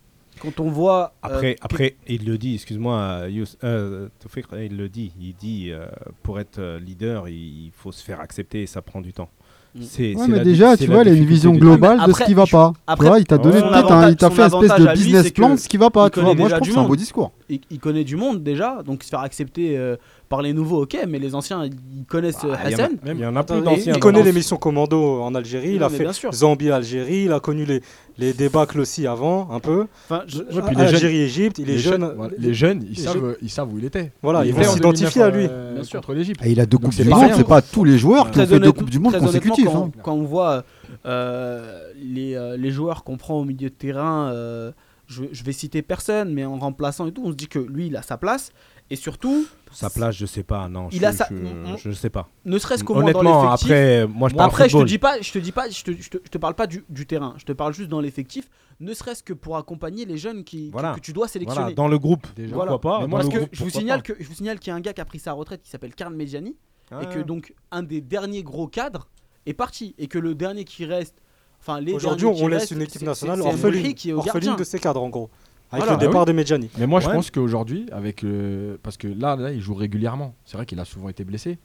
quand 0.40 0.58
on 0.60 0.70
voit. 0.70 1.12
euh, 1.24 1.28
Après, 1.28 1.56
après, 1.60 1.96
il 2.06 2.24
le 2.24 2.38
dit, 2.38 2.54
excuse-moi, 2.54 3.26
euh, 3.64 4.08
Tawfiq, 4.20 4.46
il 4.52 4.76
le 4.76 4.88
dit, 4.88 5.12
il 5.20 5.34
dit, 5.34 5.70
euh, 5.70 5.86
pour 6.22 6.40
être 6.40 6.58
euh, 6.58 6.78
leader, 6.78 7.28
il 7.28 7.70
faut 7.74 7.92
se 7.92 8.02
faire 8.02 8.20
accepter 8.20 8.62
et 8.62 8.66
ça 8.66 8.80
prend 8.80 9.00
du 9.02 9.12
temps. 9.12 9.28
Mm. 9.74 9.80
C'est- 9.82 10.14
Ouais, 10.16 10.28
mais 10.28 10.36
la- 10.38 10.44
déjà, 10.44 10.76
tu 10.76 10.86
vois, 10.86 11.02
il 11.02 11.08
a 11.08 11.12
une 11.12 11.24
vision 11.26 11.52
globale 11.52 11.98
de 12.06 12.12
ce 12.12 12.24
qui 12.24 12.34
va 12.34 12.44
je- 12.46 12.52
pas. 12.52 12.72
après, 12.86 13.04
tu 13.04 13.08
vois, 13.10 13.18
il 13.20 13.26
t'a 13.26 13.38
donné 13.38 13.60
peut-être 13.60 14.08
il 14.10 14.16
t'a 14.16 14.30
fait 14.30 14.46
espèce 14.46 14.78
de 14.80 14.92
business 14.94 15.30
plan 15.30 15.50
de 15.50 15.56
ce 15.56 15.68
qui 15.68 15.76
va 15.76 15.90
pas. 15.90 16.08
Tu 16.10 16.20
vois, 16.20 16.30
connaît 16.30 16.40
moi 16.40 16.48
je 16.48 16.54
trouve 16.54 16.62
du 16.64 16.68
que 16.70 16.74
c'est 16.74 16.80
un 16.80 16.82
beau 16.84 16.88
monde. 16.88 16.96
discours. 16.98 17.32
il, 17.50 17.60
il 17.70 17.78
connaît 17.78 18.04
du 18.04 18.16
monde 18.16 18.42
déjà, 18.42 18.82
donc 18.84 19.02
se 19.02 19.08
faire 19.10 19.20
accepter 19.20 19.76
euh, 19.76 19.96
par 20.28 20.42
les 20.42 20.52
nouveaux, 20.52 20.82
ok, 20.82 20.96
mais 21.08 21.18
les 21.18 21.34
anciens, 21.34 21.64
ils 21.64 22.04
connaissent 22.06 22.44
euh, 22.44 22.52
Ah, 22.54 22.70
il 22.70 22.76
y 22.76 22.80
a- 22.80 22.84
Hassan. 22.84 22.96
Il 23.06 23.18
y 23.18 23.24
en 23.26 23.34
a 23.34 23.42
plus 23.44 23.56
Il, 23.58 23.62
d'anciens. 23.62 23.94
il 23.94 24.00
connaît 24.00 24.30
missions 24.32 24.56
commando 24.58 25.22
en 25.22 25.34
Algérie, 25.34 25.74
il 25.76 25.82
a 25.82 25.88
fait 25.88 26.00
bien 26.04 26.12
sûr. 26.12 26.32
Zambie, 26.32 26.70
Algérie, 26.70 27.24
il 27.24 27.32
a 27.32 27.40
connu 27.40 27.64
les, 27.64 27.80
les 28.18 28.32
débâcles 28.34 28.80
aussi 28.80 29.06
avant, 29.06 29.50
un 29.50 29.58
peu. 29.60 29.86
Enfin, 30.04 30.24
je- 30.26 30.38
Ouais, 30.42 30.62
puis 30.66 30.76
les 30.76 30.82
Algérie, 30.82 31.00
jeunes- 31.14 31.22
Égypte, 31.24 31.58
il 31.58 31.70
est 31.70 31.72
les 31.74 31.78
jeune. 31.78 32.14
les 32.38 32.52
jeunes, 32.54 32.82
ils 32.90 32.96
les 32.96 33.02
savent, 33.02 33.14
jeunes- 33.14 33.36
ils 33.40 33.50
savent 33.50 33.72
où 33.72 33.78
il 33.78 33.84
était. 33.86 34.12
Voilà, 34.22 34.44
Il 34.44 34.48
ils 34.48 34.54
vont 34.54 34.62
s'identifier 34.64 35.22
à 35.22 35.30
lui. 35.30 35.46
2009, 35.48 35.50
euh, 35.58 35.74
Bien 35.76 35.84
sûr. 35.84 36.00
contre 36.00 36.12
l'Égypte. 36.14 36.40
Et 36.44 36.50
il 36.52 36.60
a 36.60 36.66
deux 36.66 36.78
coupes 36.78 36.92
c'est 36.92 37.04
du 37.04 37.08
pas 37.10 37.16
monde, 37.16 37.30
c'est 37.34 37.44
pas 37.46 37.62
tous 37.62 37.84
les 37.84 37.96
joueurs 37.98 38.30
qui 38.30 38.40
ont 38.40 38.46
fait 38.46 38.60
deux 38.60 38.72
coupes 38.72 38.90
du 38.90 38.98
monde 38.98 39.18
consécutives. 39.18 39.66
Quand, 39.66 39.86
hein. 39.86 39.90
quand 40.02 40.12
on 40.14 40.24
voit 40.24 40.62
euh, 41.06 41.90
les, 41.96 42.34
euh, 42.34 42.56
les 42.56 42.70
joueurs 42.70 43.04
qu'on 43.04 43.16
prend 43.16 43.34
au 43.40 43.44
milieu 43.44 43.68
de 43.70 43.74
terrain, 43.74 44.30
euh, 44.32 44.72
je, 45.06 45.24
je 45.32 45.42
vais 45.44 45.52
citer 45.52 45.80
personne, 45.82 46.32
mais 46.32 46.44
en 46.44 46.58
remplaçant 46.58 47.06
et 47.06 47.12
tout, 47.12 47.22
on 47.24 47.30
se 47.30 47.36
dit 47.36 47.48
que 47.48 47.58
lui, 47.58 47.86
il 47.86 47.96
a 47.96 48.02
sa 48.02 48.16
place. 48.18 48.50
Et 48.90 48.96
surtout, 48.96 49.46
Sa 49.70 49.90
place, 49.90 50.16
je 50.16 50.24
sais 50.24 50.42
pas, 50.42 50.66
non. 50.68 50.88
Il 50.92 51.00
je, 51.00 51.04
a 51.04 51.12
sa- 51.12 51.28
je, 51.30 51.34
on- 51.36 51.76
je 51.76 51.90
sais 51.92 52.08
pas. 52.08 52.26
ne 52.46 52.58
serait-ce 52.58 52.82
qu'au 52.82 52.94
moins 52.94 53.02
dans 53.12 53.18
Honnêtement, 53.20 53.42
l'effectif. 53.44 53.66
après, 53.70 54.06
moi 54.06 54.28
je 54.30 54.34
parle 54.34 54.48
après, 54.48 54.68
je 54.70 54.78
te 54.78 54.84
dis 54.84 54.98
pas, 54.98 55.20
je 55.20 55.30
te 55.30 55.38
dis 55.38 55.52
pas, 55.52 55.68
je 55.68 55.82
te, 55.84 55.90
je 55.92 56.08
te- 56.08 56.16
je 56.24 56.30
te 56.30 56.38
parle 56.38 56.54
pas 56.54 56.66
du, 56.66 56.84
du 56.88 57.06
terrain. 57.06 57.34
Je 57.36 57.44
te 57.44 57.52
parle 57.52 57.74
juste 57.74 57.90
dans 57.90 58.00
l'effectif, 58.00 58.48
ne 58.80 58.94
serait-ce 58.94 59.22
que 59.22 59.34
pour 59.34 59.58
accompagner 59.58 60.06
les 60.06 60.16
jeunes 60.16 60.42
qui, 60.42 60.70
Voilà. 60.70 60.92
que, 60.92 60.96
que 60.96 61.00
tu 61.04 61.12
dois 61.12 61.28
sélectionner. 61.28 61.60
Voilà, 61.60 61.74
dans 61.74 61.88
le 61.88 61.98
groupe, 61.98 62.26
Déjà. 62.34 62.54
pourquoi 62.54 62.64
Voilà. 62.78 62.78
pas. 62.78 63.02
Dans 63.02 63.08
moi, 63.08 63.18
Parce 63.20 63.30
que 63.30 63.38
groupe, 63.40 63.48
je 63.52 63.58
vous 63.58 63.64
pourquoi 63.66 63.80
signale 63.80 64.02
pas. 64.02 64.14
que 64.14 64.22
je 64.22 64.26
vous 64.28 64.34
signale 64.34 64.58
qu'il 64.58 64.70
y 64.70 64.72
a 64.72 64.76
un 64.76 64.80
gars 64.80 64.94
qui 64.94 65.00
a 65.02 65.04
pris 65.04 65.18
sa 65.18 65.32
retraite 65.32 65.60
qui 65.62 65.68
s'appelle 65.70 65.94
Karl 65.94 66.14
Medjani 66.14 66.56
Ah. 66.90 67.00
et 67.02 67.06
que 67.14 67.18
donc 67.18 67.52
un 67.70 67.82
des 67.82 68.00
derniers 68.00 68.42
gros 68.42 68.68
cadres 68.68 69.06
est 69.44 69.52
parti 69.52 69.94
et 69.98 70.06
que 70.06 70.18
le 70.18 70.34
dernier 70.34 70.64
qui 70.64 70.86
reste, 70.86 71.16
enfin 71.60 71.78
les 71.80 71.92
Aujourd'hui, 71.92 72.22
derniers 72.24 72.38
qui 72.38 72.44
on 72.44 72.48
laisse 72.48 72.70
une 72.70 72.80
équipe 72.82 73.02
nationale 73.02 73.42
orpheline, 73.42 73.92
qui 73.94 74.08
est 74.08 74.12
au 74.14 74.18
orpheline 74.20 74.56
de 74.56 74.64
ses 74.64 74.78
cadres, 74.78 75.02
en 75.02 75.10
gros. 75.10 75.28
Avec 75.70 75.84
Voilà. 75.84 76.00
le 76.00 76.06
départ 76.06 76.22
Ah 76.22 76.24
de 76.26 76.32
Medjani. 76.32 76.70
Mais 76.78 76.86
moi, 76.86 77.00
je 77.00 77.08
pense 77.10 77.30
qu'aujourd'hui, 77.30 77.86
avec 77.92 78.22
le... 78.22 78.78
parce 78.82 78.96
que 78.96 79.06
là, 79.08 79.36
là, 79.36 79.52
il 79.52 79.60
joue 79.60 79.74
régulièrement. 79.74 80.34
C'est 80.46 80.56
vrai 80.56 80.64
qu'il 80.66 80.80
a 80.80 80.84
souvent 80.84 81.08
été 81.10 81.24
blessé, 81.24 81.58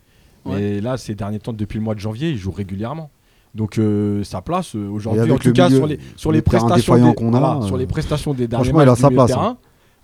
mais 0.45 0.81
là, 0.81 0.97
ces 0.97 1.15
derniers 1.15 1.39
temps, 1.39 1.53
depuis 1.53 1.77
le 1.77 1.83
mois 1.83 1.95
de 1.95 1.99
janvier, 1.99 2.29
il 2.31 2.37
joue 2.37 2.51
régulièrement. 2.51 3.09
Donc 3.55 3.77
euh, 3.77 4.23
sa 4.23 4.41
place 4.41 4.75
euh, 4.75 4.89
aujourd'hui, 4.89 5.31
en 5.31 5.37
tout 5.37 5.47
le 5.49 5.53
cas 5.53 5.67
milieu- 5.67 5.77
sur 5.77 5.85
les 5.87 5.99
sur 6.15 6.31
le 6.31 6.37
les 6.37 6.41
terrain 6.41 6.67
prestations 6.69 6.95
des, 7.09 7.13
qu'on 7.13 7.33
a, 7.35 7.39
voilà, 7.39 7.57
euh, 7.57 7.61
sur 7.61 7.77
les 7.77 7.85
prestations 7.85 8.33
des 8.33 8.47
derniers 8.47 8.63
franchement, 8.65 8.81
il 8.81 8.87
a 8.87 8.91
matchs 8.93 8.99
sa 9.01 9.09
de 9.09 9.13
place, 9.13 9.27
terrain, 9.27 9.47
hein. 9.49 9.57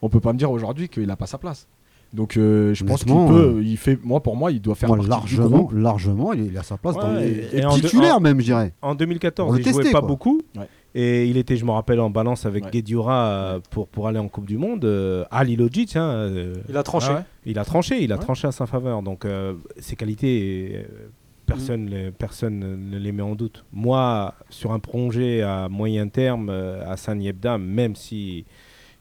on 0.03 0.09
peut 0.09 0.19
pas 0.19 0.33
me 0.33 0.37
dire 0.37 0.51
aujourd'hui 0.51 0.87
qu'il 0.87 1.09
a 1.09 1.15
pas 1.15 1.25
sa 1.25 1.39
place. 1.39 1.65
Donc 2.13 2.37
euh, 2.37 2.75
je 2.75 2.83
pense 2.83 3.03
qu'il 3.03 3.11
peut, 3.11 3.55
euh, 3.57 3.63
il 3.63 3.75
fait, 3.77 3.97
moi 4.03 4.19
pour 4.21 4.35
moi, 4.35 4.51
il 4.51 4.61
doit 4.61 4.75
faire 4.75 4.89
Moi, 4.89 4.99
largement, 5.07 5.67
largement, 5.73 6.33
il 6.33 6.55
a 6.59 6.61
sa 6.61 6.77
place 6.77 6.95
dans 6.95 7.11
les 7.13 7.49
et 7.53 7.65
en 7.65 7.71
titulaire 7.73 8.17
en- 8.17 8.19
même, 8.19 8.39
je 8.39 8.45
dirais. 8.45 8.71
En 8.83 8.91
On 8.91 8.95
2014, 8.95 9.51
le 9.53 9.59
il 9.59 9.63
jouait 9.63 9.73
testait, 9.73 9.91
pas 9.93 9.99
quoi. 10.01 10.07
beaucoup. 10.07 10.41
Ouais. 10.55 10.67
Et 10.95 11.25
il 11.27 11.37
était, 11.37 11.55
je 11.55 11.65
me 11.65 11.71
rappelle, 11.71 11.99
en 11.99 12.09
balance 12.09 12.45
avec 12.47 12.65
Ouais. 12.65 12.71
Guedjura 12.71 13.25
euh, 13.27 13.59
pour, 13.69 13.87
pour 13.87 14.07
aller 14.07 14.17
en 14.19 14.27
Coupe 14.27 14.45
du 14.47 14.57
Monde. 14.57 14.85
Euh, 14.85 15.23
Ali 15.29 15.55
Logic, 15.55 15.95
hein, 15.95 16.01
euh, 16.09 16.55
Il 16.67 16.75
a 16.77 16.83
tranché. 16.83 17.09
Ah 17.11 17.15
ouais. 17.17 17.23
il 17.45 17.59
a 17.59 17.63
tranché, 17.65 18.01
il 18.03 18.11
a 18.11 18.15
Ouais. 18.15 18.21
tranché 18.21 18.47
à 18.47 18.51
sa 18.51 18.65
faveur. 18.65 19.01
Donc 19.03 19.23
euh, 19.25 19.53
ses 19.77 19.95
qualités, 19.95 20.71
euh, 20.75 21.07
personne, 21.45 21.85
Mm. 21.85 21.89
les, 21.89 22.11
personne 22.11 22.89
ne 22.89 22.97
les 22.97 23.11
met 23.11 23.21
en 23.21 23.35
doute. 23.35 23.63
Moi, 23.71 24.33
sur 24.49 24.71
un 24.71 24.79
projet 24.79 25.41
à 25.43 25.69
moyen 25.69 26.07
terme, 26.07 26.49
euh, 26.49 26.81
Hassan 26.91 27.21
Yebda, 27.21 27.57
même 27.59 27.95
si 27.95 28.45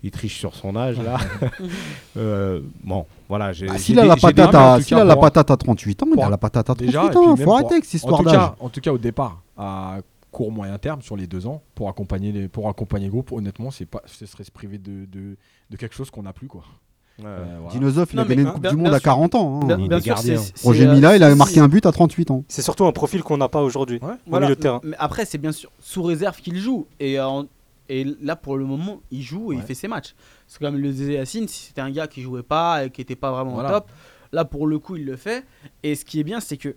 il 0.03 0.11
triche 0.11 0.39
sur 0.39 0.55
son 0.55 0.77
âge 0.77 0.99
là, 1.01 1.17
euh, 2.17 2.61
bon, 2.85 3.07
voilà. 3.29 3.53
j'ai- 3.53 3.67
Ah, 3.69 3.79
S'il 3.79 3.99
a 3.99 4.05
la 4.05 4.17
patate 4.17 4.55
à- 4.55 4.81
s'il 4.81 4.97
a 4.97 5.05
la 5.05 5.17
patate 5.17 5.51
à 5.51 5.57
38 5.57 6.03
ans, 6.03 6.07
il 6.15 6.21
a 6.21 6.29
la 6.29 6.39
patate 6.39 6.71
à 6.71 6.75
Déjà, 6.75 7.01
38 7.09 7.09
et 7.09 7.35
puis 7.35 7.43
ans. 7.43 7.47
Faut 7.47 7.53
arrêter 7.55 7.73
avec 7.75 7.85
cette 7.85 7.95
en 7.95 7.97
histoire 8.09 8.19
tout 8.21 8.25
d'âge. 8.27 8.35
cas, 8.35 8.55
en 8.61 8.69
tout 8.69 8.81
cas 8.81 8.93
au 8.93 8.99
départ, 8.99 9.41
à 9.57 9.99
court 10.39 10.53
moyen 10.53 10.79
terme 10.79 11.03
sur 11.03 11.17
les 11.17 11.27
deux 11.27 11.49
ans, 11.49 11.63
pour 11.75 11.89
accompagner 11.89 12.31
les, 12.31 12.47
pour 12.49 12.69
accompagner 12.69 13.07
le 13.07 13.11
groupe, 13.11 13.33
honnêtement, 13.33 13.73
c'est 13.73 13.87
pas, 13.87 14.03
ce 14.07 14.25
serait 14.25 14.45
se 14.45 14.53
priver 14.53 14.79
de, 14.79 15.05
de, 15.07 15.37
de 15.71 15.77
quelque 15.77 15.97
chose 15.97 16.11
qu'on 16.13 16.23
n'a 16.23 16.33
plus 16.33 16.47
quoi. 16.47 16.63
Euh, 17.25 17.57
voilà. 17.61 17.73
Dinosov, 17.77 18.09
il 18.13 18.17
Non, 18.17 18.23
a 18.23 18.27
gagné 18.27 18.43
une 18.43 18.53
Coupe 18.53 18.63
bien- 18.63 18.71
du 18.71 18.77
Monde 18.77 18.87
à 18.95 19.01
sûr. 19.01 19.03
40 19.03 19.35
ans. 19.35 19.61
hein. 19.63 19.67
Bien, 19.67 19.79
Il 19.81 19.89
bien 19.89 19.99
Roger 20.63 20.87
Mila, 20.87 21.11
a 21.27 21.35
marqué 21.35 21.59
un 21.59 21.67
but 21.67 21.85
à 21.87 21.91
38 21.91 22.31
ans. 22.31 22.45
C'est 22.47 22.63
surtout 22.63 22.85
un 22.87 22.93
profil 22.93 23.25
qu'on 23.25 23.37
n'a 23.39 23.49
pas 23.49 23.63
aujourd'hui 23.63 23.99
Ouais. 24.01 24.13
au 24.13 24.31
Voilà, 24.31 24.47
milieu 24.47 24.55
de 24.55 24.61
terrain. 24.61 24.81
Mais 24.85 24.95
après, 25.01 25.25
c'est 25.25 25.39
bien 25.39 25.51
sûr 25.51 25.73
sous 25.81 26.05
réserve 26.05 26.37
qu'il 26.41 26.57
joue. 26.59 26.87
Et, 27.01 27.19
euh, 27.19 27.27
en- 27.27 27.47
et 27.89 28.05
là, 28.23 28.37
pour 28.37 28.57
le 28.57 28.65
moment, 28.65 29.01
il 29.11 29.23
joue 29.23 29.53
et 29.53 29.57
il 29.57 29.63
fait 29.63 29.75
ses 29.75 29.89
matchs. 29.89 30.15
C'est 30.47 30.61
comme 30.61 30.77
le 30.77 30.93
disait 30.93 31.15
Yacine, 31.15 31.49
si 31.49 31.67
c'était 31.67 31.81
un 31.81 31.91
gars 31.91 32.07
qui 32.07 32.23
jouait 32.23 32.45
pas 32.45 32.85
et 32.85 32.91
qui 32.91 33.01
était 33.01 33.17
pas 33.17 33.33
vraiment 33.33 33.51
au 33.51 33.55
Voilà. 33.55 33.71
top, 33.71 33.91
là, 34.31 34.45
pour 34.45 34.69
le 34.69 34.79
coup, 34.79 34.95
il 34.95 35.05
le 35.05 35.17
fait. 35.17 35.45
Et 35.83 35.97
ce 35.97 36.05
qui 36.05 36.21
est 36.21 36.25
bien, 36.25 36.39
c'est 36.39 36.57
que 36.57 36.77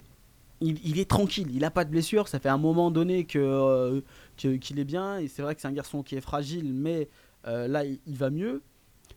il, 0.61 0.77
il 0.85 0.99
est 0.99 1.09
tranquille, 1.09 1.47
il 1.53 1.63
a 1.65 1.71
pas 1.71 1.83
de 1.85 1.89
blessure. 1.89 2.27
Ça 2.27 2.39
fait 2.39 2.49
un 2.49 2.57
moment 2.57 2.91
donné 2.91 3.25
que 3.25 3.39
euh, 3.39 4.01
que- 4.37 4.55
qu'il 4.57 4.79
est 4.79 4.83
bien. 4.85 5.17
Et 5.17 5.27
c'est 5.27 5.41
vrai 5.41 5.55
que 5.55 5.61
c'est 5.61 5.67
un 5.67 5.71
garçon 5.73 6.03
qui 6.03 6.15
est 6.15 6.21
fragile, 6.21 6.73
mais 6.73 7.09
euh, 7.47 7.67
là, 7.67 7.83
il, 7.85 7.99
il 8.07 8.15
va 8.17 8.29
mieux. 8.29 8.61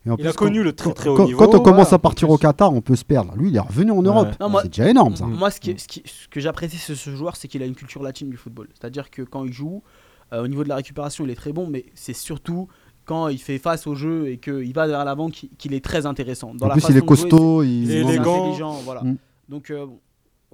Et 0.05 0.11
en 0.11 0.17
Il 0.17 0.27
a 0.27 0.33
connu 0.33 0.61
le 0.61 0.73
très, 0.73 0.93
très 0.93 1.09
haut 1.09 1.15
quand- 1.15 1.25
niveau, 1.25 1.39
Quand 1.39 1.55
on 1.55 1.59
commence 1.63 1.87
voilà. 1.87 1.95
à 1.95 1.99
partir 1.99 2.29
au 2.29 2.37
Qatar, 2.37 2.71
on 2.71 2.81
peut 2.81 2.95
se 2.95 3.05
perdre. 3.05 3.33
Lui, 3.35 3.49
il 3.49 3.55
est 3.55 3.59
revenu 3.59 3.91
en 3.91 4.01
Europe. 4.03 4.29
Non, 4.39 4.49
moi- 4.49 4.61
C'est 4.63 4.69
déjà 4.69 4.89
énorme, 4.89 5.15
ça. 5.15 5.25
Moi, 5.25 5.49
ce, 5.49 5.59
qui 5.59 5.71
est- 5.71 5.79
ce, 5.79 5.87
qui- 5.87 6.03
ce 6.05 6.27
que 6.27 6.39
j'apprécie 6.39 6.77
de 6.91 6.95
ce 6.95 7.09
joueur, 7.15 7.35
c'est 7.35 7.47
qu'il 7.47 7.63
a 7.63 7.65
une 7.65 7.73
culture 7.75 8.03
latine 8.03 8.29
du 8.29 8.37
football. 8.37 8.67
C'est-à-dire 8.73 9.09
que 9.09 9.23
quand 9.23 9.45
il 9.45 9.51
joue, 9.53 9.81
euh, 10.33 10.43
au 10.43 10.47
niveau 10.47 10.63
de 10.63 10.69
la 10.69 10.75
récupération, 10.75 11.23
il 11.25 11.31
est 11.31 11.35
très 11.35 11.53
bon, 11.53 11.67
mais 11.67 11.85
c'est 11.95 12.13
surtout 12.13 12.67
quand 13.05 13.27
il 13.29 13.37
fait 13.39 13.57
face 13.59 13.85
au 13.87 13.93
jeu 13.95 14.27
et 14.29 14.37
qu'il 14.37 14.73
va 14.73 14.85
vers 14.87 15.05
l'avant 15.05 15.29
qu'il 15.29 15.73
est 15.73 15.83
très 15.83 16.05
intéressant. 16.07 16.53
Dans 16.55 16.65
En 16.65 16.69
la 16.69 16.73
plus, 16.75 16.83
il 16.89 16.91
est 16.97 16.99
jouer, 16.99 17.05
costaud. 17.07 17.63
Il 17.63 17.89
est 17.91 18.03
c'est 18.03 18.09
élégant. 18.09 18.43
intelligent, 18.45 18.73
voilà. 18.83 19.01
Mm. 19.03 19.17
Donc, 19.49 19.69
euh, 19.71 19.85
bon, 19.85 19.99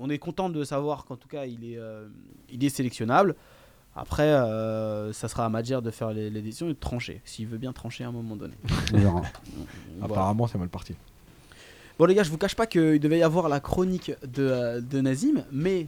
on 0.02 0.10
est 0.10 0.18
content 0.18 0.50
de 0.50 0.64
savoir 0.64 1.06
qu'en 1.06 1.16
tout 1.16 1.28
cas, 1.28 1.46
il 1.46 1.64
est, 1.64 1.78
euh, 1.78 2.08
il 2.52 2.64
est 2.64 2.70
sélectionnable. 2.70 3.36
Après, 3.96 4.24
euh, 4.24 5.12
ça 5.14 5.28
sera 5.28 5.46
à 5.46 5.50
Madjer 5.50 5.80
de 5.82 5.92
faire 5.92 6.12
les, 6.12 6.30
les 6.30 6.42
décisions 6.42 6.68
et 6.68 6.74
de 6.74 6.80
trancher, 6.80 7.22
s'il 7.26 7.48
veut 7.48 7.58
bien 7.58 7.74
trancher 7.74 8.04
à 8.04 8.08
un 8.08 8.12
moment 8.12 8.36
donné. 8.36 8.54
On 8.94 8.98
verra. 8.98 9.12
Voilà. 9.14 9.32
Apparemment, 10.04 10.48
c'est 10.48 10.58
mal 10.58 10.70
parti. 10.70 10.96
Bon 12.00 12.06
les 12.06 12.16
gars, 12.16 12.24
je 12.24 12.32
vous 12.32 12.38
cache 12.38 12.56
pas 12.56 12.66
qu'il 12.66 13.00
devait 13.00 13.20
y 13.20 13.24
avoir 13.24 13.48
la 13.48 13.60
chronique 13.60 14.12
de, 14.26 14.44
euh, 14.44 14.82
de 14.82 15.02
Nazim, 15.02 15.44
mais... 15.52 15.88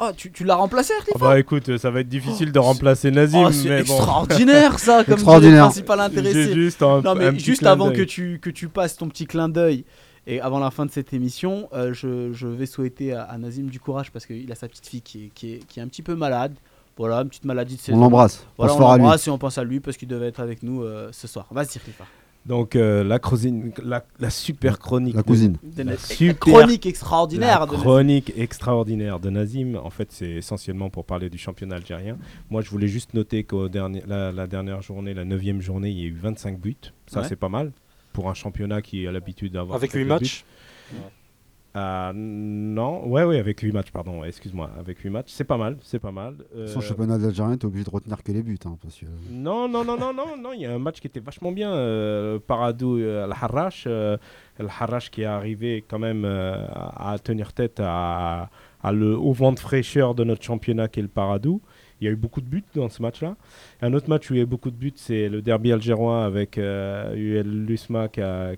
Oh, 0.00 0.08
tu, 0.16 0.32
tu 0.32 0.42
l'as 0.44 0.54
remplacé, 0.56 0.94
Ah 1.14 1.18
bah 1.20 1.38
écoute, 1.38 1.76
ça 1.76 1.90
va 1.90 2.00
être 2.00 2.08
difficile 2.08 2.50
de 2.50 2.58
remplacer 2.58 3.10
Nazim. 3.10 3.44
Oh, 3.48 3.52
c'est 3.52 3.68
bon. 3.68 3.76
extraordinaire 3.76 4.78
ça, 4.80 5.04
comme 5.04 5.14
Extraordinaire. 5.14 5.64
principal 5.66 6.00
intéressé. 6.00 6.54
juste 6.54 6.82
un, 6.82 7.02
Non 7.02 7.14
mais 7.14 7.38
juste 7.38 7.64
avant 7.64 7.88
d'œil. 7.88 7.98
que 7.98 8.02
tu, 8.02 8.40
que 8.40 8.48
tu 8.50 8.68
passes 8.68 8.96
ton 8.96 9.08
petit 9.08 9.26
clin 9.26 9.50
d'œil 9.50 9.84
et 10.26 10.40
avant 10.40 10.58
la 10.58 10.70
fin 10.70 10.86
de 10.86 10.90
cette 10.90 11.12
émission, 11.12 11.68
euh, 11.72 11.92
je, 11.92 12.32
je 12.32 12.46
vais 12.46 12.66
souhaiter 12.66 13.12
à, 13.12 13.24
à 13.24 13.38
Nazim 13.38 13.66
du 13.68 13.80
courage 13.80 14.10
parce 14.12 14.26
qu'il 14.26 14.50
a 14.52 14.54
sa 14.54 14.68
petite 14.68 14.86
fille 14.86 15.02
qui 15.02 15.24
est, 15.24 15.28
qui, 15.34 15.54
est, 15.54 15.66
qui 15.66 15.80
est 15.80 15.82
un 15.82 15.88
petit 15.88 16.02
peu 16.02 16.14
malade. 16.14 16.54
Voilà, 16.96 17.22
une 17.22 17.28
petite 17.28 17.46
maladie 17.46 17.76
de 17.76 17.80
saison. 17.80 17.98
On 17.98 18.02
l'embrasse. 18.02 18.46
Voilà, 18.58 18.74
On 18.74 18.78
l'embrasse 18.80 19.26
et 19.26 19.30
on 19.30 19.38
pense 19.38 19.56
à 19.58 19.64
lui 19.64 19.80
parce 19.80 19.96
qu'il 19.96 20.08
devait 20.08 20.28
être 20.28 20.40
avec 20.40 20.62
nous 20.62 20.82
euh, 20.82 21.08
ce 21.12 21.26
soir. 21.26 21.46
Vas-y, 21.50 21.78
Rifa. 21.84 22.04
Donc 22.44 22.74
euh, 22.76 23.02
la, 23.04 23.18
crosine- 23.20 23.72
la, 23.84 24.04
la 24.18 24.28
super 24.28 24.78
chronique. 24.80 25.14
La 25.14 25.22
cousine. 25.22 25.56
De 25.62 25.84
La 25.84 25.96
super- 25.96 26.38
Chronique 26.38 26.86
extraordinaire 26.86 27.60
La 27.60 27.66
de 27.66 27.70
Nazim. 27.72 27.82
chronique 27.82 28.32
extraordinaire 28.36 29.20
de 29.20 29.30
Nazim, 29.30 29.76
en 29.76 29.90
fait, 29.90 30.08
c'est 30.10 30.28
essentiellement 30.30 30.90
pour 30.90 31.04
parler 31.04 31.30
du 31.30 31.38
championnat 31.38 31.76
algérien. 31.76 32.18
Moi, 32.50 32.60
je 32.62 32.68
voulais 32.70 32.88
juste 32.88 33.14
noter 33.14 33.44
qu'au 33.44 33.68
dernier, 33.68 34.02
la, 34.08 34.32
la 34.32 34.46
dernière 34.48 34.82
journée, 34.82 35.14
la 35.14 35.24
neuvième 35.24 35.60
journée, 35.62 35.90
il 35.90 35.98
y 35.98 36.02
a 36.02 36.08
eu 36.08 36.14
25 36.20 36.58
buts. 36.58 36.76
Ça, 37.06 37.20
Ouais. 37.20 37.26
c'est 37.28 37.36
pas 37.36 37.48
mal 37.48 37.70
pour 38.12 38.28
un 38.30 38.34
championnat 38.34 38.82
qui 38.82 39.06
a 39.06 39.12
l'habitude 39.12 39.52
d'avoir. 39.52 39.76
Avec 39.76 39.90
très 39.90 40.00
8 40.00 40.04
peu 40.04 40.08
de 40.08 40.14
matchs. 40.14 40.44
Ah, 41.74 42.12
non, 42.14 43.08
ouais, 43.08 43.24
ouais, 43.24 43.38
avec 43.38 43.60
8 43.60 43.72
matchs, 43.72 43.90
pardon. 43.90 44.22
Excuse-moi, 44.24 44.68
avec 44.78 44.98
8 44.98 45.08
matchs, 45.08 45.30
c'est 45.30 45.44
pas 45.44 45.56
mal, 45.56 45.78
c'est 45.80 45.98
pas 45.98 46.10
mal. 46.12 46.34
Euh, 46.54 46.66
Son 46.66 46.82
championnat 46.82 47.16
d'Algérien, 47.16 47.56
t'es 47.56 47.64
obligé 47.64 47.84
de 47.84 47.88
retenir 47.90 48.22
que 48.22 48.30
les 48.30 48.42
buts. 48.42 48.58
hein, 48.66 48.76
parce 48.82 48.96
que... 48.98 49.06
non, 49.30 49.68
non, 49.70 49.82
non, 49.82 49.96
non, 49.96 50.12
non, 50.12 50.36
non, 50.36 50.52
il 50.52 50.60
y 50.60 50.66
a 50.66 50.74
un 50.74 50.78
match 50.78 51.00
qui 51.00 51.06
était 51.06 51.20
vachement 51.20 51.50
bien. 51.50 51.72
Euh, 51.72 52.38
Paradou 52.46 52.98
euh, 52.98 53.24
Al-Harrach. 53.24 53.84
euh, 53.86 54.18
Al-Harrach 54.60 55.08
qui 55.10 55.22
est 55.22 55.24
arrivé 55.24 55.82
quand 55.88 55.98
même 55.98 56.26
euh, 56.26 56.62
à, 56.74 57.12
à 57.12 57.18
tenir 57.18 57.54
tête 57.54 57.80
à, 57.82 58.50
à 58.82 58.92
le, 58.92 59.16
au 59.16 59.32
vent 59.32 59.52
de 59.52 59.58
fraîcheur 59.58 60.14
de 60.14 60.24
notre 60.24 60.42
championnat 60.44 60.88
qui 60.88 60.98
est 61.00 61.04
le 61.04 61.08
Paradou. 61.08 61.62
Il 62.02 62.06
y 62.06 62.08
a 62.08 62.10
eu 62.10 62.16
beaucoup 62.16 62.40
de 62.40 62.46
buts 62.46 62.64
dans 62.74 62.88
ce 62.88 63.00
match-là. 63.00 63.36
Un 63.80 63.94
autre 63.94 64.08
match 64.08 64.28
où 64.28 64.34
il 64.34 64.38
y 64.38 64.40
a 64.40 64.42
eu 64.42 64.46
beaucoup 64.46 64.72
de 64.72 64.76
buts, 64.76 64.92
c'est 64.96 65.28
le 65.28 65.40
derby 65.40 65.70
algérois 65.70 66.24
avec 66.24 66.58
euh, 66.58 67.14
UL 67.14 67.64
Lusma 67.64 68.08
qui 68.08 68.20
a, 68.20 68.56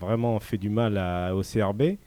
vraiment 0.00 0.40
fait 0.40 0.56
du 0.56 0.70
mal 0.70 0.96
au 1.34 1.42
CRB. 1.42 1.98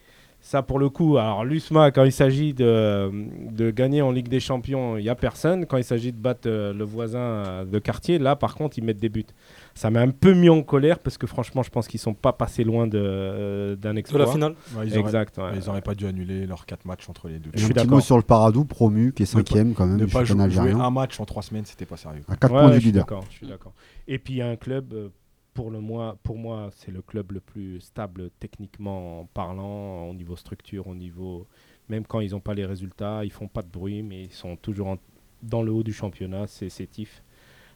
Ça, 0.48 0.62
pour 0.62 0.78
le 0.78 0.88
coup, 0.90 1.18
alors 1.18 1.44
l'USMA, 1.44 1.90
quand 1.90 2.04
il 2.04 2.12
s'agit 2.12 2.54
de, 2.54 3.10
de 3.50 3.72
gagner 3.72 4.00
en 4.00 4.12
Ligue 4.12 4.28
des 4.28 4.38
Champions, 4.38 4.96
il 4.96 5.02
n'y 5.02 5.08
a 5.08 5.16
personne. 5.16 5.66
Quand 5.66 5.76
il 5.76 5.82
s'agit 5.82 6.12
de 6.12 6.18
battre 6.20 6.42
euh, 6.48 6.72
le 6.72 6.84
voisin 6.84 7.18
euh, 7.18 7.64
de 7.64 7.80
quartier, 7.80 8.20
là, 8.20 8.36
par 8.36 8.54
contre, 8.54 8.78
ils 8.78 8.84
mettent 8.84 9.00
des 9.00 9.08
buts. 9.08 9.26
Ça 9.74 9.90
m'a 9.90 10.02
un 10.02 10.10
peu 10.10 10.34
mis 10.34 10.48
en 10.48 10.62
colère 10.62 11.00
parce 11.00 11.18
que 11.18 11.26
franchement, 11.26 11.64
je 11.64 11.70
pense 11.70 11.88
qu'ils 11.88 11.98
sont 11.98 12.14
pas 12.14 12.32
passés 12.32 12.62
loin 12.62 12.86
de, 12.86 12.96
euh, 12.96 13.74
d'un 13.74 13.96
exploit. 13.96 14.20
De 14.20 14.24
la 14.26 14.30
finale 14.30 14.54
Ouais, 14.76 14.86
ils 14.86 14.92
auraient- 14.92 15.00
Exact. 15.00 15.36
ouais. 15.38 15.50
Ils 15.60 15.66
n'auraient 15.66 15.82
pas 15.82 15.96
dû 15.96 16.06
annuler 16.06 16.46
leurs 16.46 16.64
4 16.64 16.84
matchs 16.84 17.08
entre 17.10 17.26
les 17.26 17.40
deux. 17.40 17.50
Et 17.52 17.58
Je 17.58 17.62
un 17.64 17.66
suis 17.66 17.74
petit 17.74 17.84
mot 17.84 17.90
d'accord. 17.96 18.02
sur 18.06 18.16
le 18.16 18.22
Paradou, 18.22 18.64
promu, 18.64 19.12
qui 19.12 19.24
est 19.24 19.34
Ne 19.34 19.40
cinquième 19.40 19.74
quand 19.74 19.86
même 19.86 19.96
Ne 19.96 20.06
pas 20.06 20.22
jouer 20.22 20.40
un 20.70 20.90
match 20.90 21.18
en 21.18 21.24
3 21.24 21.42
semaines, 21.42 21.64
c'était 21.66 21.86
pas 21.86 21.96
sérieux. 21.96 22.22
À 22.28 22.36
4 22.36 22.52
Ouais, 22.54 22.60
points 22.60 22.70
du 22.70 22.78
leader. 22.86 23.02
d'accord, 23.02 23.24
je 23.30 23.34
suis 23.38 23.48
d'accord. 23.48 23.72
Et 24.06 24.20
puis 24.20 24.34
il 24.34 24.36
y 24.36 24.42
a 24.42 24.48
un 24.48 24.54
club, 24.54 24.92
euh, 24.94 25.08
pour, 25.56 25.70
le 25.70 25.80
moi, 25.80 26.16
pour 26.22 26.36
moi, 26.36 26.70
c'est 26.76 26.92
le 26.92 27.02
club 27.02 27.32
le 27.32 27.40
plus 27.40 27.80
stable 27.80 28.30
techniquement 28.38 29.26
parlant, 29.34 30.08
au 30.08 30.14
niveau 30.14 30.36
structure, 30.36 30.86
au 30.86 30.94
niveau. 30.94 31.46
Même 31.88 32.04
quand 32.06 32.20
ils 32.20 32.30
n'ont 32.32 32.40
pas 32.40 32.54
les 32.54 32.66
résultats, 32.66 33.24
ils 33.24 33.32
font 33.32 33.48
pas 33.48 33.62
de 33.62 33.68
bruit, 33.68 34.02
mais 34.02 34.24
ils 34.24 34.32
sont 34.32 34.56
toujours 34.56 34.88
en- 34.88 34.98
dans 35.42 35.62
le 35.62 35.72
haut 35.72 35.82
du 35.82 35.92
championnat. 35.92 36.46
C'est 36.46 36.68
Sétif, 36.68 37.22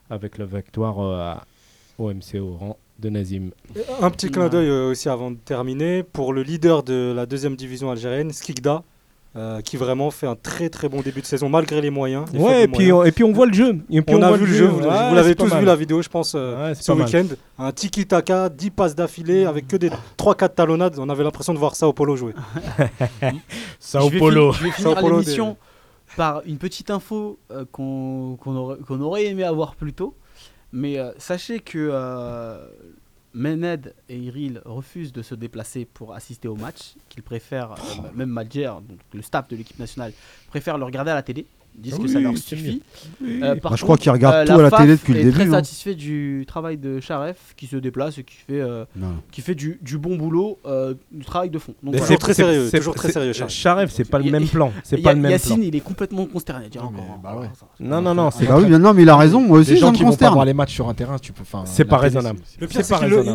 avec 0.09 0.37
la 0.37 0.45
victoire 0.45 0.99
euh, 0.99 1.33
au 1.97 2.09
MC 2.13 2.39
Oran 2.39 2.77
de 2.99 3.09
Nazim. 3.09 3.49
Un 4.01 4.11
petit 4.11 4.29
clin 4.29 4.47
d'œil 4.49 4.69
euh, 4.69 4.91
aussi 4.91 5.09
avant 5.09 5.31
de 5.31 5.37
terminer 5.37 6.03
pour 6.03 6.33
le 6.33 6.43
leader 6.43 6.83
de 6.83 7.11
la 7.15 7.25
deuxième 7.25 7.55
division 7.55 7.89
algérienne, 7.89 8.31
Skikda, 8.31 8.83
euh, 9.35 9.61
qui 9.61 9.77
vraiment 9.77 10.11
fait 10.11 10.27
un 10.27 10.35
très 10.35 10.69
très 10.69 10.89
bon 10.89 11.01
début 11.01 11.21
de 11.21 11.25
saison 11.25 11.47
malgré 11.47 11.79
les 11.79 11.89
moyens. 11.89 12.25
les 12.33 12.39
Ouais, 12.39 12.63
et 12.63 12.67
puis, 12.67 12.91
moyens. 12.91 12.99
on, 12.99 13.03
et 13.05 13.11
puis 13.11 13.23
on 13.23 13.31
voit 13.31 13.45
le 13.45 13.53
jeu. 13.53 13.77
Et 13.89 14.01
puis 14.01 14.15
on, 14.15 14.21
a 14.21 14.27
voit 14.27 14.37
vu 14.37 14.45
le 14.45 14.53
jeu, 14.53 14.65
vous, 14.67 14.81
Ouais, 14.81 15.09
vous 15.09 15.15
l'avez 15.15 15.35
tous 15.35 15.49
mal. 15.49 15.59
vu 15.59 15.65
la 15.65 15.75
vidéo, 15.75 16.01
je 16.01 16.09
pense, 16.09 16.33
euh, 16.35 16.69
Ouais, 16.69 16.75
ce 16.75 16.91
week-end. 16.91 17.27
Un 17.57 17.71
tiki-taka, 17.71 18.49
10 18.49 18.71
passes 18.71 18.95
d'affilée 18.95 19.45
avec 19.45 19.67
que 19.67 19.77
des 19.77 19.89
3-4 20.17 20.55
talonnades. 20.55 20.95
On 20.99 21.09
avait 21.09 21.23
l'impression 21.23 21.53
de 21.53 21.59
voir 21.59 21.75
ça 21.75 21.87
au 21.87 21.93
polo 21.93 22.15
jouer. 22.15 22.33
Sao 23.79 24.09
Paulo. 24.09 24.51
je 24.59 24.63
vais 24.63 24.71
Sao 24.71 24.91
finir 24.91 24.99
Paulo 24.99 25.19
l'émission 25.19 25.57
par 26.15 26.41
une 26.45 26.57
petite 26.57 26.89
info 26.89 27.39
euh, 27.51 27.65
qu'on 27.71 28.37
qu'on 28.37 29.01
aurait, 29.01 29.25
aimé 29.25 29.43
avoir 29.43 29.75
plus 29.75 29.93
tôt. 29.93 30.15
Mais 30.73 30.97
euh, 30.97 31.11
sachez 31.17 31.59
que 31.59 31.89
euh, 31.91 32.65
Mened 33.33 33.93
et 34.09 34.17
Iril 34.17 34.61
refusent 34.65 35.13
de 35.13 35.21
se 35.21 35.35
déplacer 35.35 35.85
pour 35.85 36.13
assister 36.13 36.47
au 36.47 36.55
match, 36.55 36.95
qu'ils 37.09 37.23
préfèrent, 37.23 37.73
euh, 37.73 38.11
même 38.13 38.29
donc 38.33 38.99
le 39.13 39.21
staff 39.21 39.47
de 39.47 39.55
l'équipe 39.55 39.79
nationale, 39.79 40.13
préfère 40.49 40.77
le 40.77 40.85
regarder 40.85 41.11
à 41.11 41.15
la 41.15 41.23
télé. 41.23 41.45
Ils 41.77 41.81
disent 41.83 41.97
que 41.99 42.07
ça 42.07 42.19
leur 42.19 42.33
c'est 42.37 42.41
suffit. 42.55 42.81
Oui. 43.21 43.39
Euh, 43.41 43.55
par 43.55 43.71
Bah, 43.71 43.77
je 43.77 43.83
crois 43.83 43.97
qu'ils 43.97 44.11
regardent 44.11 44.35
euh, 44.35 44.45
tout 44.45 44.59
à 44.59 44.61
la 44.61 44.69
FAF 44.69 44.81
télé 44.81 44.93
depuis 44.97 45.13
le 45.13 45.19
début, 45.23 45.31
très 45.31 45.47
hein. 45.47 45.51
satisfait 45.51 45.95
du 45.95 46.43
travail 46.47 46.77
de 46.77 46.99
Charef 46.99 47.37
qui 47.57 47.65
se 47.65 47.75
déplace 47.77 48.17
et 48.17 48.23
qui 48.23 48.35
fait, 48.35 48.59
euh, 48.61 48.85
Non. 48.95 49.07
qui 49.31 49.41
fait 49.41 49.55
du, 49.55 49.79
du 49.81 49.97
bon 49.97 50.15
boulot, 50.17 50.59
euh, 50.65 50.93
du 51.11 51.25
travail 51.25 51.49
de 51.49 51.57
fond. 51.57 51.73
Donc, 51.81 51.93
Mais 51.93 51.99
voilà. 51.99 52.05
Toujours 52.07 52.19
très 52.19 52.33
c'est- 52.33 52.43
sérieux, 52.43 52.67
c'est- 52.69 52.77
toujours 52.77 52.95
très 52.95 53.07
c'est- 53.07 53.13
sérieux, 53.13 53.33
Charef. 53.47 53.91
C'est 53.91 54.03
pas 54.09 54.19
le 54.19 54.29
même 54.29 54.47
plan. 54.47 54.71
C'est 54.83 54.97
Ya- 54.97 55.03
pas 55.03 55.13
le 55.13 55.21
même 55.21 55.31
Yacine, 55.31 55.63
il 55.63 55.75
est 55.75 55.79
complètement 55.79 56.25
consterné. 56.25 56.67
Non, 56.75 56.91
bah. 57.23 57.41
Non, 57.79 58.01
non, 58.01 58.13
non, 58.13 58.31
c'est 58.31 58.45
Bah 58.45 58.57
oui, 58.59 58.69
non, 58.69 58.93
mais 58.93 59.03
il 59.03 59.09
a 59.09 59.15
raison. 59.15 59.41
Moi 59.41 59.59
aussi, 59.59 59.77
gens 59.77 59.91
me 59.91 59.97
consterne. 59.97 60.33
voir 60.33 60.45
les 60.45 60.53
matchs 60.53 60.73
sur 60.73 60.87
un 60.89 60.93
terrain, 60.93 61.17
tu 61.17 61.31
peux. 61.31 61.43
C'est 61.65 61.85
pas 61.85 61.97
raisonnable. 61.97 62.39
c'est- 62.45 62.59
Le 62.61 62.67
c'est- 62.67 62.73
pire, 62.73 62.85
C'est 62.85 62.93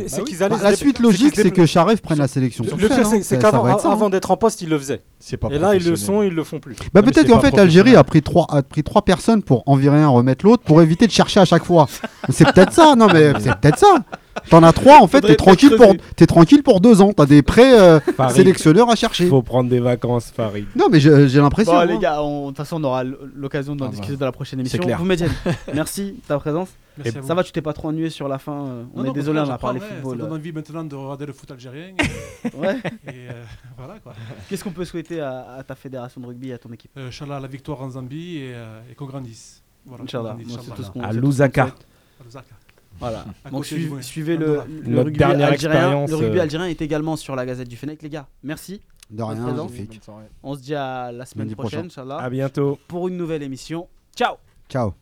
c'est 0.09 0.23
qu'ils 0.25 0.37
c'est 0.37 0.43
Ah 0.43 0.47
allaient 0.47 0.63
la 0.63 0.77
suite 0.77 0.97
c'est 0.99 1.03
logique, 1.03 1.35
c'est 1.37 1.51
que 1.51 1.67
Charef 1.67 2.01
prenne 2.03 2.19
la 2.19 2.29
sélection 2.29 2.65
Le 2.65 2.89
pire, 2.89 3.07
c'est- 3.07 3.23
c'est 3.23 3.39
qu'avant 3.39 3.67
hein. 3.67 3.77
avant 3.85 4.11
d'être 4.11 4.31
en 4.31 4.37
poste, 4.37 4.63
il 4.63 4.69
le 4.69 4.79
faisait. 4.79 5.01
C'est 5.19 5.37
pas 5.37 5.49
Et 5.51 5.59
là, 5.59 5.75
ils 5.75 5.85
le 5.89 5.97
sont, 5.97 6.23
ils 6.23 6.35
le 6.35 6.45
font 6.45 6.61
plus. 6.61 6.77
Bah 6.93 7.03
peut-être 7.03 7.27
qu'en 7.29 7.41
fait 7.41 7.57
l'Algérie 7.57 7.93
professionnel. 7.93 7.97
a 7.99 8.05
pris 8.05 8.23
trois 8.23 8.47
a 8.51 8.63
pris 8.63 8.83
trois 8.83 9.03
personnes 9.03 9.43
pour 9.43 9.63
en 9.67 9.75
virer 9.77 10.01
un 10.01 10.09
remettre 10.09 10.45
l'autre 10.45 10.63
pour 10.63 10.83
éviter 10.83 11.07
de 11.07 11.13
chercher 11.13 11.41
à 11.41 11.45
chaque 11.45 11.65
fois. 11.65 11.89
c'est 12.29 12.45
peut-être 12.53 12.73
ça, 12.73 12.95
non 12.95 13.09
mais 13.13 13.33
c'est 13.41 13.55
peut-être 13.59 13.79
ça. 13.79 14.05
T'en 14.51 14.63
as 14.63 14.73
trois 14.73 15.01
en 15.03 15.07
fait, 15.09 15.21
t'es 15.23 15.35
tranquille 15.37 15.75
pour 15.77 15.95
t'es 16.17 16.27
tranquille 16.27 16.63
pour 16.63 16.81
deux 16.81 17.01
ans. 17.01 17.13
T'as 17.13 17.27
des 17.27 17.43
prêts 17.43 17.79
euh, 17.79 18.01
sélectionneurs 18.31 18.91
à 18.91 18.95
chercher. 18.97 19.27
Faut 19.29 19.43
prendre 19.43 19.69
des 19.71 19.81
vacances, 19.81 20.31
Farid. 20.35 20.67
Non 20.77 20.87
mais 20.91 21.01
j'ai 21.01 21.29
j'ai 21.29 21.41
l'impression. 21.41 21.73
Bon, 21.73 21.79
hein. 21.81 21.87
les 21.87 21.99
gars, 21.99 22.23
on- 22.23 22.43
de 22.43 22.47
toute 22.49 22.57
façon, 22.59 22.77
on 22.81 22.85
aura 22.85 23.03
l'occasion 23.05 23.75
d'en 23.77 23.87
Ah, 23.87 23.89
discuter 23.89 24.13
bah. 24.13 24.19
dans 24.21 24.27
la 24.27 24.33
prochaine 24.33 24.61
émission. 24.61 24.83
clair. 24.83 24.99
Vous, 24.99 25.05
merci 25.75 26.13
de 26.13 26.21
ta 26.27 26.39
présence. 26.39 26.69
Merci. 26.99 27.19
Ça 27.27 27.35
va, 27.35 27.45
tu 27.45 27.53
t'es 27.53 27.61
pas 27.61 27.75
trop 27.75 27.89
ennuyé 27.89 28.09
sur 28.09 28.27
la 28.27 28.39
fin 28.39 28.53
euh, 28.55 28.85
On 28.95 28.99
Non, 29.01 29.05
est 29.05 29.07
non, 29.09 29.13
désolé, 29.13 29.41
on 29.41 29.51
a 29.51 29.59
parlé 29.59 29.81
ouais, 29.81 29.87
football. 29.87 30.17
Ça 30.19 30.25
donne 30.25 30.33
envie 30.33 30.51
maintenant 30.53 30.83
de 30.83 30.95
regarder 30.95 31.27
le 31.27 31.33
foot 31.35 31.51
algérien. 31.51 31.89
Ouais. 32.57 32.77
Et 33.09 33.11
euh, 33.29 33.43
voilà 33.77 33.95
quoi. 33.99 34.15
Qu'est-ce 34.49 34.63
qu'on 34.65 34.71
peut 34.71 34.85
souhaiter 34.85 35.21
à, 35.21 35.57
à 35.59 35.63
ta 35.63 35.75
fédération 35.75 36.21
de 36.21 36.27
rugby 36.27 36.51
et 36.51 36.53
à 36.55 36.59
ton 36.59 36.71
équipe? 36.73 36.93
Euh, 36.97 37.09
Inch'Allah, 37.09 37.41
la 37.41 37.49
victoire 37.49 37.83
en 37.83 37.91
Zambie 37.91 38.37
et, 38.39 38.53
euh, 38.55 38.81
et 38.91 38.95
qu'on 38.95 39.05
grandisse. 39.07 39.63
Voilà, 39.85 40.05
Inch'Allah. 40.05 40.31
grandisse, 40.31 40.49
Moi, 40.55 40.59
c'est 40.65 40.71
tout 40.75 40.83
ce 40.85 40.89
Inch'Allah. 40.91 41.05
qu'on- 41.11 41.17
À 41.19 41.21
Lusaka. 41.21 41.69
Voilà. 43.01 43.24
À 43.44 43.51
Donc 43.51 43.64
suivez, 43.66 44.36
le, 44.36 44.47
Andorra. 44.60 44.66
le 44.68 44.90
Notre 44.90 45.05
rugby 45.05 45.18
dernière 45.18 45.48
algérien. 45.48 45.77
expérience, 45.78 46.10
Le 46.10 46.16
rugby 46.16 46.39
euh, 46.39 46.43
algérien 46.43 46.66
est 46.66 46.81
également 46.82 47.16
sur 47.16 47.36
la 47.36 47.47
Gazette 47.47 47.68
du 47.68 47.77
Fennec, 47.77 48.02
les 48.02 48.09
gars. 48.10 48.27
Merci. 48.43 48.81
De 49.10 49.23
Votre 49.23 49.35
rien, 49.35 49.43
présence. 49.47 49.73
Soirée. 50.05 50.24
On 50.43 50.55
se 50.55 50.60
dit 50.60 50.74
à 50.74 51.12
la 51.12 51.24
semaine 51.27 51.47
Lundi 51.47 51.55
prochaine, 51.55 51.86
prochain. 51.89 52.02
Inch'Allah, 52.02 52.18
À 52.18 52.31
bientôt. 52.31 52.78
pour 52.89 53.06
une 53.09 53.16
nouvelle 53.16 53.43
émission. 53.43 53.86
Ciao 54.16 54.36
Ciao. 54.68 54.94